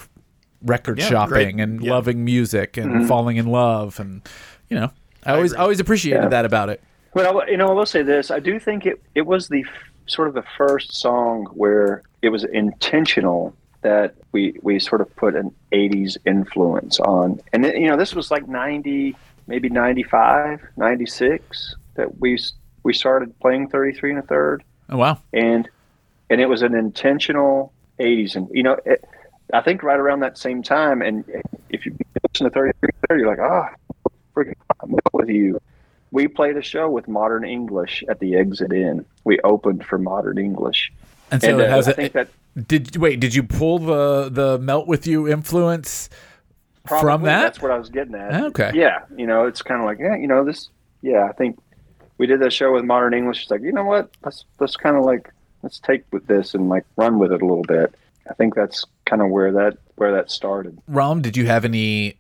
record 0.64 1.00
Yeah, 1.00 1.10
shopping 1.10 1.56
great. 1.58 1.60
and 1.64 1.82
Yeah. 1.84 1.92
loving 1.94 2.24
music 2.24 2.78
and 2.78 3.08
falling 3.08 3.38
in 3.38 3.48
love 3.48 4.00
and 4.00 4.22
you 4.70 4.78
know, 4.80 4.92
I 5.26 5.34
always 5.36 5.52
agree. 5.52 5.62
always 5.62 5.80
appreciated 5.80 6.24
Yeah. 6.24 6.30
that 6.30 6.46
about 6.46 6.70
it. 6.70 6.82
well 7.14 7.44
you 7.50 7.58
know 7.58 7.68
i 7.68 7.74
will 7.74 7.86
say 7.86 8.04
this 8.04 8.32
i 8.32 8.40
do 8.40 8.60
think 8.60 8.86
it 8.86 9.02
it 9.16 9.26
was 9.26 9.48
the 9.50 9.62
f- 9.68 9.90
sort 10.08 10.28
of 10.30 10.34
the 10.34 10.44
first 10.58 10.94
song 10.94 11.46
where 11.54 12.04
it 12.22 12.30
was 12.30 12.44
intentional 12.46 13.54
that 13.82 14.16
we 14.32 14.58
we 14.62 14.80
sort 14.80 15.02
of 15.02 15.14
put 15.16 15.36
an 15.36 15.54
80s 15.72 16.18
influence 16.26 17.00
on. 17.00 17.40
And 17.54 17.66
you 17.66 17.88
know 17.88 17.98
this 17.98 18.16
was 18.16 18.32
like 18.32 18.48
90 18.48 19.16
maybe 19.48 19.70
95 19.70 20.62
96 20.78 21.76
that 21.96 22.20
we 22.20 22.38
we 22.84 22.94
started 22.94 23.38
playing 23.40 23.70
33 23.70 24.12
and 24.12 24.20
a 24.20 24.22
third. 24.24 24.64
Oh 24.90 24.98
wow. 24.98 25.20
and 25.34 25.68
and 26.30 26.42
it 26.42 26.48
was 26.48 26.62
an 26.62 26.76
intentional 26.76 27.72
80s 28.00 28.36
and 28.36 28.50
you 28.52 28.64
know 28.64 28.78
it, 28.86 29.04
i 29.54 29.62
think 29.62 29.84
right 29.84 30.00
around 30.00 30.22
that 30.22 30.38
same 30.38 30.64
time 30.64 31.02
and 31.02 31.24
if 31.70 31.86
you 31.86 31.96
listen 32.34 32.46
to 32.46 32.50
33 32.50 32.90
you're 33.12 33.28
like 33.28 33.40
ah 33.40 33.70
freaking 34.36 34.56
i'm 34.82 34.96
with 35.14 35.30
you. 35.30 35.60
We 36.14 36.28
played 36.28 36.58
a 36.58 36.62
show 36.62 36.90
with 36.90 37.08
modern 37.08 37.46
english 37.46 38.04
at 38.10 38.20
the 38.20 38.36
Exit/In. 38.36 39.06
we 39.24 39.40
opened 39.42 39.86
for 39.86 39.98
modern 39.98 40.38
english. 40.38 40.92
And 41.32 41.42
so 41.42 41.50
and 41.50 41.62
it 41.62 41.70
uh, 41.70 41.76
has 41.76 41.88
i 41.88 41.92
a, 41.92 41.94
think 41.94 42.14
that 42.14 42.30
Did 42.68 42.98
wait? 42.98 43.20
Did 43.20 43.34
you 43.34 43.44
pull 43.44 43.80
the 43.80 44.30
the 44.30 44.60
melt 44.60 44.88
with 44.88 45.08
you 45.08 45.28
influence 45.28 46.10
from 46.86 47.24
that? 47.24 47.42
that's 47.42 47.62
what 47.62 47.72
i 47.72 47.78
was 47.78 47.90
getting 47.90 48.16
at 48.16 48.34
oh, 48.34 48.48
Okay. 48.48 48.72
yeah 48.74 49.00
you 49.16 49.28
know 49.28 49.46
it's 49.46 49.62
kind 49.62 49.80
of 49.80 49.86
like 49.86 50.00
yeah 50.00 50.16
you 50.16 50.28
know 50.28 50.44
this 50.44 50.70
yeah 51.02 51.26
i 51.26 51.32
think 51.32 51.60
we 52.18 52.26
did 52.26 52.40
that 52.42 52.52
show 52.52 52.74
with 52.74 52.84
modern 52.84 53.14
english 53.14 53.44
it's 53.44 53.52
like 53.52 53.62
you 53.62 53.72
know 53.72 53.84
what 53.84 54.10
let's 54.26 54.46
let's 54.60 54.76
kind 54.76 54.98
of 54.98 55.06
like 55.06 55.32
let's 55.62 55.80
take 55.80 56.04
with 56.12 56.26
this 56.26 56.56
and 56.56 56.70
like 56.70 56.84
run 56.96 57.20
with 57.20 57.32
it 57.32 57.42
a 57.42 57.46
little 57.46 57.64
bit 57.64 57.94
i 58.30 58.34
think 58.34 58.56
that's 58.56 58.84
kind 59.06 59.22
of 59.22 59.30
where 59.30 59.52
that 59.52 59.78
where 59.96 60.12
that 60.12 60.32
started 60.32 60.78
Rom, 60.88 61.22
did 61.22 61.38
you 61.38 61.46
have 61.46 61.66
any 61.66 62.18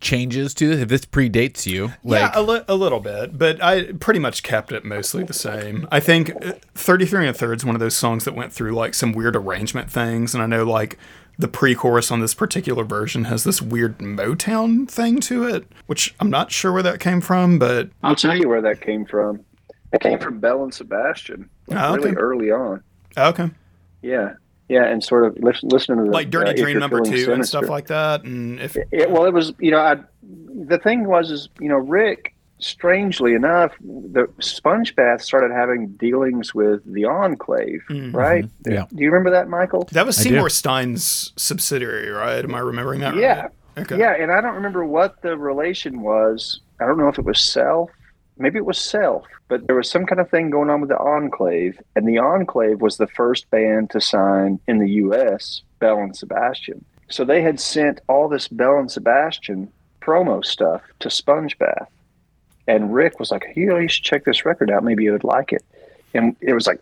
changes 0.00 0.54
to 0.54 0.68
this? 0.68 0.80
If 0.80 0.88
this 0.88 1.04
predates 1.06 1.66
you, 1.66 1.92
like 2.02 2.20
yeah, 2.20 2.32
a, 2.34 2.42
li- 2.42 2.64
a 2.68 2.74
little 2.74 3.00
bit, 3.00 3.38
but 3.38 3.62
I 3.62 3.92
pretty 3.92 4.20
much 4.20 4.42
kept 4.42 4.72
it 4.72 4.84
mostly 4.84 5.24
the 5.24 5.32
same. 5.32 5.86
I 5.90 6.00
think 6.00 6.30
uh, 6.44 6.52
33 6.74 7.26
and 7.26 7.30
a 7.30 7.38
third 7.38 7.58
is 7.58 7.64
one 7.64 7.74
of 7.76 7.80
those 7.80 7.96
songs 7.96 8.24
that 8.24 8.34
went 8.34 8.52
through 8.52 8.72
like 8.74 8.94
some 8.94 9.12
weird 9.12 9.36
arrangement 9.36 9.90
things, 9.90 10.34
and 10.34 10.42
I 10.42 10.46
know 10.46 10.64
like 10.64 10.98
the 11.38 11.48
pre-chorus 11.48 12.10
on 12.12 12.20
this 12.20 12.32
particular 12.34 12.84
version 12.84 13.24
has 13.24 13.42
this 13.42 13.60
weird 13.60 13.98
Motown 13.98 14.88
thing 14.88 15.18
to 15.22 15.42
it, 15.48 15.66
which 15.86 16.14
I'm 16.20 16.30
not 16.30 16.52
sure 16.52 16.72
where 16.72 16.82
that 16.84 17.00
came 17.00 17.20
from, 17.20 17.58
but 17.58 17.90
I'll 18.04 18.14
tell 18.14 18.36
you 18.36 18.48
where 18.48 18.62
that 18.62 18.80
came 18.80 19.04
from. 19.04 19.44
It 19.92 20.00
came 20.00 20.18
from 20.18 20.38
Belle 20.38 20.62
and 20.64 20.72
Sebastian, 20.74 21.48
like, 21.66 21.78
Oh, 21.80 21.94
okay. 21.94 22.04
really 22.04 22.16
early 22.16 22.50
on. 22.52 22.82
okay, 23.16 23.50
Yeah, 24.02 24.34
yeah, 24.68 24.84
and 24.86 25.02
sort 25.04 25.26
of 25.26 25.36
listen, 25.42 25.68
listening 25.68 25.98
to 25.98 26.04
the 26.04 26.10
like 26.10 26.30
Dirty 26.30 26.50
uh, 26.50 26.64
Dream 26.64 26.78
number 26.78 27.00
two 27.00 27.12
Feeling 27.12 27.34
and 27.40 27.46
stuff 27.46 27.68
like 27.68 27.86
that, 27.88 28.24
and 28.24 28.60
if 28.60 28.76
It, 28.90 29.10
well, 29.10 29.24
it 29.24 29.32
was 29.32 29.52
you 29.58 29.70
know, 29.70 29.78
I, 29.80 29.96
the 30.66 30.78
thing 30.78 31.06
was 31.06 31.30
is 31.30 31.48
you 31.60 31.68
know 31.68 31.76
Rick, 31.76 32.34
strangely 32.58 33.34
enough, 33.34 33.72
the 33.80 34.26
Spongebath 34.40 35.20
started 35.20 35.52
having 35.52 35.88
dealings 35.98 36.54
with 36.54 36.80
the 36.92 37.04
Enclave, 37.04 37.82
Mm-hmm. 37.90 38.16
right? 38.16 38.48
Yeah. 38.66 38.86
Do 38.94 39.02
you 39.02 39.10
remember 39.10 39.30
that, 39.30 39.48
Michael? 39.48 39.86
that 39.92 40.06
was 40.06 40.16
Seymour 40.16 40.48
Stein's 40.48 41.32
subsidiary, 41.36 42.08
right? 42.10 42.42
Am 42.44 42.54
I 42.54 42.60
remembering 42.60 43.00
that? 43.00 43.16
Yeah. 43.16 43.42
right? 43.42 43.50
Okay. 43.76 43.98
Yeah, 43.98 44.14
and 44.14 44.30
I 44.30 44.40
don't 44.40 44.54
remember 44.54 44.84
what 44.84 45.20
the 45.22 45.36
relation 45.36 46.00
was. 46.00 46.60
I 46.80 46.86
don't 46.86 46.96
know 46.96 47.08
if 47.08 47.18
it 47.18 47.24
was 47.24 47.40
self. 47.40 47.90
Maybe 48.36 48.58
it 48.58 48.66
was 48.66 48.78
self, 48.78 49.24
but 49.48 49.66
there 49.66 49.76
was 49.76 49.88
some 49.88 50.06
kind 50.06 50.20
of 50.20 50.28
thing 50.28 50.50
going 50.50 50.68
on 50.70 50.80
with 50.80 50.90
the 50.90 50.98
Enclave, 50.98 51.80
and 51.94 52.06
the 52.08 52.18
Enclave 52.18 52.80
was 52.80 52.96
the 52.96 53.06
first 53.06 53.48
band 53.50 53.90
to 53.90 54.00
sign 54.00 54.58
in 54.66 54.78
the 54.78 54.90
U.S. 54.90 55.62
Belle 55.78 55.98
and 56.00 56.16
Sebastian. 56.16 56.84
So 57.08 57.24
they 57.24 57.42
had 57.42 57.60
sent 57.60 58.00
all 58.08 58.28
this 58.28 58.48
Belle 58.48 58.78
and 58.78 58.90
Sebastian 58.90 59.70
promo 60.00 60.44
stuff 60.44 60.82
to 61.00 61.08
Spongebath, 61.08 61.86
and 62.66 62.92
Rick 62.92 63.20
was 63.20 63.30
like, 63.30 63.46
"You 63.54 63.66
know, 63.66 63.78
you 63.78 63.88
should 63.88 64.04
check 64.04 64.24
this 64.24 64.44
record 64.44 64.70
out. 64.70 64.82
Maybe 64.82 65.04
you 65.04 65.12
would 65.12 65.22
like 65.24 65.52
it." 65.52 65.62
And 66.12 66.34
it 66.40 66.54
was 66.54 66.66
like 66.66 66.80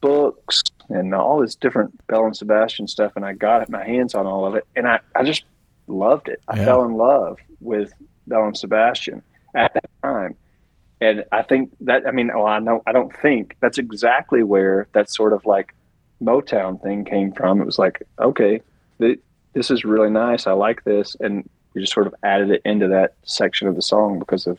books 0.00 0.62
and 0.88 1.14
all 1.14 1.40
this 1.40 1.54
different 1.54 2.06
Belle 2.06 2.26
and 2.26 2.36
Sebastian 2.36 2.86
stuff, 2.88 3.12
and 3.16 3.24
I 3.24 3.32
got 3.32 3.68
my 3.68 3.84
hands 3.84 4.14
on 4.14 4.26
all 4.26 4.46
of 4.46 4.54
it, 4.54 4.64
and 4.76 4.86
I, 4.86 5.00
I 5.14 5.24
just 5.24 5.44
loved 5.88 6.28
it. 6.28 6.40
I 6.48 6.56
Yeah. 6.58 6.64
fell 6.64 6.84
in 6.84 6.94
love 6.94 7.38
with 7.60 7.92
Belle 8.26 8.44
and 8.46 8.56
Sebastian 8.56 9.22
at 9.56 9.74
that 9.74 9.90
time. 10.02 10.36
And 11.00 11.24
I 11.32 11.42
think 11.42 11.72
that 11.80 12.06
I 12.06 12.10
mean, 12.10 12.30
well, 12.34 12.46
I 12.46 12.58
know 12.58 12.82
I 12.86 12.92
don't 12.92 13.14
think 13.16 13.56
that's 13.60 13.78
exactly 13.78 14.42
where 14.42 14.88
that 14.92 15.10
sort 15.10 15.32
of 15.32 15.44
like 15.44 15.74
Motown 16.22 16.80
thing 16.82 17.04
came 17.04 17.32
from. 17.32 17.60
It 17.60 17.66
was 17.66 17.78
like, 17.78 18.02
okay, 18.18 18.60
th- 19.00 19.20
this 19.52 19.70
is 19.70 19.84
really 19.84 20.10
nice. 20.10 20.46
I 20.46 20.52
like 20.52 20.84
this, 20.84 21.14
and 21.20 21.48
we 21.74 21.82
just 21.82 21.92
sort 21.92 22.06
of 22.06 22.14
added 22.22 22.50
it 22.50 22.62
into 22.64 22.88
that 22.88 23.14
section 23.24 23.68
of 23.68 23.76
the 23.76 23.82
song 23.82 24.18
because 24.18 24.46
of 24.46 24.58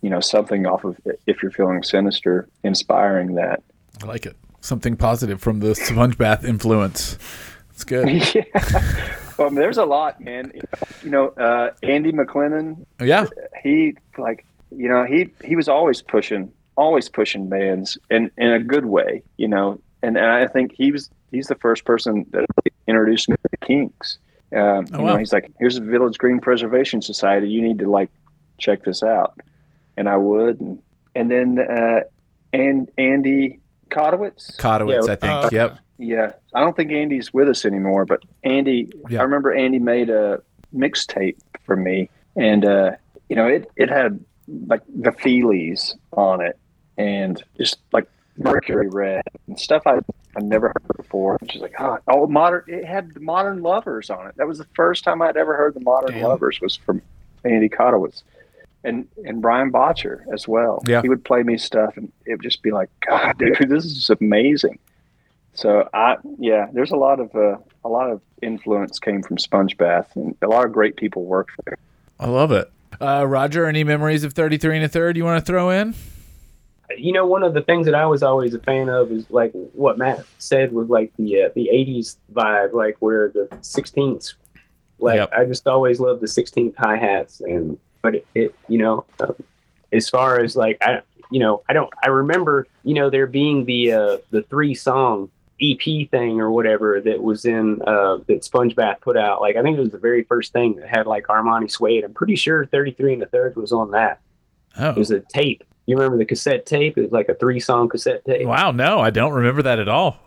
you 0.00 0.08
know 0.08 0.20
something 0.20 0.66
off 0.66 0.84
of 0.84 0.98
if 1.26 1.42
you're 1.42 1.52
feeling 1.52 1.82
sinister, 1.82 2.48
inspiring 2.64 3.34
that. 3.34 3.62
I 4.02 4.06
like 4.06 4.24
it. 4.24 4.36
Something 4.62 4.96
positive 4.96 5.40
from 5.40 5.60
the 5.60 5.68
Spongebath 5.68 6.44
influence. 6.44 7.18
It's 7.70 7.84
good. 7.84 8.08
yeah. 8.34 9.18
Well, 9.40 9.48
I 9.48 9.52
mean, 9.52 9.60
there's 9.60 9.78
a 9.78 9.86
lot, 9.86 10.20
man. 10.20 10.52
You 11.02 11.08
know, 11.10 11.28
uh, 11.28 11.70
Andy 11.82 12.12
McLennan, 12.12 12.84
Yeah. 13.00 13.24
he 13.62 13.94
like, 14.18 14.44
you 14.70 14.86
know, 14.86 15.04
he 15.04 15.30
he 15.42 15.56
was 15.56 15.66
always 15.66 16.02
pushing, 16.02 16.52
always 16.76 17.08
pushing 17.08 17.48
bands 17.48 17.96
in 18.10 18.30
in 18.36 18.52
a 18.52 18.58
good 18.60 18.84
way, 18.84 19.22
you 19.38 19.48
know. 19.48 19.80
And, 20.02 20.18
and 20.18 20.26
I 20.26 20.46
think 20.46 20.72
he 20.76 20.92
was 20.92 21.08
he's 21.30 21.46
the 21.46 21.54
first 21.54 21.86
person 21.86 22.26
that 22.32 22.44
introduced 22.86 23.30
me 23.30 23.36
to 23.36 23.48
the 23.50 23.66
Kinks. 23.66 24.18
Um, 24.54 24.58
you 24.58 24.98
Oh, 24.98 25.02
wow. 25.04 25.12
know, 25.12 25.16
he's 25.16 25.32
like, 25.32 25.50
"Here's 25.58 25.76
the 25.76 25.80
Village 25.86 26.18
Green 26.18 26.38
Preservation 26.40 27.00
Society. 27.00 27.48
You 27.48 27.62
need 27.62 27.78
to 27.78 27.90
like 27.90 28.10
check 28.58 28.84
this 28.84 29.02
out." 29.02 29.40
And 29.96 30.06
I 30.08 30.16
would, 30.18 30.60
and 30.60 30.82
and 31.14 31.30
then 31.30 31.58
uh, 31.58 32.00
and 32.52 32.90
Andy 32.98 33.58
Kotowitz. 33.90 34.56
Kotowitz, 34.58 35.06
Yeah, 35.06 35.12
I 35.12 35.16
think. 35.16 35.32
uh, 35.32 35.48
yep. 35.52 35.78
Yeah, 36.00 36.32
I 36.54 36.60
don't 36.60 36.74
think 36.74 36.92
Andy's 36.92 37.32
with 37.32 37.48
us 37.48 37.64
anymore, 37.64 38.06
but 38.06 38.22
Andy, 38.42 38.90
Yeah. 39.08 39.20
I 39.20 39.22
remember 39.22 39.52
Andy 39.52 39.78
made 39.78 40.08
a 40.08 40.42
mixtape 40.74 41.36
for 41.64 41.76
me, 41.76 42.08
and 42.36 42.64
uh, 42.64 42.92
you 43.28 43.36
know, 43.36 43.46
it 43.46 43.70
it 43.76 43.90
had 43.90 44.24
like 44.66 44.82
the 44.88 45.10
Feelies 45.10 45.94
on 46.12 46.40
it, 46.40 46.58
and 46.96 47.42
just 47.58 47.78
like 47.92 48.06
Mercury 48.38 48.88
Rev 48.88 49.22
and 49.46 49.60
stuff 49.60 49.82
I 49.86 50.00
I 50.36 50.40
never 50.40 50.68
heard 50.68 50.96
before. 50.96 51.38
Just 51.44 51.60
like 51.60 51.74
oh, 51.78 51.98
oh, 52.08 52.26
modern. 52.26 52.64
It 52.66 52.84
had 52.84 53.12
the 53.12 53.20
Modern 53.20 53.62
Lovers 53.62 54.10
on 54.10 54.26
it. 54.26 54.36
That 54.36 54.46
was 54.46 54.58
the 54.58 54.66
first 54.74 55.04
time 55.04 55.20
I'd 55.22 55.36
ever 55.36 55.56
heard 55.56 55.74
the 55.74 55.80
Modern 55.80 56.12
Damn. 56.12 56.28
Lovers 56.28 56.60
was 56.60 56.76
from 56.76 57.02
Andy 57.44 57.68
Kotowitz. 57.68 58.22
And, 58.82 59.06
and 59.26 59.42
Brian 59.42 59.70
Botcher 59.70 60.24
as 60.32 60.48
well. 60.48 60.82
Yeah. 60.86 61.02
He 61.02 61.10
would 61.10 61.22
play 61.22 61.42
me 61.42 61.58
stuff 61.58 61.98
and 61.98 62.10
it 62.24 62.30
would 62.32 62.42
just 62.42 62.62
be 62.62 62.70
like, 62.70 62.88
God, 63.06 63.36
dude, 63.36 63.68
this 63.68 63.84
is 63.84 64.08
amazing. 64.08 64.78
So 65.60 65.88
I 65.92 66.16
yeah, 66.38 66.68
there's 66.72 66.90
a 66.90 66.96
lot 66.96 67.20
of 67.20 67.34
uh, 67.34 67.58
a 67.84 67.88
lot 67.88 68.10
of 68.10 68.22
influence 68.40 68.98
came 68.98 69.22
from 69.22 69.36
Spongebath, 69.36 70.06
and 70.16 70.34
a 70.40 70.46
lot 70.46 70.64
of 70.64 70.72
great 70.72 70.96
people 70.96 71.24
worked 71.24 71.52
there. 71.66 71.76
I 72.18 72.28
love 72.28 72.50
it. 72.50 72.70
Uh, 73.00 73.26
Roger, 73.26 73.66
any 73.66 73.84
memories 73.84 74.24
of 74.24 74.32
33 74.32 74.76
and 74.76 74.84
a 74.84 74.88
third 74.88 75.16
you 75.16 75.24
want 75.24 75.38
to 75.38 75.44
throw 75.44 75.70
in? 75.70 75.94
you 76.96 77.12
know, 77.12 77.26
one 77.26 77.42
of 77.42 77.54
the 77.54 77.62
things 77.62 77.86
that 77.86 77.94
I 77.94 78.06
was 78.06 78.22
always 78.22 78.54
a 78.54 78.58
fan 78.58 78.88
of 78.88 79.12
is 79.12 79.30
like 79.30 79.52
what 79.74 79.98
Matt 79.98 80.24
said 80.38 80.72
was 80.72 80.88
like 80.88 81.12
the 81.16 81.44
uh, 81.44 81.48
the 81.54 81.68
'80s 81.72 82.16
vibe, 82.32 82.72
like 82.72 82.96
where 83.00 83.28
the 83.28 83.48
16ths, 83.60 84.34
like 84.98 85.16
Yep. 85.16 85.30
I 85.32 85.44
just 85.44 85.66
always 85.66 86.00
loved 86.00 86.20
the 86.20 86.26
16th 86.26 86.74
hi 86.76 86.96
hats, 86.96 87.40
and 87.40 87.78
but 88.02 88.16
it, 88.16 88.26
it 88.34 88.54
you 88.68 88.78
know, 88.78 89.04
um, 89.20 89.34
as 89.92 90.08
far 90.08 90.40
as 90.40 90.56
like 90.56 90.78
I, 90.80 91.02
you 91.30 91.38
know, 91.38 91.62
I 91.68 91.72
don't, 91.72 91.92
I 92.02 92.08
remember, 92.08 92.66
you 92.82 92.94
know, 92.94 93.10
there 93.10 93.26
being 93.26 93.66
the 93.66 93.92
uh, 93.92 94.18
the 94.30 94.42
three 94.42 94.74
song 94.74 95.30
EP 95.62 96.08
thing 96.10 96.40
or 96.40 96.50
whatever 96.50 97.00
that 97.00 97.22
was 97.22 97.44
in 97.44 97.80
uh, 97.86 98.18
that 98.26 98.42
Spongebath 98.42 99.00
put 99.00 99.16
out. 99.16 99.40
Like 99.40 99.56
I 99.56 99.62
think 99.62 99.76
it 99.76 99.80
was 99.80 99.90
the 99.90 99.98
very 99.98 100.24
first 100.24 100.52
thing 100.52 100.76
that 100.76 100.88
had 100.88 101.06
like 101.06 101.26
Armani 101.26 101.70
Suede. 101.70 102.04
I'm 102.04 102.14
pretty 102.14 102.36
sure 102.36 102.66
33 102.66 103.14
and 103.14 103.22
a 103.22 103.26
third 103.26 103.56
was 103.56 103.72
on 103.72 103.90
that. 103.92 104.20
Oh, 104.78 104.90
It 104.90 104.96
was 104.96 105.10
a 105.10 105.20
tape. 105.20 105.64
You 105.86 105.96
remember 105.96 106.18
the 106.18 106.24
cassette 106.24 106.66
tape? 106.66 106.96
It 106.96 107.02
was 107.02 107.12
like 107.12 107.28
a 107.28 107.34
three 107.34 107.60
song 107.60 107.88
cassette 107.88 108.24
tape. 108.24 108.46
wow. 108.46 108.70
No, 108.70 109.00
I 109.00 109.10
don't 109.10 109.32
remember 109.32 109.62
that 109.62 109.78
at 109.78 109.88
all. 109.88 110.18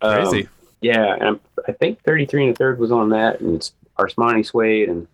Um, 0.00 0.14
Crazy. 0.22 0.48
yeah, 0.80 1.14
and 1.14 1.22
I'm, 1.24 1.40
think 1.80 2.00
33 2.04 2.44
and 2.46 2.52
a 2.54 2.56
third 2.56 2.78
was 2.78 2.92
on 2.92 3.10
that, 3.10 3.40
and 3.40 3.56
it's 3.56 3.72
Armani 3.98 4.46
Suede 4.46 4.88
and 4.88 5.08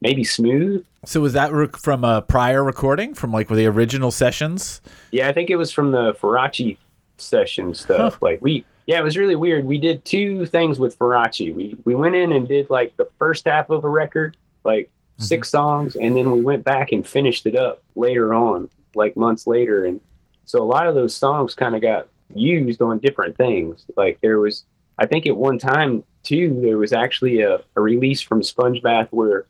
maybe 0.00 0.24
Smooth. 0.24 0.84
so 1.04 1.20
was 1.20 1.34
that 1.34 1.52
rec- 1.52 1.76
from 1.76 2.04
a 2.04 2.22
prior 2.22 2.64
recording 2.64 3.12
from 3.14 3.30
like 3.32 3.48
the 3.48 3.66
original 3.66 4.10
sessions? 4.10 4.80
Yeah, 5.10 5.28
I 5.28 5.32
think 5.32 5.50
it 5.50 5.56
was 5.56 5.70
from 5.70 5.92
the 5.92 6.14
Farachi 6.14 6.78
session 7.18 7.74
stuff. 7.74 8.14
Huh. 8.14 8.18
Like 8.22 8.40
we, 8.40 8.64
yeah, 8.90 8.98
it 8.98 9.04
was 9.04 9.16
really 9.16 9.36
weird. 9.36 9.64
We 9.64 9.78
did 9.78 10.04
two 10.04 10.46
things 10.46 10.80
with 10.80 10.98
Farachi. 10.98 11.54
We 11.54 11.76
we 11.84 11.94
went 11.94 12.16
in 12.16 12.32
and 12.32 12.48
did 12.48 12.68
like 12.70 12.96
the 12.96 13.08
first 13.20 13.44
half 13.46 13.70
of 13.70 13.84
a 13.84 13.88
record, 13.88 14.36
like 14.64 14.86
Mm-hmm. 14.90 15.26
six 15.26 15.50
songs, 15.50 15.96
and 15.96 16.16
then 16.16 16.30
we 16.32 16.40
went 16.40 16.64
back 16.64 16.92
and 16.92 17.06
finished 17.06 17.44
it 17.44 17.54
up 17.54 17.82
later 17.94 18.32
on, 18.32 18.70
like 18.94 19.16
months 19.18 19.46
later. 19.46 19.84
And 19.84 20.00
so 20.46 20.62
a 20.62 20.64
lot 20.64 20.86
of 20.88 20.94
those 20.94 21.14
songs 21.14 21.54
kind 21.54 21.74
of 21.76 21.82
got 21.82 22.08
used 22.34 22.80
on 22.80 22.98
different 23.00 23.36
things. 23.36 23.84
Like 23.98 24.18
there 24.22 24.38
was, 24.40 24.64
I 24.98 25.04
think 25.04 25.26
at 25.26 25.36
one 25.36 25.58
time 25.58 26.04
too, 26.22 26.58
there 26.62 26.78
was 26.78 26.94
actually 26.94 27.42
a, 27.42 27.58
a 27.76 27.80
release 27.82 28.22
from 28.22 28.40
Spongebath 28.40 29.08
where 29.10 29.44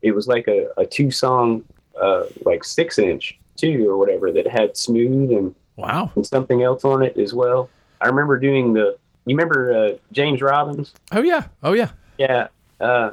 it 0.00 0.12
was 0.12 0.28
like 0.28 0.46
a, 0.46 0.68
a 0.76 0.86
two 0.86 1.10
song, 1.10 1.64
uh, 2.00 2.24
like 2.44 2.62
six 2.62 2.96
inch 2.98 3.36
two 3.56 3.90
or 3.90 3.96
whatever 3.98 4.30
that 4.30 4.46
had 4.46 4.76
smooth 4.76 5.32
and 5.32 5.54
Wow. 5.74 6.12
and 6.14 6.24
something 6.24 6.62
else 6.62 6.84
on 6.84 7.02
it 7.02 7.16
as 7.18 7.34
well. 7.34 7.68
I 8.06 8.08
remember 8.08 8.38
doing 8.38 8.72
the. 8.72 8.96
You 9.24 9.36
remember 9.36 9.72
uh, 9.72 9.96
James 10.12 10.40
Robbins? 10.40 10.94
Oh 11.10 11.22
yeah. 11.22 11.48
Oh 11.64 11.72
yeah. 11.72 11.90
Yeah. 12.18 12.46
Uh, 12.80 13.10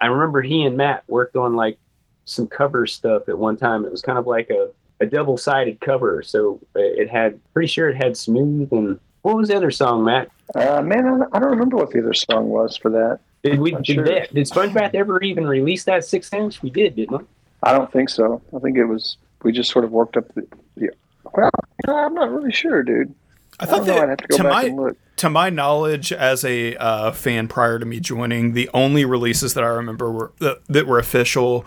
I 0.00 0.06
remember 0.06 0.42
he 0.42 0.64
and 0.64 0.76
Matt 0.76 1.04
worked 1.06 1.36
on 1.36 1.54
like 1.54 1.78
some 2.24 2.48
cover 2.48 2.88
stuff 2.88 3.28
at 3.28 3.38
one 3.38 3.56
time. 3.56 3.84
It 3.84 3.92
was 3.92 4.02
kind 4.02 4.18
of 4.18 4.26
like 4.26 4.50
a, 4.50 4.70
a 4.98 5.06
double 5.06 5.38
sided 5.38 5.80
cover. 5.80 6.24
So 6.24 6.58
it 6.74 7.08
had, 7.08 7.38
pretty 7.52 7.68
sure 7.68 7.88
it 7.88 7.94
had 7.94 8.16
smooth 8.16 8.72
and 8.72 8.98
what 9.22 9.36
was 9.36 9.48
the 9.48 9.56
other 9.56 9.70
song, 9.70 10.02
Matt? 10.02 10.28
Uh, 10.56 10.82
man, 10.82 11.06
I, 11.06 11.36
I 11.36 11.38
don't 11.38 11.50
remember 11.50 11.76
what 11.76 11.92
the 11.92 12.00
other 12.00 12.14
song 12.14 12.48
was 12.48 12.76
for 12.76 12.90
that. 12.90 13.20
Did 13.44 13.60
we 13.60 13.70
Not 13.70 13.84
did, 13.84 13.94
sure. 13.94 14.04
that, 14.04 14.34
did 14.34 14.46
SpongeBath 14.48 14.96
ever 14.96 15.20
even 15.22 15.46
release 15.46 15.84
that 15.84 16.04
six 16.04 16.32
inch? 16.32 16.60
We 16.62 16.70
did, 16.70 16.96
didn't 16.96 17.16
we? 17.16 17.24
I 17.62 17.70
don't 17.70 17.92
think 17.92 18.08
so. 18.08 18.42
I 18.56 18.58
think 18.58 18.76
it 18.76 18.86
was 18.86 19.18
we 19.44 19.52
just 19.52 19.70
sort 19.70 19.84
of 19.84 19.92
worked 19.92 20.16
up 20.16 20.34
the. 20.34 20.44
the 20.76 20.90
well, 21.32 21.50
I'm 21.86 22.14
not 22.14 22.32
really 22.32 22.50
sure, 22.50 22.82
dude. 22.82 23.14
I 23.60 23.64
I 23.64 23.66
thought 23.66 23.86
don't 23.86 23.86
know. 23.86 23.94
I'd 23.94 24.00
that 24.00 24.08
have 24.08 24.18
to 24.18 24.26
go 24.28 24.36
to 24.38 24.42
back 24.44 24.52
my 24.52 24.62
and 24.64 24.76
look. 24.76 24.96
to 25.16 25.30
my 25.30 25.50
knowledge, 25.50 26.12
as 26.12 26.44
a 26.44 26.74
uh, 26.76 27.12
fan 27.12 27.48
prior 27.48 27.78
to 27.78 27.84
me 27.86 28.00
joining, 28.00 28.52
the 28.54 28.68
only 28.74 29.04
releases 29.04 29.54
that 29.54 29.62
I 29.64 29.68
remember 29.68 30.10
were 30.10 30.32
that, 30.40 30.60
that 30.68 30.86
were 30.86 30.98
official 30.98 31.64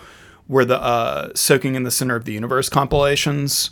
were 0.48 0.66
the 0.66 0.82
uh, 0.82 1.30
"Soaking 1.36 1.76
in 1.76 1.84
the 1.84 1.92
Center 1.92 2.16
of 2.16 2.26
the 2.26 2.34
Universe" 2.34 2.70
compilations, 2.70 3.70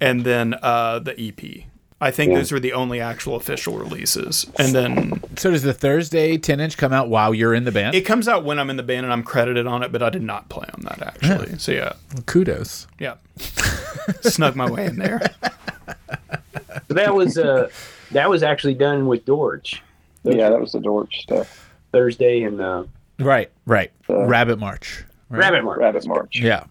and 0.00 0.24
then 0.24 0.54
uh, 0.62 0.98
the 1.00 1.18
EP. 1.20 1.64
I 1.98 2.10
think 2.10 2.32
Yeah. 2.32 2.38
those 2.38 2.52
were 2.52 2.60
the 2.60 2.74
only 2.74 3.00
actual 3.00 3.36
official 3.36 3.78
releases. 3.78 4.44
And 4.58 4.74
then 4.74 5.22
So 5.38 5.50
does 5.50 5.62
the 5.62 5.72
Thursday 5.72 6.36
10 6.36 6.60
inch 6.60 6.76
come 6.76 6.92
out 6.92 7.08
while 7.08 7.32
you're 7.32 7.54
in 7.54 7.64
the 7.64 7.72
band? 7.72 7.94
it 7.94 8.02
comes 8.02 8.28
out 8.28 8.44
when 8.44 8.58
I'm 8.58 8.68
in 8.68 8.76
the 8.76 8.82
band 8.82 9.06
and 9.06 9.12
I'm 9.14 9.22
credited 9.22 9.66
on 9.66 9.82
it, 9.82 9.92
but 9.92 10.02
I 10.02 10.10
did 10.10 10.20
not 10.20 10.50
play 10.50 10.66
on 10.74 10.82
that 10.82 11.00
actually. 11.00 11.58
So 11.58 11.72
yeah, 11.72 11.94
Kudos. 12.26 12.86
yeah, 12.98 13.14
snuck 14.20 14.54
my 14.54 14.70
way 14.70 14.84
in 14.84 14.96
there. 14.96 15.22
So 16.88 16.94
that 16.94 17.14
was 17.14 17.36
uh, 17.38 17.68
that 18.12 18.30
was 18.30 18.42
actually 18.42 18.74
done 18.74 19.06
with 19.06 19.24
Dortch 19.24 19.82
Yeah, 20.22 20.50
that 20.50 20.60
was 20.60 20.72
the 20.72 20.80
Dortch 20.80 21.22
stuff. 21.22 21.70
Thursday 21.92 22.42
and 22.42 22.60
uh, 22.60 22.84
Right. 23.18 23.50
Right. 23.64 23.90
Uh, 24.08 24.26
Rabbit 24.26 24.58
March. 24.58 25.04
Right? 25.28 25.40
Rabbit 25.40 25.64
Mark. 25.64 25.78
Rabbit 25.80 26.06
March. 26.06 26.38
Yeah. 26.38 26.64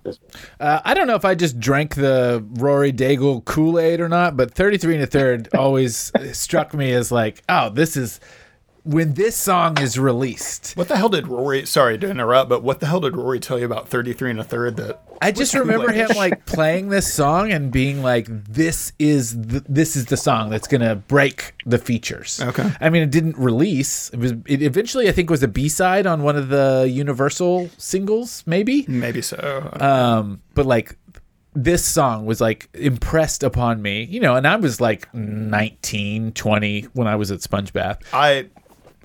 Uh, 0.59 0.79
I 0.85 0.93
don't 0.93 1.07
know 1.07 1.15
if 1.15 1.25
I 1.25 1.35
just 1.35 1.59
drank 1.59 1.95
the 1.95 2.45
Rory 2.53 2.93
Daigle 2.93 3.43
Kool 3.43 3.79
Aid 3.79 3.99
or 3.99 4.07
not, 4.07 4.37
but 4.37 4.53
33 4.53 4.95
and 4.95 5.03
a 5.03 5.07
third 5.07 5.49
always 5.53 6.11
struck 6.31 6.73
me 6.73 6.93
as 6.93 7.11
like, 7.11 7.43
oh, 7.49 7.69
this 7.69 7.97
is 7.97 8.21
when 8.85 9.15
this 9.15 9.35
song 9.35 9.79
is 9.79 9.97
released. 9.97 10.73
What 10.75 10.87
the 10.87 10.95
hell 10.95 11.09
did 11.09 11.27
Rory? 11.27 11.65
Sorry 11.65 11.97
to 11.97 12.09
interrupt, 12.09 12.49
but 12.49 12.63
what 12.63 12.79
the 12.79 12.85
hell 12.85 12.99
did 12.99 13.17
Rory 13.17 13.39
tell 13.39 13.57
you 13.59 13.65
about 13.65 13.89
33 13.89 14.31
and 14.31 14.39
a 14.39 14.43
third? 14.43 14.77
That 14.77 15.01
I 15.21 15.31
just 15.31 15.53
remember 15.55 15.91
him 15.91 16.09
like 16.15 16.45
playing 16.45 16.89
this 16.89 17.11
song 17.11 17.51
and 17.51 17.71
being 17.71 18.03
like, 18.03 18.27
"This 18.29 18.93
is 18.99 19.39
the, 19.39 19.63
this 19.67 19.95
is 19.95 20.05
the 20.05 20.17
song 20.17 20.49
that's 20.49 20.67
gonna 20.67 20.95
break 20.95 21.55
the 21.65 21.79
features." 21.79 22.39
Okay. 22.41 22.71
I 22.79 22.89
mean, 22.89 23.01
it 23.03 23.11
didn't 23.11 23.37
release. 23.37 24.09
It 24.11 24.19
was. 24.19 24.31
It 24.45 24.61
eventually, 24.61 25.09
I 25.09 25.11
think, 25.11 25.29
was 25.29 25.41
a 25.41 25.47
B 25.47 25.67
side 25.67 26.05
on 26.05 26.21
one 26.21 26.35
of 26.35 26.49
the 26.49 26.87
Universal 26.89 27.69
singles, 27.77 28.43
maybe. 28.45 28.85
maybe 28.87 29.21
so. 29.21 29.69
Um, 29.79 30.41
but 30.53 30.65
like 30.65 30.95
this 31.55 31.85
song 31.85 32.25
was 32.25 32.41
like 32.41 32.69
impressed 32.73 33.41
upon 33.41 33.81
me, 33.81 34.03
you 34.03 34.19
know, 34.19 34.35
and 34.35 34.45
I 34.45 34.57
was 34.57 34.81
like 34.81 35.11
19, 35.13 36.33
20 36.33 36.81
when 36.93 37.07
I 37.07 37.15
was 37.15 37.31
at 37.31 37.39
Spongebath. 37.39 38.01
I, 38.11 38.49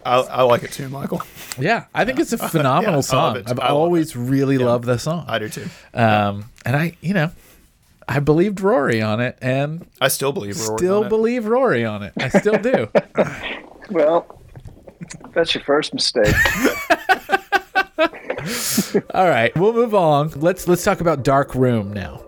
I 0.05 0.17
I 0.21 0.43
like 0.43 0.63
it 0.63 0.73
too, 0.73 0.89
Michael. 0.89 1.23
Yeah, 1.59 1.85
I 1.95 2.05
think 2.05 2.19
it's 2.21 2.33
a 2.33 2.39
phenomenal 2.49 2.93
I 2.93 2.97
love 2.97 3.05
song. 3.05 3.37
I've 3.47 3.59
love 3.59 3.61
always 3.61 4.17
really 4.17 4.59
loved 4.59 4.85
the 4.85 4.99
song. 4.99 5.25
I 5.29 5.39
do 5.39 5.49
too. 5.49 5.69
Um, 5.95 6.47
and 6.65 6.77
I, 6.77 6.97
you 7.01 7.15
know, 7.15 7.31
I 8.09 8.21
believed 8.21 8.61
Rory 8.61 9.03
on 9.03 9.21
it, 9.21 9.39
and 9.41 9.87
I 10.01 10.09
still 10.09 10.33
believe 10.33 10.57
Rory. 10.61 10.79
still 10.79 11.01
on 11.01 11.07
it. 11.07 11.09
believe 11.11 11.47
Rory 11.47 11.85
on 11.85 12.03
it. 12.03 12.13
I 12.19 12.29
still 12.29 12.59
do. 12.59 12.89
Well, 13.91 14.41
that's 15.35 15.53
your 15.53 15.65
first 15.65 15.93
mistake. 15.93 16.33
All 19.13 19.29
right, 19.29 19.53
we'll 19.57 19.73
move 19.73 19.97
on. 19.97 20.31
Let's 20.37 20.69
let's 20.69 20.85
talk 20.85 21.01
about 21.01 21.25
Dark 21.25 21.57
Room 21.57 21.93
now. 21.93 22.23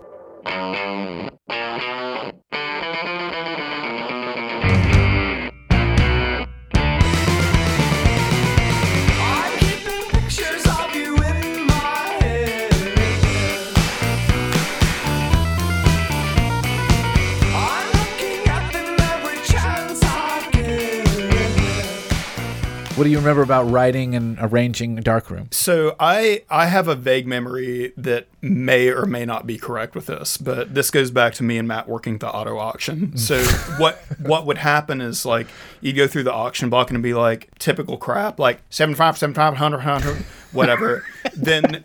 What 22.95 23.05
do 23.05 23.09
you 23.09 23.17
remember 23.17 23.41
about 23.41 23.71
writing 23.71 24.13
and 24.13 24.37
arranging 24.39 24.97
Darkroom? 24.97 25.47
So 25.51 25.95
I 25.99 26.43
I 26.47 26.67
have 26.67 26.87
a 26.87 26.93
vague 26.93 27.25
memory 27.25 27.91
that 27.97 28.27
may 28.39 28.89
or 28.89 29.07
may 29.07 29.25
not 29.25 29.47
be 29.47 29.57
correct 29.57 29.95
with 29.95 30.05
this, 30.05 30.37
but 30.37 30.75
this 30.75 30.91
goes 30.91 31.09
back 31.09 31.33
to 31.35 31.43
me 31.43 31.57
and 31.57 31.67
Matt 31.67 31.89
working 31.89 32.19
the 32.19 32.29
auto 32.29 32.59
auction. 32.59 33.07
Mm. 33.07 33.19
So 33.19 33.43
what 33.79 34.03
what 34.19 34.45
would 34.45 34.59
happen 34.59 35.01
is 35.01 35.25
like 35.25 35.47
you'd 35.81 35.95
go 35.95 36.05
through 36.05 36.23
the 36.23 36.33
auction 36.33 36.69
block 36.69 36.91
and 36.91 36.95
it'd 36.95 37.03
be 37.03 37.15
like 37.15 37.49
typical 37.57 37.97
crap, 37.97 38.37
like 38.37 38.59
75, 38.69 39.17
75, 39.17 39.53
100, 39.53 39.77
100, 39.77 40.17
whatever. 40.51 41.03
then 41.35 41.83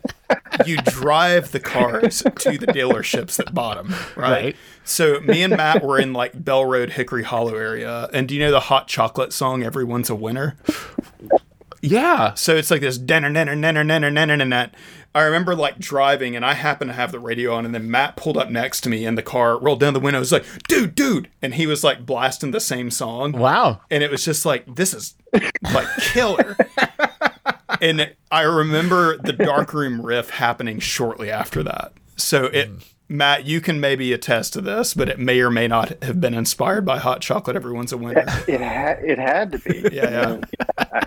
you 0.65 0.77
drive 0.77 1.51
the 1.51 1.59
cars 1.59 2.23
to 2.39 2.57
the 2.57 2.67
dealerships 2.67 3.37
that 3.37 3.53
bought 3.53 3.77
them, 3.77 3.95
right? 4.15 4.29
Right. 4.29 4.55
So 4.83 5.19
me 5.21 5.43
and 5.43 5.55
Matt 5.55 5.83
were 5.83 5.99
in 5.99 6.13
like 6.13 6.43
Bell 6.43 6.65
Road, 6.65 6.91
Hickory 6.91 7.23
Hollow 7.23 7.55
area, 7.55 8.09
and 8.13 8.27
do 8.27 8.35
you 8.35 8.39
know 8.39 8.51
the 8.51 8.59
hot 8.59 8.87
chocolate 8.87 9.33
song 9.33 9.63
"Everyone's 9.63 10.09
a 10.09 10.15
Winner"? 10.15 10.57
Yeah. 11.81 12.33
So 12.33 12.55
it's 12.55 12.71
like 12.71 12.81
this 12.81 12.97
denner, 12.97 13.31
denner, 13.31 13.55
denner, 13.55 13.83
denner, 13.83 14.11
denner, 14.11 14.37
denner. 14.37 14.71
I 15.15 15.23
remember 15.23 15.55
like 15.55 15.79
driving 15.79 16.35
and 16.35 16.45
I 16.45 16.53
happened 16.53 16.89
to 16.89 16.95
have 16.95 17.11
the 17.11 17.19
radio 17.19 17.53
on 17.55 17.65
and 17.65 17.73
then 17.73 17.89
Matt 17.89 18.15
pulled 18.15 18.37
up 18.37 18.49
next 18.49 18.81
to 18.81 18.89
me 18.89 19.05
in 19.05 19.15
the 19.15 19.23
car, 19.23 19.57
rolled 19.57 19.79
down 19.79 19.93
the 19.93 19.99
window, 19.99 20.19
was 20.19 20.31
like, 20.31 20.45
dude, 20.67 20.93
dude. 20.93 21.29
And 21.41 21.55
he 21.55 21.65
was 21.65 21.83
like 21.83 22.05
blasting 22.05 22.51
the 22.51 22.59
same 22.59 22.91
song. 22.91 23.31
Wow. 23.31 23.81
And 23.89 24.03
it 24.03 24.11
was 24.11 24.23
just 24.23 24.45
like, 24.45 24.75
this 24.75 24.93
is 24.93 25.15
like 25.73 25.87
killer. 25.97 26.57
and 27.81 28.13
I 28.31 28.41
remember 28.41 29.17
the 29.17 29.33
darkroom 29.33 30.01
riff 30.01 30.29
happening 30.29 30.79
shortly 30.79 31.29
after 31.31 31.63
that. 31.63 31.93
So 32.15 32.45
it, 32.45 32.69
mm. 32.69 32.83
Matt, 33.07 33.45
you 33.45 33.59
can 33.59 33.79
maybe 33.79 34.13
attest 34.13 34.53
to 34.53 34.61
this, 34.61 34.93
but 34.93 35.09
it 35.09 35.17
may 35.19 35.39
or 35.41 35.49
may 35.49 35.67
not 35.67 36.03
have 36.03 36.21
been 36.21 36.33
inspired 36.33 36.85
by 36.85 36.99
hot 36.99 37.21
chocolate. 37.21 37.55
Everyone's 37.55 37.91
a 37.91 37.97
winner. 37.97 38.25
It 38.47 38.61
had 38.61 38.99
it 39.03 39.17
had 39.19 39.51
to 39.53 39.59
be. 39.59 39.89
Yeah, 39.91 40.39
yeah. 40.77 41.03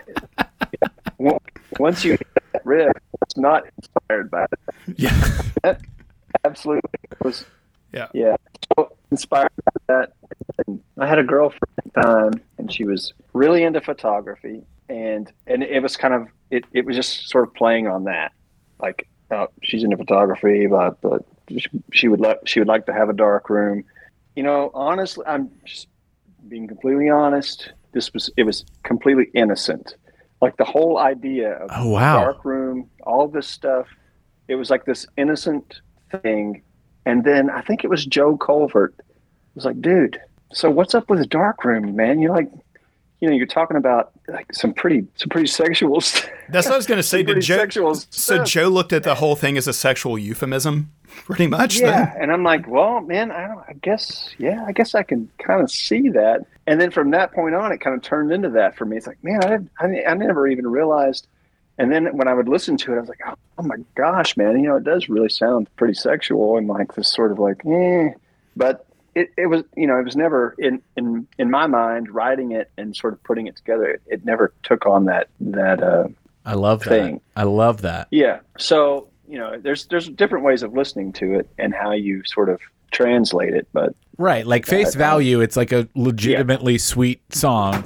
Wa- 1.19 1.39
Once 1.78 2.05
you 2.05 2.12
hit 2.12 2.27
that 2.53 2.66
riff, 2.66 2.93
it's 3.23 3.36
not 3.36 3.65
inspired 3.78 4.31
by 4.31 4.44
it. 4.44 4.99
Yeah. 4.99 5.77
Absolutely, 6.44 6.90
it 7.05 7.24
was. 7.24 7.44
Yeah. 7.93 8.09
Yeah, 8.15 8.36
so 8.77 8.93
inspired 9.11 9.51
by 9.65 9.73
that. 9.94 10.12
And 10.66 10.81
I 10.99 11.07
had 11.07 11.19
a 11.19 11.23
girlfriend 11.24 11.70
at 11.78 11.85
the 11.94 12.01
time, 12.03 12.32
and 12.59 12.73
she 12.73 12.85
was 12.85 13.12
really 13.32 13.62
into 13.62 13.81
photography, 13.81 14.62
and 14.89 15.31
and 15.47 15.62
it 15.62 15.82
was 15.82 15.97
kind 15.97 16.15
of 16.15 16.27
it. 16.53 16.65
It 16.73 16.85
was 16.87 16.95
just 16.97 17.29
sort 17.29 17.49
of 17.49 17.55
playing 17.55 17.89
on 17.89 18.05
that, 18.05 18.33
like 18.81 19.09
uh, 19.31 19.47
she's 19.62 19.83
into 19.83 19.97
photography, 19.97 20.66
but 20.66 21.01
but 21.01 21.23
she, 21.49 21.66
she 21.93 22.09
would 22.09 22.20
like 22.20 22.39
she 22.47 22.61
would 22.61 22.69
like 22.69 22.87
to 22.87 22.93
have 22.93 23.09
a 23.09 23.12
dark 23.12 23.51
room. 23.51 23.85
You 24.37 24.43
know, 24.45 24.70
honestly, 24.74 25.24
I'm 25.27 25.51
just 25.65 25.89
being 26.49 26.69
completely 26.69 27.09
honest. 27.11 27.73
This 27.93 28.12
was 28.15 28.31
it 28.37 28.45
was 28.45 28.65
completely 28.85 29.31
innocent. 29.35 29.97
Like 30.41 30.57
the 30.57 30.65
whole 30.65 30.99
idea 30.99 31.53
of 31.55 31.70
Oh, 31.73 31.89
wow. 31.91 32.20
dark 32.24 32.45
room, 32.45 32.89
all 33.05 33.29
this 33.29 33.47
stuff. 33.47 33.87
It 34.49 34.57
was 34.57 34.70
like 34.70 34.85
this 34.85 35.07
innocent 35.16 35.81
thing. 36.23 36.62
And 37.07 37.24
then 37.24 37.49
I 37.51 37.61
think 37.62 37.85
it 37.85 37.91
was 37.91 38.05
Joe 38.07 38.37
Culvert 38.37 38.95
was 39.55 39.65
like, 39.65 39.81
dude, 39.81 40.20
so 40.53 40.70
what's 40.70 40.95
up 40.95 41.09
with 41.11 41.19
the 41.20 41.27
dark 41.27 41.65
room, 41.65 41.95
man? 41.95 42.19
You're 42.20 42.35
like, 42.35 42.51
you 43.23 43.31
know, 43.31 43.36
you're 43.36 43.47
talking 43.47 43.77
about 43.77 44.11
like 44.27 44.53
some 44.53 44.74
pretty, 44.74 45.07
some 45.15 45.28
pretty 45.28 45.47
sexual 45.47 46.01
stuff. 46.01 46.28
That's 46.49 46.66
what 46.66 46.74
I 46.74 46.77
was 46.77 46.86
going 46.86 46.99
to 46.99 47.05
say. 47.05 47.23
Did 47.23 47.40
Joe, 47.40 47.94
so. 48.11 48.43
Joe 48.43 48.66
looked 48.66 48.93
at 48.93 49.05
the 49.05 49.15
whole 49.15 49.36
thing 49.36 49.57
as 49.57 49.69
a 49.69 49.73
sexual 49.73 50.19
euphemism, 50.19 50.90
pretty 51.07 51.47
much. 51.47 51.78
Yeah, 51.78 52.07
Then? 52.07 52.23
and 52.23 52.32
I'm 52.32 52.43
like, 52.43 52.66
well, 52.66 53.01
man, 53.01 53.31
I, 53.31 53.47
don't, 53.47 53.61
I 53.69 53.74
guess, 53.81 54.35
yeah, 54.39 54.65
I 54.66 54.73
guess 54.73 54.97
I 54.97 55.05
can 55.05 55.31
kind 55.39 55.62
of 55.62 55.70
see 55.70 56.09
that. 56.09 56.44
And 56.66 56.81
then 56.81 56.90
from 56.90 57.12
that 57.12 57.32
point 57.32 57.55
on, 57.55 57.70
it 57.70 57.81
kind 57.81 57.94
of 57.94 58.03
turned 58.03 58.32
into 58.32 58.51
that 58.51 58.77
for 58.77 58.85
me. 58.85 58.97
It's 58.97 59.07
like, 59.07 59.23
man, 59.23 59.39
I, 59.44 59.49
didn't, 59.51 59.70
I, 59.78 60.11
I 60.11 60.15
never 60.15 60.49
even 60.49 60.66
realized. 60.66 61.28
And 61.78 61.93
then 61.93 62.16
when 62.16 62.27
I 62.27 62.35
would 62.35 62.49
listen 62.49 62.77
to 62.78 62.93
it, 62.93 62.97
I 62.97 63.01
was 63.01 63.09
like, 63.09 63.20
oh, 63.24 63.35
oh 63.59 63.62
my 63.62 63.77
gosh, 63.94 64.36
man, 64.36 64.59
you 64.59 64.66
know, 64.66 64.77
it 64.77 64.85
does 64.85 65.09
really 65.09 65.28
sound 65.28 65.69
pretty 65.77 65.94
sexual 65.94 66.57
and 66.59 66.66
like 66.66 66.97
this 66.97 67.09
sort 67.09 67.31
of 67.31 67.39
like, 67.39 67.65
eh. 67.66 68.09
But 68.57 68.85
it, 69.14 69.32
it 69.36 69.47
was, 69.47 69.62
you 69.76 69.86
know, 69.86 69.98
it 69.98 70.05
was 70.05 70.16
never 70.16 70.55
in, 70.59 70.80
in, 70.97 71.26
in 71.39 71.51
my 71.51 71.66
mind, 71.66 72.10
writing 72.10 72.52
it 72.52 72.70
and 72.76 72.97
sort 72.97 73.12
of 73.12 73.22
putting 73.24 73.47
it 73.47 73.56
together. 73.56 73.86
It, 73.90 74.02
it 74.06 74.24
never 74.24 74.52
took 74.62 74.86
on 74.86 75.05
that, 75.06 75.28
that, 75.40 75.82
uh, 75.82 76.09
I 76.44 76.55
love 76.55 76.80
that. 76.84 76.89
Thing. 76.89 77.20
I 77.36 77.44
love 77.44 77.82
that. 77.82 78.09
yeah. 78.10 78.40
So, 78.59 79.09
you 79.28 79.39
know, 79.39 79.59
there's 79.59 79.86
there's 79.86 80.09
different 80.09 80.44
ways 80.44 80.62
of 80.62 80.72
listening 80.74 81.12
to 81.14 81.34
it 81.39 81.48
and 81.56 81.72
how 81.72 81.93
you 81.93 82.22
sort 82.24 82.48
of 82.48 82.60
translate 82.90 83.55
it, 83.55 83.68
but 83.72 83.94
Right. 84.18 84.47
Like 84.47 84.66
face 84.66 84.94
I- 84.94 84.98
value, 84.98 85.40
it's 85.40 85.56
like 85.56 85.72
a 85.72 85.89
legitimately 85.94 86.78
sweet 86.78 87.20
song, 87.34 87.84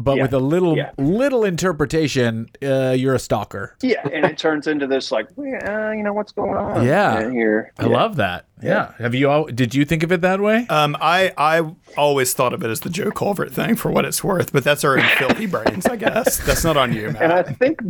but 0.00 0.16
Yeah. 0.16 0.22
with 0.22 0.32
a 0.32 0.38
little 0.38 0.76
Yeah. 0.76 0.90
little 0.96 1.44
interpretation, 1.44 2.48
uh, 2.62 2.94
you're 2.96 3.14
a 3.14 3.18
stalker. 3.18 3.74
yeah, 3.82 4.06
and 4.12 4.24
it 4.24 4.38
turns 4.38 4.66
into 4.66 4.86
this 4.86 5.10
like, 5.12 5.26
well, 5.36 5.48
uh, 5.66 5.90
you 5.92 6.02
know, 6.02 6.12
what's 6.12 6.32
going 6.32 6.56
on? 6.56 6.84
Yeah. 6.86 7.30
here. 7.30 7.72
I 7.78 7.84
love 7.86 8.16
that. 8.16 8.44
Yeah. 8.62 8.92
Have 8.98 9.14
you 9.14 9.28
all? 9.28 9.44
Did 9.46 9.74
you 9.74 9.84
think 9.84 10.02
of 10.02 10.10
it 10.12 10.20
that 10.22 10.40
way? 10.40 10.66
Um, 10.70 10.96
I 11.00 11.32
I 11.36 11.62
always 11.96 12.32
thought 12.34 12.52
of 12.52 12.62
it 12.64 12.70
as 12.70 12.80
the 12.80 12.90
Joe 12.90 13.10
Culvert 13.10 13.50
thing 13.52 13.76
for 13.76 13.90
what 13.90 14.04
it's 14.04 14.22
worth, 14.24 14.52
but 14.52 14.64
that's 14.64 14.84
our 14.84 14.98
filthy 15.00 15.46
brains, 15.54 15.86
I 15.86 15.96
guess. 15.96 16.38
That's 16.46 16.64
not 16.64 16.76
on 16.76 16.92
you, 16.92 17.10
Matt. 17.10 17.22
And 17.22 17.32
I 17.32 17.42
think 17.42 17.80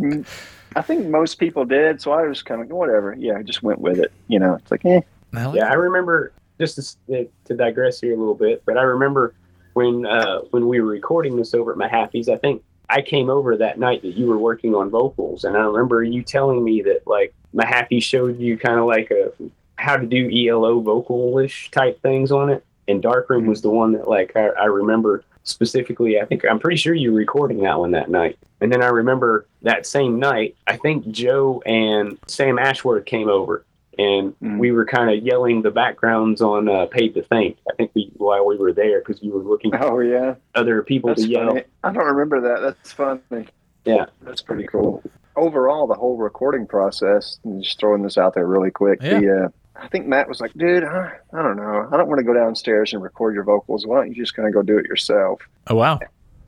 I 0.76 0.82
think 0.82 1.06
most 1.06 1.36
people 1.36 1.64
did, 1.64 2.00
so 2.00 2.12
I 2.12 2.26
was 2.26 2.42
kind 2.42 2.60
of 2.60 2.68
whatever. 2.68 3.14
Yeah, 3.18 3.36
I 3.38 3.42
just 3.42 3.62
went 3.62 3.80
with 3.80 3.98
it. 3.98 4.12
You 4.28 4.38
know, 4.38 4.54
it's 4.54 4.70
like, 4.70 4.84
eh. 4.84 5.00
I 5.34 5.44
like 5.46 5.56
Yeah, 5.56 5.68
I 5.70 5.74
remember 5.74 6.32
just 6.60 6.98
to, 7.08 7.28
to 7.46 7.54
digress 7.54 8.00
here 8.00 8.14
a 8.14 8.16
little 8.16 8.34
bit, 8.34 8.62
but 8.66 8.76
I 8.76 8.82
remember 8.82 9.34
when 9.78 10.04
uh, 10.04 10.40
when 10.50 10.66
we 10.66 10.80
were 10.80 10.88
recording 10.88 11.36
this 11.36 11.54
over 11.54 11.70
at 11.70 11.78
Mahaffey's. 11.78 12.28
I 12.28 12.36
think 12.36 12.64
I 12.90 13.00
came 13.00 13.30
over 13.30 13.56
that 13.58 13.78
night 13.78 14.02
that 14.02 14.16
you 14.16 14.26
were 14.26 14.36
working 14.36 14.74
on 14.74 14.90
vocals, 14.90 15.44
and 15.44 15.56
I 15.56 15.60
remember 15.60 16.02
you 16.02 16.24
telling 16.24 16.64
me 16.64 16.82
that 16.82 17.06
like 17.06 17.32
Mahaffey 17.54 18.02
showed 18.02 18.40
you 18.40 18.58
kind 18.58 18.80
of 18.80 18.86
like 18.86 19.12
a 19.12 19.30
how 19.76 19.96
to 19.96 20.04
do 20.04 20.26
ELO 20.26 20.82
vocalish 20.82 21.70
type 21.70 22.02
things 22.02 22.32
on 22.32 22.50
it, 22.50 22.64
and 22.88 23.00
Darkroom 23.00 23.46
was 23.46 23.62
the 23.62 23.70
one 23.70 23.92
that 23.92 24.08
like 24.08 24.32
I, 24.34 24.48
I 24.48 24.64
remember 24.64 25.22
specifically. 25.44 26.20
I 26.20 26.24
think 26.24 26.44
I'm 26.44 26.58
pretty 26.58 26.76
sure 26.76 26.92
you 26.92 27.12
were 27.12 27.18
recording 27.18 27.58
that 27.58 27.78
one 27.78 27.92
that 27.92 28.10
night, 28.10 28.36
and 28.60 28.72
then 28.72 28.82
I 28.82 28.88
remember 28.88 29.46
that 29.62 29.86
same 29.86 30.18
night. 30.18 30.56
I 30.66 30.76
think 30.76 31.08
Joe 31.08 31.62
and 31.64 32.18
Sam 32.26 32.58
Ashworth 32.58 33.04
came 33.04 33.28
over 33.28 33.64
and 33.98 34.34
Mm. 34.40 34.58
we 34.58 34.70
were 34.72 34.84
kind 34.86 35.10
of 35.10 35.24
yelling 35.24 35.62
the 35.62 35.70
backgrounds 35.70 36.40
on 36.40 36.68
uh, 36.68 36.86
"Paid 36.86 37.14
to 37.14 37.22
Think." 37.22 37.58
I 37.70 37.74
think 37.74 37.90
we 37.94 38.10
while 38.16 38.46
we 38.46 38.56
were 38.56 38.72
there 38.72 39.00
because 39.00 39.22
you 39.22 39.32
were 39.32 39.42
looking 39.42 39.72
for 39.72 39.82
Oh 39.84 39.98
yeah, 40.00 40.34
other 40.54 40.82
people 40.82 41.08
that's 41.08 41.22
to 41.22 41.28
yell. 41.28 41.48
funny. 41.48 41.64
I 41.84 41.92
don't 41.92 42.06
remember 42.06 42.40
that. 42.42 42.60
That's 42.62 42.92
funny. 42.92 43.46
Yeah. 43.84 44.06
that's 44.22 44.42
pretty 44.42 44.66
cool. 44.66 45.02
Overall, 45.36 45.86
the 45.86 45.94
whole 45.94 46.16
recording 46.16 46.66
process. 46.66 47.38
and 47.44 47.62
Just 47.62 47.78
throwing 47.80 48.02
this 48.02 48.18
out 48.18 48.34
there 48.34 48.46
really 48.46 48.70
quick. 48.70 49.00
Yeah. 49.02 49.20
The, 49.20 49.44
uh, 49.44 49.48
I 49.80 49.86
think 49.88 50.06
Matt 50.06 50.28
was 50.28 50.40
like, 50.40 50.52
"Dude, 50.54 50.82
I, 50.84 51.12
I 51.32 51.42
don't 51.42 51.56
know. 51.56 51.88
I 51.92 51.96
don't 51.96 52.08
want 52.08 52.18
to 52.18 52.24
go 52.24 52.34
downstairs 52.34 52.92
and 52.92 53.02
record 53.02 53.34
your 53.34 53.44
vocals. 53.44 53.86
Why 53.86 53.96
don't 53.98 54.08
you 54.08 54.20
just 54.22 54.34
kind 54.34 54.48
of 54.48 54.52
go 54.54 54.62
do 54.62 54.76
it 54.78 54.86
yourself?" 54.86 55.40
Oh 55.68 55.74
wow. 55.76 56.00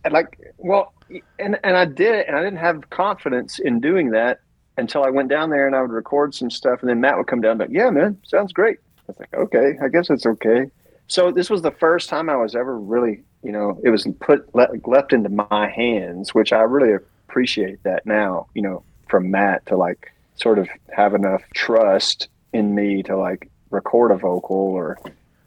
and 0.05 0.13
like 0.15 0.39
well 0.57 0.93
and 1.39 1.59
and 1.63 1.77
i 1.77 1.85
did 1.85 2.15
it 2.15 2.27
and 2.27 2.35
i 2.37 2.43
didn't 2.43 2.59
have 2.59 2.89
confidence 2.89 3.59
in 3.59 3.81
doing 3.81 4.11
that 4.13 4.41
until 4.81 5.05
i 5.05 5.11
went 5.11 5.29
down 5.29 5.51
there 5.51 5.67
and 5.67 5.77
i 5.77 5.81
would 5.81 5.91
record 5.91 6.35
some 6.35 6.51
stuff 6.51 6.81
and 6.81 6.89
then 6.89 7.01
matt 7.01 7.17
would 7.17 7.27
come 7.27 7.41
down 7.41 7.59
like 7.59 7.71
yeah 7.71 7.91
man 7.91 8.19
sounds 8.25 8.53
great. 8.53 8.79
I 8.99 9.03
was 9.09 9.19
like 9.19 9.35
okay 9.35 9.79
i 9.83 9.89
guess 9.89 10.11
it's 10.11 10.27
okay. 10.27 10.71
So 11.09 11.33
this 11.33 11.51
was 11.51 11.63
the 11.63 11.73
first 11.73 12.09
time 12.09 12.29
i 12.29 12.37
was 12.37 12.55
ever 12.55 12.79
really 12.79 13.23
you 13.43 13.53
know 13.53 13.81
it 13.83 13.91
was 13.91 14.07
put 14.21 14.53
le- 14.55 14.69
left 14.87 15.13
into 15.13 15.29
my 15.29 15.69
hands 15.69 16.35
which 16.35 16.53
i 16.53 16.61
really 16.61 16.93
appreciate 16.93 17.83
that 17.85 18.07
now 18.07 18.47
you 18.55 18.63
know 18.63 18.83
from 19.09 19.31
matt 19.31 19.65
to 19.67 19.77
like 19.77 20.13
sort 20.41 20.59
of 20.59 20.69
have 20.93 21.15
enough 21.15 21.43
trust 21.55 22.29
in 22.53 22.75
me 22.75 23.03
to 23.05 23.17
like 23.17 23.51
record 23.71 24.11
a 24.11 24.17
vocal 24.17 24.57
or 24.57 24.99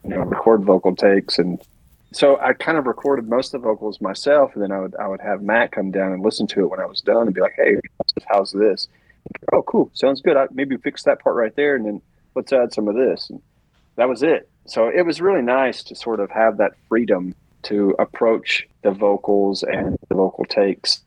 you 0.04 0.12
know 0.12 0.22
record 0.22 0.64
vocal 0.64 0.96
takes. 0.96 1.38
And 1.40 1.62
so 2.12 2.40
I 2.40 2.54
kind 2.54 2.78
of 2.78 2.86
recorded 2.86 3.28
most 3.28 3.54
of 3.54 3.62
the 3.62 3.68
vocals 3.68 4.02
myself, 4.02 4.54
and 4.54 4.64
then 4.64 4.72
I 4.72 4.80
would 4.80 4.96
I 4.96 5.08
would 5.08 5.22
have 5.22 5.42
Matt 5.42 5.72
come 5.72 5.92
down 5.92 6.14
and 6.14 6.24
listen 6.24 6.48
to 6.48 6.62
it 6.62 6.70
when 6.70 6.80
I 6.80 6.86
was 6.86 7.02
done, 7.02 7.28
and 7.28 7.36
be 7.36 7.42
like, 7.42 7.56
"Hey, 7.56 7.78
how's 8.28 8.52
this?" 8.52 8.88
Oh, 9.52 9.62
cool, 9.64 9.90
sounds 9.94 10.22
good. 10.22 10.38
I, 10.38 10.48
maybe 10.52 10.78
fix 10.78 11.04
that 11.04 11.20
part 11.20 11.36
right 11.36 11.56
there, 11.56 11.76
and 11.76 11.86
then 11.86 12.02
let's 12.36 12.52
add 12.54 12.74
some 12.74 12.88
of 12.88 12.96
this. 12.96 13.30
And 13.30 13.42
that 13.96 14.10
was 14.10 14.24
it. 14.24 14.50
So 14.66 14.88
it 14.88 15.06
was 15.06 15.22
really 15.22 15.42
nice 15.42 15.84
to 15.84 15.96
sort 15.96 16.20
of 16.20 16.30
have 16.32 16.58
that 16.58 16.74
freedom 16.88 17.36
to 17.64 17.96
approach 18.00 18.68
the 18.82 18.92
vocals 18.92 19.64
and 19.64 19.98
the 20.10 20.16
vocal 20.16 20.46
takes 20.46 21.02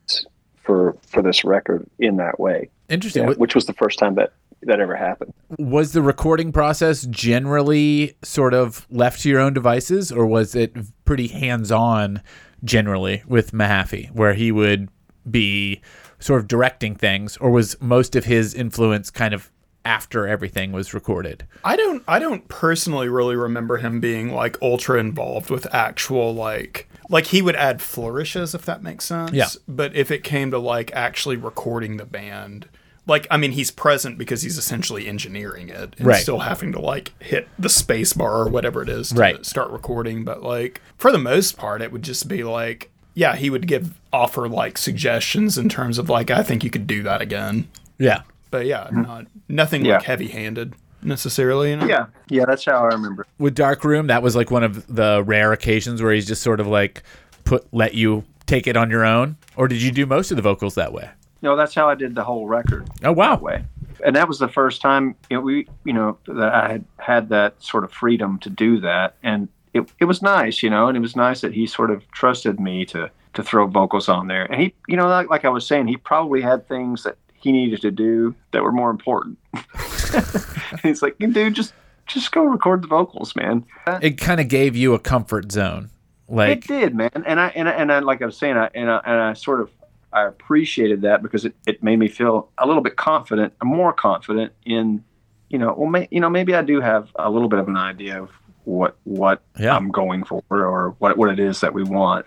for 0.57 0.97
for 1.07 1.23
this 1.23 1.45
record 1.45 1.87
in 1.99 2.17
that 2.17 2.41
way, 2.41 2.69
Interesting. 2.89 3.29
Yeah, 3.29 3.35
which 3.35 3.55
was 3.55 3.67
the 3.67 3.73
first 3.73 3.99
time 3.99 4.15
that 4.17 4.33
that 4.63 4.81
ever 4.81 4.97
happened. 4.97 5.33
Was 5.59 5.93
the 5.93 6.03
recording 6.03 6.51
process 6.51 7.07
generally 7.07 8.17
sort 8.23 8.55
of 8.55 8.87
left 8.91 9.23
to 9.23 9.29
your 9.29 9.41
own 9.41 9.53
devices, 9.53 10.11
or 10.11 10.27
was 10.27 10.55
it 10.55 10.75
pretty 11.05 11.29
hands-on 11.29 12.23
generally 12.65 13.23
with 13.29 13.53
Mahaffey, 13.53 14.11
where 14.13 14.35
he 14.35 14.51
would 14.51 14.89
be 15.31 15.81
sort 16.19 16.41
of 16.41 16.49
directing 16.49 16.95
things, 16.95 17.37
or 17.39 17.51
was 17.51 17.77
most 17.81 18.17
of 18.17 18.25
his 18.25 18.55
influence 18.55 19.11
kind 19.11 19.35
of 19.35 19.51
after 19.85 20.27
everything 20.27 20.73
was 20.73 20.93
recorded? 20.93 21.47
I 21.65 21.77
don't 21.77 22.03
I 22.09 22.19
don't 22.19 22.47
personally 22.49 23.09
really 23.09 23.37
remember 23.37 23.77
him 23.77 24.01
being 24.01 24.33
like 24.33 24.61
ultra 24.61 24.99
involved 24.99 25.49
with 25.51 25.73
actual 25.75 26.35
like 26.35 26.89
like 27.09 27.27
he 27.27 27.41
would 27.41 27.55
add 27.55 27.81
flourishes 27.81 28.55
if 28.55 28.65
that 28.67 28.83
makes 28.83 29.05
sense. 29.05 29.33
Yeah. 29.33 29.49
But 29.69 29.95
if 29.95 30.11
it 30.11 30.25
came 30.25 30.51
to 30.51 30.59
like 30.59 30.91
actually 30.93 31.37
recording 31.37 31.99
the 31.99 32.05
band, 32.05 32.69
like 33.07 33.29
I 33.31 33.37
mean, 33.37 33.53
he's 33.53 33.71
present 33.71 34.19
because 34.19 34.43
he's 34.43 34.59
essentially 34.59 35.07
engineering 35.07 35.69
it 35.69 35.95
and 35.99 36.07
Right. 36.09 36.21
still 36.21 36.41
having 36.41 36.73
to 36.73 36.81
like 36.81 37.13
hit 37.23 37.47
the 37.57 37.69
space 37.69 38.13
bar 38.13 38.39
or 38.41 38.49
whatever 38.49 38.83
it 38.83 38.89
is 38.89 39.11
to 39.11 39.15
Right. 39.21 39.47
start 39.47 39.71
recording. 39.71 40.25
But 40.25 40.43
like 40.43 40.81
for 40.99 41.13
the 41.13 41.19
most 41.19 41.57
part, 41.57 41.81
it 41.81 41.93
would 41.93 42.03
just 42.03 42.27
be 42.27 42.43
like, 42.43 42.91
yeah, 43.17 43.35
he 43.35 43.49
would 43.49 43.67
give 43.67 43.99
offer 44.13 44.47
like 44.47 44.79
suggestions 44.79 45.59
in 45.59 45.69
terms 45.69 45.99
of 45.99 46.09
like 46.09 46.31
I 46.31 46.43
think 46.43 46.63
you 46.63 46.71
could 46.71 46.87
do 46.87 47.03
that 47.03 47.21
again. 47.23 47.67
Yeah. 47.99 48.23
But 48.51 48.67
yeah, 48.67 48.85
mm-hmm. 48.85 49.03
not 49.03 49.27
nothing 49.49 49.85
Yeah. 49.85 49.95
like 49.95 50.05
heavy 50.05 50.29
handed 50.29 50.75
necessarily. 51.03 51.71
You 51.71 51.77
know? 51.77 51.87
Yeah, 51.87 52.07
yeah, 52.29 52.45
that's 52.45 52.65
how 52.65 52.77
I 52.85 52.89
remember. 52.89 53.27
With 53.39 53.55
Dark 53.55 53.85
Room, 53.85 54.07
that 54.09 54.23
was 54.23 54.37
like 54.37 54.51
one 54.51 54.63
of 54.63 54.95
the 54.95 55.25
rare 55.27 55.53
occasions 55.53 56.03
where 56.03 56.13
he's 56.13 56.27
just 56.27 56.43
sort 56.43 56.61
of 56.61 56.67
like 56.67 57.03
put 57.45 57.67
let 57.73 57.95
you 57.95 58.25
take 58.45 58.67
it 58.67 58.77
on 58.77 58.91
your 58.91 59.05
own. 59.05 59.37
Or 59.57 59.67
did 59.67 59.81
you 59.81 59.91
do 59.91 60.05
most 60.05 60.31
of 60.31 60.37
the 60.37 60.43
vocals 60.43 60.75
that 60.75 60.93
way? 60.93 61.11
No, 61.41 61.57
that's 61.57 61.75
how 61.75 61.89
I 61.89 61.95
did 61.95 62.15
the 62.15 62.25
whole 62.25 62.47
record. 62.47 62.89
Oh 63.03 63.13
wow. 63.13 63.39
way. 63.39 63.65
And 64.05 64.15
that 64.15 64.29
was 64.29 64.39
the 64.39 64.49
first 64.49 64.83
time 64.83 65.15
you 65.31 65.39
know, 65.39 65.41
we, 65.41 65.67
you 65.85 65.95
know, 65.95 66.19
that 66.27 66.55
I 66.55 66.69
had 66.69 66.85
had 66.99 67.29
that 67.31 67.63
sort 67.63 67.83
of 67.83 67.91
freedom 67.93 68.39
to 68.41 68.51
do 68.51 68.79
that, 68.81 69.15
and 69.23 69.49
it, 69.77 69.93
it 70.01 70.05
was 70.05 70.23
nice, 70.23 70.63
you 70.63 70.71
know, 70.71 70.89
and 70.89 70.97
it 70.97 71.01
was 71.01 71.17
nice 71.17 71.41
that 71.41 71.53
he 71.53 71.67
sort 71.67 71.91
of 71.91 72.09
trusted 72.13 72.61
me 72.61 72.85
to 72.87 73.11
to 73.35 73.43
throw 73.43 73.67
vocals 73.67 74.09
on 74.09 74.29
there, 74.29 74.45
and 74.45 74.61
he, 74.61 74.75
you 74.89 74.97
know, 74.97 75.09
like, 75.09 75.29
like 75.29 75.45
I 75.45 75.51
was 75.51 75.67
saying, 75.67 75.89
he 75.89 75.97
probably 75.97 76.41
had 76.41 76.67
things 76.67 77.03
that 77.03 77.17
he 77.35 77.53
needed 77.53 77.83
to 77.83 77.91
do 77.91 78.35
that 78.53 78.63
were 78.63 78.73
more 78.73 78.91
important. 78.91 79.39
He's 80.83 81.03
like, 81.03 81.19
dude, 81.19 81.55
just 81.55 81.75
just 82.07 82.33
go 82.33 82.45
record 82.45 82.83
the 82.83 82.89
vocals, 82.89 83.37
man. 83.37 83.65
It 84.01 84.19
kind 84.19 84.41
of 84.41 84.49
gave 84.49 84.75
you 84.75 84.95
a 84.95 84.99
comfort 84.99 85.53
zone. 85.53 85.91
Like 86.29 86.59
It 86.59 86.67
did, 86.67 86.95
man. 86.95 87.11
And 87.15 87.39
I 87.39 87.49
and 87.49 87.69
I, 87.69 87.73
and 87.73 87.93
I 87.93 87.99
like 88.01 88.23
I 88.23 88.27
was 88.27 88.37
saying, 88.37 88.57
I 88.57 88.71
and 88.75 88.91
I, 88.91 89.01
and 89.05 89.21
I 89.21 89.33
sort 89.35 89.61
of 89.61 89.71
I 90.13 90.27
appreciated 90.27 91.03
that 91.03 91.23
because 91.23 91.45
it, 91.45 91.55
it 91.67 91.83
made 91.83 91.99
me 91.99 92.09
feel 92.09 92.49
a 92.59 92.67
little 92.67 92.83
bit 92.83 92.97
confident, 92.97 93.53
more 93.63 93.93
confident 93.93 94.53
in, 94.65 95.05
you 95.51 95.59
know, 95.59 95.75
well, 95.77 95.91
may, 95.91 96.09
you 96.11 96.21
know, 96.21 96.31
maybe 96.31 96.55
I 96.55 96.63
do 96.63 96.81
have 96.81 97.11
a 97.17 97.29
little 97.31 97.49
bit 97.49 97.59
of 97.59 97.69
an 97.69 97.77
idea 97.77 98.23
of 98.23 98.31
what 98.67 98.97
what 99.05 99.43
Yeah. 99.59 99.75
I'm 99.75 99.91
going 99.91 100.25
for 100.25 100.43
or 100.51 100.95
what 100.99 101.17
what 101.17 101.31
it 101.31 101.39
is 101.39 101.61
that 101.61 101.73
we 101.73 101.83
want. 101.83 102.27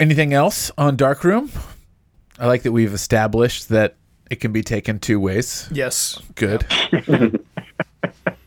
anything 0.00 0.32
else 0.32 0.70
on 0.78 0.96
Dark 0.96 1.22
Room? 1.24 1.50
I 2.38 2.46
like 2.46 2.62
that 2.62 2.72
we've 2.72 2.94
established 2.94 3.68
that 3.68 3.96
it 4.30 4.36
can 4.40 4.52
be 4.52 4.62
taken 4.62 4.98
two 4.98 5.20
ways. 5.20 5.68
Yes. 5.70 6.18
Good. 6.34 6.64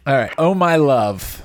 All 0.07 0.14
right. 0.16 0.34
Oh 0.38 0.53
my 0.56 0.76
love. 0.78 1.44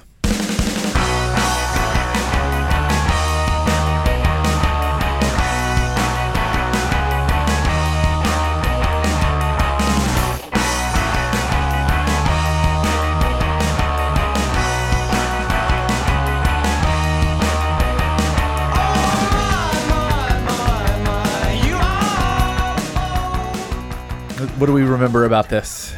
What 24.61 24.67
do 24.67 24.75
we 24.75 24.83
remember 24.83 25.25
about 25.25 25.49
this? 25.49 25.95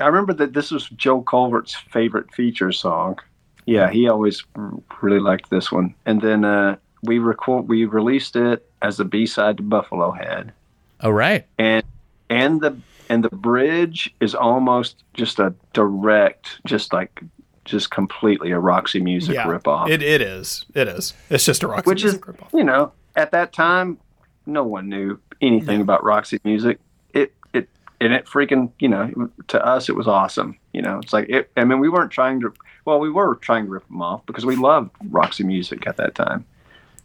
I 0.00 0.06
remember 0.08 0.32
that 0.32 0.52
this 0.52 0.72
was 0.72 0.88
Joe 0.88 1.22
Culvert's 1.22 1.76
favorite 1.76 2.34
feature 2.34 2.72
song. 2.72 3.20
Yeah, 3.66 3.88
he 3.88 4.08
always 4.08 4.42
really 5.00 5.20
liked 5.20 5.48
this 5.48 5.70
one. 5.70 5.94
And 6.04 6.20
then 6.20 6.44
uh, 6.44 6.74
we 7.04 7.20
record 7.20 7.68
we 7.68 7.84
released 7.84 8.34
it 8.34 8.68
as 8.82 8.98
a 8.98 9.04
B 9.04 9.26
side 9.26 9.58
to 9.58 9.62
Buffalo 9.62 10.10
Head. 10.10 10.52
All 11.02 11.12
right. 11.12 11.46
and 11.56 11.84
and 12.28 12.60
the 12.60 12.76
and 13.08 13.22
the 13.22 13.30
bridge 13.30 14.12
is 14.18 14.34
almost 14.34 15.04
just 15.14 15.38
a 15.38 15.54
direct 15.72 16.58
just 16.66 16.92
like 16.92 17.22
just 17.64 17.92
completely 17.92 18.50
a 18.50 18.58
roxy 18.58 18.98
music 19.00 19.36
Yeah. 19.36 19.46
ripoff 19.46 19.88
It, 19.88 20.02
it 20.02 20.20
is. 20.20 20.64
It 20.74 20.88
is. 20.88 21.14
It's 21.30 21.44
just 21.44 21.62
a 21.62 21.68
rock. 21.68 21.86
which 21.86 22.02
is 22.02 22.18
you 22.52 22.64
know 22.64 22.90
at 23.14 23.30
that 23.30 23.52
time 23.52 23.98
no 24.46 24.64
one 24.64 24.88
knew 24.88 25.20
anything 25.40 25.80
about 25.80 26.02
roxy 26.02 26.40
music 26.42 26.78
it 26.78 26.80
it 26.80 26.91
and 28.02 28.12
it 28.12 28.26
freaking 28.26 28.70
you 28.80 28.88
know 28.88 29.30
to 29.46 29.64
us 29.64 29.88
it 29.88 29.94
was 29.94 30.08
awesome 30.08 30.58
you 30.72 30.82
know 30.82 30.98
it's 30.98 31.12
like 31.12 31.28
it 31.28 31.50
i 31.56 31.64
mean 31.64 31.78
we 31.78 31.88
weren't 31.88 32.10
trying 32.10 32.40
to 32.40 32.52
well 32.84 32.98
we 32.98 33.10
were 33.10 33.36
trying 33.36 33.66
to 33.66 33.70
rip 33.70 33.86
them 33.86 34.02
off 34.02 34.24
because 34.26 34.44
we 34.44 34.56
loved 34.56 34.90
roxy 35.10 35.44
music 35.44 35.86
at 35.86 35.96
that 35.96 36.14
time. 36.14 36.44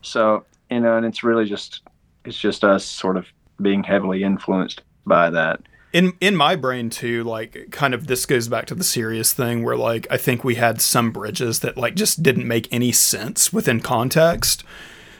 So 0.01 0.45
you 0.69 0.79
know 0.79 0.97
and 0.97 1.05
it's 1.05 1.23
really 1.23 1.45
just 1.45 1.81
it's 2.25 2.37
just 2.37 2.63
us 2.63 2.85
sort 2.85 3.17
of 3.17 3.25
being 3.61 3.83
heavily 3.83 4.23
influenced 4.23 4.81
by 5.05 5.29
that. 5.29 5.61
In 5.93 6.13
in 6.19 6.35
my 6.35 6.55
brain 6.55 6.89
too 6.89 7.23
like 7.23 7.67
kind 7.71 7.93
of 7.93 8.07
this 8.07 8.25
goes 8.25 8.47
back 8.47 8.65
to 8.67 8.75
the 8.75 8.83
Sirius 8.83 9.33
thing 9.33 9.63
where 9.63 9.77
like 9.77 10.05
i 10.11 10.17
think 10.17 10.43
we 10.43 10.55
had 10.55 10.81
some 10.81 11.11
bridges 11.11 11.59
that 11.61 11.77
like 11.77 11.95
just 11.95 12.21
didn't 12.23 12.47
make 12.47 12.67
any 12.71 12.91
sense 12.91 13.53
within 13.53 13.79
context. 13.79 14.63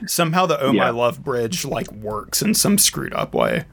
Somehow 0.05 0.45
the 0.45 0.61
oh 0.61 0.73
my 0.73 0.89
love 0.89 1.23
bridge 1.23 1.65
like 1.65 1.91
works 1.91 2.41
in 2.41 2.53
some 2.53 2.77
screwed 2.77 3.13
up 3.13 3.33
way 3.33 3.65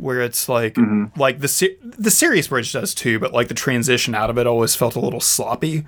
where 0.00 0.20
it's 0.20 0.48
like 0.48 0.74
Mm-hmm. 0.74 1.18
like 1.20 1.40
the 1.40 1.48
se- 1.48 1.76
the 1.82 2.10
Sirius 2.10 2.48
bridge 2.48 2.72
does 2.72 2.94
too 2.94 3.18
but 3.18 3.32
like 3.32 3.48
the 3.48 3.54
transition 3.54 4.14
out 4.14 4.30
of 4.30 4.38
it 4.38 4.46
always 4.46 4.74
felt 4.74 4.96
a 4.96 5.00
little 5.00 5.20
sloppy 5.20 5.84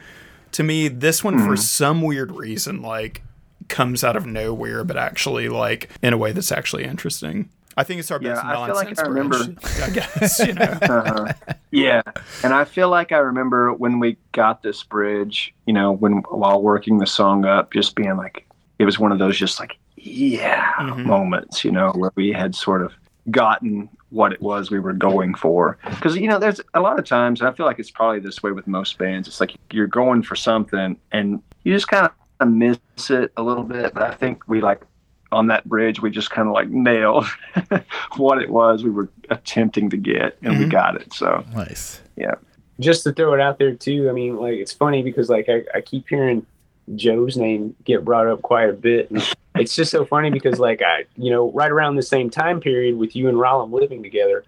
to 0.52 0.62
me 0.62 0.89
this 0.89 1.24
one 1.24 1.36
Mm-hmm. 1.36 1.47
for 1.47 1.56
some 1.56 2.02
weird 2.02 2.32
reason 2.32 2.82
like 2.82 3.22
comes 3.68 4.05
out 4.05 4.16
of 4.16 4.26
nowhere 4.26 4.84
but 4.84 4.97
actually 4.97 5.48
like 5.48 5.89
in 6.02 6.12
a 6.12 6.16
way 6.18 6.32
that's 6.32 6.52
actually 6.52 6.84
interesting 6.84 7.48
i 7.76 7.82
think 7.84 8.01
it's 8.01 8.10
our 8.10 8.20
Yeah, 8.20 8.34
best 8.34 8.44
I 8.44 8.66
feel 8.66 8.74
like 8.74 8.98
I 8.98 9.02
remember- 9.02 9.55
i 9.82 9.90
guess 9.90 10.39
you 10.40 10.52
know 10.52 10.62
uh-huh. 10.82 11.32
yeah 11.70 12.02
and 12.43 12.52
i 12.52 12.64
feel 12.64 12.90
like 12.90 13.12
i 13.12 13.18
remember 13.18 13.72
when 13.72 13.98
we 13.98 14.18
got 14.32 14.62
this 14.62 14.82
bridge 14.82 15.55
you 15.66 15.72
know 15.72 15.90
when 15.93 16.18
while 16.28 16.60
working 16.60 16.98
the 16.98 17.06
song 17.06 17.47
up 17.47 17.72
just 17.72 17.94
being 17.94 18.16
like 18.18 18.47
it 18.78 18.84
was 18.84 18.98
one 18.98 19.10
of 19.12 19.18
those 19.18 19.39
just 19.39 19.59
like 19.59 19.78
yeah 19.97 20.72
Mhm. 20.80 21.06
moments 21.06 21.64
you 21.64 21.70
know 21.70 21.93
where 21.93 22.10
we 22.16 22.30
had 22.32 22.55
sort 22.55 22.82
of 22.82 22.93
gotten 23.30 23.89
what 24.12 24.32
it 24.32 24.40
was 24.43 24.70
we 24.70 24.78
were 24.78 24.93
going 24.93 25.34
for 25.34 25.78
because 25.90 26.16
you 26.16 26.28
know 26.28 26.39
there's 26.39 26.60
a 26.74 26.80
lot 26.80 26.98
of 26.98 27.05
times 27.05 27.40
and 27.40 27.48
i 27.48 27.52
feel 27.52 27.64
like 27.66 27.78
it's 27.78 27.90
probably 27.90 28.20
this 28.20 28.43
way 28.43 28.52
with 28.52 28.66
most 28.66 28.98
bands 28.98 29.26
it's 29.26 29.40
like 29.40 29.55
you're 29.72 29.86
going 29.86 30.22
for 30.22 30.36
something 30.36 30.97
and 31.12 31.43
you 31.64 31.72
just 31.72 31.89
kind 31.89 32.09
of 32.40 32.48
miss 32.48 32.78
it 33.09 33.32
a 33.36 33.43
little 33.43 33.64
bit 33.64 33.94
but 33.94 34.02
i 34.02 34.12
think 34.14 34.47
we 34.48 34.60
like 34.60 34.82
on 35.30 35.47
that 35.47 35.64
bridge 35.66 36.02
we 36.02 36.10
just 36.10 36.30
kind 36.30 36.47
of 36.47 36.52
like 36.52 36.68
nailed 36.68 37.24
what 38.16 38.40
it 38.43 38.51
was 38.51 38.84
we 38.84 38.90
were 38.90 39.09
attempting 39.30 39.89
to 39.89 39.97
get 39.97 40.36
and 40.43 40.59
we 40.59 40.66
Mhm. 40.66 40.70
got 40.70 40.94
it 41.01 41.12
so 41.12 41.43
Nice. 41.55 42.01
Yeah. 42.16 42.34
Just 42.80 43.05
to 43.05 43.12
throw 43.12 43.32
it 43.34 43.40
out 43.40 43.59
there 43.59 43.74
too. 43.74 44.09
I 44.10 44.12
mean, 44.12 44.36
like 44.36 44.55
it's 44.55 44.72
funny 44.72 45.02
because 45.02 45.28
like 45.30 45.48
I, 45.48 45.62
I 45.74 45.80
keep 45.82 46.09
hearing 46.09 46.44
Joe's 46.97 47.36
name 47.36 47.76
get 47.84 48.05
brought 48.05 48.26
up 48.26 48.43
quite 48.43 48.68
a 48.70 48.72
bit. 48.72 49.10
And 49.10 49.22
it's 49.56 49.74
just 49.76 49.90
so 49.90 50.04
funny 50.04 50.30
because 50.30 50.58
like 50.58 50.80
I, 50.82 51.04
you 51.16 51.30
know, 51.30 51.50
right 51.52 51.70
around 51.70 51.96
the 51.96 52.02
same 52.02 52.30
time 52.30 52.60
period 52.60 52.96
with 52.96 53.14
you 53.14 53.28
and 53.28 53.36
Rollum 53.38 53.72
living 53.72 54.02
together, 54.02 54.44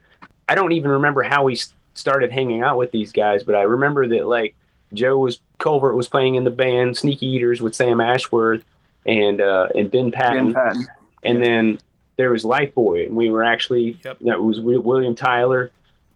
I 0.48 0.54
don't 0.54 0.72
even 0.72 0.90
remember 0.90 1.22
how 1.22 1.44
we 1.44 1.58
started 1.94 2.32
hanging 2.32 2.62
out 2.62 2.76
with 2.78 2.90
these 2.90 3.12
guys, 3.12 3.42
but 3.44 3.54
I 3.54 3.62
remember 3.62 4.06
that 4.08 4.26
like 4.26 4.54
Joe 4.92 5.18
was 5.18 5.40
Culvert 5.58 5.94
was 5.96 6.08
playing 6.08 6.34
in 6.36 6.44
the 6.44 6.50
band 6.50 6.96
Sneaky 6.96 7.26
Eaters 7.26 7.60
with 7.60 7.74
Sam 7.74 8.00
Ashworth 8.00 8.64
and 9.06 9.40
uh, 9.40 9.68
and 9.74 9.90
Ben 9.90 10.10
Patton, 10.10 10.52
Ben 10.52 10.54
Patton. 10.54 10.86
and 11.22 11.42
then 11.42 11.78
there 12.16 12.30
was 12.30 12.44
Lifeboy, 12.44 13.06
and 13.06 13.16
we 13.16 13.30
were 13.30 13.42
actually 13.42 13.98
Yep. 14.04 14.18
that 14.20 14.42
was 14.42 14.60
William 14.60 15.14
Tyler 15.14 15.70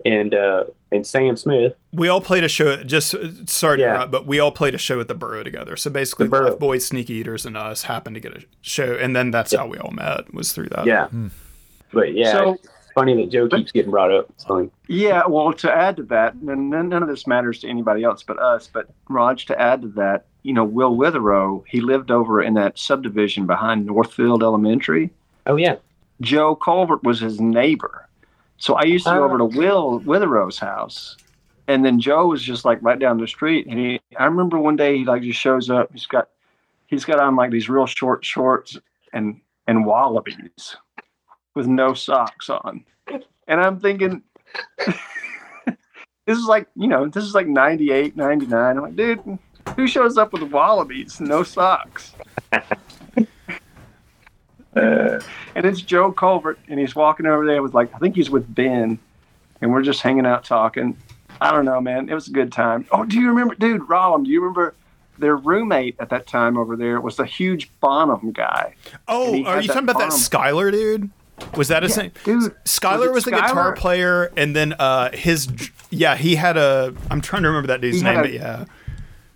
and 0.08 0.34
uh, 0.34 0.64
and 0.90 1.06
Sam 1.06 1.36
Smith. 1.36 1.74
We 1.92 2.08
all 2.08 2.20
played 2.20 2.44
a 2.44 2.48
show. 2.48 2.82
Just 2.82 3.14
uh, 3.14 3.28
sorry 3.46 3.76
to 3.78 3.82
Yeah. 3.82 3.90
interrupt, 3.94 4.10
but 4.12 4.26
we 4.26 4.38
all 4.40 4.50
played 4.52 4.74
a 4.74 4.78
show 4.78 4.98
at 5.00 5.08
the 5.08 5.14
Boro 5.14 5.42
together. 5.42 5.76
So 5.76 5.90
basically, 5.90 6.26
The 6.26 6.30
Boro. 6.30 6.56
Boys, 6.56 6.86
Sneaky 6.86 7.14
Eaters, 7.14 7.44
and 7.46 7.56
us 7.56 7.82
happened 7.82 8.14
to 8.16 8.20
get 8.20 8.36
a 8.36 8.42
show, 8.62 8.94
and 8.94 9.14
then 9.14 9.30
that's 9.30 9.54
how 9.54 9.66
we 9.66 9.78
all 9.78 9.90
met. 9.92 10.32
Was 10.32 10.52
through 10.52 10.68
that. 10.70 10.86
Yeah. 10.86 11.08
But 11.92 12.14
yeah, 12.14 12.32
So- 12.32 12.56
funny 12.94 13.14
that 13.16 13.30
Joe 13.30 13.48
keeps 13.48 13.70
getting 13.72 13.90
brought 13.90 14.10
up. 14.12 14.26
It's. 14.30 14.44
Yeah, 14.88 15.22
well, 15.28 15.52
to 15.52 15.70
add 15.70 15.96
to 15.98 16.02
that, 16.04 16.34
and 16.34 16.70
none 16.70 16.88
none 16.88 17.02
of 17.02 17.08
this 17.08 17.26
matters 17.26 17.60
to 17.60 17.68
anybody 17.68 18.02
else 18.02 18.22
but 18.22 18.38
us, 18.38 18.68
but 18.72 18.88
Raj, 19.08 19.46
to 19.46 19.60
add 19.60 19.82
to 19.82 19.88
that, 19.88 20.24
you 20.42 20.52
know, 20.54 20.64
Will 20.64 20.96
Witherow, 20.96 21.62
he 21.68 21.80
lived 21.80 22.10
over 22.10 22.40
in 22.42 22.54
that 22.54 22.78
subdivision 22.78 23.46
behind 23.46 23.86
Northfield 23.86 24.42
Elementary. 24.42 25.10
Oh 25.46 25.56
yeah. 25.56 25.76
Joe 26.20 26.56
Culvert 26.56 27.04
was 27.04 27.20
his 27.20 27.40
neighbor. 27.40 28.07
So 28.58 28.74
I 28.74 28.84
used 28.84 29.06
to 29.06 29.12
go 29.12 29.22
Oh. 29.22 29.24
over 29.24 29.38
to 29.38 29.44
oh, 29.44 29.46
Will 29.58 30.00
Witherow's 30.00 30.58
house. 30.58 31.16
And 31.68 31.84
then 31.84 32.00
Joe 32.00 32.26
was 32.28 32.42
just 32.42 32.64
like 32.64 32.78
right 32.82 32.98
down 32.98 33.18
the 33.18 33.28
street. 33.28 33.66
And 33.66 33.78
he 33.78 34.00
I 34.18 34.24
remember 34.24 34.58
one 34.58 34.76
day 34.76 34.98
he 34.98 35.04
like 35.04 35.22
just 35.22 35.38
shows 35.38 35.70
up. 35.70 35.90
He's 35.92 36.06
got 36.06 36.28
he's 36.86 37.04
got 37.04 37.20
on 37.20 37.36
like 37.36 37.50
these 37.50 37.68
real 37.68 37.86
short 37.86 38.24
shorts 38.24 38.78
and 39.12 39.40
and 39.66 39.84
wallabies 39.86 40.76
with 41.54 41.66
no 41.66 41.92
socks 41.94 42.48
on. 42.50 42.84
And 43.46 43.60
I'm 43.60 43.78
thinking 43.80 44.22
this 45.66 46.38
is 46.38 46.44
like, 46.46 46.68
you 46.74 46.88
know, 46.88 47.06
this 47.08 47.24
is 47.24 47.34
like 47.34 47.46
98, 47.46 48.16
99. 48.16 48.76
I'm 48.76 48.82
like, 48.82 48.96
dude, 48.96 49.38
who 49.76 49.86
shows 49.86 50.16
up 50.18 50.32
with 50.32 50.42
wallabies, 50.44 51.20
no 51.20 51.42
socks? 51.42 52.14
And 54.74 55.66
it's 55.66 55.80
Joe 55.80 56.12
Culvert, 56.12 56.58
and 56.68 56.78
he's 56.78 56.94
walking 56.94 57.26
over 57.26 57.46
there 57.46 57.62
with 57.62 57.74
like 57.74 57.94
I 57.94 57.98
think 57.98 58.16
he's 58.16 58.30
with 58.30 58.52
Ben, 58.54 58.98
and 59.60 59.72
we're 59.72 59.82
just 59.82 60.02
hanging 60.02 60.26
out 60.26 60.44
talking. 60.44 60.96
I 61.40 61.52
don't 61.52 61.64
know, 61.64 61.80
man. 61.80 62.08
It 62.08 62.14
was 62.14 62.28
a 62.28 62.32
good 62.32 62.52
time. 62.52 62.86
Oh, 62.90 63.04
do 63.04 63.18
you 63.18 63.28
remember, 63.28 63.54
dude, 63.54 63.82
Rollum? 63.82 64.24
Do 64.24 64.30
you 64.30 64.40
remember 64.40 64.74
their 65.18 65.36
roommate 65.36 65.96
at 65.98 66.10
that 66.10 66.26
time 66.26 66.56
over 66.56 66.76
there 66.76 67.00
was 67.00 67.16
the 67.16 67.24
huge 67.24 67.70
Bonham 67.80 68.32
guy? 68.32 68.74
Oh, 69.06 69.42
are 69.44 69.60
you 69.60 69.68
talking 69.68 69.84
about 69.84 69.98
that 69.98 70.10
farm. 70.10 70.20
Skylar 70.20 70.72
dude? 70.72 71.10
Was 71.56 71.68
that 71.68 71.82
his 71.84 71.96
name? 71.96 72.12
dude. 72.24 72.52
Skylar 72.64 73.06
Was 73.06 73.10
was, 73.10 73.24
the 73.24 73.30
guitar 73.32 73.72
player, 73.74 74.32
and 74.36 74.54
then 74.56 74.74
uh, 74.74 75.10
his 75.12 75.48
yeah, 75.90 76.16
he 76.16 76.34
had 76.34 76.56
a. 76.56 76.94
I'm 77.10 77.20
trying 77.20 77.42
to 77.42 77.48
remember 77.48 77.68
that 77.68 77.80
dude's 77.80 77.98
He 77.98 78.02
name, 78.02 78.16
had 78.16 78.22
but 78.22 78.32
yeah, 78.32 78.64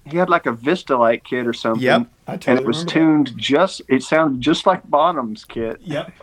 He 0.05 0.17
had 0.17 0.29
like 0.29 0.47
a 0.47 0.53
Vistalite 0.53 1.25
kid 1.25 1.47
or 1.47 1.53
something. 1.53 1.83
Yep, 1.83 2.09
I 2.27 2.35
and 2.47 2.59
it 2.59 2.65
was 2.65 2.85
tuned 2.85 3.33
just. 3.37 3.83
It 3.89 4.03
sounded 4.03 4.41
just 4.41 4.67
like 4.67 4.85
Bonham's 4.85 5.45
kit. 5.45 5.81
Yep. 5.83 6.13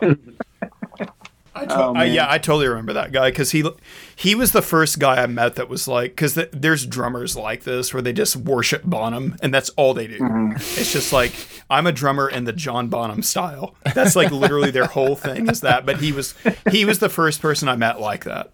I 1.52 1.64
to- 1.66 1.76
Oh, 1.76 1.94
I- 1.94 2.04
yeah, 2.04 2.30
I 2.30 2.38
totally 2.38 2.68
remember 2.68 2.92
that 2.92 3.10
guy 3.12 3.30
because 3.30 3.50
he 3.50 3.68
he 4.14 4.34
was 4.36 4.52
the 4.52 4.62
first 4.62 4.98
guy 5.00 5.20
I 5.22 5.26
met 5.26 5.56
that 5.56 5.68
was 5.68 5.88
like 5.88 6.12
because 6.12 6.34
th- 6.34 6.50
there's 6.52 6.86
drummers 6.86 7.36
like 7.36 7.64
this 7.64 7.92
where 7.92 8.00
they 8.02 8.12
just 8.12 8.36
worship 8.36 8.84
Bonham 8.84 9.36
and 9.42 9.52
that's 9.52 9.68
all 9.70 9.92
they 9.92 10.06
do. 10.06 10.18
Mm-hmm. 10.20 10.52
It's 10.56 10.92
just 10.92 11.12
like 11.12 11.32
I'm 11.68 11.86
a 11.88 11.92
drummer 11.92 12.28
in 12.28 12.44
the 12.44 12.52
John 12.52 12.88
Bonham 12.88 13.22
style. 13.22 13.74
That's 13.94 14.14
like 14.14 14.30
literally 14.30 14.70
their 14.70 14.86
whole 14.86 15.16
thing 15.16 15.48
is 15.48 15.60
that. 15.62 15.84
But 15.84 16.00
he 16.00 16.12
was 16.12 16.34
he 16.70 16.84
was 16.84 17.00
the 17.00 17.08
first 17.08 17.42
person 17.42 17.68
I 17.68 17.74
met 17.76 18.00
like 18.00 18.24
that. 18.24 18.50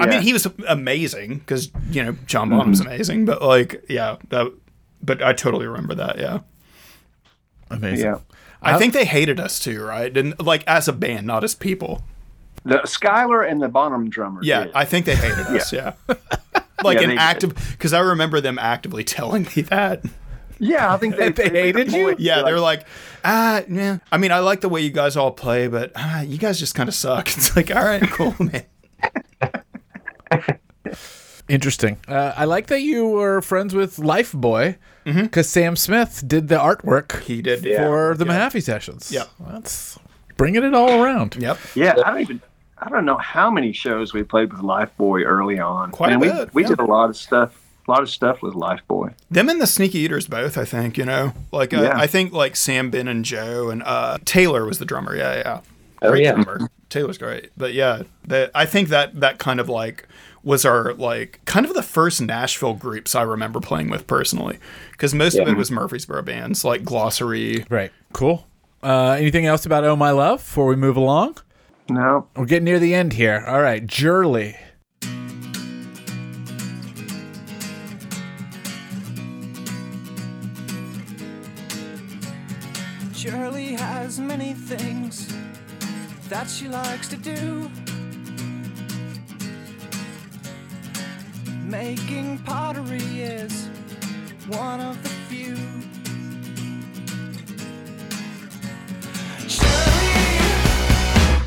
I 0.00 0.06
mean, 0.06 0.22
he 0.22 0.32
was 0.32 0.46
amazing 0.66 1.38
because 1.38 1.70
you 1.90 2.02
know 2.02 2.16
John 2.26 2.50
Bonham's 2.50 2.80
Mm-hmm. 2.80 2.88
amazing, 2.90 3.24
but 3.26 3.42
like 3.42 3.84
yeah, 3.88 4.16
that. 4.30 4.52
But 5.02 5.22
I 5.22 5.32
totally 5.32 5.66
remember 5.66 5.94
that. 5.96 6.18
Yeah. 6.18 6.40
Amazing. 7.70 8.06
Yeah. 8.06 8.18
I 8.60 8.78
think 8.78 8.92
they 8.92 9.04
hated 9.04 9.40
us 9.40 9.58
too, 9.58 9.82
right? 9.82 10.16
And 10.16 10.38
like 10.38 10.62
as 10.68 10.86
a 10.86 10.92
band, 10.92 11.26
not 11.26 11.42
as 11.42 11.54
people. 11.54 12.02
The 12.64 12.76
Skylar 12.84 13.48
and 13.50 13.60
the 13.60 13.68
Bonham 13.68 14.08
drummer. 14.08 14.40
Yeah, 14.44 14.64
did. 14.64 14.72
I 14.74 14.84
think 14.84 15.04
they 15.06 15.16
hated 15.16 15.38
us. 15.56 15.72
Yeah, 15.72 15.94
like 16.84 17.00
Yeah, 17.00 17.10
an 17.10 17.18
active 17.18 17.54
because 17.72 17.92
I 17.92 17.98
remember 18.00 18.40
them 18.40 18.58
actively 18.60 19.02
telling 19.18 19.48
me 19.56 19.62
that. 19.62 20.04
yeah, 20.60 20.94
I 20.94 20.96
think 20.98 21.16
they, 21.16 21.30
They 21.30 21.48
hated 21.48 21.90
you? 21.92 22.14
Yeah, 22.18 22.36
They're 22.36 22.44
they're 22.44 22.60
like, 22.60 22.86
ah, 23.24 23.62
yeah. 23.68 23.98
I 24.12 24.18
mean, 24.18 24.30
I 24.30 24.38
like 24.38 24.60
the 24.60 24.68
way 24.68 24.80
you 24.82 24.90
guys 24.90 25.16
all 25.16 25.32
play, 25.32 25.66
but 25.66 25.90
ah, 25.96 26.20
you 26.20 26.38
guys 26.38 26.60
just 26.60 26.76
kind 26.76 26.88
of 26.88 26.94
suck. 26.94 27.26
It's 27.36 27.56
like, 27.56 27.74
all 27.74 27.82
right, 27.84 28.02
cool, 28.10 28.36
man. 28.38 28.64
Interesting. 31.52 31.98
Uh, 32.08 32.32
I 32.34 32.46
like 32.46 32.68
that 32.68 32.80
you 32.80 33.06
were 33.06 33.42
friends 33.42 33.74
with 33.74 33.98
Life 33.98 34.32
Boy 34.32 34.78
Mm-hmm. 35.04 35.22
because 35.22 35.48
Sam 35.48 35.74
Smith 35.74 36.22
did 36.26 36.46
the 36.48 36.54
artwork 36.54 37.22
He 37.24 37.42
did. 37.42 37.58
for 37.60 38.14
the 38.16 38.24
Yeah. 38.24 38.48
Mahaffey 38.48 38.62
sessions. 38.62 39.10
Yeah. 39.10 39.24
That's 39.50 39.98
bringing 40.36 40.62
it 40.62 40.74
all 40.74 41.02
around. 41.02 41.34
Yep. 41.40 41.58
Yeah, 41.74 41.94
I 42.04 42.10
don't 42.12 42.20
even. 42.20 42.40
I 42.78 42.88
don't 42.88 43.04
know 43.04 43.18
how 43.18 43.50
many 43.50 43.72
shows 43.72 44.12
we 44.14 44.22
played 44.22 44.52
with 44.52 44.62
Life 44.62 44.96
Boy 44.96 45.22
early 45.24 45.58
on. 45.58 45.90
Quite 45.90 46.10
a 46.10 46.12
and 46.12 46.20
we, 46.20 46.28
bit, 46.28 46.54
We 46.54 46.62
yeah. 46.62 46.68
did 46.68 46.78
a 46.80 46.84
lot 46.84 47.10
of 47.10 47.16
stuff. 47.16 47.58
A 47.86 47.90
lot 47.90 48.00
of 48.02 48.08
stuff 48.10 48.42
with 48.42 48.54
Life 48.54 48.80
Boy. 48.88 49.10
Them 49.28 49.48
and 49.48 49.60
the 49.60 49.66
Sneaky 49.66 49.98
Eaters 49.98 50.28
both, 50.28 50.56
I 50.56 50.64
think. 50.64 50.96
You 50.96 51.04
know, 51.04 51.32
like 51.50 51.74
uh, 51.74 51.82
Yeah. 51.82 51.98
I 51.98 52.06
think 52.06 52.32
like 52.32 52.54
Sam, 52.56 52.90
Ben, 52.90 53.08
and 53.08 53.24
Joe, 53.24 53.68
and 53.70 53.82
uh, 53.84 54.18
Taylor 54.24 54.64
was 54.64 54.78
the 54.78 54.84
drummer. 54.84 55.16
Yeah, 55.16 55.34
yeah. 55.36 55.60
Oh, 56.00 56.10
Great 56.10 56.22
yeah. 56.22 56.32
drummer. 56.34 56.70
Taylor's 56.88 57.18
great, 57.18 57.50
but 57.56 57.72
yeah, 57.72 58.02
the, 58.24 58.50
I 58.54 58.66
think 58.66 58.88
that 58.90 59.18
that 59.20 59.38
kind 59.38 59.58
of 59.60 59.68
like 59.68 60.06
was 60.44 60.64
our 60.64 60.94
like 60.94 61.40
kind 61.44 61.66
of 61.66 61.74
the 61.74 61.82
first 61.82 62.20
Nashville 62.20 62.74
groups 62.74 63.14
I 63.14 63.22
remember 63.22 63.60
playing 63.60 63.90
with 63.90 64.06
personally, 64.06 64.58
because 64.92 65.14
most 65.14 65.36
of 65.38 65.48
it 65.48 65.56
was 65.56 65.70
Murfreesboro 65.70 66.22
bands 66.22 66.64
like 66.64 66.84
Glossary. 66.84 67.64
Right. 67.68 67.92
Cool. 68.12 68.46
Uh, 68.82 69.10
anything 69.12 69.46
else 69.46 69.64
about 69.64 69.84
Oh 69.84 69.94
My 69.96 70.10
Love 70.10 70.40
before 70.40 70.66
we 70.66 70.76
move 70.76 70.96
along? 70.96 71.36
No, 71.88 72.26
We're 72.36 72.46
getting 72.46 72.64
near 72.64 72.78
the 72.78 72.94
end 72.94 73.12
here. 73.12 73.44
All 73.46 73.60
right. 73.60 73.86
Jurley. 73.86 74.56
Shirley 83.14 83.74
has 83.74 84.18
many 84.18 84.52
things 84.54 85.32
that 86.28 86.48
she 86.48 86.66
likes 86.68 87.08
to 87.08 87.16
do. 87.16 87.70
Making 91.72 92.36
pottery 92.40 93.22
is 93.22 93.70
one 94.46 94.78
of 94.78 95.02
the 95.02 95.08
few. 95.08 95.56
Shirley, 99.48 100.50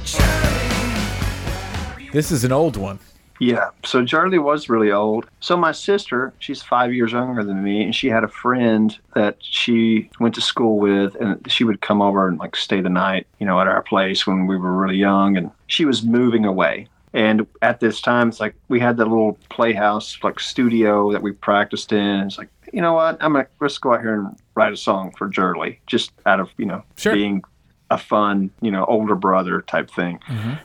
Shirley. 0.03 2.09
This 2.11 2.31
is 2.31 2.43
an 2.43 2.51
old 2.51 2.75
one. 2.75 2.97
Yeah. 3.39 3.69
So 3.83 4.03
Jurley 4.03 4.39
was 4.39 4.67
really 4.67 4.91
old. 4.91 5.29
So 5.41 5.55
my 5.55 5.71
sister, 5.71 6.33
she's 6.39 6.63
five 6.63 6.91
years 6.91 7.11
younger 7.11 7.43
than 7.43 7.63
me, 7.63 7.83
and 7.83 7.93
she 7.93 8.07
had 8.07 8.23
a 8.23 8.27
friend 8.27 8.97
that 9.13 9.37
she 9.41 10.09
went 10.19 10.33
to 10.33 10.41
school 10.41 10.79
with, 10.79 11.13
and 11.17 11.39
she 11.51 11.63
would 11.63 11.81
come 11.81 12.01
over 12.01 12.27
and 12.27 12.39
like 12.39 12.55
stay 12.55 12.81
the 12.81 12.89
night, 12.89 13.27
you 13.37 13.45
know, 13.45 13.61
at 13.61 13.67
our 13.67 13.83
place 13.83 14.25
when 14.25 14.47
we 14.47 14.57
were 14.57 14.73
really 14.73 14.97
young, 14.97 15.37
and 15.37 15.51
she 15.67 15.85
was 15.85 16.01
moving 16.01 16.45
away. 16.45 16.87
And 17.15 17.47
at 17.61 17.79
this 17.79 18.01
time, 18.01 18.27
it's 18.27 18.41
like 18.41 18.55
we 18.67 18.77
had 18.77 18.97
that 18.97 19.05
little 19.05 19.37
playhouse, 19.49 20.17
like 20.21 20.37
studio 20.37 21.13
that 21.13 21.21
we 21.21 21.31
practiced 21.31 21.93
in. 21.93 22.19
It's 22.19 22.37
like, 22.37 22.49
you 22.73 22.81
know 22.81 22.93
what? 22.93 23.17
I'm 23.23 23.31
gonna 23.31 23.47
let's 23.61 23.77
go 23.77 23.93
out 23.93 24.01
here 24.01 24.15
and 24.15 24.37
write 24.53 24.73
a 24.73 24.77
song 24.77 25.13
for 25.17 25.29
Jurley, 25.29 25.79
just 25.87 26.11
out 26.25 26.41
of 26.41 26.49
you 26.57 26.65
know 26.65 26.83
Sure. 26.97 27.13
being 27.13 27.41
a 27.89 27.97
fun, 27.97 28.51
you 28.61 28.69
know, 28.69 28.83
older 28.85 29.15
brother 29.15 29.61
type 29.61 29.89
thing 29.89 30.19
mm-hmm. 30.27 30.55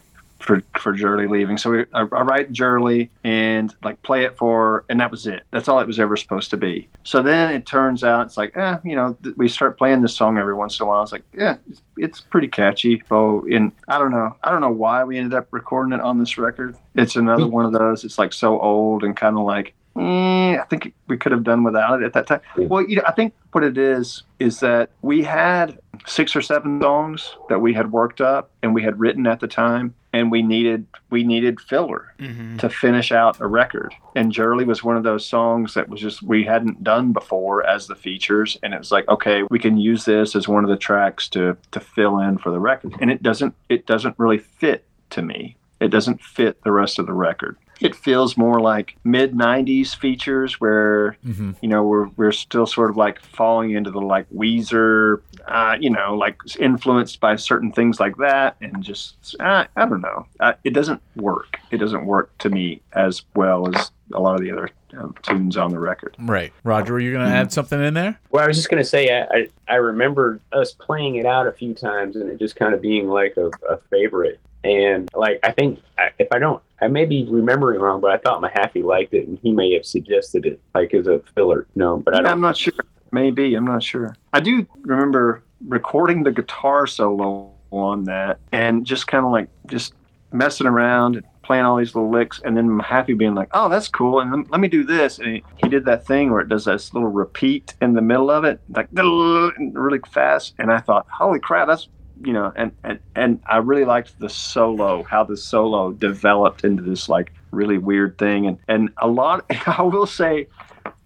For 0.41 0.63
for 0.79 0.93
Jurley 0.93 1.27
leaving. 1.27 1.59
So 1.59 1.71
we, 1.71 1.81
I, 1.93 2.01
I 2.01 2.23
write 2.23 2.51
Jurley 2.51 3.11
and 3.23 3.75
like 3.85 4.03
play 4.03 4.25
it 4.25 4.37
for, 4.37 4.85
and 4.89 4.99
that 5.01 5.11
was 5.11 5.27
it. 5.27 5.43
That's 5.53 5.69
all 5.69 5.79
it 5.81 5.87
was 5.87 6.01
ever 6.01 6.17
supposed 6.17 6.51
to 6.51 6.57
be. 6.57 6.89
So 7.05 7.23
then 7.23 7.55
it 7.55 7.67
turns 7.67 8.03
out 8.03 8.27
it's 8.27 8.37
like, 8.37 8.57
eh, 8.57 8.79
you 8.85 8.97
know, 8.97 9.17
th- 9.23 9.37
we 9.37 9.49
start 9.49 9.79
playing 9.79 10.03
this 10.03 10.17
song 10.17 10.39
every 10.39 10.55
once 10.55 10.81
in 10.81 10.85
a 10.85 10.89
while. 10.89 11.03
It's 11.03 11.13
like, 11.13 11.25
yeah, 11.33 11.57
it's, 11.69 11.83
it's 11.97 12.21
pretty 12.21 12.49
catchy. 12.49 13.03
Oh, 13.11 13.45
and 13.51 13.73
I 13.89 13.99
don't 13.99 14.11
know, 14.11 14.37
I 14.43 14.51
don't 14.51 14.61
know 14.61 14.71
why 14.73 15.05
we 15.05 15.19
ended 15.19 15.35
up 15.35 15.49
recording 15.51 15.93
it 15.93 16.01
on 16.01 16.19
this 16.19 16.39
record. 16.39 16.77
It's 16.95 17.17
another 17.17 17.47
one 17.47 17.67
of 17.67 17.73
those. 17.73 18.05
It's 18.05 18.19
like 18.19 18.33
so 18.33 18.59
old 18.61 19.05
and 19.05 19.17
kind 19.17 19.37
of 19.37 19.45
like. 19.45 19.75
Eh, 19.97 20.57
I 20.57 20.65
think 20.71 20.95
we 21.09 21.17
could 21.17 21.33
have 21.33 21.45
done 21.45 21.65
without 21.65 22.03
it 22.03 22.07
at 22.07 22.13
that 22.13 22.27
time. 22.27 22.41
Well, 22.57 22.83
you 22.89 22.97
know, 22.97 23.03
I 23.07 23.13
think 23.13 23.35
what 23.53 23.65
it 23.65 23.77
is 23.77 24.23
is 24.39 24.61
that 24.61 24.91
we 25.03 25.23
had 25.23 25.79
six 26.07 26.35
or 26.35 26.43
seven 26.43 26.81
songs 26.81 27.37
that 27.49 27.61
we 27.61 27.75
had 27.75 27.93
worked 27.93 28.21
up 28.21 28.51
and 28.63 28.75
we 28.75 28.83
had 28.83 28.99
written 29.01 29.27
at 29.27 29.41
the 29.41 29.49
time, 29.49 29.95
and 30.13 30.31
we 30.31 30.43
needed 30.43 30.87
we 31.11 31.25
needed 31.25 31.61
filler 31.61 32.15
to 32.59 32.69
finish 32.69 33.13
out 33.13 33.41
a 33.41 33.47
record. 33.47 33.95
And 34.15 34.33
Jurley 34.33 34.65
was 34.65 34.83
one 34.83 34.97
of 34.97 35.03
those 35.03 35.27
songs 35.27 35.75
that 35.75 35.89
was 35.89 36.01
just 36.01 36.23
we 36.23 36.45
hadn't 36.45 36.83
done 36.85 37.13
before 37.13 37.67
as 37.67 37.87
the 37.87 37.97
features, 37.97 38.57
and 38.63 38.73
it 38.73 38.79
was 38.79 38.93
like, 38.93 39.09
okay, 39.09 39.43
we 39.51 39.59
can 39.59 39.77
use 39.77 40.05
this 40.05 40.35
as 40.37 40.49
one 40.49 40.65
of 40.65 40.71
the 40.71 40.77
tracks 40.77 41.29
to 41.31 41.57
to 41.73 41.81
fill 41.81 42.19
in 42.21 42.39
for 42.39 42.51
the 42.51 42.61
record. 42.61 42.95
And 43.01 43.11
it 43.11 43.23
doesn't 43.23 43.55
it 43.69 43.87
doesn't 43.87 44.15
really 44.19 44.39
fit 44.39 44.85
to 45.11 45.23
me. 45.23 45.57
It 45.81 45.89
doesn't 45.89 46.23
fit 46.23 46.63
the 46.63 46.73
rest 46.73 46.99
of 46.99 47.07
the 47.07 47.13
record. 47.13 47.57
It 47.81 47.95
feels 47.95 48.37
more 48.37 48.61
like 48.61 48.97
mid 49.05 49.33
'90s 49.35 49.95
features 49.97 50.61
where 50.61 51.17
you 51.63 51.69
know 51.69 51.83
we're 51.83 52.09
we're 52.17 52.33
still 52.33 52.67
sort 52.67 52.91
of 52.91 52.97
like 52.97 53.21
falling 53.21 53.73
into 53.73 53.91
the 53.91 54.01
like 54.01 54.29
Weezer, 54.31 55.21
uh, 55.47 55.77
you 55.81 55.91
know, 55.91 56.15
like 56.15 56.39
influenced 56.59 57.21
by 57.21 57.37
certain 57.37 57.73
things 57.73 57.99
like 58.01 58.17
that, 58.19 58.57
and 58.61 58.83
just 58.83 59.37
uh, 59.41 59.65
I 59.77 59.87
don't 59.87 60.01
know. 60.01 60.27
Uh, 60.41 60.53
it 60.65 60.75
doesn't 60.75 61.01
work. 61.17 61.59
It 61.71 61.79
doesn't 61.79 62.05
work 62.07 62.37
to 62.39 62.51
me 62.51 62.83
as 62.93 63.23
well 63.35 63.75
as 63.75 63.91
a 64.13 64.21
lot 64.21 64.35
of 64.35 64.41
the 64.41 64.51
other 64.51 64.71
um, 64.99 65.15
tunes 65.23 65.57
on 65.57 65.71
the 65.71 65.79
record. 65.79 66.17
Right. 66.19 66.53
Roger, 66.65 66.95
were 66.95 67.01
you 67.01 67.13
going 67.13 67.25
to 67.25 67.33
add 67.33 67.53
something 67.53 67.81
in 67.83 67.95
there? 67.95 68.19
Well, 68.31 68.43
I 68.43 68.47
was 68.47 68.57
just 68.57 68.69
gonna 68.69 68.85
say 68.85 69.09
I, 69.17 69.23
I 69.35 69.49
I 69.69 69.75
remember 69.77 70.41
us 70.53 70.73
playing 70.73 71.17
it 71.17 71.27
out 71.27 71.47
a 71.47 71.53
few 71.53 71.75
times 71.75 72.17
and 72.17 72.29
it 72.29 72.39
just 72.39 72.57
kind 72.57 72.75
of 72.75 72.81
being 72.81 73.09
like 73.09 73.37
a, 73.37 73.51
a 73.69 73.79
favorite. 73.91 74.41
And 74.65 75.09
like 75.15 75.41
I 75.43 75.53
think 75.53 75.81
if 76.19 76.29
I 76.33 76.39
don't, 76.39 76.63
I 76.81 76.89
may 76.89 77.05
be 77.05 77.27
remembering 77.29 77.81
wrong, 77.81 78.01
but 78.01 78.11
I 78.11 78.19
thought 78.19 78.43
Mahaffey 78.43 78.83
liked 78.85 79.15
it 79.15 79.27
and 79.27 79.39
he 79.43 79.53
may 79.53 79.73
have 79.75 79.87
suggested 79.87 80.47
it 80.47 80.61
like 80.75 80.93
as 80.95 81.07
a 81.07 81.21
filler. 81.35 81.67
No, 81.75 81.99
but 81.99 82.15
I 82.15 82.19
Yeah, 82.19 82.23
don't. 82.23 82.33
I'm 82.33 82.41
not 82.41 82.57
sure. 82.57 82.73
Maybe 83.13 83.55
I'm 83.55 83.65
not 83.65 83.83
sure. 83.83 84.15
I 84.33 84.41
do 84.41 84.67
remember 84.83 85.43
recording 85.67 86.23
the 86.23 86.33
guitar 86.33 86.87
solo 86.87 87.53
on 87.71 88.05
that 88.05 88.39
and 88.53 88.85
just 88.85 89.07
kind 89.07 89.25
of 89.25 89.33
like 89.33 89.49
just 89.67 89.95
messing 90.33 90.67
around 90.67 91.17
and 91.17 91.25
playing 91.43 91.65
all 91.65 91.77
these 91.77 91.95
little 91.95 92.11
licks 92.11 92.41
and 92.45 92.57
then 92.57 92.69
Mahaffey 92.69 93.17
being 93.17 93.35
like 93.35 93.49
oh 93.53 93.69
that's 93.69 93.89
cool 93.89 94.21
and 94.21 94.49
let 94.51 94.61
me 94.61 94.69
do 94.69 94.85
this 94.85 95.19
and 95.19 95.37
he, 95.37 95.45
he 95.57 95.69
did 95.69 95.85
that 95.85 96.07
thing 96.07 96.31
where 96.31 96.41
it 96.41 96.49
does 96.49 96.65
this 96.67 96.95
little 96.95 97.09
repeat 97.09 97.75
in 97.81 97.95
the 97.95 98.01
middle 98.01 98.31
of 98.31 98.45
it 98.45 98.61
like 98.69 98.89
really 98.93 99.99
fast 100.13 100.55
and 100.59 100.71
i 100.73 100.79
thought 100.79 101.07
holy 101.11 101.41
crap 101.41 101.67
that's 101.67 101.89
you 102.25 102.33
know 102.33 102.53
and 102.57 102.73
and, 102.85 102.99
and 103.15 103.41
i 103.47 103.57
really 103.57 103.85
liked 103.85 104.19
the 104.19 104.29
solo 104.29 105.03
how 105.05 105.25
the 105.25 105.37
solo 105.37 105.93
developed 105.93 106.65
into 106.65 106.83
this 106.83 107.09
like 107.09 107.33
really 107.51 107.79
weird 107.79 108.17
thing 108.19 108.47
and 108.47 108.59
and 108.69 108.91
a 108.99 109.09
lot 109.09 109.45
i 109.67 109.83
will 109.83 110.07
say 110.07 110.47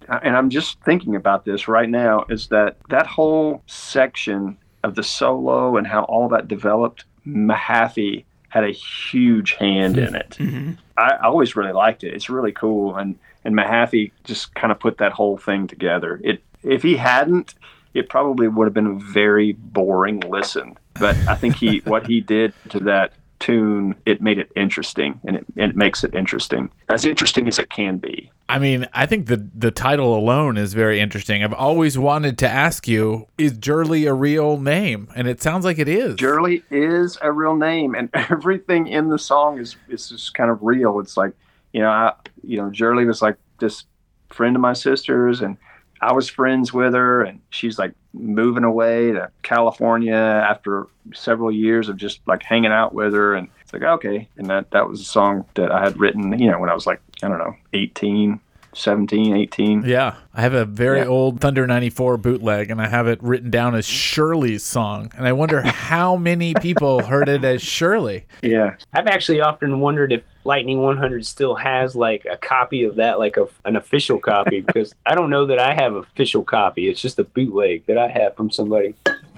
and 0.08 0.36
I'm 0.36 0.50
just 0.50 0.80
thinking 0.82 1.16
about 1.16 1.44
this 1.44 1.68
right 1.68 1.88
now, 1.88 2.24
is 2.28 2.48
that 2.48 2.76
that 2.90 3.06
whole 3.06 3.62
section 3.66 4.56
of 4.82 4.94
the 4.94 5.02
solo 5.02 5.76
and 5.76 5.86
how 5.86 6.04
all 6.04 6.28
that 6.28 6.48
developed, 6.48 7.04
Mahaffey 7.26 8.24
had 8.48 8.64
a 8.64 8.70
huge 8.70 9.52
hand 9.54 9.98
in 9.98 10.14
it. 10.14 10.36
Mm-hmm. 10.38 10.72
I, 10.96 11.12
I 11.12 11.24
always 11.24 11.56
really 11.56 11.72
liked 11.72 12.04
it. 12.04 12.14
It's 12.14 12.28
really 12.28 12.52
cool, 12.52 12.96
and 12.96 13.18
and 13.44 13.54
Mahaffey 13.54 14.12
just 14.24 14.54
kind 14.54 14.70
of 14.70 14.78
put 14.78 14.98
that 14.98 15.12
whole 15.12 15.36
thing 15.36 15.66
together. 15.66 16.20
It 16.22 16.42
if 16.62 16.82
he 16.82 16.96
hadn't, 16.96 17.54
it 17.94 18.08
probably 18.08 18.48
would 18.48 18.66
have 18.66 18.74
been 18.74 18.86
a 18.86 18.98
very 18.98 19.52
boring 19.52 20.20
listen. 20.20 20.76
But 20.98 21.16
I 21.28 21.34
think 21.34 21.56
he 21.56 21.78
what 21.78 22.06
he 22.06 22.20
did 22.20 22.54
to 22.70 22.80
that 22.80 23.12
tune, 23.44 23.94
it 24.06 24.22
made 24.22 24.38
it 24.38 24.50
interesting, 24.56 25.20
and 25.26 25.36
it, 25.36 25.44
it 25.56 25.76
makes 25.76 26.02
it 26.02 26.14
interesting, 26.14 26.70
as 26.88 27.04
interesting 27.04 27.46
as 27.46 27.58
it 27.58 27.68
can 27.68 27.98
be. 27.98 28.30
I 28.48 28.58
mean, 28.58 28.86
I 28.94 29.06
think 29.06 29.26
the 29.26 29.48
the 29.54 29.70
title 29.70 30.16
alone 30.16 30.56
is 30.56 30.72
very 30.72 31.00
interesting. 31.00 31.44
I've 31.44 31.52
always 31.52 31.98
wanted 31.98 32.38
to 32.38 32.48
ask 32.48 32.88
you, 32.88 33.26
is 33.36 33.58
Jurley 33.58 34.06
a 34.06 34.14
real 34.14 34.58
name? 34.58 35.08
And 35.14 35.28
it 35.28 35.42
sounds 35.42 35.64
like 35.64 35.78
it 35.78 35.88
is. 35.88 36.16
Jurley 36.16 36.62
is 36.70 37.18
a 37.22 37.32
real 37.32 37.54
name, 37.56 37.94
and 37.94 38.08
everything 38.14 38.86
in 38.86 39.08
the 39.08 39.18
song 39.18 39.58
is 39.58 39.76
is 39.88 40.08
just 40.08 40.34
kind 40.34 40.50
of 40.50 40.62
real. 40.62 40.98
It's 41.00 41.16
like, 41.16 41.32
you 41.72 41.80
know, 41.80 41.90
I, 41.90 42.12
you 42.42 42.56
know, 42.56 42.70
Jurley 42.70 43.04
was 43.04 43.20
like 43.20 43.36
this 43.58 43.84
friend 44.30 44.56
of 44.56 44.62
my 44.62 44.72
sister's, 44.72 45.40
and 45.40 45.56
I 46.04 46.12
was 46.12 46.28
friends 46.28 46.70
with 46.70 46.92
her, 46.92 47.22
and 47.22 47.40
she's 47.48 47.78
like 47.78 47.94
moving 48.12 48.62
away 48.64 49.12
to 49.12 49.30
California 49.42 50.14
after 50.14 50.86
several 51.14 51.50
years 51.50 51.88
of 51.88 51.96
just 51.96 52.20
like 52.26 52.42
hanging 52.42 52.72
out 52.72 52.92
with 52.92 53.14
her, 53.14 53.34
and 53.34 53.48
it's 53.62 53.72
like 53.72 53.82
okay, 53.82 54.28
and 54.36 54.50
that 54.50 54.70
that 54.72 54.86
was 54.86 55.00
a 55.00 55.04
song 55.04 55.46
that 55.54 55.72
I 55.72 55.82
had 55.82 55.98
written, 55.98 56.38
you 56.38 56.50
know, 56.50 56.58
when 56.58 56.68
I 56.68 56.74
was 56.74 56.86
like 56.86 57.00
I 57.22 57.28
don't 57.28 57.38
know, 57.38 57.56
18, 57.72 58.38
17, 58.74 59.36
18. 59.36 59.84
Yeah, 59.86 60.14
I 60.34 60.40
have 60.42 60.54
a 60.54 60.64
very 60.64 60.98
Yeah. 61.00 61.06
old 61.06 61.40
Thunder 61.40 61.66
94 61.66 62.16
bootleg 62.18 62.70
and 62.70 62.80
I 62.80 62.88
have 62.88 63.06
it 63.06 63.22
written 63.22 63.50
down 63.50 63.74
as 63.74 63.86
Shirley's 63.86 64.62
song. 64.64 65.10
And 65.16 65.26
I 65.26 65.32
wonder 65.32 65.62
how 65.64 66.16
many 66.16 66.54
people 66.54 67.02
heard 67.02 67.28
it 67.28 67.44
as 67.44 67.62
Shirley. 67.62 68.26
Yeah, 68.42 68.74
I've 68.92 69.06
actually 69.06 69.40
often 69.40 69.80
wondered 69.80 70.12
if 70.12 70.22
Lightning 70.44 70.82
100 70.82 71.24
still 71.24 71.54
has 71.54 71.96
like 71.96 72.26
a 72.30 72.36
copy 72.36 72.84
of 72.84 72.96
that, 72.96 73.18
like 73.18 73.36
a, 73.36 73.46
an 73.64 73.76
official 73.76 74.18
copy, 74.18 74.60
because 74.66 74.94
I 75.06 75.14
don't 75.14 75.30
know 75.30 75.46
that 75.46 75.58
I 75.58 75.74
have 75.74 75.94
official 75.94 76.44
copy. 76.44 76.88
It's 76.88 77.00
just 77.00 77.18
a 77.18 77.24
bootleg 77.24 77.86
that 77.86 77.96
I 77.98 78.08
have 78.08 78.36
from 78.36 78.50
somebody. 78.50 78.94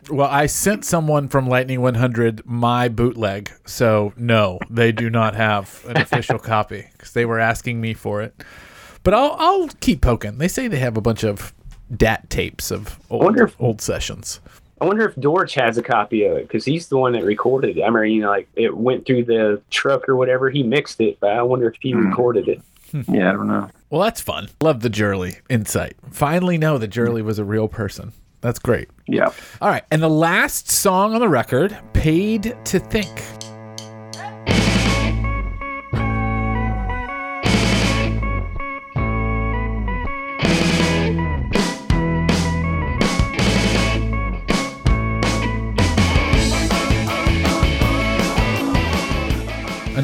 Well, 0.08 0.28
I 0.30 0.46
sent 0.46 0.84
someone 0.84 1.26
from 1.26 1.48
Lightning 1.48 1.80
100 1.80 2.42
my 2.46 2.88
bootleg. 2.88 3.50
So, 3.64 4.12
no, 4.16 4.60
they 4.70 4.92
do 4.92 5.10
not 5.10 5.34
have 5.34 5.84
an 5.88 5.96
official 5.96 6.38
copy 6.38 6.86
because 6.92 7.12
they 7.12 7.24
were 7.24 7.40
asking 7.40 7.80
me 7.80 7.92
for 7.92 8.22
it. 8.22 8.40
But 9.06 9.14
I'll, 9.14 9.36
I'll 9.38 9.68
keep 9.80 10.00
poking. 10.00 10.38
They 10.38 10.48
say 10.48 10.66
they 10.66 10.80
have 10.80 10.96
a 10.96 11.00
bunch 11.00 11.22
of 11.22 11.54
DAT 11.96 12.28
tapes 12.28 12.72
of 12.72 12.98
old, 13.08 13.22
wonder 13.22 13.44
if- 13.44 13.54
old 13.60 13.80
sessions. 13.80 14.40
I 14.80 14.84
wonder 14.84 15.08
if 15.08 15.14
Dortch 15.14 15.54
has 15.54 15.78
a 15.78 15.82
copy 15.82 16.24
of 16.24 16.36
it 16.36 16.48
because 16.48 16.64
he's 16.64 16.88
the 16.88 16.98
one 16.98 17.12
that 17.12 17.22
recorded 17.24 17.78
it. 17.78 17.82
I 17.84 17.88
mean, 17.90 18.10
you 18.10 18.22
know, 18.22 18.30
like 18.30 18.48
it 18.56 18.76
went 18.76 19.06
through 19.06 19.26
the 19.26 19.62
truck 19.70 20.08
or 20.08 20.16
whatever. 20.16 20.50
He 20.50 20.64
mixed 20.64 21.00
it, 21.00 21.18
but 21.20 21.30
I 21.30 21.42
wonder 21.42 21.68
if 21.68 21.76
he 21.80 21.92
Hmm. 21.92 22.08
recorded 22.08 22.48
it. 22.48 22.60
yeah, 23.08 23.28
I 23.28 23.32
don't 23.32 23.46
know. 23.46 23.70
Well, 23.90 24.02
that's 24.02 24.20
fun. 24.20 24.48
Love 24.60 24.80
the 24.80 24.90
Jurley 24.90 25.36
insight. 25.48 25.94
Finally 26.10 26.58
know 26.58 26.76
that 26.76 26.88
Jurley 26.88 27.22
was 27.22 27.38
a 27.38 27.44
real 27.44 27.68
person. 27.68 28.12
That's 28.40 28.58
great. 28.58 28.88
Yeah. 29.06 29.30
All 29.62 29.68
right. 29.70 29.84
And 29.92 30.02
the 30.02 30.10
last 30.10 30.68
song 30.68 31.14
on 31.14 31.20
the 31.20 31.28
record, 31.28 31.78
Paid 31.92 32.56
to 32.64 32.80
Think. 32.80 33.22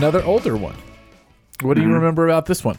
Another 0.02 0.24
older 0.24 0.56
one. 0.56 0.74
What 1.60 1.74
do 1.74 1.82
you 1.82 1.92
remember 1.92 2.26
about 2.26 2.46
this 2.46 2.64
one? 2.64 2.76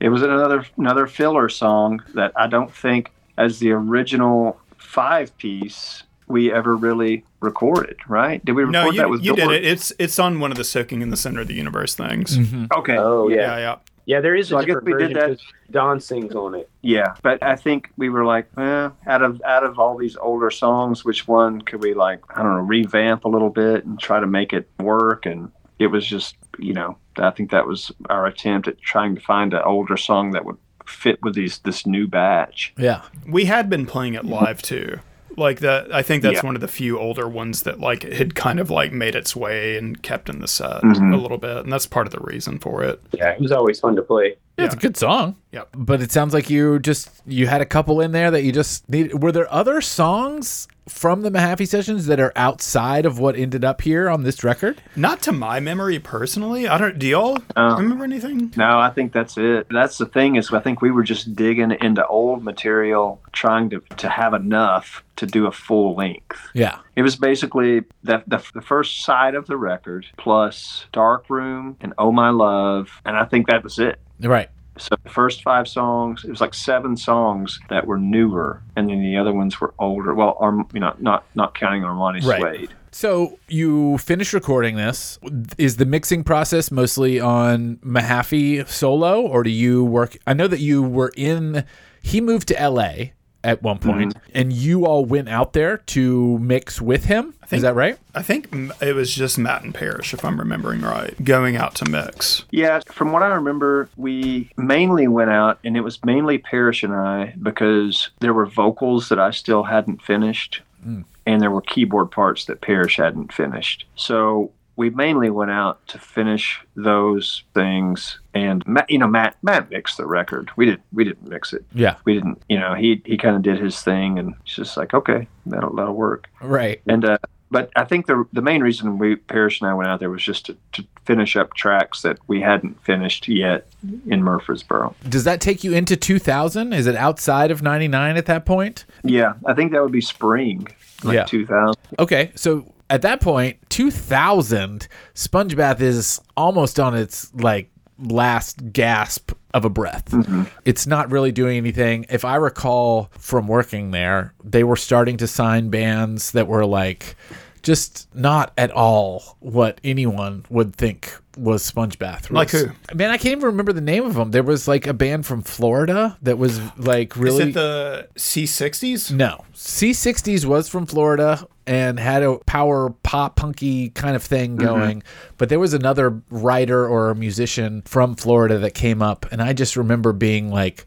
It 0.00 0.08
was 0.08 0.22
another 0.22 0.64
another 0.78 1.06
filler 1.06 1.50
song 1.50 2.00
that 2.14 2.32
I 2.36 2.46
don't 2.46 2.72
think, 2.72 3.12
as 3.36 3.58
the 3.58 3.72
original 3.72 4.58
five 4.78 5.36
piece, 5.36 6.04
we 6.26 6.50
ever 6.50 6.74
really 6.74 7.22
recorded. 7.40 7.98
Right? 8.08 8.42
Did 8.42 8.52
we 8.52 8.62
record 8.64 8.72
No, 8.72 8.84
that 8.92 8.96
you, 8.96 9.08
with 9.10 9.22
you 9.24 9.36
did 9.36 9.50
it. 9.50 9.66
It's 9.66 9.92
it's 9.98 10.18
on 10.18 10.40
one 10.40 10.50
of 10.50 10.56
the 10.56 10.64
soaking 10.64 11.02
in 11.02 11.10
the 11.10 11.18
center 11.18 11.42
of 11.42 11.48
the 11.48 11.54
universe 11.54 11.94
things. 11.94 12.38
Okay. 12.74 12.96
Oh 12.96 13.28
yeah, 13.28 13.36
Yeah, 13.36 13.58
yeah. 13.58 13.76
yeah. 14.06 14.20
There 14.22 14.34
is 14.34 14.48
So 14.48 14.56
a 14.56 14.60
I 14.60 14.64
guess 14.64 14.76
different 14.76 14.86
we 14.86 14.92
did 14.92 14.98
version 15.00 15.14
that- 15.32 15.38
'cause 15.38 15.46
Don 15.70 16.00
sings 16.00 16.34
on 16.34 16.54
it. 16.54 16.70
Yeah, 16.80 17.14
but 17.22 17.42
I 17.42 17.56
think 17.56 17.90
we 17.96 18.08
were 18.08 18.24
like, 18.24 18.48
eh, 18.56 18.88
out 19.08 19.20
of 19.22 19.42
out 19.44 19.64
of 19.64 19.78
all 19.80 19.98
these 19.98 20.16
older 20.16 20.50
songs, 20.50 21.04
which 21.04 21.28
one 21.28 21.60
could 21.60 21.82
we 21.82 21.92
like? 21.92 22.20
I 22.30 22.42
don't 22.42 22.54
know, 22.54 22.60
revamp 22.60 23.24
a 23.24 23.28
little 23.28 23.50
bit 23.50 23.84
and 23.84 23.98
try 24.00 24.18
to 24.20 24.26
make 24.26 24.52
it 24.54 24.66
work. 24.78 25.26
And 25.26 25.50
it 25.78 25.88
was 25.88 26.06
just, 26.06 26.36
you 26.58 26.72
know, 26.72 26.96
I 27.18 27.30
think 27.30 27.50
that 27.50 27.66
was 27.66 27.90
our 28.08 28.26
attempt 28.26 28.68
at 28.68 28.80
trying 28.80 29.14
to 29.14 29.20
find 29.20 29.52
an 29.54 29.62
older 29.64 29.96
song 29.96 30.30
that 30.32 30.44
would 30.44 30.56
fit 30.86 31.18
with 31.22 31.34
these 31.34 31.58
this 31.58 31.86
new 31.86 32.06
batch. 32.06 32.72
Yeah. 32.78 33.02
We 33.28 33.46
had 33.46 33.68
been 33.68 33.86
playing 33.86 34.14
it 34.14 34.24
live 34.24 34.62
too. 34.62 35.00
Like 35.36 35.60
that, 35.60 35.92
I 35.94 36.00
think 36.02 36.22
that's 36.22 36.36
Yeah. 36.36 36.46
one 36.46 36.54
of 36.54 36.60
the 36.62 36.68
few 36.68 36.98
older 36.98 37.28
ones 37.28 37.64
that 37.64 37.78
like 37.80 38.04
had 38.04 38.34
kind 38.34 38.58
of 38.58 38.70
like 38.70 38.92
made 38.92 39.14
its 39.14 39.36
way 39.36 39.76
and 39.76 40.00
kept 40.02 40.28
in 40.30 40.38
the 40.40 40.48
set 40.48 40.80
Mhm. 40.82 41.12
a 41.12 41.16
little 41.16 41.36
bit, 41.38 41.58
and 41.58 41.72
that's 41.72 41.86
part 41.86 42.06
of 42.06 42.12
the 42.12 42.20
reason 42.20 42.58
for 42.58 42.82
it. 42.84 43.02
Yeah, 43.12 43.30
it 43.32 43.40
was 43.40 43.52
always 43.52 43.78
fun 43.80 43.96
to 43.96 44.02
play. 44.02 44.36
Yeah, 44.58 44.64
it's 44.66 44.74
a 44.74 44.78
good 44.78 44.96
song. 44.96 45.36
Yep. 45.52 45.68
But 45.74 46.00
it 46.00 46.10
sounds 46.12 46.32
like 46.32 46.48
you 46.48 46.78
just 46.78 47.10
you 47.26 47.46
had 47.46 47.60
a 47.60 47.66
couple 47.66 48.00
in 48.00 48.12
there 48.12 48.30
that 48.30 48.42
you 48.42 48.52
just 48.52 48.88
need. 48.88 49.22
Were 49.22 49.30
there 49.32 49.52
other 49.52 49.80
songs 49.80 50.66
from 50.88 51.22
the 51.22 51.30
Mahaffey 51.30 51.66
sessions 51.66 52.06
that 52.06 52.20
are 52.20 52.32
outside 52.36 53.04
of 53.06 53.18
what 53.18 53.34
ended 53.36 53.64
up 53.64 53.82
here 53.82 54.08
on 54.08 54.22
this 54.22 54.42
record? 54.44 54.80
Not 54.94 55.20
to 55.22 55.32
my 55.32 55.60
memory 55.60 55.98
personally. 55.98 56.66
I 56.68 56.78
don't. 56.78 56.98
Do 56.98 57.06
y'all 57.06 57.38
Oh. 57.56 57.76
remember 57.76 58.04
anything? 58.04 58.52
No, 58.56 58.78
I 58.78 58.90
think 58.90 59.12
that's 59.12 59.36
it. 59.36 59.66
That's 59.70 59.98
the 59.98 60.06
thing 60.06 60.36
is 60.36 60.50
I 60.52 60.60
think 60.60 60.80
we 60.80 60.90
were 60.90 61.02
just 61.02 61.34
digging 61.36 61.72
into 61.82 62.06
old 62.06 62.42
material, 62.42 63.20
trying 63.32 63.68
to 63.70 63.80
to 63.98 64.08
have 64.08 64.32
enough 64.32 65.04
to 65.16 65.26
do 65.26 65.46
a 65.46 65.52
full 65.52 65.94
length. 65.94 66.38
Yeah. 66.54 66.78
It 66.94 67.02
was 67.02 67.16
basically 67.16 67.80
the, 68.04 68.22
the, 68.26 68.42
the 68.54 68.60
first 68.62 69.02
side 69.02 69.34
of 69.34 69.46
the 69.46 69.56
record 69.56 70.06
plus 70.18 70.86
Dark 70.92 71.28
Room 71.30 71.76
and 71.80 71.92
Oh 71.98 72.12
My 72.12 72.30
Love, 72.30 72.90
and 73.04 73.16
I 73.16 73.24
think 73.26 73.48
that 73.48 73.62
was 73.64 73.78
it. 73.78 73.98
Right. 74.20 74.48
So 74.78 74.94
the 75.02 75.08
first 75.10 75.42
five 75.42 75.66
songs, 75.66 76.22
it 76.24 76.30
was 76.30 76.40
like 76.40 76.52
seven 76.52 76.96
songs 76.96 77.58
that 77.70 77.86
were 77.86 77.98
newer, 77.98 78.62
and 78.76 78.90
then 78.90 79.00
the 79.00 79.16
other 79.16 79.32
ones 79.32 79.58
were 79.60 79.72
older. 79.78 80.14
Well, 80.14 80.36
Arm, 80.38 80.68
you 80.74 80.80
know, 80.80 80.94
not 80.98 81.24
not 81.34 81.54
counting 81.54 81.82
Armani 81.82 82.22
Right. 82.24 82.58
Suede. 82.58 82.74
So 82.92 83.38
you 83.48 83.98
finished 83.98 84.32
recording 84.32 84.76
this. 84.76 85.18
Is 85.58 85.76
the 85.76 85.86
mixing 85.86 86.24
process 86.24 86.70
mostly 86.70 87.20
on 87.20 87.76
Mahaffey 87.76 88.66
solo, 88.68 89.22
or 89.22 89.42
do 89.42 89.50
you 89.50 89.84
work? 89.84 90.16
I 90.26 90.34
know 90.34 90.46
that 90.46 90.60
you 90.60 90.82
were 90.82 91.12
in. 91.16 91.64
He 92.02 92.20
moved 92.20 92.48
to 92.48 92.60
L.A. 92.60 93.12
at 93.46 93.62
one 93.62 93.78
point, 93.78 94.12
mm-hmm. 94.12 94.30
and 94.34 94.52
you 94.52 94.84
all 94.84 95.04
went 95.04 95.28
out 95.28 95.52
there 95.52 95.78
to 95.78 96.36
mix 96.40 96.80
with 96.80 97.04
him. 97.04 97.32
Is 97.44 97.48
think- 97.48 97.62
that 97.62 97.76
right? 97.76 97.96
I 98.12 98.22
think 98.22 98.52
it 98.82 98.94
was 98.94 99.14
just 99.14 99.38
Matt 99.38 99.62
and 99.62 99.72
Parrish, 99.72 100.12
if 100.12 100.24
I'm 100.24 100.38
remembering 100.38 100.80
right, 100.80 101.14
going 101.22 101.54
out 101.54 101.76
to 101.76 101.88
mix. 101.88 102.44
Yeah, 102.50 102.80
from 102.90 103.12
what 103.12 103.22
I 103.22 103.28
remember, 103.28 103.88
we 103.96 104.50
mainly 104.56 105.06
went 105.06 105.30
out, 105.30 105.60
and 105.62 105.76
it 105.76 105.82
was 105.82 106.04
mainly 106.04 106.38
Parrish 106.38 106.82
and 106.82 106.92
I 106.92 107.34
because 107.40 108.10
there 108.18 108.34
were 108.34 108.46
vocals 108.46 109.08
that 109.10 109.20
I 109.20 109.30
still 109.30 109.62
hadn't 109.62 110.02
finished, 110.02 110.62
hmm. 110.82 111.02
and 111.24 111.40
there 111.40 111.52
were 111.52 111.62
keyboard 111.62 112.10
parts 112.10 112.46
that 112.46 112.62
Parrish 112.62 112.96
hadn't 112.96 113.32
finished. 113.32 113.86
So 113.94 114.50
we 114.76 114.90
mainly 114.90 115.30
went 115.30 115.50
out 115.50 115.86
to 115.88 115.98
finish 115.98 116.60
those 116.74 117.42
things, 117.54 118.18
and 118.34 118.66
Matt, 118.66 118.90
you 118.90 118.98
know, 118.98 119.08
Matt 119.08 119.36
Matt 119.42 119.70
mixed 119.70 119.96
the 119.96 120.06
record. 120.06 120.50
We 120.56 120.66
didn't 120.66 120.82
we 120.92 121.04
didn't 121.04 121.28
mix 121.28 121.52
it. 121.52 121.64
Yeah. 121.74 121.96
We 122.04 122.14
didn't, 122.14 122.42
you 122.48 122.58
know, 122.60 122.74
he 122.74 123.02
he 123.04 123.16
kind 123.16 123.36
of 123.36 123.42
did 123.42 123.58
his 123.58 123.80
thing, 123.82 124.18
and 124.18 124.34
it's 124.44 124.54
just 124.54 124.76
like 124.76 124.92
okay, 124.94 125.28
that'll 125.46 125.74
that'll 125.74 125.94
work. 125.94 126.28
Right. 126.42 126.80
And 126.86 127.04
uh, 127.04 127.18
but 127.50 127.70
I 127.76 127.84
think 127.84 128.06
the 128.06 128.26
the 128.32 128.42
main 128.42 128.60
reason 128.62 128.98
we 128.98 129.16
Parrish 129.16 129.60
and 129.60 129.70
I 129.70 129.74
went 129.74 129.88
out 129.88 130.00
there 130.00 130.10
was 130.10 130.22
just 130.22 130.46
to, 130.46 130.56
to 130.72 130.84
finish 131.06 131.36
up 131.36 131.54
tracks 131.54 132.02
that 132.02 132.18
we 132.26 132.40
hadn't 132.40 132.82
finished 132.84 133.28
yet 133.28 133.66
in 134.08 134.22
Murfreesboro. 134.22 134.94
Does 135.08 135.24
that 135.24 135.40
take 135.40 135.62
you 135.62 135.72
into 135.72 135.96
2000? 135.96 136.72
Is 136.72 136.88
it 136.88 136.96
outside 136.96 137.52
of 137.52 137.62
99 137.62 138.16
at 138.16 138.26
that 138.26 138.44
point? 138.44 138.84
Yeah, 139.04 139.34
I 139.46 139.54
think 139.54 139.70
that 139.72 139.80
would 139.82 139.92
be 139.92 140.00
spring, 140.00 140.66
like 141.04 141.14
Yeah. 141.14 141.24
2000. 141.24 141.76
Okay, 142.00 142.32
so 142.34 142.70
at 142.90 143.02
that 143.02 143.20
point, 143.20 143.58
2000, 143.68 144.88
Spongebath 145.14 145.80
is 145.80 146.20
almost 146.36 146.78
on 146.78 146.94
its 146.94 147.32
like 147.34 147.70
last 147.98 148.72
gasp 148.72 149.32
of 149.54 149.64
a 149.64 149.70
breath. 149.70 150.10
Mm-hmm. 150.10 150.44
It's 150.64 150.86
not 150.86 151.10
really 151.10 151.32
doing 151.32 151.56
anything. 151.56 152.06
If 152.10 152.24
I 152.24 152.36
recall 152.36 153.10
from 153.18 153.48
working 153.48 153.90
there, 153.90 154.34
they 154.44 154.64
were 154.64 154.76
starting 154.76 155.16
to 155.18 155.26
sign 155.26 155.70
bands 155.70 156.32
that 156.32 156.46
were 156.46 156.66
like 156.66 157.16
just 157.62 158.14
not 158.14 158.52
at 158.56 158.70
all 158.70 159.36
what 159.40 159.80
anyone 159.82 160.44
would 160.50 160.76
think 160.76 161.12
was 161.36 161.68
Spongebath. 161.68 162.30
Like 162.30 162.50
who? 162.50 162.66
Man, 162.94 163.10
I 163.10 163.16
can't 163.16 163.32
even 163.32 163.46
remember 163.46 163.72
the 163.72 163.80
name 163.80 164.04
of 164.04 164.14
them. 164.14 164.30
There 164.30 164.42
was 164.42 164.68
like 164.68 164.86
a 164.86 164.94
band 164.94 165.26
from 165.26 165.42
Florida 165.42 166.16
that 166.22 166.38
was 166.38 166.60
like 166.78 167.16
really. 167.16 167.42
Is 167.42 167.48
it 167.48 167.54
the 167.54 168.08
C60s? 168.16 169.10
No. 169.10 169.44
C60s 169.54 170.44
was 170.44 170.68
from 170.68 170.86
Florida 170.86 171.46
and 171.66 171.98
had 171.98 172.22
a 172.22 172.38
power 172.46 172.90
pop 173.02 173.36
punky 173.36 173.90
kind 173.90 174.16
of 174.16 174.22
thing 174.22 174.56
mm-hmm. 174.56 174.66
going. 174.66 175.02
But 175.36 175.48
there 175.48 175.58
was 175.58 175.74
another 175.74 176.22
writer 176.30 176.86
or 176.86 177.10
a 177.10 177.14
musician 177.14 177.82
from 177.82 178.14
Florida 178.14 178.58
that 178.58 178.74
came 178.74 179.02
up. 179.02 179.26
And 179.32 179.42
I 179.42 179.52
just 179.52 179.76
remember 179.76 180.12
being 180.12 180.50
like 180.50 180.86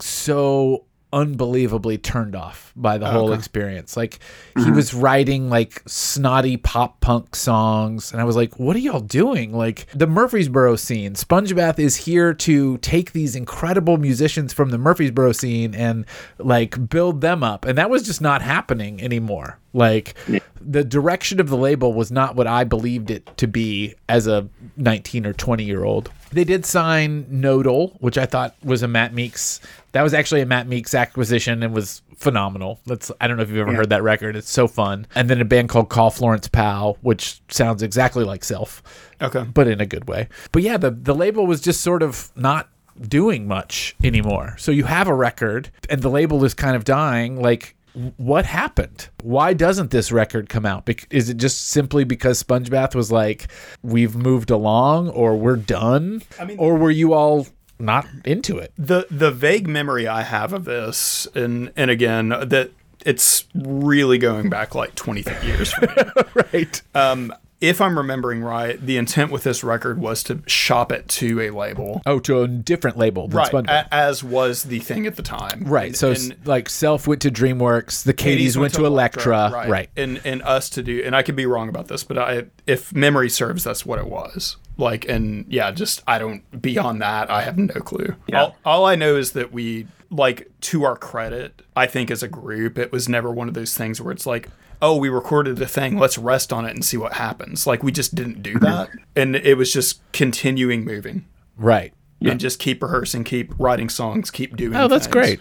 so 0.00 0.84
unbelievably 1.12 1.98
turned 1.98 2.36
off 2.36 2.72
by 2.76 2.98
the 2.98 3.10
whole 3.10 3.32
experience. 3.32 3.96
Like 3.96 4.18
he 4.54 4.62
mm-hmm. 4.62 4.74
was 4.74 4.92
writing 4.92 5.48
like 5.48 5.82
snotty 5.86 6.56
pop 6.56 7.00
punk 7.00 7.34
songs 7.34 8.12
and 8.12 8.20
I 8.20 8.24
was 8.24 8.36
like, 8.36 8.58
"What 8.58 8.76
are 8.76 8.80
y'all 8.80 9.00
doing?" 9.00 9.52
Like 9.52 9.86
the 9.94 10.06
Murfreesboro 10.06 10.76
scene. 10.76 11.14
Spongebath 11.14 11.78
is 11.78 11.96
here 11.96 12.34
to 12.34 12.78
take 12.78 13.12
these 13.12 13.34
incredible 13.34 13.96
musicians 13.96 14.52
from 14.52 14.70
the 14.70 14.78
Murfreesboro 14.78 15.32
scene 15.32 15.74
and 15.74 16.04
like 16.38 16.88
build 16.88 17.20
them 17.20 17.42
up. 17.42 17.64
And 17.64 17.78
that 17.78 17.90
was 17.90 18.02
just 18.02 18.20
not 18.20 18.42
happening 18.42 19.00
anymore. 19.00 19.58
Like 19.72 20.14
the 20.60 20.84
direction 20.84 21.40
of 21.40 21.48
the 21.48 21.56
label 21.56 21.92
was 21.92 22.10
not 22.10 22.36
what 22.36 22.46
I 22.46 22.64
believed 22.64 23.10
it 23.10 23.36
to 23.38 23.46
be 23.46 23.94
as 24.08 24.26
a 24.26 24.48
19 24.76 25.26
or 25.26 25.32
20 25.32 25.64
year 25.64 25.84
old. 25.84 26.10
They 26.30 26.44
did 26.44 26.66
sign 26.66 27.26
Nodal, 27.30 27.96
which 28.00 28.18
I 28.18 28.26
thought 28.26 28.54
was 28.62 28.82
a 28.82 28.88
Matt 28.88 29.14
Meeks. 29.14 29.60
That 29.92 30.02
was 30.02 30.12
actually 30.14 30.42
a 30.42 30.46
Matt 30.46 30.66
Meeks 30.66 30.94
acquisition 30.94 31.62
and 31.62 31.74
was 31.74 32.02
phenomenal. 32.16 32.80
That's 32.86 33.10
I 33.20 33.26
don't 33.28 33.36
know 33.36 33.42
if 33.42 33.48
you've 33.48 33.58
ever 33.58 33.74
heard 33.74 33.90
that 33.90 34.02
record. 34.02 34.36
It's 34.36 34.50
so 34.50 34.68
fun. 34.68 35.06
And 35.14 35.30
then 35.30 35.40
a 35.40 35.44
band 35.44 35.68
called 35.68 35.88
Call 35.88 36.10
Florence 36.10 36.48
Powell, 36.48 36.98
which 37.00 37.40
sounds 37.48 37.82
exactly 37.82 38.24
like 38.24 38.44
Self, 38.44 38.82
Okay. 39.22 39.44
but 39.44 39.66
in 39.68 39.80
a 39.80 39.86
good 39.86 40.08
way. 40.08 40.28
But 40.52 40.62
yeah, 40.62 40.76
the 40.76 40.90
the 40.90 41.14
label 41.14 41.46
was 41.46 41.60
just 41.60 41.80
sort 41.80 42.02
of 42.02 42.30
not 42.36 42.68
doing 43.00 43.46
much 43.46 43.94
anymore. 44.02 44.56
So 44.58 44.72
you 44.72 44.84
have 44.84 45.06
a 45.06 45.14
record 45.14 45.70
and 45.88 46.02
the 46.02 46.10
label 46.10 46.44
is 46.44 46.52
kind 46.52 46.74
of 46.74 46.84
dying 46.84 47.40
like 47.40 47.76
what 48.16 48.46
happened? 48.46 49.08
Why 49.22 49.52
doesn't 49.54 49.90
this 49.90 50.12
record 50.12 50.48
come 50.48 50.64
out? 50.66 50.88
Is 51.10 51.28
it 51.28 51.36
just 51.36 51.66
simply 51.68 52.04
because 52.04 52.42
Spongebath 52.42 52.94
was 52.94 53.10
like, 53.10 53.48
we've 53.82 54.14
moved 54.16 54.50
along, 54.50 55.08
or 55.10 55.36
we're 55.36 55.56
done, 55.56 56.22
I 56.40 56.44
mean- 56.44 56.58
or 56.58 56.76
were 56.76 56.90
you 56.90 57.12
all 57.14 57.46
not 57.78 58.06
into 58.24 58.58
it? 58.58 58.72
the 58.76 59.06
the 59.10 59.30
vague 59.30 59.66
memory 59.68 60.06
I 60.08 60.22
have 60.22 60.52
of 60.52 60.64
this, 60.64 61.26
and 61.34 61.72
and 61.76 61.90
again 61.90 62.28
that 62.28 62.70
it's 63.06 63.44
really 63.54 64.18
going 64.18 64.48
back 64.50 64.74
like 64.74 64.94
23 64.96 65.46
years. 65.46 65.72
Right. 66.52 66.82
um, 66.94 67.32
if 67.60 67.80
I'm 67.80 67.98
remembering 67.98 68.40
right, 68.42 68.80
the 68.80 68.96
intent 68.96 69.32
with 69.32 69.42
this 69.42 69.64
record 69.64 69.98
was 69.98 70.22
to 70.24 70.42
shop 70.46 70.92
it 70.92 71.08
to 71.08 71.40
a 71.40 71.50
label, 71.50 72.02
Oh, 72.06 72.20
to 72.20 72.42
a 72.42 72.48
different 72.48 72.96
label 72.96 73.26
than 73.26 73.38
right? 73.38 73.50
Spongebath. 73.52 73.86
a- 73.88 73.94
as 73.94 74.22
was 74.22 74.62
the 74.64 74.78
thing 74.78 75.06
at 75.08 75.16
the 75.16 75.22
time, 75.22 75.64
right. 75.66 75.88
And- 75.88 75.96
So, 75.96 76.10
and 76.12 76.36
like, 76.44 76.68
Self 76.68 77.08
went 77.08 77.20
to 77.22 77.30
DreamWorks, 77.30 78.04
the 78.04 78.12
Katie's 78.12 78.56
went, 78.56 78.74
to 78.74 78.84
Elektra. 78.86 79.50
right? 79.52 79.68
right. 79.68 79.90
And 79.96 80.20
and 80.24 80.40
us 80.42 80.70
to 80.70 80.82
do, 80.82 81.02
and 81.04 81.16
I 81.16 81.22
could 81.22 81.34
be 81.36 81.46
wrong 81.46 81.68
about 81.68 81.88
this, 81.88 82.04
but 82.04 82.16
I, 82.18 82.44
if 82.66 82.94
memory 82.94 83.28
serves, 83.30 83.64
that's 83.64 83.84
what 83.84 83.98
it 83.98 84.06
was. 84.06 84.56
Like, 84.76 85.08
and 85.08 85.44
yeah, 85.48 85.72
just 85.72 86.02
I 86.06 86.20
don't 86.20 86.62
beyond 86.62 87.02
that, 87.02 87.28
I 87.28 87.42
have 87.42 87.58
no 87.58 87.74
clue. 87.80 88.14
Yeah. 88.28 88.42
All, 88.42 88.56
all 88.64 88.86
I 88.86 88.94
know 88.94 89.16
is 89.16 89.32
that 89.32 89.52
we 89.52 89.88
like 90.10 90.48
to 90.60 90.84
our 90.84 90.96
credit, 90.96 91.62
I 91.74 91.86
think 91.86 92.10
as 92.12 92.22
a 92.22 92.28
group, 92.28 92.78
it 92.78 92.92
was 92.92 93.08
never 93.08 93.30
one 93.32 93.48
of 93.48 93.54
those 93.54 93.76
things 93.76 94.00
where 94.00 94.12
it's 94.12 94.26
like. 94.26 94.48
Oh, 94.80 94.96
we 94.96 95.08
recorded 95.08 95.60
a 95.60 95.66
thing. 95.66 95.98
Let's 95.98 96.18
rest 96.18 96.52
on 96.52 96.64
it 96.64 96.70
and 96.74 96.84
see 96.84 96.96
what 96.96 97.14
happens. 97.14 97.66
Like 97.66 97.82
we 97.82 97.90
just 97.92 98.14
didn't 98.14 98.42
do 98.42 98.58
that, 98.60 98.90
and 99.16 99.34
it 99.36 99.56
was 99.56 99.72
just 99.72 100.00
continuing 100.12 100.84
moving 100.84 101.26
Right. 101.56 101.92
and 102.20 102.38
just 102.38 102.58
keep 102.58 102.82
rehearsing, 102.82 103.24
keep 103.24 103.52
writing 103.58 103.88
songs, 103.88 104.30
keep 104.30 104.56
doing. 104.56 104.76
Oh, 104.76 104.86
that's 104.88 105.06
things. 105.06 105.12
great. 105.12 105.40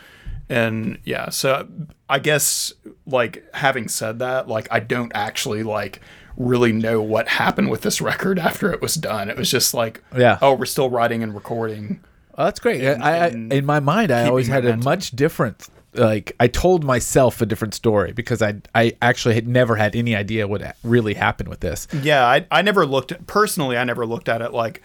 And 0.49 0.97
yeah, 1.03 1.29
so 1.29 1.67
I 2.09 2.19
guess 2.19 2.73
like 3.05 3.43
having 3.53 3.87
said 3.89 4.19
that, 4.19 4.47
like 4.47 4.67
I 4.71 4.79
don't 4.79 5.11
actually 5.13 5.61
like 5.63 5.99
really 6.37 6.71
know 6.71 7.01
what 7.01 7.27
happened 7.27 7.69
with 7.69 7.81
this 7.81 7.99
record 7.99 8.39
after 8.39 8.71
it 8.71 8.81
was 8.81 8.95
done. 8.95 9.29
It 9.29 9.37
was 9.37 9.51
just 9.51 9.73
like, 9.73 10.03
Yeah. 10.15 10.37
oh, 10.41 10.53
we're 10.53 10.65
still 10.65 10.89
writing 10.89 11.21
and 11.23 11.33
recording. 11.35 11.99
Oh, 12.37 12.45
that's 12.45 12.59
great. 12.59 12.85
I, 12.85 13.25
I, 13.25 13.27
in 13.29 13.65
my 13.65 13.79
mind, 13.79 14.11
I 14.11 14.27
always 14.27 14.47
had 14.47 14.63
momentum. 14.63 14.81
a 14.81 14.85
much 14.85 15.11
different. 15.11 15.67
Like 15.97 16.35
I 16.39 16.47
told 16.47 16.83
myself 16.83 17.41
a 17.41 17.45
different 17.45 17.73
story 17.73 18.11
because 18.11 18.41
I 18.41 18.61
I 18.75 18.95
actually 19.01 19.35
had 19.35 19.47
never 19.47 19.75
had 19.75 19.95
any 19.95 20.15
idea 20.15 20.47
what 20.47 20.75
really 20.83 21.15
happened 21.15 21.49
with 21.49 21.59
this. 21.61 21.87
Yeah, 22.01 22.25
I 22.25 22.45
I 22.51 22.61
never 22.61 22.85
looked 22.85 23.11
at 23.11 23.27
personally. 23.27 23.77
I 23.77 23.83
never 23.83 24.05
looked 24.05 24.29
at 24.29 24.41
it 24.41 24.53
like, 24.53 24.81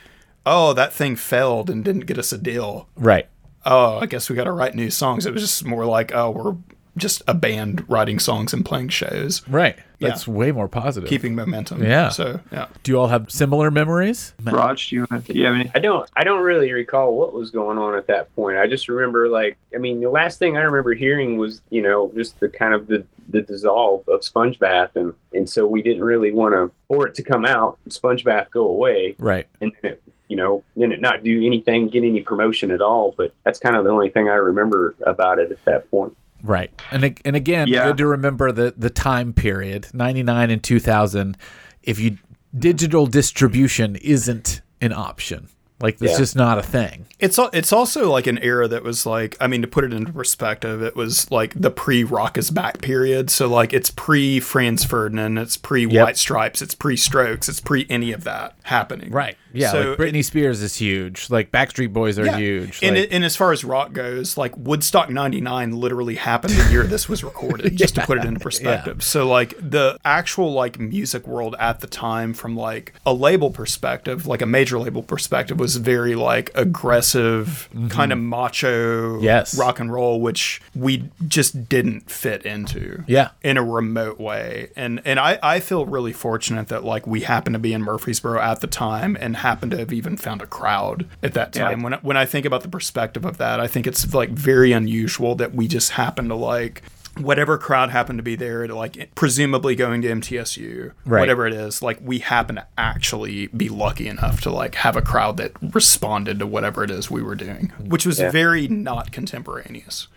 oh, 0.46 0.72
that 0.72 0.92
thing 0.92 1.16
failed 1.16 1.70
and 1.70 1.84
didn't 1.84 2.06
get 2.06 2.18
us 2.18 2.32
a 2.32 2.38
deal. 2.38 2.88
Right. 2.96 3.28
Oh, 3.64 3.98
I 3.98 4.06
guess 4.06 4.28
we 4.28 4.34
got 4.34 4.44
to 4.44 4.52
write 4.52 4.74
new 4.74 4.90
songs. 4.90 5.24
It 5.24 5.32
was 5.32 5.42
just 5.42 5.64
more 5.64 5.86
like, 5.86 6.12
oh, 6.12 6.30
we're 6.30 6.56
just 6.96 7.22
a 7.26 7.32
band 7.34 7.88
writing 7.88 8.18
songs 8.18 8.52
and 8.52 8.64
playing 8.64 8.88
shows, 8.90 9.46
Right. 9.48 9.76
Yeah. 9.98 10.08
That's 10.08 10.26
way 10.26 10.50
more 10.50 10.66
positive. 10.66 11.08
keeping 11.08 11.36
momentum. 11.36 11.82
Yeah. 11.84 12.08
So 12.08 12.40
yeah. 12.50 12.66
Do 12.82 12.90
you 12.90 12.98
all 12.98 13.06
have 13.06 13.30
similar 13.30 13.70
memories? 13.70 14.34
Raj, 14.42 14.88
do 14.90 14.96
you, 14.96 15.06
do 15.06 15.32
you 15.32 15.44
have 15.46 15.54
any? 15.54 15.70
I 15.76 15.78
don't 15.78 16.10
I 16.16 16.24
don't 16.24 16.42
really 16.42 16.72
recall 16.72 17.14
what 17.16 17.32
was 17.32 17.52
going 17.52 17.78
on 17.78 17.94
at 17.94 18.08
that 18.08 18.34
point. 18.34 18.58
I 18.58 18.66
just 18.66 18.88
remember 18.88 19.28
like 19.28 19.56
I 19.72 19.78
mean 19.78 20.00
the 20.00 20.10
last 20.10 20.40
thing 20.40 20.56
I 20.56 20.62
remember 20.62 20.92
hearing 20.94 21.36
was, 21.38 21.62
you 21.70 21.82
know, 21.82 22.10
just 22.16 22.40
the 22.40 22.48
kind 22.48 22.74
of 22.74 22.88
the, 22.88 23.04
the 23.28 23.42
dissolve 23.42 24.08
of 24.08 24.22
Spongebath 24.22 24.96
and 24.96 25.14
and 25.32 25.48
so 25.48 25.68
we 25.68 25.82
didn't 25.82 26.02
really 26.02 26.32
want 26.32 26.54
to 26.54 26.72
for 26.88 27.06
it 27.06 27.14
to 27.14 27.22
come 27.22 27.44
out, 27.46 27.78
Spongebath 27.88 28.50
go 28.50 28.66
away 28.66 29.14
Right. 29.20 29.46
and 29.60 29.70
then 29.82 29.92
it 29.92 30.02
you 30.28 30.36
know, 30.36 30.64
then 30.76 30.90
it 30.92 31.00
not 31.00 31.22
do 31.22 31.44
anything, 31.46 31.88
get 31.88 32.02
any 32.04 32.22
promotion 32.22 32.70
at 32.70 32.80
all. 32.80 33.14
But 33.16 33.34
that's 33.44 33.58
kind 33.60 33.76
of 33.76 33.84
the 33.84 33.90
only 33.90 34.08
thing 34.08 34.28
I 34.30 34.34
remember 34.34 34.94
about 35.06 35.38
it 35.38 35.52
at 35.52 35.62
that 35.66 35.90
point. 35.90 36.16
Right. 36.42 36.70
And 36.90 37.18
and 37.24 37.36
again, 37.36 37.68
Yeah. 37.68 37.86
good 37.86 37.98
to 37.98 38.06
remember 38.06 38.50
the 38.52 38.74
the 38.76 38.90
time 38.90 39.32
period, 39.32 39.88
99 39.92 40.50
and 40.50 40.62
2000, 40.62 41.36
if 41.82 41.98
you 41.98 42.18
digital 42.56 43.06
distribution 43.06 43.96
isn't 43.96 44.60
an 44.80 44.92
option. 44.92 45.48
Like 45.80 45.94
it's 46.00 46.12
Yeah. 46.12 46.18
just 46.18 46.36
not 46.36 46.58
a 46.58 46.62
thing. 46.62 47.06
It's 47.18 47.38
it's 47.52 47.72
also 47.72 48.08
like 48.10 48.26
an 48.28 48.38
era 48.38 48.68
that 48.68 48.84
was 48.84 49.04
like 49.04 49.36
I 49.40 49.46
mean 49.48 49.62
to 49.62 49.68
put 49.68 49.82
it 49.84 49.92
into 49.92 50.12
perspective, 50.12 50.80
it 50.82 50.94
was 50.94 51.28
like 51.30 51.54
the 51.60 51.70
pre 51.72 52.04
Rock 52.04 52.38
is 52.38 52.50
Back 52.50 52.80
period. 52.80 53.30
So 53.30 53.48
like 53.48 53.72
it's 53.72 53.90
pre 53.90 54.38
Franz 54.38 54.84
Ferdinand, 54.84 55.38
it's 55.38 55.56
pre 55.56 55.86
Yep. 55.86 56.04
White 56.06 56.16
Stripes, 56.18 56.62
it's 56.62 56.74
pre 56.74 56.96
Strokes, 56.96 57.48
it's 57.48 57.58
pre 57.60 57.86
any 57.90 58.12
of 58.12 58.22
that 58.24 58.54
happening. 58.64 59.10
Right. 59.10 59.36
Yeah, 59.54 59.70
So 59.70 59.90
like 59.90 59.98
Britney 59.98 60.24
Spears 60.24 60.62
is 60.62 60.76
huge. 60.76 61.30
Like 61.30 61.50
Backstreet 61.52 61.92
Boys 61.92 62.18
are 62.18 62.24
Yeah. 62.26 62.36
huge. 62.38 62.80
And, 62.82 62.96
like, 62.96 63.08
and 63.12 63.24
as 63.24 63.36
far 63.36 63.52
as 63.52 63.64
rock 63.64 63.92
goes, 63.92 64.36
like 64.36 64.56
Woodstock 64.56 65.10
99 65.10 65.72
literally 65.72 66.14
happened 66.16 66.54
the 66.54 66.70
year 66.70 66.84
this 66.84 67.08
was 67.08 67.22
recorded, 67.24 67.76
just 67.82 67.94
to 67.96 68.02
put 68.06 68.18
it 68.18 68.24
into 68.24 68.40
perspective. 68.40 69.02
So, 69.02 69.28
like, 69.28 69.54
the 69.58 69.98
actual, 70.04 70.52
like, 70.52 70.78
music 70.78 71.26
world 71.26 71.54
at 71.58 71.80
the 71.80 71.86
time, 71.86 72.34
from, 72.34 72.56
like, 72.56 72.92
a 73.06 73.12
label 73.12 73.50
perspective, 73.50 74.26
like 74.26 74.42
a 74.42 74.46
major 74.46 74.78
label 74.78 75.02
perspective, 75.02 75.58
was 75.58 75.76
very, 75.76 76.14
like, 76.14 76.50
aggressive, 76.54 77.68
kind 77.88 78.12
of 78.12 78.18
macho 78.18 78.72
Mm-hmm. 78.72 79.24
Yes. 79.24 79.56
rock 79.58 79.80
and 79.80 79.92
roll, 79.92 80.20
which 80.20 80.60
we 80.74 81.08
just 81.26 81.68
didn't 81.68 82.10
fit 82.10 82.44
into 82.44 83.04
yeah. 83.06 83.30
in 83.42 83.56
a 83.56 83.62
remote 83.64 84.18
way. 84.20 84.70
And 84.76 85.00
and 85.04 85.18
I, 85.18 85.38
I 85.42 85.60
feel 85.60 85.86
really 85.86 86.12
fortunate 86.12 86.68
that 86.68 86.84
like 86.84 87.06
we 87.06 87.20
happened 87.22 87.54
to 87.54 87.58
be 87.58 87.72
in 87.72 87.82
Murfreesboro 87.82 88.40
at 88.40 88.60
the 88.60 88.66
time 88.66 89.16
and 89.20 89.36
happened 89.42 89.70
to 89.72 89.78
have 89.78 89.92
even 89.92 90.16
found 90.16 90.40
a 90.42 90.46
crowd 90.46 91.06
at 91.22 91.34
that 91.34 91.54
Yeah. 91.54 91.68
time. 91.68 91.82
When 91.82 91.94
I, 91.94 91.98
when 91.98 92.16
I 92.16 92.24
think 92.24 92.46
about 92.46 92.62
the 92.62 92.68
perspective 92.68 93.24
of 93.24 93.36
that, 93.38 93.60
I 93.60 93.66
think 93.66 93.86
it's 93.86 94.12
like 94.14 94.30
very 94.30 94.72
unusual 94.72 95.34
that 95.36 95.54
we 95.54 95.68
just 95.68 95.92
happen 95.92 96.28
to 96.28 96.34
like 96.34 96.82
whatever 97.18 97.58
crowd 97.58 97.90
happened 97.90 98.18
to 98.18 98.22
be 98.22 98.34
there 98.36 98.66
to 98.66 98.74
like 98.74 99.14
presumably 99.14 99.74
going 99.76 100.00
to 100.00 100.08
MTSU 100.08 100.92
Right. 101.04 101.20
whatever 101.20 101.46
it 101.46 101.52
is 101.52 101.82
like 101.82 101.98
we 102.02 102.20
happen 102.20 102.56
to 102.56 102.66
actually 102.78 103.48
be 103.48 103.68
lucky 103.68 104.08
enough 104.08 104.40
to 104.42 104.50
like 104.50 104.76
have 104.76 104.96
a 104.96 105.02
crowd 105.02 105.36
that 105.36 105.52
responded 105.74 106.38
to 106.38 106.46
whatever 106.46 106.82
it 106.82 106.90
is 106.90 107.10
we 107.10 107.22
were 107.22 107.34
doing 107.34 107.70
which 107.78 108.06
was 108.06 108.18
Yeah. 108.18 108.30
very 108.30 108.66
not 108.66 109.12
contemporaneous 109.12 110.08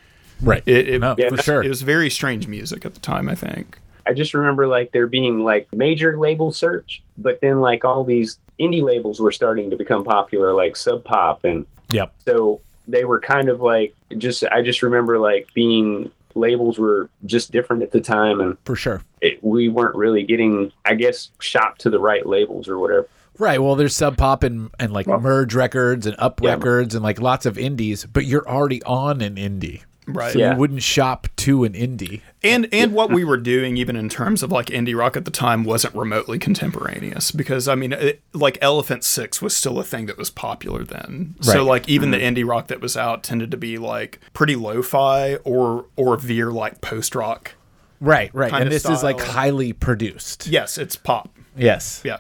Right. 0.42 0.64
it, 0.66 0.88
it, 0.88 1.02
No, 1.02 1.16
Yeah, 1.18 1.30
for 1.32 1.38
sure. 1.42 1.62
it 1.64 1.68
was 1.68 1.82
very 1.82 2.10
strange 2.10 2.48
music 2.48 2.86
at 2.86 2.94
the 2.94 3.02
time 3.02 3.28
i 3.28 3.36
think 3.36 3.78
I 4.08 4.14
just 4.14 4.34
remember 4.34 4.66
like 4.68 4.92
there 4.94 5.08
being 5.08 5.40
like 5.44 5.68
major 5.74 6.16
label 6.18 6.52
search, 6.54 7.02
but 7.18 7.42
then 7.42 7.60
like 7.60 7.84
all 7.84 8.04
these 8.04 8.38
indie 8.60 8.84
labels 8.84 9.20
were 9.20 9.32
starting 9.32 9.70
to 9.70 9.76
become 9.76 10.04
popular, 10.04 10.54
like 10.54 10.76
Sub 10.76 11.04
Pop, 11.04 11.44
and 11.44 11.66
Yep. 11.90 12.14
so 12.26 12.62
they 12.88 13.06
were 13.06 13.20
kind 13.20 13.50
of 13.50 13.62
like 13.62 13.96
just. 14.18 14.44
I 14.46 14.62
just 14.62 14.82
remember 14.82 15.20
like 15.20 15.48
being 15.54 16.12
labels 16.36 16.78
were 16.78 17.10
just 17.26 17.52
different 17.52 17.82
at 17.84 17.92
the 17.92 18.02
time, 18.02 18.40
and 18.42 18.58
For 18.66 18.76
sure. 18.76 19.02
it, 19.22 19.44
we 19.44 19.70
weren't 19.70 19.96
really 19.96 20.24
getting, 20.24 20.72
I 20.84 20.96
guess, 20.96 21.30
shopped 21.40 21.82
to 21.82 21.90
the 21.90 22.00
right 22.00 22.26
labels 22.26 22.68
or 22.68 22.78
whatever. 22.78 23.08
Right. 23.38 23.62
Well, 23.62 23.76
there's 23.76 23.96
Sub 23.96 24.16
Pop 24.18 24.44
and, 24.44 24.70
and 24.80 24.92
like 24.94 25.08
Well- 25.08 25.20
Merge 25.20 25.54
Records 25.56 26.06
and 26.06 26.16
Up 26.20 26.42
Yeah. 26.42 26.52
Records 26.52 26.96
and 26.96 27.04
like 27.04 27.20
lots 27.22 27.46
of 27.46 27.58
indies, 27.58 28.06
but 28.06 28.26
you're 28.26 28.48
already 28.48 28.82
on 28.84 29.22
an 29.22 29.36
indie. 29.36 29.82
Right. 30.08 30.34
So 30.34 30.40
Yeah. 30.40 30.54
you 30.54 30.60
wouldn't 30.60 30.84
shop 30.84 31.28
to 31.38 31.64
an 31.64 31.74
indie. 31.74 32.22
and 32.44 32.68
and 32.72 32.94
what 32.94 33.10
we 33.12 33.24
were 33.24 33.38
doing 33.38 33.78
even 33.78 33.96
in 33.96 34.08
terms 34.10 34.44
of 34.44 34.52
like 34.52 34.68
indie 34.68 34.96
rock 34.96 35.18
at 35.18 35.26
the 35.26 35.32
time 35.32 35.64
wasn't 35.64 35.96
remotely 35.96 36.38
contemporaneous 36.38 37.32
because 37.32 37.68
i 37.68 37.74
mean 37.76 37.92
it, 37.94 38.22
like 38.34 38.58
elephant 38.62 39.04
six 39.04 39.42
was 39.42 39.56
still 39.56 39.80
a 39.80 39.84
thing 39.84 40.06
that 40.06 40.18
was 40.18 40.30
popular 40.30 40.84
then 40.84 41.36
so 41.42 41.64
like 41.66 41.90
even 41.90 42.12
the 42.12 42.18
mm-hmm. 42.18 42.36
indie 42.36 42.48
rock 42.48 42.68
that 42.68 42.82
was 42.82 42.96
out 42.96 43.24
tended 43.24 43.50
to 43.52 43.58
be 43.58 43.78
like 43.78 44.20
pretty 44.34 44.56
lo-fi 44.56 45.36
or 45.38 45.86
or 45.96 46.18
veer 46.18 46.52
like 46.52 46.82
post-rock 46.82 47.54
Right, 48.02 48.30
right. 48.34 48.52
And 48.54 48.64
of 48.66 48.70
this 48.70 48.86
is 48.88 49.02
like 49.04 49.20
highly 49.20 49.74
produced. 49.74 50.48
yes 50.48 50.78
it's 50.78 50.96
pop 50.96 51.36
Yes. 51.58 52.02
yeah 52.04 52.18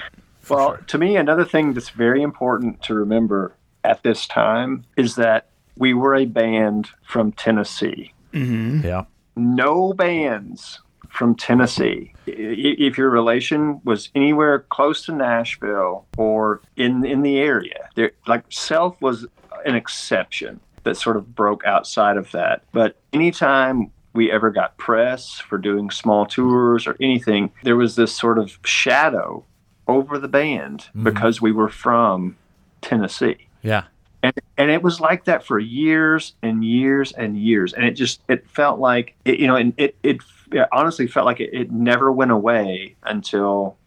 Well, 0.50 0.78
to 0.88 0.98
me, 0.98 1.18
another 1.18 1.44
thing 1.46 1.74
that's 1.74 1.90
very 1.90 2.22
important 2.22 2.82
to 2.84 2.94
remember 2.94 3.54
at 3.84 4.02
this 4.04 4.26
time 4.28 4.86
is 4.98 5.16
that 5.16 5.48
we 5.78 5.94
were 5.94 6.16
a 6.16 6.26
band 6.26 6.90
from 7.04 7.32
Tennessee. 7.34 8.14
Mm-hmm. 8.34 8.86
Yeah. 8.86 9.06
No 9.36 9.94
bands 9.94 10.80
from 11.10 11.36
Tennessee. 11.36 12.14
I- 12.28 12.32
i- 12.32 12.76
If 12.80 12.98
your 12.98 13.10
relation 13.10 13.82
was 13.84 14.10
anywhere 14.16 14.60
close 14.70 15.06
to 15.06 15.14
Nashville 15.14 16.06
or 16.18 16.62
in 16.76 17.06
in 17.06 17.22
the 17.22 17.38
area, 17.40 17.90
there 17.96 18.12
like 18.28 18.44
Self 18.50 19.02
was 19.02 19.26
an 19.66 19.76
exception 19.76 20.60
that 20.84 20.96
sort 20.98 21.18
of 21.18 21.34
broke 21.36 21.66
outside 21.66 22.18
of 22.18 22.32
that. 22.32 22.64
But 22.72 22.98
anytime 23.14 23.92
we 24.14 24.32
ever 24.32 24.52
got 24.52 24.78
press 24.78 25.40
for 25.40 25.58
doing 25.58 25.90
small 25.90 26.26
tours 26.26 26.86
or 26.88 26.96
anything, 27.02 27.52
there 27.64 27.76
was 27.76 27.96
this 27.96 28.14
sort 28.16 28.38
of 28.38 28.60
shadow 28.64 29.44
over 29.88 30.18
the 30.20 30.28
band 30.28 30.82
mm-hmm. 30.90 31.04
because 31.04 31.42
we 31.42 31.52
were 31.52 31.70
from 31.70 32.38
Tennessee. 32.82 33.48
Yeah. 33.62 33.84
And, 34.26 34.34
and 34.58 34.72
it 34.72 34.82
was 34.82 35.00
like 35.00 35.26
that 35.26 35.46
for 35.46 35.60
years 35.60 36.34
and 36.42 36.64
years 36.66 37.12
and 37.12 37.38
years 37.38 37.74
and 37.74 37.86
it 37.86 37.92
just 37.92 38.22
it 38.28 38.50
felt 38.50 38.80
like 38.80 39.14
it, 39.26 39.40
you 39.40 39.48
know 39.48 39.56
and 39.56 39.74
it 39.78 39.96
it, 40.04 40.18
it 40.52 40.68
honestly 40.72 41.06
felt 41.08 41.26
like 41.26 41.40
it, 41.40 41.52
it 41.54 41.72
never 41.72 42.12
went 42.12 42.32
away 42.32 42.96
until 43.04 43.78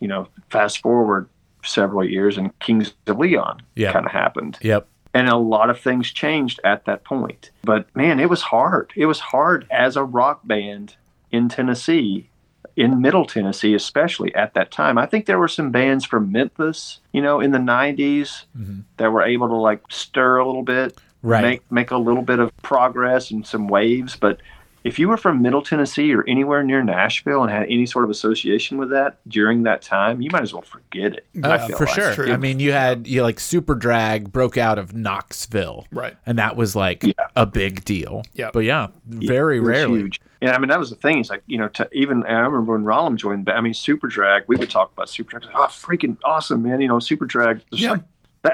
you 0.00 0.08
know 0.08 0.28
fast 0.50 0.80
forward 0.82 1.28
several 1.64 2.04
years 2.04 2.36
and 2.36 2.56
kings 2.58 2.92
of 3.06 3.18
leon 3.18 3.62
Yeah. 3.74 3.92
kind 3.92 4.04
of 4.06 4.12
happened 4.12 4.58
Yep. 4.60 4.86
and 5.14 5.28
a 5.28 5.36
lot 5.36 5.70
of 5.70 5.80
things 5.80 6.10
changed 6.12 6.60
at 6.64 6.84
that 6.84 7.02
point 7.04 7.50
but 7.64 7.86
man 7.96 8.20
it 8.20 8.28
was 8.28 8.42
hard 8.42 8.92
it 8.96 9.06
was 9.06 9.20
hard 9.20 9.66
as 9.70 9.96
a 9.96 10.04
rock 10.04 10.46
band 10.46 10.96
in 11.32 11.48
tennessee 11.48 12.28
in 12.76 13.00
middle 13.00 13.24
tennessee 13.24 13.74
especially 13.74 14.34
at 14.34 14.54
that 14.54 14.70
time 14.70 14.98
i 14.98 15.06
think 15.06 15.26
there 15.26 15.38
were 15.38 15.48
some 15.48 15.70
bands 15.70 16.04
from 16.04 16.30
memphis 16.30 17.00
you 17.12 17.22
know 17.22 17.40
in 17.40 17.50
the 17.50 17.58
90s 17.58 18.44
mm-hmm. 18.56 18.80
that 18.98 19.10
were 19.10 19.22
able 19.22 19.48
to 19.48 19.54
like 19.54 19.80
stir 19.88 20.38
a 20.38 20.46
little 20.46 20.62
bit 20.62 20.98
Right. 21.22 21.42
make 21.42 21.72
make 21.72 21.90
a 21.90 21.96
little 21.96 22.22
bit 22.22 22.38
of 22.38 22.56
progress 22.58 23.32
and 23.32 23.44
some 23.44 23.66
waves 23.66 24.14
but 24.14 24.40
if 24.86 24.98
you 24.98 25.08
were 25.08 25.16
from 25.16 25.42
middle 25.42 25.62
tennessee 25.62 26.14
or 26.14 26.24
anywhere 26.28 26.62
near 26.62 26.82
nashville 26.82 27.42
and 27.42 27.50
had 27.50 27.64
any 27.64 27.84
sort 27.86 28.04
of 28.04 28.10
association 28.10 28.78
with 28.78 28.90
that 28.90 29.18
during 29.28 29.64
that 29.64 29.82
time 29.82 30.20
you 30.22 30.30
might 30.30 30.42
as 30.42 30.52
well 30.52 30.62
forget 30.62 31.12
it 31.14 31.26
Uh, 31.42 31.58
for 31.68 31.84
like. 31.86 31.94
sure. 31.94 32.14
true. 32.14 32.32
I 32.32 32.36
mean, 32.36 32.60
you 32.60 32.72
had 32.72 33.06
you 33.06 33.22
like 33.22 33.36
Superdrag 33.38 34.30
broke 34.32 34.56
out 34.56 34.78
of 34.78 34.94
Knoxville, 34.94 35.86
Right. 35.90 36.16
And 36.26 36.38
that 36.38 36.56
was 36.56 36.76
like 36.76 37.02
Yeah. 37.02 37.12
a 37.34 37.46
big 37.46 37.84
deal. 37.84 38.22
Yeah. 38.34 38.50
But 38.52 38.60
yeah, 38.60 38.88
very 39.06 39.58
It 39.58 39.62
rarely. 39.62 40.00
huge. 40.00 40.20
And 40.40 40.50
I 40.50 40.58
mean, 40.58 40.68
that 40.68 40.78
was 40.78 40.90
the 40.90 40.96
thing. 40.96 41.18
It's 41.18 41.30
like, 41.30 41.42
you 41.46 41.58
know, 41.58 41.68
to 41.68 41.88
even, 41.92 42.22
I 42.24 42.32
remember 42.34 42.72
when 42.72 42.84
Rollum 42.84 43.16
joined, 43.16 43.48
I 43.48 43.60
mean, 43.60 43.72
Superdrag, 43.72 44.42
we 44.46 44.56
would 44.56 44.70
talk 44.70 44.92
about 44.92 45.06
Superdrag. 45.08 45.48
Oh, 45.54 45.64
freaking 45.68 46.16
awesome, 46.24 46.62
man. 46.62 46.80
You 46.80 46.88
know, 46.88 46.96
Superdrag. 46.98 47.62
Yeah. 47.70 47.92
like- 47.92 48.02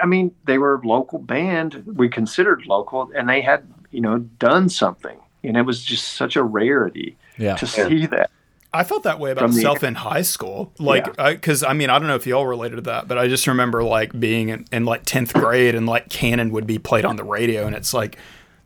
I 0.02 0.06
mean, 0.06 0.32
they 0.46 0.56
were 0.58 0.76
a 0.76 0.86
local 0.86 1.18
band. 1.18 1.82
We 1.86 2.08
considered 2.08 2.64
local, 2.66 3.10
and 3.14 3.28
they 3.28 3.42
had, 3.42 3.64
you 3.90 4.00
know, 4.00 4.18
done 4.20 4.68
something. 4.70 5.18
And 5.44 5.56
it 5.56 5.62
was 5.62 5.82
just 5.84 6.12
such 6.14 6.36
a 6.36 6.42
rarity 6.42 7.16
Yeah. 7.38 7.56
to 7.56 7.66
see 7.66 8.06
that. 8.06 8.30
I 8.74 8.84
felt 8.84 9.02
that 9.02 9.18
way 9.18 9.32
about 9.32 9.42
From 9.42 9.54
the- 9.54 9.60
self 9.60 9.84
in 9.84 9.94
high 9.96 10.22
school. 10.22 10.72
Like, 10.78 11.14
because 11.16 11.62
I, 11.62 11.74
mean, 11.74 11.90
I 11.90 11.98
don't 11.98 12.08
know 12.08 12.14
if 12.14 12.26
y'all 12.26 12.46
related 12.46 12.76
to 12.76 12.82
that, 12.82 13.06
but 13.06 13.18
I 13.18 13.28
just 13.28 13.46
remember 13.46 13.82
like 13.84 14.18
being 14.18 14.48
in, 14.48 14.64
in 14.72 14.84
like 14.86 15.04
10th 15.04 15.34
grade 15.34 15.74
and 15.74 15.86
like 15.86 16.08
Canon 16.08 16.50
would 16.52 16.66
be 16.66 16.78
played 16.78 17.04
on 17.04 17.16
the 17.16 17.24
radio, 17.24 17.66
and 17.66 17.76
it's 17.76 17.92
like, 17.92 18.16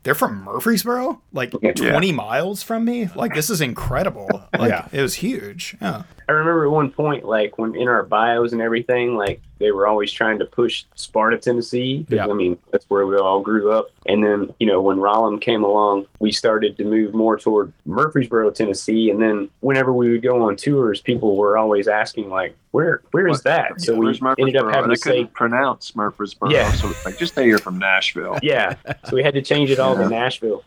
they're 0.07 0.15
from 0.15 0.45
Murfreesboro, 0.45 1.21
like 1.33 1.53
Yeah. 1.61 1.73
20 1.73 2.13
miles 2.13 2.63
from 2.63 2.85
me. 2.85 3.09
Like, 3.17 3.35
this 3.35 3.51
is 3.51 3.61
incredible. 3.61 4.29
Like, 4.57 4.71
Yeah. 4.71 4.87
it 4.93 5.03
was 5.03 5.15
huge. 5.17 5.77
Yeah. 5.83 6.05
I 6.29 6.33
remember 6.33 6.65
at 6.65 6.71
one 6.71 6.91
point, 6.91 7.25
like 7.25 7.59
when 7.59 7.75
in 7.77 7.87
our 7.89 8.03
bios 8.05 8.53
and 8.53 8.61
everything, 8.63 9.17
like 9.17 9.41
they 9.59 9.71
were 9.73 9.87
always 9.87 10.13
trying 10.13 10.39
to 10.39 10.45
push 10.45 10.85
Sparta, 10.95 11.39
Tennessee. 11.39 12.05
Yeah. 12.09 12.27
I 12.27 12.33
mean, 12.33 12.57
that's 12.73 12.85
where 12.89 13.07
we 13.07 13.17
all 13.17 13.41
grew 13.41 13.73
up. 13.73 13.89
And 14.07 14.23
then, 14.25 14.53
you 14.61 14.67
know, 14.67 14.81
when 14.81 14.99
Rollum 14.99 15.41
came 15.41 15.65
along, 15.65 16.07
we 16.21 16.31
started 16.33 16.77
to 16.79 16.85
move 16.85 17.13
more 17.15 17.37
toward 17.39 17.73
Murfreesboro, 17.85 18.51
Tennessee. 18.51 19.11
And 19.11 19.21
then 19.21 19.49
whenever 19.61 19.93
we 19.93 20.11
would 20.11 20.23
go 20.23 20.43
on 20.49 20.57
tours, 20.57 21.01
people 21.01 21.37
were 21.37 21.57
always 21.59 21.89
asking, 21.89 22.29
like, 22.29 22.55
where 22.77 23.01
where 23.13 23.27
is 23.27 23.41
that? 23.43 23.81
So 23.81 23.95
we 23.95 24.05
Where's 24.05 24.21
ended 24.39 24.57
up 24.57 24.71
having 24.71 24.91
They 24.91 24.97
to 24.97 25.01
say, 25.01 25.25
pronounce 25.25 25.97
Murfreesboro. 25.97 26.51
Yeah. 26.51 26.71
So 26.73 26.93
like, 27.07 27.17
just 27.17 27.35
say 27.35 27.47
you're 27.47 27.59
from 27.59 27.79
Nashville. 27.79 28.39
yeah. 28.43 28.75
So 29.09 29.17
we 29.17 29.23
had 29.23 29.33
to 29.35 29.41
change 29.43 29.71
it 29.71 29.79
all 29.79 29.97
Yeah. 29.97 30.03
to 30.05 30.09
Nashville. 30.11 30.63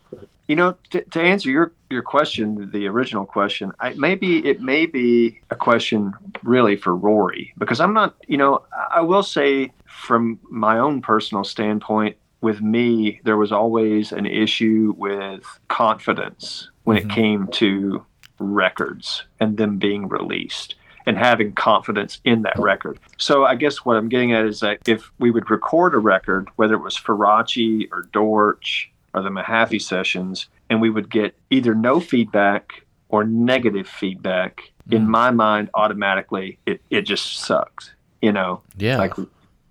You 0.48 0.56
know, 0.56 0.76
to, 0.90 1.02
to 1.04 1.22
answer 1.22 1.52
your 1.52 1.72
your 1.92 2.02
question, 2.02 2.72
the 2.72 2.88
original 2.88 3.26
question, 3.28 3.72
I, 3.80 3.94
maybe 3.94 4.44
it 4.44 4.60
may 4.62 4.88
be 4.88 5.40
a 5.52 5.56
question 5.56 6.12
really 6.42 6.76
for 6.76 6.96
Rory 6.96 7.54
because 7.60 7.80
I'm 7.80 7.94
not. 7.94 8.16
You 8.28 8.38
know, 8.38 8.64
I 8.74 8.98
I 8.98 9.02
will 9.02 9.22
say 9.24 9.72
from 9.86 10.40
my 10.50 10.80
own 10.80 11.02
personal 11.04 11.44
standpoint, 11.44 12.18
with 12.42 12.62
me, 12.62 13.22
there 13.24 13.38
was 13.38 13.52
always 13.52 14.12
an 14.12 14.26
issue 14.26 14.96
with 14.98 15.44
confidence 15.68 16.72
when 16.86 16.98
Mhm. 16.98 17.02
it 17.06 17.10
came 17.12 17.48
to 17.62 18.04
records 18.40 19.24
and 19.40 19.58
them 19.58 19.78
being 19.78 20.08
released 20.08 20.74
and 21.10 21.18
having 21.18 21.52
confidence 21.54 22.22
in 22.24 22.44
that 22.44 22.54
record. 22.60 23.00
So 23.18 23.44
I 23.44 23.56
guess 23.56 23.84
what 23.84 23.98
I'm 23.98 24.10
getting 24.10 24.32
at 24.32 24.46
is 24.46 24.60
that 24.60 24.88
if 24.88 25.12
we 25.18 25.32
would 25.32 25.50
record 25.50 25.96
a 25.96 25.98
record, 25.98 26.48
whether 26.58 26.76
it 26.76 26.84
was 26.84 26.96
Farachi 26.96 27.90
or 27.92 28.04
Dortch 28.14 28.92
or 29.16 29.24
the 29.24 29.30
Mahaffey 29.30 29.82
sessions, 29.82 30.46
and 30.70 30.80
we 30.80 30.92
would 30.92 31.10
get 31.10 31.36
either 31.50 31.74
no 31.74 32.00
feedback 32.00 32.84
or 33.08 33.24
negative 33.24 33.88
feedback, 33.88 34.72
in 34.92 35.06
mm. 35.06 35.08
my 35.08 35.32
mind, 35.32 35.72
automatically 35.74 36.60
it, 36.68 36.80
it 36.92 37.02
just 37.08 37.38
sucks. 37.38 37.90
You 38.22 38.32
know, 38.32 38.62
Yeah. 38.78 39.00
like 39.00 39.16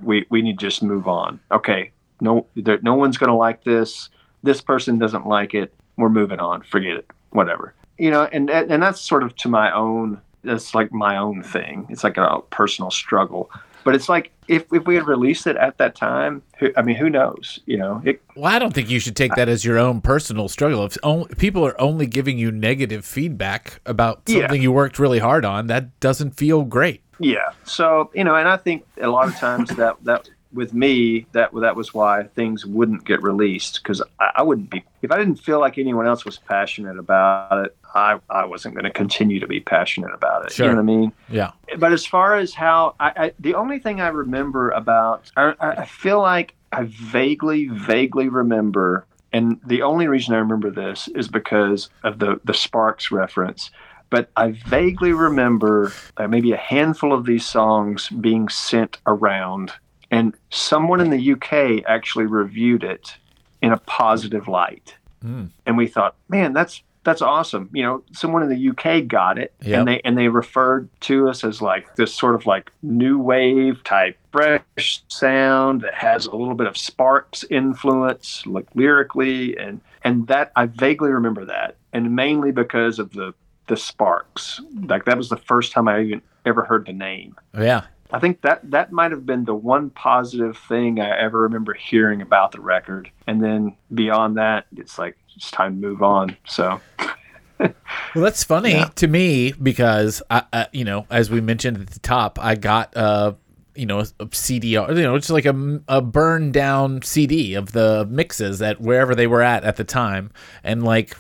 we 0.03 0.27
we 0.31 0.43
need 0.43 0.59
to 0.59 0.67
just 0.67 0.83
move 0.83 1.07
on. 1.07 1.39
Okay, 1.53 1.93
no, 2.21 2.47
there, 2.57 2.81
no 2.83 2.97
one's 2.97 3.17
gonna 3.17 3.37
like 3.37 3.63
this. 3.63 4.09
This 4.43 4.61
person 4.61 4.99
doesn't 4.99 5.29
like 5.29 5.55
it. 5.55 5.73
We're 5.97 6.09
moving 6.09 6.41
on. 6.41 6.63
Forget 6.63 6.97
it. 6.97 7.07
Whatever. 7.31 7.75
You 7.97 8.11
know, 8.11 8.25
and 8.25 8.51
and 8.51 8.83
that's 8.83 9.01
sort 9.01 9.23
of 9.23 9.37
to 9.37 9.49
my 9.49 9.73
own. 9.73 10.21
That's 10.49 10.75
like 10.75 10.93
my 10.93 11.17
own 11.17 11.43
thing. 11.43 11.87
It's 11.89 12.05
like 12.05 12.17
a 12.17 12.41
personal 12.51 12.91
struggle. 12.91 13.51
But 13.85 13.95
it's 13.95 14.09
like 14.09 14.33
if, 14.49 14.71
if 14.73 14.87
we 14.87 14.97
had 14.97 15.07
released 15.07 15.47
it 15.47 15.57
at 15.57 15.79
that 15.79 15.95
time, 15.95 16.43
who, 16.59 16.71
I 16.77 16.83
mean, 16.83 16.97
who 16.97 17.09
knows? 17.09 17.59
You 17.65 17.79
know, 17.79 18.03
it, 18.05 18.21
Well, 18.37 18.53
I 18.53 18.59
don't 18.59 18.75
think 18.75 18.91
you 18.91 18.99
should 18.99 19.17
take 19.17 19.35
that 19.37 19.49
as 19.49 19.65
your 19.65 19.79
own 19.79 20.01
personal 20.03 20.49
struggle. 20.49 20.85
If 20.85 20.99
only, 21.03 21.29
people 21.37 21.65
are 21.65 21.81
only 21.81 22.07
giving 22.07 22.39
you 22.39 22.51
negative 22.51 23.07
feedback 23.07 23.81
about 23.87 24.23
Yeah. 24.27 24.41
something 24.41 24.61
you 24.61 24.73
worked 24.73 24.99
really 24.99 25.21
hard 25.21 25.45
on, 25.45 25.69
that 25.69 25.99
doesn't 26.01 26.33
feel 26.33 26.65
great. 26.65 27.03
Yeah. 27.19 27.51
So 27.65 28.11
you 28.15 28.25
know, 28.25 28.35
and 28.35 28.49
I 28.49 28.57
think 28.57 28.85
a 29.01 29.09
lot 29.09 29.29
of 29.29 29.37
times 29.37 29.71
that 29.77 29.97
that 30.05 30.29
with 30.53 30.73
me 30.73 31.27
that 31.33 31.51
that 31.55 31.77
was 31.77 31.93
why 31.93 32.25
things 32.35 32.65
wouldn't 32.65 33.05
get 33.05 33.23
released 33.23 33.83
because 33.83 34.03
I, 34.21 34.31
I 34.37 34.43
wouldn't 34.43 34.71
be 34.71 34.85
if 35.03 35.11
I 35.13 35.19
didn't 35.19 35.37
feel 35.37 35.61
like 35.61 35.79
anyone 35.79 36.07
else 36.07 36.25
was 36.25 36.39
passionate 36.39 36.99
about 36.99 37.65
it. 37.67 37.77
I 37.95 38.19
I 38.31 38.45
wasn't 38.45 38.75
going 38.75 38.85
to 38.85 38.91
continue 38.91 39.41
to 39.41 39.47
be 39.47 39.61
passionate 39.61 40.13
about 40.15 40.45
it. 40.47 40.53
Sure. 40.53 40.67
You 40.67 40.73
know 40.73 40.77
what 40.77 40.83
I 40.83 40.97
mean? 40.97 41.13
Yeah. 41.29 41.51
But 41.79 41.93
as 41.93 42.07
far 42.07 42.37
as 42.37 42.55
how 42.55 42.95
I, 43.01 43.13
I 43.17 43.33
the 43.39 43.55
only 43.55 43.79
thing 43.79 44.01
I 44.01 44.09
remember 44.09 44.71
about 44.71 45.31
I, 45.37 45.55
I 45.61 45.85
feel 45.85 46.21
like 46.21 46.55
I 46.73 46.85
vaguely 46.85 47.69
vaguely 47.69 48.29
remember. 48.29 49.07
And 49.33 49.61
the 49.67 49.83
only 49.83 50.09
reason 50.09 50.35
I 50.35 50.39
remember 50.39 50.71
this 50.71 51.07
is 51.09 51.29
because 51.29 51.91
of 52.03 52.19
the, 52.19 52.41
the 52.45 52.55
Sparks 52.55 53.11
reference 53.11 53.71
but 54.11 54.31
I 54.37 54.53
vaguely 54.53 55.13
remember 55.13 55.93
uh, 56.17 56.27
maybe 56.29 56.53
a 56.53 56.57
handful 56.57 57.13
of 57.13 57.27
these 57.27 57.45
songs 57.45 58.09
being 58.09 58.49
sent 58.49 58.99
around, 59.07 59.73
and 60.11 60.35
someone 60.51 61.01
in 61.01 61.11
the 61.11 61.33
UK 61.33 61.85
actually 61.87 62.25
reviewed 62.25 62.85
it 62.85 63.17
in 63.61 63.73
a 63.73 63.77
positive 63.79 64.49
light, 64.49 64.95
Mm. 65.23 65.51
and 65.67 65.77
we 65.77 65.89
thought, 65.89 66.15
man, 66.29 66.53
that's 66.53 66.83
that's 67.09 67.23
awesome. 67.23 67.71
You 67.73 67.83
know, 67.83 68.03
someone 68.13 68.43
in 68.43 68.51
the 68.51 68.69
UK 68.69 69.07
got 69.09 69.39
it, 69.39 69.55
Yep. 69.63 69.79
and 69.79 69.89
they 69.89 70.01
and 70.05 70.19
they 70.19 70.29
referred 70.29 70.89
to 71.03 71.29
us 71.31 71.43
as 71.43 71.63
like 71.63 71.97
this 71.97 72.13
sort 72.15 72.35
of 72.35 72.45
like 72.45 72.71
new 72.83 73.19
wave 73.19 73.83
type 73.83 74.19
fresh 74.31 75.03
sound 75.09 75.81
that 75.81 75.95
has 75.95 76.27
a 76.27 76.37
little 76.37 76.55
bit 76.55 76.67
of 76.67 76.77
Sparks 76.77 77.45
influence, 77.51 78.45
like 78.47 78.67
lyrically, 78.75 79.57
and 79.57 79.81
and 80.05 80.27
that 80.27 80.53
I 80.55 80.67
vaguely 80.67 81.11
remember 81.11 81.47
that, 81.47 81.77
and 81.95 82.15
mainly 82.15 82.53
because 82.53 82.99
of 82.99 83.13
the 83.15 83.33
the 83.69 83.77
Sparks. 83.77 84.61
Like 84.85 85.07
that 85.07 85.17
was 85.17 85.31
the 85.31 85.37
first 85.39 85.73
time 85.73 85.89
I 85.89 86.01
even 86.03 86.23
ever 86.45 86.65
heard 86.65 86.85
the 86.87 86.93
name. 86.93 87.37
Yeah. 87.59 87.85
I 88.11 88.19
think 88.19 88.41
that 88.43 88.71
that 88.71 88.93
might 88.93 89.11
have 89.11 89.27
been 89.27 89.45
the 89.45 89.55
one 89.55 89.91
positive 89.91 90.57
thing 90.57 91.01
I 91.01 91.19
ever 91.19 91.41
remember 91.41 91.75
hearing 91.75 92.23
about 92.23 92.53
the 92.53 92.61
record. 92.61 93.11
And 93.27 93.43
then 93.43 93.77
beyond 93.93 94.37
that, 94.39 94.67
it's 94.77 94.99
like 94.99 95.17
it's 95.37 95.51
time 95.51 95.81
to 95.81 95.87
move 95.89 96.03
on. 96.03 96.37
So 96.47 96.81
Well, 97.59 98.25
that's 98.25 98.45
funny 98.45 98.85
to 98.97 99.09
me 99.09 99.53
because 99.53 100.23
I, 100.31 100.45
I, 100.53 100.67
you 100.73 100.85
know, 100.85 101.07
as 101.11 101.31
we 101.31 101.41
mentioned 101.41 101.77
at 101.79 101.89
the 101.89 101.99
top, 102.01 102.39
I 102.41 102.55
got 102.55 102.97
uh 102.97 103.35
you 103.75 103.87
know, 103.87 104.01
a 104.01 104.29
CD, 104.33 104.71
you 104.71 104.81
know, 104.81 105.15
it's 105.15 105.31
like 105.31 105.47
a, 105.47 105.81
a 105.87 106.03
burned 106.03 106.53
down 106.53 107.01
CD 107.03 107.55
of 107.55 107.71
the 107.71 108.09
mixes 108.11 108.61
at 108.61 108.81
wherever 108.81 109.15
they 109.15 109.29
were 109.29 109.41
at 109.41 109.63
at 109.63 109.77
the 109.77 109.85
time, 109.85 110.33
and 110.65 110.83
like 110.83 111.17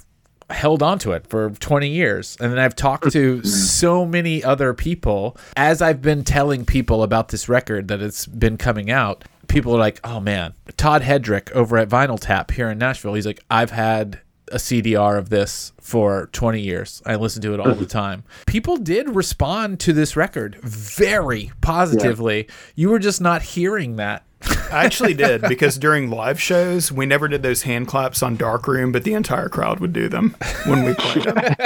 held 0.51 0.83
on 0.83 0.99
to 1.01 1.13
it 1.13 1.27
for 1.27 1.51
20 1.51 1.89
years. 1.89 2.37
And 2.41 2.51
then 2.51 2.59
I've 2.59 2.77
talked 2.77 3.11
to 3.13 3.43
so 3.45 4.05
many 4.07 4.43
other 4.43 4.75
people 4.75 5.37
as 5.57 5.83
I've 5.83 6.01
been 6.03 6.25
telling 6.25 6.65
people 6.65 7.03
about 7.03 7.29
this 7.29 7.49
record 7.49 7.89
that 7.89 8.01
it's 8.01 8.27
been 8.27 8.57
coming 8.57 8.91
out. 8.91 9.25
People 9.49 9.75
are 9.75 9.79
like, 9.79 10.01
"Oh 10.05 10.21
man, 10.21 10.55
Todd 10.77 11.03
Hedrick 11.03 11.51
over 11.53 11.79
at 11.79 11.89
Vinyl 11.89 12.19
Tap 12.21 12.51
here 12.51 12.69
in 12.71 12.79
Nashville. 12.79 13.15
He's 13.15 13.27
like, 13.27 13.41
I've 13.51 13.71
had 13.71 14.21
a 14.51 14.57
CDR 14.57 15.19
of 15.19 15.29
this 15.29 15.73
for 15.81 16.29
20 16.33 16.61
years. 16.61 17.03
I 17.05 17.17
listen 17.17 17.43
to 17.43 17.55
it 17.55 17.61
all 17.61 17.75
the 17.75 17.87
time. 18.03 18.25
People 18.47 18.77
did 18.79 19.15
respond 19.15 19.81
to 19.81 19.93
this 19.93 20.17
record 20.17 20.57
very 20.63 21.53
positively. 21.61 22.49
You 22.75 22.91
were 22.91 22.99
just 22.99 23.21
not 23.21 23.43
hearing 23.43 23.97
that. 23.97 24.25
I 24.43 24.85
actually 24.85 25.15
did 25.15 25.43
because 25.43 25.79
during 25.79 26.11
live 26.11 26.41
shows 26.41 26.93
we 26.93 27.07
never 27.07 27.29
did 27.29 27.43
those 27.43 27.63
hand 27.63 27.89
claps 27.89 28.23
on 28.23 28.37
Darkroom, 28.37 28.93
but 28.93 29.05
the 29.05 29.15
entire 29.15 29.49
crowd 29.49 29.81
would 29.81 29.93
do 29.93 30.09
them 30.09 30.37
when 30.67 30.85
we 30.85 30.95
played 30.95 31.25
them. 31.25 31.57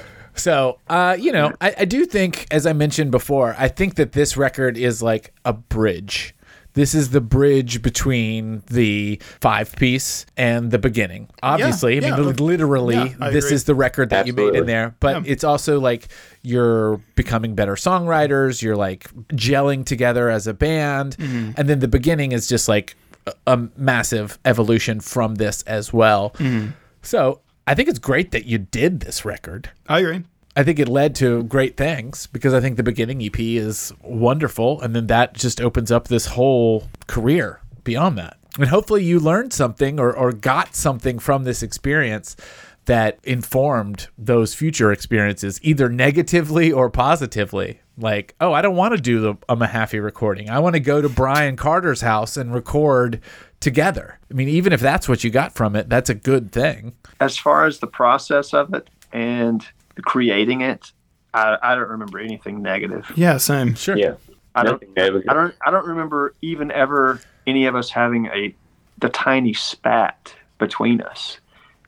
So, 0.36 0.78
uh, 0.88 1.16
you 1.18 1.32
know, 1.32 1.52
I, 1.60 1.74
I 1.78 1.84
do 1.86 2.04
think, 2.04 2.46
as 2.50 2.66
I 2.66 2.74
mentioned 2.74 3.10
before, 3.10 3.54
I 3.56 3.68
think 3.68 3.94
that 3.94 4.12
this 4.12 4.36
record 4.36 4.76
is 4.76 5.00
like 5.00 5.32
a 5.44 5.52
bridge. 5.54 6.34
This 6.74 6.94
is 6.94 7.10
the 7.10 7.20
bridge 7.20 7.82
between 7.82 8.62
the 8.66 9.20
five 9.40 9.74
piece 9.76 10.26
and 10.36 10.70
the 10.70 10.78
beginning. 10.78 11.28
Obviously, 11.42 11.96
I 12.04 12.08
yeah. 12.08 12.16
mean, 12.16 12.34
literally, 12.36 12.96
Yeah, 12.96 13.14
I 13.20 13.30
this 13.30 13.46
agree. 13.46 13.54
is 13.54 13.64
the 13.64 13.74
record 13.76 14.10
that 14.10 14.26
you 14.26 14.32
made 14.32 14.54
in 14.54 14.66
there. 14.66 14.94
But 15.00 15.16
Yeah. 15.24 15.32
it's 15.32 15.44
also 15.44 15.78
like 15.80 16.08
you're 16.42 16.96
becoming 17.14 17.54
better 17.54 17.74
songwriters. 17.74 18.60
You're 18.60 18.76
like 18.76 19.08
gelling 19.28 19.84
together 19.86 20.28
as 20.28 20.46
a 20.46 20.54
band, 20.54 21.16
Mm-hmm. 21.16 21.52
and 21.56 21.68
then 21.68 21.78
the 21.78 21.88
beginning 21.88 22.32
is 22.32 22.46
just 22.48 22.68
like 22.68 22.96
a, 23.26 23.32
a 23.46 23.68
massive 23.76 24.38
evolution 24.44 25.00
from 25.00 25.36
this 25.36 25.62
as 25.62 25.92
well. 25.92 26.30
Mm-hmm. 26.38 26.70
So 27.02 27.40
I 27.66 27.74
think 27.74 27.88
it's 27.88 27.98
great 28.00 28.32
that 28.32 28.46
you 28.46 28.58
did 28.58 29.00
this 29.00 29.24
record. 29.24 29.70
I 29.88 30.00
agree. 30.00 30.24
I 30.56 30.62
think 30.62 30.78
it 30.78 30.88
led 30.88 31.14
to 31.16 31.42
great 31.44 31.76
things 31.76 32.28
because 32.28 32.54
I 32.54 32.60
think 32.60 32.76
the 32.76 32.82
beginning 32.82 33.22
EP 33.22 33.38
is 33.38 33.92
wonderful, 34.02 34.80
and 34.80 34.94
then 34.94 35.08
that 35.08 35.34
just 35.34 35.60
opens 35.60 35.90
up 35.90 36.08
this 36.08 36.26
whole 36.26 36.84
career 37.08 37.60
beyond 37.82 38.16
that. 38.18 38.38
And 38.56 38.68
hopefully, 38.68 39.02
you 39.02 39.18
learned 39.18 39.52
something 39.52 39.98
or, 39.98 40.16
or 40.16 40.32
got 40.32 40.76
something 40.76 41.18
from 41.18 41.42
this 41.42 41.62
experience 41.62 42.36
that 42.84 43.18
informed 43.24 44.08
those 44.16 44.54
future 44.54 44.92
experiences, 44.92 45.58
either 45.62 45.88
negatively 45.88 46.70
or 46.70 46.88
positively. 46.88 47.80
Like, 47.96 48.34
oh, 48.40 48.52
I 48.52 48.62
don't 48.62 48.76
want 48.76 48.94
to 48.94 49.00
do 49.00 49.20
the 49.20 49.34
a 49.48 49.56
Mahaffey 49.56 50.02
recording. 50.02 50.50
I 50.50 50.58
want 50.58 50.74
to 50.74 50.80
go 50.80 51.00
to 51.00 51.08
Brian 51.08 51.56
Carter's 51.56 52.00
house 52.02 52.36
and 52.36 52.52
record 52.52 53.20
together. 53.60 54.18
I 54.30 54.34
mean, 54.34 54.48
even 54.48 54.72
if 54.72 54.80
that's 54.80 55.08
what 55.08 55.24
you 55.24 55.30
got 55.30 55.52
from 55.52 55.74
it, 55.74 55.88
that's 55.88 56.10
a 56.10 56.14
good 56.14 56.52
thing. 56.52 56.94
as 57.20 57.36
far 57.36 57.66
as 57.66 57.78
the 57.78 57.86
process 57.86 58.52
of 58.52 58.74
it 58.74 58.88
and 59.12 59.66
creating 60.02 60.60
it, 60.60 60.92
I, 61.32 61.56
I 61.62 61.74
don't 61.74 61.88
remember 61.88 62.18
anything 62.18 62.62
negative. 62.62 63.10
Yeah, 63.16 63.36
same. 63.38 63.74
Sure. 63.74 63.96
Yeah. 63.96 64.14
I 64.54 64.62
don't 64.62 64.82
negative. 64.96 65.28
I 65.28 65.34
don't 65.34 65.54
I 65.66 65.70
don't 65.70 65.86
remember 65.86 66.34
even 66.42 66.70
ever 66.70 67.20
any 67.46 67.66
of 67.66 67.74
us 67.74 67.90
having 67.90 68.26
a 68.26 68.54
the 68.98 69.08
tiny 69.08 69.52
spat 69.52 70.34
between 70.58 71.00
us. 71.00 71.38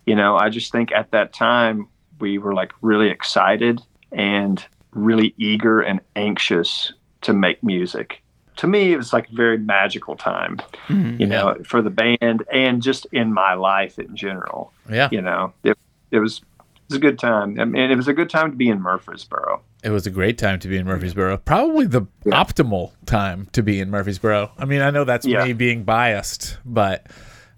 You 0.04 0.16
know, 0.16 0.36
I 0.36 0.50
just 0.50 0.72
think 0.72 0.92
at 0.92 1.10
that 1.12 1.32
time 1.32 1.88
we 2.18 2.38
were 2.38 2.54
like 2.54 2.72
really 2.82 3.08
excited 3.08 3.80
and 4.12 4.64
really 4.92 5.34
eager 5.36 5.80
and 5.80 6.00
anxious 6.16 6.92
to 7.22 7.32
make 7.32 7.62
music. 7.62 8.22
To 8.56 8.66
me, 8.66 8.92
it 8.92 8.96
was 8.96 9.12
like 9.12 9.28
a 9.28 9.34
very 9.34 9.58
magical 9.58 10.16
time, 10.16 10.58
hmm. 10.86 11.16
you 11.20 11.26
know, 11.26 11.56
for 11.64 11.82
the 11.82 11.90
band 11.90 12.42
and 12.50 12.82
just 12.82 13.06
in 13.12 13.32
my 13.32 13.52
life 13.52 13.98
in 13.98 14.16
general. 14.16 14.72
Yeah. 14.90 15.08
You 15.12 15.20
know, 15.20 15.52
it, 15.62 15.76
it 16.10 16.20
was 16.20 16.40
it 16.88 16.92
was 16.92 16.96
a 16.98 17.00
good 17.00 17.18
time. 17.18 17.58
I 17.58 17.64
mean, 17.64 17.90
it 17.90 17.96
was 17.96 18.06
a 18.06 18.12
good 18.12 18.30
time 18.30 18.52
to 18.52 18.56
be 18.56 18.68
in 18.68 18.80
Murfreesboro. 18.80 19.60
It 19.82 19.90
was 19.90 20.06
a 20.06 20.10
great 20.10 20.38
time 20.38 20.60
to 20.60 20.68
be 20.68 20.76
in 20.76 20.86
Murfreesboro. 20.86 21.38
Probably 21.38 21.86
the 21.86 22.02
optimal 22.26 22.92
time 23.06 23.48
to 23.52 23.62
be 23.62 23.80
in 23.80 23.90
Murfreesboro. 23.90 24.52
I 24.56 24.64
mean, 24.66 24.82
I 24.82 24.90
know 24.90 25.04
that's 25.04 25.26
Yeah. 25.26 25.44
me 25.44 25.52
being 25.52 25.82
biased, 25.82 26.58
but 26.64 27.06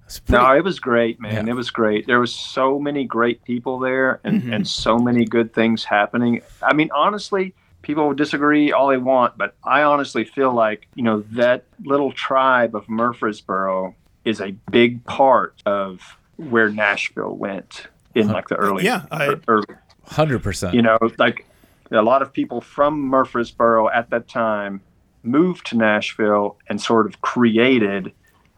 it's 0.06 0.18
pretty, 0.18 0.42
No, 0.42 0.50
it 0.56 0.64
was 0.64 0.80
great, 0.80 1.20
man. 1.20 1.46
Yeah. 1.46 1.52
It 1.52 1.56
was 1.56 1.70
great. 1.70 2.06
There 2.06 2.20
was 2.20 2.34
so 2.34 2.78
many 2.78 3.05
great 3.05 3.44
people 3.44 3.78
there 3.78 4.20
and, 4.24 4.40
mm-hmm. 4.40 4.52
and 4.55 4.66
so 4.66 4.98
many 4.98 5.26
good 5.26 5.52
things 5.52 5.84
happening. 5.84 6.40
I 6.62 6.72
mean, 6.72 6.88
honestly, 6.94 7.55
people 7.82 8.06
will 8.06 8.14
disagree 8.14 8.72
all 8.72 8.88
they 8.88 8.96
want, 8.96 9.36
but 9.36 9.55
I 9.62 9.82
honestly 9.82 10.24
feel 10.24 10.55
like, 10.55 10.88
you 10.94 11.02
know, 11.02 11.20
that 11.32 11.64
little 11.84 12.12
tribe 12.12 12.74
of 12.74 12.88
Murfreesboro 12.88 13.94
is 14.24 14.40
a 14.40 14.52
big 14.70 15.05
part 15.05 15.62
of 15.66 16.16
where 16.36 16.70
Nashville 16.70 17.36
went 17.36 17.88
in 18.14 18.28
like 18.28 18.48
the 18.48 18.56
early 18.56 18.85
Yeah, 18.85 19.06
I- 19.10 19.28
er, 19.28 19.40
early 19.48 19.66
hundred 20.05 20.43
percent. 20.43 20.74
you 20.74 20.82
know, 20.82 20.98
like 21.18 21.44
a 21.90 22.02
lot 22.02 22.22
of 22.22 22.32
people 22.32 22.60
from 22.60 23.01
Murfreesboro 23.01 23.89
at 23.90 24.10
that 24.10 24.28
time 24.28 24.80
moved 25.22 25.66
to 25.66 25.76
Nashville 25.76 26.56
and 26.68 26.80
sort 26.80 27.06
of 27.06 27.20
created, 27.20 28.12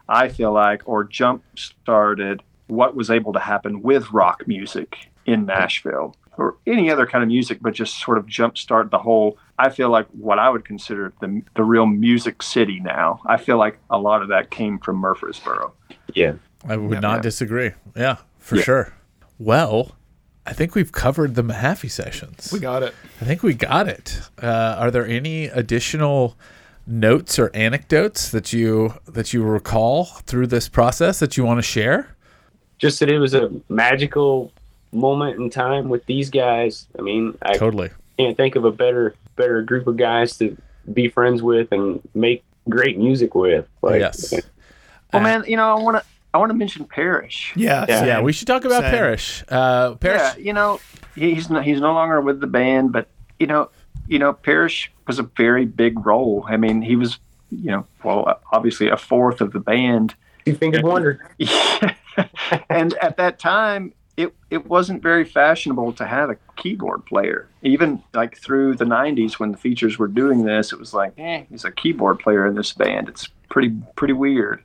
I 0.08 0.28
feel 0.28 0.52
like, 0.52 0.82
or 0.86 1.04
jump 1.04 1.42
started 1.56 2.42
what 2.68 2.94
was 2.94 3.10
able 3.10 3.32
to 3.32 3.40
happen 3.40 3.82
with 3.82 4.10
rock 4.12 4.46
music 4.46 5.10
in 5.26 5.46
Nashville 5.46 6.14
or 6.36 6.56
any 6.66 6.90
other 6.90 7.06
kind 7.06 7.22
of 7.22 7.28
music, 7.28 7.58
but 7.60 7.74
just 7.74 8.00
sort 8.00 8.16
of 8.16 8.26
jumpstart 8.26 8.90
the 8.90 8.98
whole. 8.98 9.36
I 9.58 9.68
feel 9.68 9.90
like 9.90 10.06
what 10.12 10.38
I 10.38 10.48
would 10.48 10.64
consider 10.64 11.12
the 11.20 11.42
the 11.54 11.64
real 11.64 11.86
music 11.86 12.42
city 12.42 12.78
now. 12.80 13.20
I 13.26 13.36
feel 13.36 13.58
like 13.58 13.78
a 13.90 13.98
lot 13.98 14.22
of 14.22 14.28
that 14.28 14.50
came 14.50 14.78
from 14.78 14.96
Murfreesboro. 14.96 15.72
Yeah. 16.14 16.34
I 16.68 16.76
would 16.76 16.94
Yeah. 16.94 17.00
not 17.00 17.22
disagree. 17.22 17.72
Yeah, 17.96 18.18
for 18.38 18.56
sure. 18.58 18.92
Well, 19.40 19.92
I 20.44 20.52
think 20.52 20.74
we've 20.74 20.92
covered 20.92 21.34
the 21.34 21.42
Mahaffey 21.42 21.90
sessions. 21.90 22.50
We 22.52 22.60
got 22.60 22.82
it. 22.82 22.94
I 23.22 23.24
think 23.24 23.42
we 23.42 23.54
got 23.54 23.88
it. 23.88 24.20
Uh, 24.40 24.76
are 24.78 24.90
there 24.90 25.06
any 25.06 25.46
additional 25.46 26.36
notes 26.86 27.38
or 27.38 27.50
anecdotes 27.54 28.30
that 28.32 28.52
you 28.52 28.94
that 29.06 29.32
you 29.32 29.42
recall 29.42 30.04
through 30.04 30.48
this 30.48 30.68
process 30.68 31.20
that 31.20 31.38
you 31.38 31.44
want 31.44 31.56
to 31.58 31.62
share? 31.62 32.14
Just 32.78 33.00
that 33.00 33.08
it 33.08 33.18
was 33.18 33.32
a 33.32 33.50
magical 33.70 34.52
moment 34.92 35.40
in 35.40 35.48
time 35.48 35.88
with 35.88 36.04
these 36.04 36.28
guys. 36.28 36.86
I 36.98 37.02
mean, 37.02 37.36
I 37.40 37.54
Totally. 37.54 37.88
can't 38.18 38.36
think 38.36 38.56
of 38.56 38.66
a 38.66 38.72
better 38.72 39.14
better 39.36 39.62
group 39.62 39.86
of 39.86 39.96
guys 39.96 40.36
to 40.38 40.54
be 40.92 41.08
friends 41.08 41.42
with 41.42 41.72
and 41.72 42.06
make 42.14 42.44
great 42.68 42.98
music 42.98 43.34
with. 43.34 43.66
Like, 43.80 44.00
yes. 44.00 44.32
Well, 44.32 44.42
Uh, 45.14 45.20
man, 45.20 45.44
you 45.46 45.56
know, 45.56 45.76
I 45.78 45.82
want 45.82 45.96
to 45.96 46.04
I 46.32 46.38
want 46.38 46.50
to 46.50 46.56
mention 46.56 46.84
Parrish. 46.84 47.52
Yeah. 47.56 47.84
Yeah. 47.88 48.04
Yeah, 48.04 48.20
we 48.20 48.32
should 48.32 48.46
talk 48.46 48.64
about 48.64 48.82
Same. 48.82 48.90
Parrish. 48.90 49.44
Uh, 49.48 49.94
Parrish. 49.96 50.20
Yeah, 50.20 50.36
you 50.36 50.52
know, 50.52 50.80
he's 51.14 51.50
no, 51.50 51.60
he's 51.60 51.80
no 51.80 51.92
longer 51.92 52.20
with 52.20 52.40
the 52.40 52.46
band, 52.46 52.92
but 52.92 53.08
you 53.38 53.46
know, 53.46 53.70
you 54.06 54.18
know, 54.18 54.32
Parrish 54.32 54.92
was 55.06 55.18
a 55.18 55.22
very 55.22 55.64
big 55.64 56.04
role. 56.04 56.44
I 56.48 56.56
mean, 56.56 56.82
he 56.82 56.96
was, 56.96 57.18
you 57.50 57.70
know, 57.70 57.86
well, 58.04 58.40
obviously 58.52 58.88
a 58.88 58.96
fourth 58.96 59.40
of 59.40 59.52
the 59.52 59.60
band, 59.60 60.14
Two 60.44 60.54
Fingered 60.54 60.84
Wonder. 60.84 61.30
and 62.68 62.94
at 62.94 63.16
that 63.16 63.38
time, 63.38 63.92
it 64.16 64.34
it 64.50 64.66
wasn't 64.66 65.02
very 65.02 65.24
fashionable 65.24 65.92
to 65.94 66.06
have 66.06 66.30
a 66.30 66.36
keyboard 66.56 67.06
player. 67.06 67.48
Even 67.62 68.02
like 68.14 68.36
through 68.36 68.76
the 68.76 68.84
'90s, 68.84 69.34
when 69.34 69.52
the 69.52 69.58
features 69.58 69.98
were 69.98 70.08
doing 70.08 70.44
this, 70.44 70.72
it 70.72 70.78
was 70.78 70.94
like, 70.94 71.14
eh, 71.18 71.44
he's 71.50 71.64
a 71.64 71.72
keyboard 71.72 72.20
player 72.20 72.46
in 72.46 72.54
this 72.54 72.72
band. 72.72 73.08
It's 73.08 73.28
pretty 73.48 73.74
pretty 73.96 74.14
weird. 74.14 74.62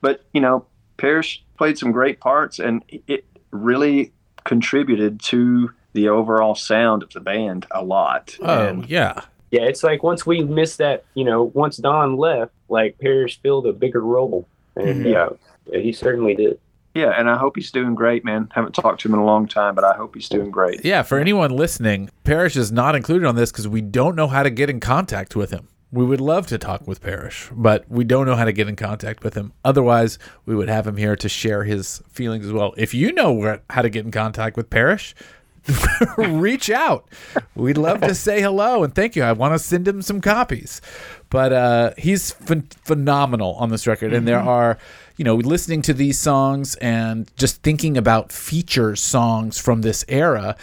But 0.00 0.24
you 0.32 0.40
know, 0.40 0.66
Parrish 0.96 1.42
played 1.58 1.78
some 1.78 1.92
great 1.92 2.20
parts, 2.20 2.58
and 2.58 2.82
it 3.06 3.24
really 3.50 4.12
contributed 4.44 5.20
to 5.20 5.70
the 5.92 6.08
overall 6.08 6.54
sound 6.54 7.02
of 7.02 7.10
the 7.10 7.20
band 7.20 7.66
a 7.70 7.82
lot. 7.84 8.36
Oh 8.42 8.68
And 8.68 8.88
yeah. 8.88 9.22
Yeah, 9.50 9.62
it's 9.62 9.84
like 9.84 10.02
once 10.02 10.26
we 10.26 10.42
missed 10.42 10.78
that, 10.78 11.04
you 11.14 11.22
know, 11.24 11.44
once 11.54 11.76
Don 11.76 12.16
left, 12.16 12.52
like 12.68 12.98
Parrish 12.98 13.40
filled 13.40 13.66
a 13.66 13.72
bigger 13.72 14.00
role. 14.00 14.48
And 14.76 15.04
Mhm. 15.06 15.10
yeah, 15.12 15.28
yeah, 15.72 15.78
he 15.80 15.92
certainly 15.92 16.34
did. 16.34 16.58
yeah, 16.96 17.10
and 17.16 17.30
I 17.30 17.36
hope 17.36 17.54
he's 17.56 17.70
doing 17.70 17.94
great, 17.94 18.24
man. 18.24 18.48
Haven't 18.52 18.74
talked 18.74 19.00
to 19.02 19.08
him 19.08 19.14
in 19.14 19.20
a 19.20 19.24
long 19.24 19.46
time, 19.46 19.74
but 19.76 19.84
I 19.84 19.94
hope 19.94 20.14
he's 20.16 20.28
doing 20.28 20.50
great. 20.50 20.84
Yeah, 20.84 21.02
for 21.02 21.18
anyone 21.18 21.50
listening, 21.52 22.10
Parrish 22.24 22.56
is 22.56 22.72
not 22.72 22.96
included 22.96 23.26
on 23.26 23.36
this 23.36 23.52
because 23.52 23.68
we 23.68 23.80
don't 23.80 24.16
know 24.16 24.26
how 24.26 24.42
to 24.42 24.50
get 24.50 24.68
in 24.70 24.80
contact 24.80 25.36
with 25.36 25.50
him. 25.52 25.68
We 25.94 26.04
would 26.04 26.20
love 26.20 26.48
to 26.48 26.58
talk 26.58 26.88
with 26.88 27.00
Parrish, 27.00 27.48
but 27.52 27.88
we 27.88 28.02
don't 28.02 28.26
know 28.26 28.34
how 28.34 28.44
to 28.44 28.52
get 28.52 28.68
in 28.68 28.74
contact 28.74 29.22
with 29.22 29.34
him. 29.34 29.52
Otherwise, 29.64 30.18
we 30.44 30.56
would 30.56 30.68
have 30.68 30.88
him 30.88 30.96
here 30.96 31.14
to 31.14 31.28
share 31.28 31.62
his 31.62 32.02
feelings 32.08 32.44
as 32.44 32.52
well. 32.52 32.74
If 32.76 32.94
you 32.94 33.12
know 33.12 33.32
where, 33.32 33.62
how 33.70 33.82
to 33.82 33.88
get 33.88 34.04
in 34.04 34.10
contact 34.10 34.56
with 34.56 34.70
Parrish, 34.70 35.14
reach 36.16 36.68
out. 36.68 37.08
We'd 37.54 37.78
love 37.78 38.00
to 38.00 38.14
say 38.16 38.42
hello 38.42 38.82
and 38.82 38.92
thank 38.92 39.14
you. 39.14 39.22
I 39.22 39.30
want 39.30 39.54
to 39.54 39.58
send 39.60 39.86
him 39.86 40.02
some 40.02 40.20
copies. 40.20 40.80
But 41.30 41.52
uh, 41.52 41.92
he's 41.96 42.32
ph- 42.32 42.64
phenomenal 42.84 43.54
on 43.54 43.70
this 43.70 43.86
record. 43.86 44.12
And 44.12 44.26
there 44.26 44.40
are, 44.40 44.78
you 45.16 45.24
know, 45.24 45.36
listening 45.36 45.80
to 45.82 45.94
these 45.94 46.18
songs 46.18 46.74
and 46.76 47.30
just 47.36 47.62
thinking 47.62 47.96
about 47.96 48.32
feature 48.32 48.96
songs 48.96 49.60
from 49.60 49.82
this 49.82 50.04
era 50.08 50.56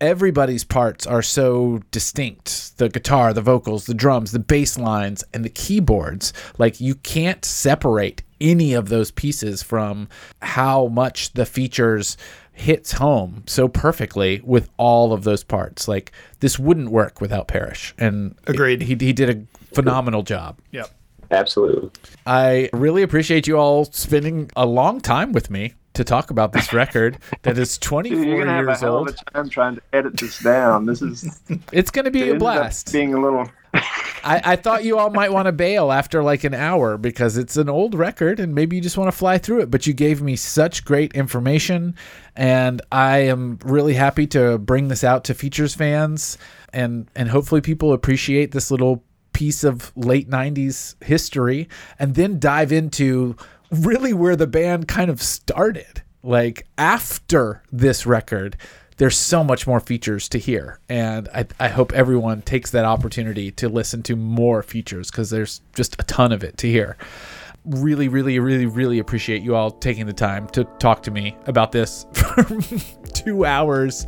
everybody's 0.00 0.64
parts 0.64 1.06
are 1.06 1.22
so 1.22 1.80
distinct 1.90 2.76
the 2.78 2.88
guitar 2.88 3.32
the 3.32 3.40
vocals 3.40 3.86
the 3.86 3.94
drums 3.94 4.32
the 4.32 4.38
bass 4.38 4.78
lines 4.78 5.24
and 5.32 5.44
the 5.44 5.48
keyboards 5.50 6.32
like 6.58 6.80
you 6.80 6.94
can't 6.96 7.44
separate 7.44 8.22
any 8.40 8.74
of 8.74 8.88
those 8.88 9.10
pieces 9.10 9.62
from 9.62 10.08
how 10.42 10.88
much 10.88 11.32
the 11.34 11.46
features 11.46 12.16
hits 12.52 12.92
home 12.92 13.42
so 13.46 13.66
perfectly 13.68 14.40
with 14.44 14.68
all 14.76 15.12
of 15.12 15.24
those 15.24 15.42
parts 15.44 15.88
like 15.88 16.12
this 16.40 16.58
wouldn't 16.58 16.90
work 16.90 17.20
without 17.20 17.48
Parrish 17.48 17.94
and 17.98 18.34
Agreed. 18.46 18.82
he, 18.82 18.94
he 18.94 19.12
did 19.12 19.30
a 19.30 19.74
phenomenal 19.74 20.22
job 20.22 20.58
Yep. 20.72 20.90
Absolutely. 21.30 21.90
I 22.26 22.68
really 22.72 23.02
appreciate 23.02 23.46
you 23.46 23.56
all 23.58 23.86
spending 23.86 24.50
a 24.54 24.66
long 24.66 25.00
time 25.00 25.32
with 25.32 25.50
me 25.50 25.74
to 25.94 26.04
talk 26.04 26.30
about 26.30 26.52
this 26.52 26.72
record 26.72 27.18
that 27.42 27.56
is 27.56 27.78
24 27.78 28.16
Dude, 28.18 28.28
you're 28.28 28.38
gonna 28.38 28.52
have 28.52 28.66
a 28.66 28.70
years 28.70 28.80
hell 28.80 28.96
old. 28.98 29.08
of 29.08 29.14
a 29.26 29.30
time 29.30 29.48
trying 29.48 29.76
to 29.76 29.82
edit 29.92 30.16
this 30.16 30.38
down. 30.40 30.86
This 30.86 31.02
is 31.02 31.40
It's 31.72 31.90
going 31.90 32.04
to 32.04 32.10
be 32.10 32.30
a 32.30 32.34
blast. 32.34 32.92
Being 32.92 33.14
a 33.14 33.20
little. 33.20 33.48
I, 33.74 34.40
I 34.44 34.56
thought 34.56 34.84
you 34.84 34.98
all 34.98 35.10
might 35.10 35.32
want 35.32 35.46
to 35.46 35.52
bail 35.52 35.90
after 35.90 36.22
like 36.22 36.44
an 36.44 36.54
hour 36.54 36.96
because 36.96 37.36
it's 37.36 37.56
an 37.56 37.68
old 37.68 37.94
record 37.94 38.38
and 38.40 38.54
maybe 38.54 38.76
you 38.76 38.82
just 38.82 38.96
want 38.96 39.08
to 39.08 39.16
fly 39.16 39.38
through 39.38 39.60
it. 39.62 39.70
But 39.70 39.86
you 39.86 39.92
gave 39.92 40.22
me 40.22 40.36
such 40.36 40.84
great 40.84 41.12
information, 41.14 41.94
and 42.36 42.80
I 42.92 43.18
am 43.18 43.58
really 43.64 43.94
happy 43.94 44.26
to 44.28 44.58
bring 44.58 44.88
this 44.88 45.04
out 45.04 45.24
to 45.24 45.34
features 45.34 45.74
fans, 45.74 46.38
and 46.72 47.08
and 47.14 47.28
hopefully 47.28 47.60
people 47.60 47.92
appreciate 47.92 48.50
this 48.52 48.70
little 48.70 49.04
piece 49.32 49.64
of 49.64 49.92
late 49.96 50.30
'90s 50.30 50.94
history, 51.02 51.68
and 51.98 52.14
then 52.14 52.38
dive 52.38 52.72
into 52.72 53.36
really 53.74 54.12
where 54.12 54.36
the 54.36 54.46
band 54.46 54.88
kind 54.88 55.10
of 55.10 55.22
started. 55.22 56.02
Like 56.22 56.66
after 56.78 57.62
this 57.70 58.06
record, 58.06 58.56
there's 58.96 59.16
so 59.16 59.42
much 59.42 59.66
more 59.66 59.80
features 59.80 60.28
to 60.30 60.38
hear 60.38 60.78
and 60.88 61.28
I, 61.34 61.46
I 61.58 61.68
hope 61.68 61.92
everyone 61.92 62.42
takes 62.42 62.70
that 62.70 62.84
opportunity 62.84 63.50
to 63.52 63.68
listen 63.68 64.02
to 64.04 64.16
more 64.16 64.62
features 64.62 65.10
because 65.10 65.30
there's 65.30 65.60
just 65.74 66.00
a 66.00 66.04
ton 66.04 66.32
of 66.32 66.44
it 66.44 66.56
to 66.58 66.68
hear 66.68 66.96
really 67.64 68.08
really 68.08 68.38
really 68.38 68.66
really 68.66 68.98
appreciate 68.98 69.42
you 69.42 69.56
all 69.56 69.70
taking 69.70 70.06
the 70.06 70.12
time 70.12 70.46
to 70.48 70.64
talk 70.78 71.02
to 71.02 71.10
me 71.10 71.36
about 71.46 71.72
this 71.72 72.06
for 72.12 72.44
two 73.14 73.44
hours 73.44 74.06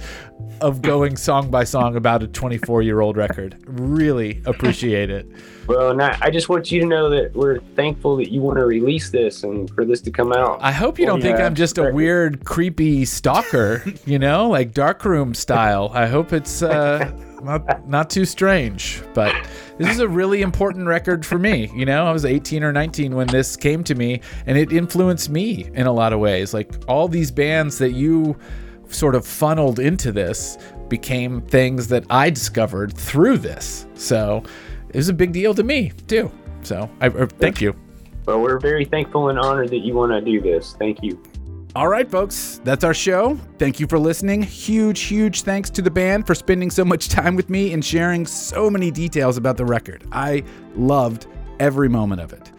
of 0.61 0.81
going 0.83 1.17
song 1.17 1.51
by 1.51 1.65
song 1.65 1.97
about 1.97 2.23
a 2.23 2.27
24 2.27 2.83
year 2.83 3.01
old 3.01 3.17
record 3.17 3.57
really 3.67 4.41
appreciate 4.47 5.11
it 5.11 5.27
Well, 5.67 5.91
and 5.91 6.01
I, 6.01 6.17
I 6.21 6.31
just 6.31 6.49
want 6.49 6.71
you 6.71 6.81
to 6.81 6.87
know 6.87 7.11
that 7.11 7.35
we're 7.35 7.59
thankful 7.75 8.17
that 8.17 8.31
you 8.31 8.41
want 8.41 8.59
to 8.59 8.65
release 8.65 9.11
this 9.11 9.43
and 9.43 9.69
for 9.71 9.85
this 9.85 10.01
to 10.03 10.11
come 10.13 10.33
out. 10.33 10.59
I 10.63 10.71
hope 10.71 10.99
you 10.99 11.07
don't 11.07 11.21
think 11.21 11.41
I'm 11.41 11.57
just 11.57 11.79
a 11.79 11.91
weird, 11.91 12.45
creepy 12.45 13.05
stalker, 13.05 13.85
you 14.07 14.19
know, 14.19 14.49
like 14.49 14.73
darkroom 14.73 15.35
style. 15.35 15.91
I 15.93 16.07
hope 16.07 16.33
it's 16.33 16.63
uh, 16.63 17.11
not 17.43 17.89
not 17.89 18.11
too 18.11 18.25
strange. 18.25 19.03
But 19.15 19.35
this 19.79 19.89
is 19.89 19.99
a 19.99 20.09
really 20.09 20.43
important 20.43 20.87
record 20.87 21.27
for 21.27 21.39
me. 21.39 21.71
You 21.75 21.85
know, 21.85 22.07
I 22.07 22.13
was 22.13 22.25
18 22.25 22.63
or 22.63 22.73
19 22.73 23.15
when 23.15 23.27
this 23.27 23.57
came 23.57 23.83
to 23.85 23.95
me, 23.95 24.21
and 24.47 24.57
it 24.57 24.73
influenced 24.73 25.31
me 25.31 25.69
in 25.75 25.87
a 25.87 25.93
lot 25.93 26.13
of 26.13 26.21
ways. 26.21 26.55
Like 26.55 26.75
all 26.87 27.09
these 27.09 27.31
bands 27.31 27.79
that 27.79 27.93
you 27.93 28.37
sort 28.97 29.14
of 29.14 29.27
funneled 29.27 29.78
into 29.78 30.10
this 30.10 30.59
became 30.89 31.43
things 31.43 31.89
that 31.89 32.05
I 32.10 32.31
discovered 32.31 32.97
through 32.97 33.39
this. 33.39 33.86
So 33.94 34.43
it 34.89 34.97
was 34.97 35.09
a 35.09 35.12
big 35.12 35.32
deal 35.32 35.55
to 35.55 35.62
me 35.62 35.93
too. 36.06 36.31
So 36.62 36.90
I, 37.01 37.06
I 37.06 37.27
thank 37.27 37.60
you. 37.60 37.77
But 38.24 38.40
we're 38.40 38.59
very 38.59 38.85
thankful 38.85 39.28
and 39.28 39.39
honored 39.39 39.70
that 39.70 39.78
you 39.78 39.94
want 39.94 40.12
to 40.12 40.20
do 40.20 40.40
this. 40.40 40.74
Thank 40.78 41.02
you. 41.02 41.23
All 41.77 41.89
right, 41.89 42.10
folks, 42.10 42.60
that's 42.64 42.85
our 42.85 42.94
show. 42.94 43.39
Thank 43.59 43.78
you 43.78 43.86
for 43.86 43.98
listening. 43.98 44.43
Huge, 44.43 45.01
huge 45.01 45.43
thanks 45.43 45.68
to 45.70 45.82
the 45.82 45.90
band 45.90 46.27
for 46.27 46.35
spending 46.35 46.70
so 46.70 46.86
much 46.86 47.09
time 47.10 47.36
with 47.36 47.51
me 47.51 47.74
and 47.74 47.85
sharing 47.85 48.24
so 48.24 48.70
many 48.70 48.90
details 48.90 49.36
about 49.36 49.59
the 49.59 49.64
record. 49.66 50.05
I 50.10 50.43
loved 50.74 51.27
every 51.60 51.90
moment 51.90 52.23
of 52.23 52.32
it. 52.32 52.51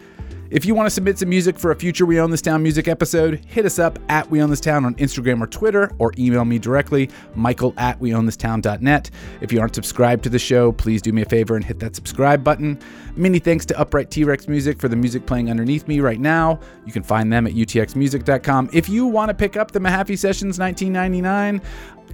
If 0.50 0.64
you 0.64 0.74
want 0.74 0.86
to 0.86 0.90
submit 0.90 1.18
some 1.18 1.28
music 1.28 1.58
for 1.58 1.72
a 1.72 1.76
future 1.76 2.06
We 2.06 2.18
Own 2.18 2.30
This 2.30 2.40
Town 2.40 2.62
music 2.62 2.88
episode, 2.88 3.44
hit 3.46 3.66
us 3.66 3.78
up 3.78 3.98
at 4.08 4.30
We 4.30 4.40
Own 4.40 4.48
This 4.48 4.60
Town 4.60 4.86
on 4.86 4.94
Instagram 4.94 5.42
or 5.42 5.46
Twitter, 5.46 5.92
or 5.98 6.14
email 6.16 6.46
me 6.46 6.58
directly, 6.58 7.10
michael 7.34 7.74
at 7.76 8.00
weownthistown.net. 8.00 9.10
If 9.42 9.52
you 9.52 9.60
aren't 9.60 9.74
subscribed 9.74 10.24
to 10.24 10.30
the 10.30 10.38
show, 10.38 10.72
please 10.72 11.02
do 11.02 11.12
me 11.12 11.20
a 11.20 11.26
favor 11.26 11.54
and 11.56 11.62
hit 11.62 11.78
that 11.80 11.94
subscribe 11.94 12.42
button. 12.42 12.78
Many 13.14 13.40
thanks 13.40 13.66
to 13.66 13.78
Upright 13.78 14.10
T 14.10 14.24
Rex 14.24 14.48
Music 14.48 14.80
for 14.80 14.88
the 14.88 14.96
music 14.96 15.26
playing 15.26 15.50
underneath 15.50 15.86
me 15.86 16.00
right 16.00 16.20
now. 16.20 16.60
You 16.86 16.92
can 16.92 17.02
find 17.02 17.30
them 17.30 17.46
at 17.46 17.52
utxmusic.com. 17.52 18.70
If 18.72 18.88
you 18.88 19.06
want 19.06 19.28
to 19.28 19.34
pick 19.34 19.58
up 19.58 19.72
the 19.72 19.80
Mahaffey 19.80 20.16
Sessions 20.16 20.58
1999, 20.58 21.60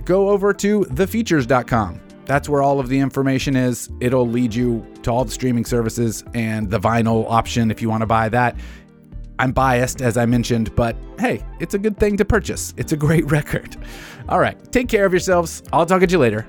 go 0.04 0.28
over 0.28 0.52
to 0.54 0.84
thefeatures.com. 0.86 2.00
That's 2.26 2.48
where 2.48 2.62
all 2.62 2.80
of 2.80 2.88
the 2.88 2.98
information 2.98 3.56
is. 3.56 3.90
It'll 4.00 4.28
lead 4.28 4.54
you 4.54 4.86
to 5.02 5.10
all 5.10 5.24
the 5.24 5.30
streaming 5.30 5.64
services 5.64 6.24
and 6.34 6.70
the 6.70 6.80
vinyl 6.80 7.30
option 7.30 7.70
if 7.70 7.82
you 7.82 7.88
want 7.88 8.00
to 8.02 8.06
buy 8.06 8.28
that. 8.30 8.56
I'm 9.38 9.52
biased, 9.52 10.00
as 10.00 10.16
I 10.16 10.26
mentioned, 10.26 10.74
but 10.76 10.96
hey, 11.18 11.44
it's 11.60 11.74
a 11.74 11.78
good 11.78 11.98
thing 11.98 12.16
to 12.18 12.24
purchase. 12.24 12.72
It's 12.76 12.92
a 12.92 12.96
great 12.96 13.24
record. 13.30 13.76
All 14.28 14.38
right, 14.38 14.56
take 14.72 14.88
care 14.88 15.04
of 15.04 15.12
yourselves. 15.12 15.62
I'll 15.72 15.86
talk 15.86 16.00
to 16.00 16.06
you 16.06 16.18
later. 16.18 16.46